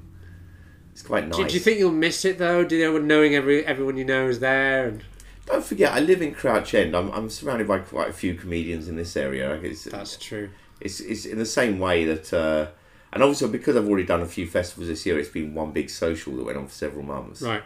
It's 0.93 1.03
quite 1.03 1.29
nice. 1.29 1.37
do, 1.37 1.47
do 1.47 1.55
you 1.55 1.61
think 1.61 1.79
you'll 1.79 1.93
miss 1.93 2.25
it 2.25 2.39
though? 2.39 2.65
Do 2.65 2.77
you 2.77 2.85
know 2.91 2.99
knowing 2.99 3.35
every 3.35 3.65
everyone 3.65 3.97
you 3.97 4.05
know 4.05 4.29
is 4.29 4.41
there? 4.41 4.89
And 4.89 5.05
Don't 5.47 5.65
forget, 5.65 5.93
I 5.93 6.01
live 6.01 6.23
in 6.23 6.35
Crouch 6.35 6.75
End. 6.75 6.97
I'm, 6.97 7.11
I'm 7.13 7.31
surrounded 7.31 7.69
by 7.69 7.79
quite 7.79 8.09
a 8.11 8.13
few 8.13 8.35
comedians 8.35 8.89
in 8.89 8.97
this 8.97 9.17
area. 9.17 9.51
Like, 9.51 9.63
It's, 9.65 9.85
that's 9.85 10.17
true. 10.17 10.51
it's, 10.81 11.01
it's 11.01 11.25
in 11.25 11.39
the 11.39 11.47
same 11.47 11.79
way 11.79 12.05
that, 12.05 12.33
uh, 12.33 12.67
and 13.13 13.23
also 13.23 13.47
because 13.49 13.77
I've 13.77 13.87
already 13.87 14.07
done 14.07 14.23
a 14.23 14.27
few 14.27 14.47
festivals 14.47 14.89
this 14.89 15.07
year, 15.07 15.19
it's 15.19 15.29
been 15.29 15.55
one 15.55 15.71
big 15.71 15.89
social 15.89 16.35
that 16.37 16.45
went 16.45 16.59
on 16.59 16.67
for 16.67 16.75
several 16.75 17.05
months. 17.05 17.43
Right. 17.43 17.63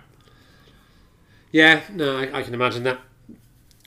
Yeah, 1.52 1.82
no, 1.92 2.16
I, 2.16 2.38
I 2.38 2.42
can 2.42 2.54
imagine 2.54 2.82
that. 2.84 3.00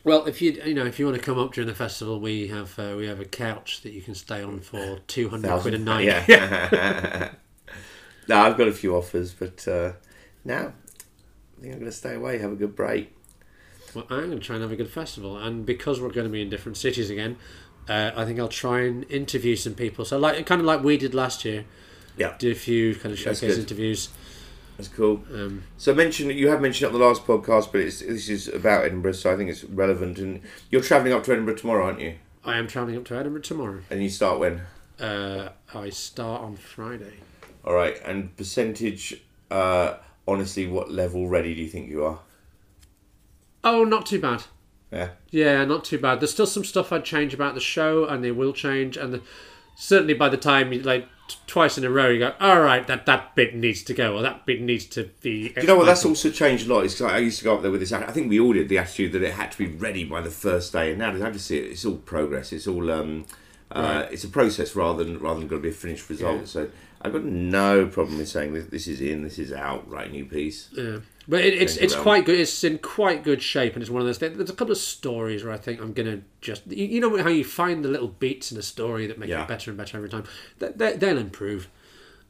Well, 0.03 0.27
if 0.27 0.39
you 0.39 0.51
you 0.63 0.75
know 0.75 0.85
if 0.85 0.99
you 0.99 1.05
want 1.05 1.17
to 1.17 1.23
come 1.23 1.39
up 1.39 1.53
during 1.53 1.67
the 1.67 1.75
festival, 1.75 2.19
we 2.19 2.47
have 2.47 2.77
uh, 2.77 2.93
we 2.95 3.07
have 3.07 3.19
a 3.19 3.25
couch 3.25 3.81
that 3.81 3.91
you 3.91 4.03
can 4.03 4.13
stay 4.13 4.43
on 4.43 4.59
for 4.59 4.99
two 5.07 5.29
hundred 5.29 5.59
quid 5.61 5.73
a 5.73 5.79
night. 5.79 6.05
Yeah. 6.05 7.31
no, 8.27 8.37
I've 8.37 8.55
got 8.55 8.67
a 8.67 8.71
few 8.71 8.95
offers, 8.95 9.33
but 9.33 9.67
uh, 9.67 9.93
now 10.45 10.73
I 11.57 11.61
think 11.61 11.73
I'm 11.73 11.79
going 11.79 11.85
to 11.85 11.91
stay 11.91 12.13
away, 12.13 12.37
have 12.37 12.51
a 12.51 12.55
good 12.55 12.75
break. 12.75 13.15
Well, 13.95 14.05
I'm 14.11 14.27
going 14.27 14.39
to 14.39 14.39
try 14.39 14.55
and 14.57 14.63
have 14.63 14.71
a 14.71 14.75
good 14.75 14.89
festival, 14.91 15.37
and 15.37 15.65
because 15.65 15.99
we're 15.99 16.11
going 16.11 16.27
to 16.27 16.31
be 16.31 16.41
in 16.41 16.49
different 16.49 16.77
cities 16.77 17.09
again, 17.09 17.37
uh, 17.89 18.11
I 18.15 18.25
think 18.25 18.39
I'll 18.39 18.47
try 18.47 18.81
and 18.81 19.09
interview 19.09 19.55
some 19.55 19.73
people. 19.73 20.05
So, 20.05 20.19
like 20.19 20.45
kind 20.45 20.61
of 20.61 20.67
like 20.67 20.83
we 20.83 20.97
did 20.97 21.15
last 21.15 21.45
year, 21.45 21.65
Yeah, 22.15 22.35
do 22.37 22.51
a 22.51 22.55
few 22.55 22.93
kind 22.95 23.11
of 23.11 23.17
showcase 23.17 23.57
interviews. 23.57 24.09
That's 24.77 24.89
cool. 24.89 25.23
Um, 25.33 25.63
So 25.77 25.93
mention 25.93 26.29
you 26.29 26.49
have 26.49 26.61
mentioned 26.61 26.89
it 26.89 26.93
on 26.93 26.99
the 26.99 27.05
last 27.05 27.25
podcast, 27.25 27.71
but 27.71 27.81
it's, 27.81 27.99
this 27.99 28.29
is 28.29 28.47
about 28.47 28.85
Edinburgh, 28.85 29.13
so 29.13 29.33
I 29.33 29.37
think 29.37 29.49
it's 29.49 29.63
relevant. 29.63 30.19
And 30.19 30.41
you're 30.69 30.81
travelling 30.81 31.13
up 31.13 31.23
to 31.25 31.31
Edinburgh 31.31 31.55
tomorrow, 31.55 31.85
aren't 31.85 32.01
you? 32.01 32.15
I 32.43 32.57
am 32.57 32.67
travelling 32.67 32.97
up 32.97 33.05
to 33.05 33.15
Edinburgh 33.15 33.41
tomorrow. 33.41 33.81
And 33.89 34.03
you 34.03 34.09
start 34.09 34.39
when? 34.39 34.61
Uh, 34.99 35.49
I 35.73 35.89
start 35.89 36.41
on 36.41 36.55
Friday. 36.55 37.13
All 37.63 37.73
right. 37.73 37.99
And 38.05 38.35
percentage, 38.37 39.21
uh, 39.49 39.95
honestly, 40.27 40.67
what 40.67 40.91
level 40.91 41.27
ready 41.27 41.55
do 41.55 41.61
you 41.61 41.69
think 41.69 41.89
you 41.89 42.03
are? 42.05 42.19
Oh, 43.63 43.83
not 43.83 44.05
too 44.05 44.19
bad. 44.19 44.43
Yeah. 44.91 45.09
Yeah, 45.31 45.65
not 45.65 45.83
too 45.83 45.97
bad. 45.97 46.19
There's 46.19 46.31
still 46.31 46.45
some 46.45 46.63
stuff 46.63 46.93
I'd 46.93 47.03
change 47.03 47.33
about 47.33 47.55
the 47.55 47.59
show, 47.59 48.05
and 48.05 48.23
they 48.23 48.31
will 48.31 48.53
change. 48.53 48.95
And 48.95 49.13
the, 49.15 49.21
certainly 49.75 50.13
by 50.13 50.29
the 50.29 50.37
time 50.37 50.73
you 50.73 50.81
like 50.81 51.07
t- 51.27 51.35
twice 51.47 51.77
in 51.77 51.83
a 51.83 51.89
row, 51.89 52.09
you 52.09 52.19
go, 52.19 52.33
all 52.39 52.61
right, 52.61 52.85
that 52.87 53.05
that 53.05 53.35
bit 53.35 53.55
needs 53.55 53.83
to 53.83 53.93
go, 53.93 54.15
or 54.17 54.21
that 54.21 54.45
bit 54.45 54.61
needs 54.61 54.85
to 54.87 55.09
be. 55.21 55.49
Do 55.49 55.61
you 55.61 55.67
know 55.67 55.75
what? 55.77 55.85
That's 55.85 56.05
also 56.05 56.29
changed 56.31 56.67
a 56.67 56.73
lot. 56.73 56.85
It's 56.85 56.95
'cause 56.99 57.11
I 57.11 57.17
used 57.19 57.39
to 57.39 57.43
go 57.43 57.55
up 57.55 57.61
there 57.61 57.71
with 57.71 57.81
this. 57.81 57.91
I 57.91 58.11
think 58.11 58.29
we 58.29 58.39
all 58.39 58.53
did 58.53 58.69
the 58.69 58.77
attitude 58.77 59.11
that 59.13 59.21
it 59.23 59.33
had 59.33 59.51
to 59.51 59.57
be 59.57 59.67
ready 59.67 60.03
by 60.03 60.21
the 60.21 60.29
first 60.31 60.73
day, 60.73 60.89
and 60.91 60.99
now 60.99 61.09
I 61.11 61.31
just 61.31 61.47
see 61.47 61.57
it. 61.57 61.71
It's 61.71 61.85
all 61.85 61.97
progress. 61.97 62.51
It's 62.53 62.67
all 62.67 62.89
um, 62.91 63.25
uh, 63.71 64.05
it's 64.11 64.23
a 64.23 64.29
process 64.29 64.75
rather 64.75 65.03
than 65.03 65.19
rather 65.19 65.39
than 65.39 65.47
going 65.47 65.61
to 65.61 65.67
be 65.67 65.71
a 65.73 65.77
finished 65.77 66.09
result. 66.09 66.39
Yeah. 66.41 66.45
So 66.45 66.69
I've 67.01 67.11
got 67.13 67.23
no 67.25 67.87
problem 67.87 68.17
with 68.17 68.27
saying 68.29 68.53
this, 68.53 68.65
this 68.65 68.87
is 68.87 69.01
in, 69.01 69.23
this 69.23 69.37
is 69.39 69.51
out, 69.51 69.89
right? 69.89 70.11
New 70.11 70.25
piece. 70.25 70.69
Yeah. 70.71 70.97
But 71.27 71.43
it, 71.43 71.53
it's 71.55 71.75
it's 71.77 71.93
around. 71.95 72.03
quite 72.03 72.25
good. 72.25 72.39
It's 72.39 72.63
in 72.63 72.77
quite 72.77 73.23
good 73.23 73.41
shape, 73.41 73.73
and 73.73 73.81
it's 73.81 73.89
one 73.89 74.01
of 74.01 74.05
those. 74.05 74.17
things. 74.19 74.37
There's 74.37 74.49
a 74.49 74.53
couple 74.53 74.71
of 74.71 74.77
stories 74.77 75.43
where 75.43 75.53
I 75.53 75.57
think 75.57 75.81
I'm 75.81 75.91
gonna 75.93 76.21
just 76.41 76.67
you, 76.67 76.85
you 76.85 77.01
know 77.01 77.17
how 77.21 77.29
you 77.29 77.43
find 77.43 77.83
the 77.83 77.89
little 77.89 78.09
beats 78.09 78.51
in 78.51 78.57
a 78.59 78.61
story 78.61 79.07
that 79.07 79.17
make 79.17 79.29
Yeah. 79.29 79.41
it 79.43 79.47
better 79.47 79.71
and 79.71 79.77
better 79.77 79.97
every 79.97 80.09
time. 80.09 80.25
They, 80.59 80.69
they, 80.75 80.97
they'll 80.97 81.17
improve, 81.17 81.67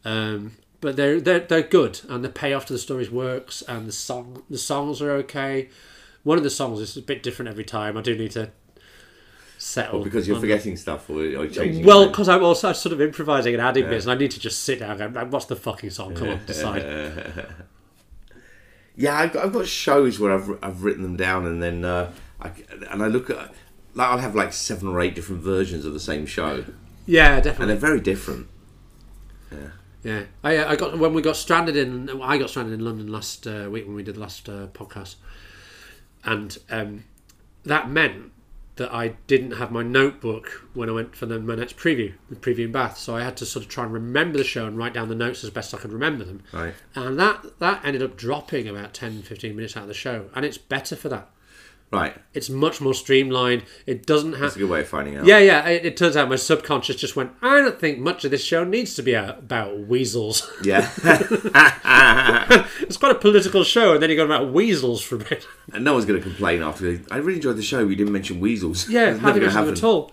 um, 0.05 0.53
but 0.79 0.95
they're 0.95 1.19
they're 1.19 1.39
they're 1.41 1.61
good, 1.61 2.01
and 2.07 2.23
the 2.23 2.29
payoff 2.29 2.65
to 2.67 2.73
the 2.73 2.79
stories 2.79 3.11
works, 3.11 3.61
and 3.63 3.85
the 3.85 3.91
song 3.91 4.43
the 4.49 4.57
songs 4.57 5.01
are 5.01 5.11
okay. 5.11 5.69
One 6.23 6.37
of 6.37 6.43
the 6.43 6.49
songs 6.49 6.79
is 6.79 6.95
a 6.95 7.01
bit 7.01 7.21
different 7.21 7.49
every 7.49 7.65
time. 7.65 7.97
I 7.97 8.01
do 8.01 8.15
need 8.15 8.31
to 8.31 8.49
settle 9.57 9.99
Or 9.99 10.03
because 10.03 10.27
you're 10.27 10.39
forgetting 10.39 10.75
stuff 10.77 11.09
or, 11.09 11.21
or 11.35 11.47
changing. 11.47 11.85
Well, 11.85 12.07
because 12.07 12.27
I'm 12.29 12.43
also 12.43 12.71
sort 12.73 12.93
of 12.93 13.01
improvising 13.01 13.53
and 13.53 13.61
adding 13.61 13.87
bits, 13.89 14.05
and 14.05 14.11
I 14.11 14.15
need 14.15 14.31
to 14.31 14.39
just 14.39 14.63
sit 14.63 14.79
down 14.79 14.99
and 15.01 15.13
go, 15.13 15.25
what's 15.25 15.45
the 15.45 15.55
fucking 15.55 15.89
song? 15.91 16.15
Come 16.15 16.29
on, 16.29 16.39
decide. 16.45 16.83
Yeah, 18.97 19.17
I've 19.17 19.33
got, 19.33 19.45
I've 19.45 19.53
got 19.53 19.67
shows 19.67 20.19
where 20.19 20.31
I've, 20.31 20.49
I've 20.63 20.83
written 20.83 21.03
them 21.03 21.15
down 21.17 21.45
and 21.45 21.61
then 21.61 21.83
uh, 21.83 22.11
I, 22.41 22.51
and 22.91 23.03
I 23.03 23.07
look 23.07 23.29
at 23.29 23.53
like 23.93 24.07
I'll 24.09 24.17
have 24.19 24.35
like 24.35 24.53
seven 24.53 24.87
or 24.87 24.99
eight 25.01 25.15
different 25.15 25.41
versions 25.41 25.85
of 25.85 25.93
the 25.93 25.99
same 25.99 26.25
show 26.25 26.63
Yeah, 27.05 27.35
definitely. 27.41 27.63
and 27.63 27.69
they're 27.71 27.89
very 27.89 27.99
different. 28.01 28.47
Yeah. 29.51 29.67
Yeah, 30.03 30.23
I, 30.43 30.63
I 30.65 30.75
got 30.75 30.99
when 30.99 31.13
we 31.15 31.21
got 31.23 31.35
stranded 31.35 31.75
in. 31.75 32.21
I 32.21 32.37
got 32.37 32.51
stranded 32.51 32.75
in 32.75 32.85
London 32.85 33.11
last 33.11 33.47
uh, 33.47 33.67
week 33.71 33.87
when 33.87 33.95
we 33.95 34.03
did 34.03 34.15
the 34.15 34.19
last 34.19 34.47
uh, 34.47 34.67
podcast, 34.67 35.15
and 36.23 36.55
um, 36.69 37.05
that 37.63 37.89
meant 37.89 38.31
that 38.77 38.93
I 38.93 39.09
didn't 39.27 39.51
have 39.51 39.71
my 39.71 39.83
notebook 39.83 40.67
when 40.73 40.89
I 40.89 40.91
went 40.91 41.15
for 41.15 41.25
the, 41.25 41.39
my 41.39 41.55
next 41.55 41.77
preview, 41.77 42.13
the 42.29 42.35
preview 42.35 42.65
in 42.65 42.71
Bath. 42.71 42.97
So 42.97 43.15
I 43.15 43.23
had 43.23 43.37
to 43.37 43.45
sort 43.45 43.63
of 43.63 43.71
try 43.71 43.85
and 43.85 43.93
remember 43.93 44.37
the 44.37 44.43
show 44.43 44.65
and 44.65 44.77
write 44.77 44.93
down 44.93 45.07
the 45.09 45.15
notes 45.15 45.43
as 45.43 45.49
best 45.49 45.73
I 45.73 45.77
could 45.77 45.93
remember 45.93 46.25
them. 46.25 46.43
Right. 46.51 46.73
And 46.93 47.17
that 47.19 47.59
that 47.59 47.85
ended 47.85 48.03
up 48.03 48.17
dropping 48.17 48.67
about 48.67 48.93
10, 48.93 49.21
15 49.21 49.55
minutes 49.55 49.77
out 49.77 49.83
of 49.83 49.87
the 49.87 49.93
show, 49.93 50.29
and 50.35 50.45
it's 50.45 50.57
better 50.57 50.95
for 50.95 51.09
that. 51.09 51.29
Right, 51.91 52.13
It's 52.33 52.49
much 52.49 52.81
more 52.81 52.93
streamlined. 52.93 53.63
It 53.85 54.05
doesn't 54.05 54.33
have 54.33 54.41
that's 54.41 54.55
a 54.57 54.59
good 54.59 54.69
way 54.69 54.81
of 54.81 54.87
finding 54.87 55.15
out. 55.15 55.25
yeah, 55.25 55.37
yeah. 55.37 55.65
It, 55.69 55.85
it 55.85 55.95
turns 55.97 56.17
out 56.17 56.27
my 56.27 56.35
subconscious 56.35 56.97
just 56.97 57.15
went. 57.15 57.31
I 57.41 57.61
don't 57.61 57.79
think 57.79 57.99
much 57.99 58.25
of 58.25 58.31
this 58.31 58.43
show 58.43 58.65
needs 58.65 58.95
to 58.95 59.01
be 59.01 59.13
about 59.13 59.79
weasels. 59.87 60.49
yeah. 60.63 60.89
it's 62.81 62.97
quite 62.97 63.11
a 63.11 63.19
political 63.19 63.63
show, 63.63 63.93
and 63.93 64.03
then 64.03 64.09
you 64.09 64.15
got 64.17 64.25
about 64.25 64.51
weasels 64.51 65.01
for 65.01 65.15
a 65.15 65.19
bit. 65.19 65.47
and 65.73 65.83
no 65.85 65.93
one's 65.93 66.05
going 66.05 66.19
to 66.19 66.23
complain 66.27 66.61
after. 66.63 66.99
I 67.11 67.17
really 67.17 67.35
enjoyed 67.35 67.57
the 67.57 67.63
show. 67.63 67.85
We 67.85 67.95
didn't 67.95 68.13
mention 68.13 68.39
weasels. 68.39 68.89
Yeah, 68.89 69.11
It's 69.11 69.21
never 69.21 69.39
mention 69.39 69.53
gonna 69.53 69.65
them 69.67 69.75
at 69.75 69.83
all. 69.83 70.11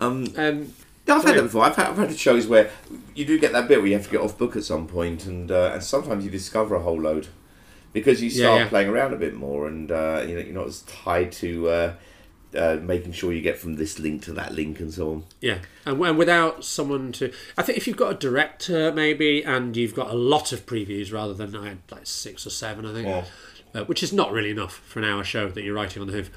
Um, 0.00 0.26
Um, 0.36 0.72
Yeah, 1.06 1.14
I've 1.16 1.24
had 1.24 1.36
that 1.36 1.42
before. 1.44 1.62
I've 1.64 1.76
had, 1.76 1.86
I've 1.90 1.96
had 1.96 2.18
shows 2.18 2.46
where 2.48 2.70
you 3.14 3.24
do 3.24 3.38
get 3.38 3.52
that 3.52 3.68
bit 3.68 3.78
where 3.78 3.86
you 3.86 3.94
have 3.94 4.04
to 4.06 4.10
get 4.10 4.20
off 4.20 4.36
book 4.36 4.56
at 4.56 4.64
some 4.64 4.86
point, 4.88 5.24
and 5.24 5.50
uh, 5.50 5.70
and 5.72 5.82
sometimes 5.82 6.24
you 6.24 6.30
discover 6.30 6.74
a 6.74 6.80
whole 6.80 7.00
load 7.00 7.28
because 8.00 8.22
you 8.22 8.28
Yeah, 8.30 8.44
start 8.44 8.60
yeah. 8.60 8.68
playing 8.68 8.88
around 8.88 9.12
a 9.14 9.16
bit 9.16 9.34
more, 9.34 9.66
and 9.66 9.90
uh, 9.90 10.24
you 10.26 10.34
know 10.34 10.40
you're 10.40 10.54
not 10.54 10.66
as 10.68 10.82
tied 10.82 11.32
to 11.42 11.68
uh, 11.68 11.92
uh, 12.56 12.76
making 12.82 13.12
sure 13.12 13.32
you 13.32 13.42
get 13.42 13.58
from 13.58 13.76
this 13.76 13.98
link 13.98 14.22
to 14.22 14.32
that 14.34 14.54
link 14.54 14.80
and 14.80 14.92
so 14.94 15.10
on. 15.10 15.24
yeah, 15.40 15.58
and, 15.84 16.00
and 16.00 16.16
without 16.18 16.64
someone 16.64 17.12
to, 17.12 17.32
I 17.58 17.62
think 17.62 17.76
if 17.78 17.86
you've 17.86 17.96
got 17.96 18.12
a 18.12 18.18
director 18.18 18.92
maybe, 18.92 19.42
and 19.44 19.76
you've 19.76 19.94
got 19.94 20.10
a 20.10 20.14
lot 20.14 20.52
of 20.52 20.64
previews 20.66 21.12
rather 21.12 21.34
than 21.34 21.54
I 21.56 21.68
had 21.70 21.78
like 21.90 22.06
six 22.06 22.46
or 22.46 22.50
seven, 22.50 22.86
I 22.86 22.92
think, 22.92 23.06
Yeah. 23.08 23.24
uh, 23.80 23.84
which 23.84 24.02
is 24.02 24.12
not 24.12 24.32
really 24.32 24.50
enough 24.50 24.74
for 24.86 25.00
an 25.00 25.04
hour 25.04 25.24
show 25.24 25.48
that 25.48 25.62
you're 25.64 25.74
writing 25.74 26.00
on 26.02 26.06
the 26.08 26.14
hoof. 26.14 26.30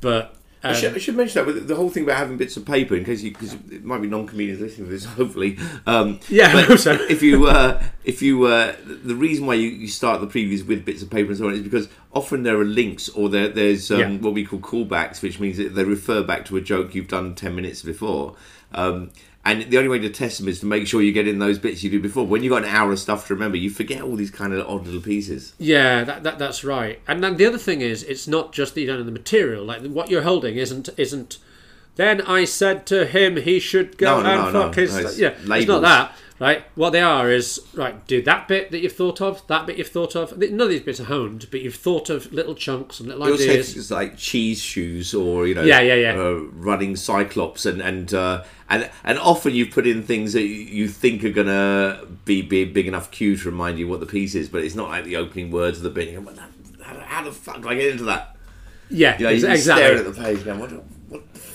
But 0.00 0.34
I, 0.66 0.70
um, 0.70 0.74
should, 0.76 0.94
I 0.94 0.98
should 0.98 1.16
mention 1.16 1.34
that 1.44 1.46
with 1.46 1.66
the 1.68 1.74
whole 1.76 1.90
thing 1.90 2.04
about 2.04 2.16
having 2.18 2.36
bits 2.36 2.56
of 2.56 2.64
paper 2.64 2.94
in 2.96 3.04
case 3.04 3.22
you 3.22 3.30
because 3.32 3.54
it 3.54 3.84
might 3.84 4.00
be 4.02 4.08
non-comedians 4.08 4.60
listening 4.60 4.86
to 4.86 4.92
this. 4.92 5.04
Hopefully, 5.20 5.58
um, 5.86 6.20
Yeah, 6.28 6.48
I 6.48 6.52
but 6.54 6.64
hope 6.66 6.78
so. 6.78 6.92
if 7.08 7.22
you 7.22 7.46
uh, 7.46 7.82
if 8.04 8.22
you 8.22 8.44
uh, 8.44 8.74
the 8.84 9.14
reason 9.14 9.46
why 9.46 9.54
you, 9.54 9.68
you 9.68 9.88
start 9.88 10.20
the 10.20 10.26
previews 10.26 10.66
with 10.66 10.84
bits 10.84 11.02
of 11.02 11.10
paper 11.10 11.28
and 11.30 11.38
so 11.38 11.46
on 11.48 11.54
is 11.54 11.60
because 11.62 11.88
often 12.12 12.42
there 12.42 12.58
are 12.58 12.64
links 12.64 13.08
or 13.10 13.28
there, 13.28 13.48
there's 13.48 13.90
um, 13.90 13.98
Yeah. 14.00 14.10
what 14.18 14.32
we 14.34 14.44
call 14.44 14.58
callbacks, 14.58 15.22
which 15.22 15.38
means 15.40 15.56
that 15.58 15.74
they 15.74 15.84
refer 15.84 16.22
back 16.22 16.44
to 16.46 16.56
a 16.56 16.60
joke 16.60 16.94
you've 16.94 17.08
done 17.08 17.34
ten 17.34 17.54
minutes 17.54 17.82
before. 17.82 18.34
Um, 18.72 19.10
and 19.46 19.70
the 19.70 19.78
only 19.78 19.88
way 19.88 20.00
to 20.00 20.10
test 20.10 20.38
them 20.38 20.48
is 20.48 20.58
to 20.60 20.66
make 20.66 20.88
sure 20.88 21.00
you 21.00 21.12
get 21.12 21.28
in 21.28 21.38
those 21.38 21.58
bits 21.58 21.84
you 21.84 21.90
did 21.90 22.02
before. 22.02 22.26
When 22.26 22.42
you've 22.42 22.50
got 22.50 22.64
an 22.64 22.68
hour 22.68 22.90
of 22.90 22.98
stuff 22.98 23.28
to 23.28 23.34
remember, 23.34 23.56
you 23.56 23.70
forget 23.70 24.02
all 24.02 24.16
these 24.16 24.30
kind 24.30 24.52
of 24.52 24.66
odd 24.66 24.86
little 24.86 25.00
pieces. 25.00 25.54
Yeah, 25.58 26.02
that, 26.02 26.24
that 26.24 26.38
that's 26.38 26.64
right. 26.64 27.00
And 27.06 27.22
then 27.22 27.36
the 27.36 27.46
other 27.46 27.58
thing 27.58 27.80
is, 27.80 28.02
it's 28.02 28.26
not 28.26 28.52
just 28.52 28.74
that 28.74 28.80
you 28.80 28.88
don't 28.88 28.98
know 28.98 29.04
the 29.04 29.12
material. 29.12 29.64
Like 29.64 29.82
what 29.86 30.10
you're 30.10 30.22
holding 30.22 30.56
isn't 30.56 30.88
isn't. 30.96 31.38
Then 31.96 32.20
I 32.22 32.44
said 32.44 32.86
to 32.86 33.06
him 33.06 33.36
he 33.36 33.58
should 33.58 33.96
go 33.98 34.20
No, 34.22 34.28
and 34.28 34.52
no, 34.52 34.62
fuck 34.62 34.76
no. 34.76 34.82
his. 34.82 34.96
It's 34.96 35.18
yeah, 35.18 35.34
it's 35.44 35.66
not 35.66 35.82
that. 35.82 36.12
Right. 36.38 36.64
What 36.74 36.90
they 36.90 37.00
are 37.00 37.30
is 37.32 37.62
right. 37.72 38.06
Do 38.06 38.20
that 38.24 38.46
bit 38.46 38.70
that 38.70 38.80
you've 38.80 38.92
thought 38.92 39.22
of. 39.22 39.46
That 39.46 39.64
bit 39.66 39.78
you've 39.78 39.88
thought 39.88 40.14
of. 40.14 40.36
None 40.36 40.60
of 40.60 40.68
these 40.68 40.82
bits 40.82 41.00
are 41.00 41.04
honed, 41.04 41.46
but 41.50 41.62
you've 41.62 41.76
thought 41.76 42.10
of 42.10 42.30
little 42.30 42.54
chunks 42.54 43.00
and 43.00 43.08
little 43.08 43.26
It 43.28 43.40
ideas. 43.40 43.74
it's 43.74 43.90
like 43.90 44.18
cheese 44.18 44.60
shoes 44.60 45.14
or 45.14 45.46
you 45.46 45.54
know 45.54 45.62
Yeah, 45.62 45.80
yeah, 45.80 45.94
yeah. 45.94 46.12
Uh, 46.20 46.40
running 46.52 46.94
cyclops 46.96 47.64
and 47.64 47.80
and 47.80 48.12
uh, 48.12 48.44
and 48.68 48.90
and 49.02 49.18
often 49.18 49.54
you 49.54 49.64
put 49.64 49.86
in 49.86 50.02
things 50.02 50.34
that 50.34 50.42
you- 50.42 50.88
think 50.88 51.24
are 51.24 51.30
gonna 51.30 52.00
be 52.26 52.42
be 52.42 52.58
a 52.58 52.64
big 52.66 52.86
enough 52.86 53.10
cue 53.10 53.38
to 53.38 53.50
remind 53.50 53.78
you 53.78 53.88
what 53.88 54.00
the 54.00 54.06
piece 54.06 54.34
is 54.34 54.50
but 54.50 54.62
it's 54.62 54.74
not 54.74 54.90
like 54.90 55.04
the 55.06 55.16
opening 55.16 55.50
words 55.50 55.78
of 55.78 55.84
the 55.84 55.90
bit 55.90 56.08
you 56.10 56.16
go, 56.16 56.20
"What 56.26 56.36
the- 56.36 56.84
how, 56.84 57.00
how 57.00 57.24
the 57.24 57.32
fuck 57.32 57.62
do 57.62 57.68
I 57.70 57.76
get 57.76 57.92
into 57.92 58.04
that 58.04 58.36
Yeah, 58.90 59.16
you 59.16 59.24
know 59.24 59.30
exactly. 59.30 59.60
stare 59.62 59.96
at 59.96 60.04
the 60.04 60.12
page 60.12 60.44
now 60.44 60.56
what, 60.58 60.68
the- 60.68 60.76
what 60.76 60.88
the 60.90 60.95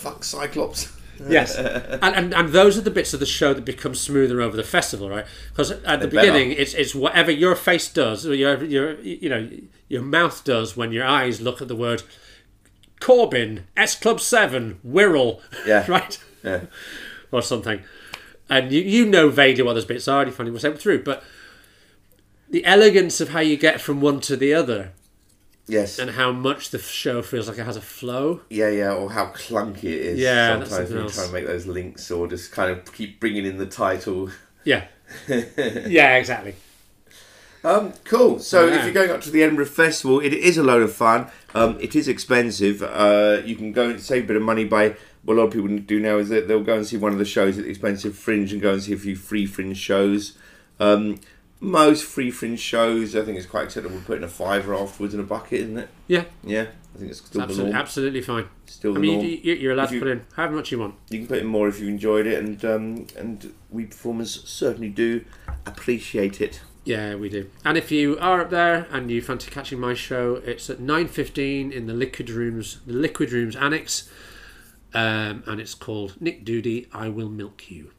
fuck 0.01 0.23
cyclops 0.23 0.91
Yes, 1.29 1.55
and, 2.01 2.03
and 2.15 2.33
and 2.33 2.49
those 2.49 2.79
are 2.79 2.81
the 2.81 2.89
bits 2.89 3.13
of 3.13 3.19
the 3.19 3.27
show 3.27 3.53
that 3.53 3.63
become 3.63 3.93
smoother 3.93 4.41
over 4.41 4.57
the 4.57 4.63
festival, 4.63 5.07
right? 5.07 5.25
Because 5.49 5.69
at 5.69 5.81
the 5.99 6.07
They're 6.07 6.21
better. 6.21 6.31
beginning, 6.33 6.51
it's 6.57 6.73
it's 6.73 6.95
whatever 6.95 7.29
your 7.29 7.53
face 7.55 7.87
does, 7.93 8.25
or 8.25 8.33
your 8.33 8.63
your 8.63 8.99
you 9.01 9.29
know 9.29 9.47
your 9.87 10.01
mouth 10.01 10.43
does 10.43 10.75
when 10.75 10.91
your 10.91 11.05
eyes 11.05 11.39
look 11.39 11.61
at 11.61 11.67
the 11.67 11.75
word 11.75 12.01
Corbin 12.99 13.67
S 13.77 13.93
Club 13.99 14.19
Seven, 14.19 14.79
Wirral, 14.87 15.41
Yeah. 15.67 15.85
right, 15.91 16.17
Yeah. 16.43 16.61
or 17.31 17.43
something, 17.43 17.83
and 18.49 18.71
you 18.71 18.81
you 18.81 19.05
know 19.05 19.29
vaguely 19.29 19.61
what 19.63 19.73
those 19.73 19.85
bits 19.85 20.07
are, 20.07 20.21
and 20.23 20.31
you 20.31 20.35
finally 20.35 20.51
was 20.53 20.65
able 20.65 20.77
through, 20.77 21.03
but 21.03 21.23
the 22.49 22.65
elegance 22.65 23.21
of 23.21 23.29
how 23.29 23.41
you 23.41 23.57
get 23.57 23.79
from 23.79 24.01
one 24.01 24.21
to 24.21 24.35
the 24.35 24.55
other 24.55 24.91
Yes. 25.72 25.99
and 25.99 26.11
how 26.11 26.34
much 26.34 26.72
the 26.72 26.80
show 26.80 27.22
feels 27.22 27.48
like 27.48 27.57
it 27.57 27.65
has 27.65 27.77
a 27.77 27.81
flow. 27.81 28.41
Yeah, 28.49 28.69
yeah, 28.69 28.93
or 28.93 29.10
how 29.11 29.27
clunky 29.27 29.85
it 29.85 30.02
is. 30.02 30.19
Yeah, 30.19 30.60
sometimes 30.60 30.91
when 30.91 31.03
you 31.03 31.10
try 31.10 31.23
and 31.23 31.34
make 31.34 31.48
those 31.48 31.65
links, 31.65 32.11
or 32.11 32.27
just 32.27 32.52
kind 32.52 32.69
of 32.72 32.91
keep 32.93 33.19
bringing 33.22 33.45
in 33.45 33.57
the 33.57 33.65
title. 33.65 34.30
Yeah, 34.65 34.88
yeah, 35.27 36.18
exactly. 36.18 36.56
Um, 37.64 37.93
cool. 38.06 38.39
So 38.39 38.68
if 38.68 38.84
you're 38.84 38.93
going 38.93 39.11
up 39.11 39.22
to 39.22 39.31
the 39.31 39.43
Edinburgh 39.43 39.68
Festival, 39.68 40.19
it 40.19 40.34
is 40.34 40.57
a 40.57 40.64
load 40.64 40.81
of 40.81 40.91
fun. 40.91 41.27
Um, 41.53 41.77
it 41.80 41.95
is 41.95 42.07
expensive. 42.07 42.81
Uh, 42.81 43.41
you 43.45 43.56
can 43.56 43.72
go 43.72 43.89
and 43.89 44.02
save 44.02 44.23
a 44.26 44.27
bit 44.27 44.35
of 44.35 44.41
money 44.41 44.65
by 44.65 44.95
what 45.23 45.35
a 45.35 45.38
lot 45.38 45.48
of 45.48 45.53
people 45.53 45.77
do 45.77 45.99
now 45.99 46.18
is 46.18 46.30
that 46.30 46.48
they'll 46.48 46.64
go 46.64 46.76
and 46.77 46.88
see 46.88 46.98
one 46.98 47.14
of 47.14 47.19
the 47.19 47.26
shows 47.26 47.57
at 47.57 47.65
the 47.65 47.69
expensive 47.69 48.18
Fringe 48.18 48.52
and 48.52 48.61
go 48.61 48.73
and 48.73 48.81
see 48.84 48.93
a 48.93 48.98
few 48.98 49.15
free 49.15 49.45
Fringe 49.45 49.77
shows. 49.77 50.38
Um, 50.80 51.19
most 51.61 52.03
free 52.03 52.31
Fringe 52.31 52.59
shows, 52.59 53.15
I 53.15 53.23
think 53.23 53.38
it's 53.38 53.45
quite 53.45 53.65
acceptable 53.65 54.01
putting 54.05 54.23
a 54.23 54.27
fiver 54.27 54.73
afterwards 54.75 55.13
in 55.13 55.19
a 55.19 55.23
bucket, 55.23 55.61
isn't 55.61 55.77
it? 55.77 55.89
Yeah, 56.07 56.25
Yeah, 56.43 56.65
I 56.95 56.97
think 56.97 57.11
it's 57.11 57.23
still 57.23 57.39
the 57.41 57.45
absolutely, 57.47 57.73
absolutely 57.73 58.21
fine. 58.21 58.45
Still 58.65 58.95
I 58.97 58.99
mean, 58.99 59.13
norm. 59.13 59.25
you, 59.25 59.53
you're 59.53 59.73
allowed 59.73 59.83
If 59.85 59.89
to 59.91 59.95
you- 59.95 60.01
put 60.01 60.09
in 60.09 60.25
however 60.35 60.55
much 60.55 60.71
you 60.71 60.79
want. 60.79 60.95
You 61.09 61.19
can 61.19 61.27
put 61.27 61.38
in 61.38 61.45
more 61.45 61.67
if 61.67 61.79
you 61.79 61.88
enjoyed 61.88 62.25
it, 62.25 62.43
and 62.43 62.65
um, 62.65 63.07
and 63.15 63.53
we 63.69 63.85
performers 63.85 64.43
certainly 64.49 64.89
do 64.89 65.23
appreciate 65.65 66.41
it. 66.41 66.61
Yeah, 66.83 67.13
we 67.13 67.29
do. 67.29 67.47
And 67.63 67.77
if 67.77 67.91
you 67.91 68.17
are 68.19 68.41
up 68.41 68.49
there 68.49 68.88
and 68.91 69.11
you 69.11 69.21
fancy 69.21 69.51
catching 69.51 69.79
my 69.79 69.93
show, 69.93 70.41
it's 70.43 70.67
at 70.69 70.79
nine 70.79 71.07
fifteen 71.07 71.71
in 71.71 71.85
the 71.85 71.93
Liquid 71.93 72.31
Rooms, 72.31 72.79
the 72.88 72.93
Liquid 72.93 73.31
Rooms 73.31 73.55
Annex, 73.55 74.09
um, 74.95 75.43
and 75.45 75.61
it's 75.61 75.75
called 75.75 76.19
Nick 76.19 76.43
Doody. 76.43 76.88
I 76.91 77.07
will 77.09 77.29
milk 77.29 77.69
you. 77.69 77.91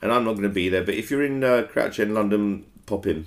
And 0.00 0.10
I'm 0.10 0.24
not 0.24 0.32
going 0.32 0.42
to 0.44 0.48
be 0.48 0.68
there, 0.70 0.82
but 0.84 0.94
if 0.94 1.10
you're 1.10 1.24
in 1.24 1.44
uh, 1.44 1.66
Crouch 1.70 1.98
End, 2.00 2.14
London, 2.14 2.64
pop 2.86 3.06
in. 3.06 3.26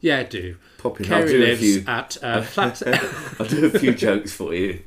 Yeah, 0.00 0.22
do. 0.22 0.56
Pop 0.78 1.00
in. 1.00 1.06
I'll 1.06 1.20
Carey 1.20 1.32
do 1.32 1.44
a 1.44 1.46
lives 1.48 1.60
few. 1.60 1.84
at 1.86 2.16
uh, 2.22 2.42
flat. 2.54 2.82
I'll 3.40 3.46
do 3.46 3.66
a 3.66 3.70
few 3.78 3.94
jokes 3.94 4.32
for 4.32 4.54
you, 4.54 4.82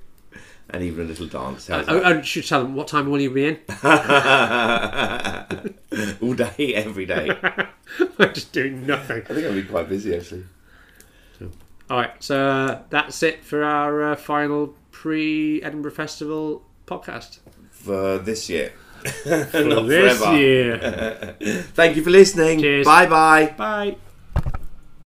and 0.70 0.84
even 0.84 1.06
a 1.06 1.08
little 1.10 1.28
dance. 1.28 1.68
How's 1.68 1.88
oh, 1.90 2.02
and 2.02 2.26
should 2.26 2.48
tell 2.48 2.64
them 2.64 2.76
what 2.76 2.88
time 2.88 3.10
will 3.10 3.20
you 3.20 3.30
be 3.30 3.48
in? 3.48 3.60
All 6.22 6.34
day, 6.34 6.74
every 6.76 7.06
day. 7.06 7.30
I 7.30 7.68
I'm 8.20 8.34
just 8.34 8.53
doing 8.53 8.86
nothing. 8.86 9.24
I 9.30 9.34
think 9.34 9.45
I'll 9.45 9.53
be 9.53 9.64
quite 9.64 9.90
busy 9.90 10.16
actually. 10.16 10.45
All 11.90 11.98
right, 11.98 12.14
so 12.24 12.48
uh, 12.48 12.82
that's 12.90 13.22
it 13.22 13.44
for 13.44 13.66
our 13.66 14.12
uh, 14.14 14.16
final 14.16 14.74
pre 14.91 15.62
Edinburgh 15.62 15.91
Festival 15.91 16.64
podcast 16.88 17.40
For 17.70 18.18
this 18.18 18.49
year. 18.49 18.72
for 19.52 19.82
this 19.84 20.18
forever. 20.19 20.38
year. 20.38 21.36
Thank 21.73 21.95
you 21.95 22.03
for 22.03 22.10
listening. 22.10 22.60
Cheers. 22.60 22.86
Bye 22.86 23.07
bye. 23.07 23.53
Bye. 23.57 24.11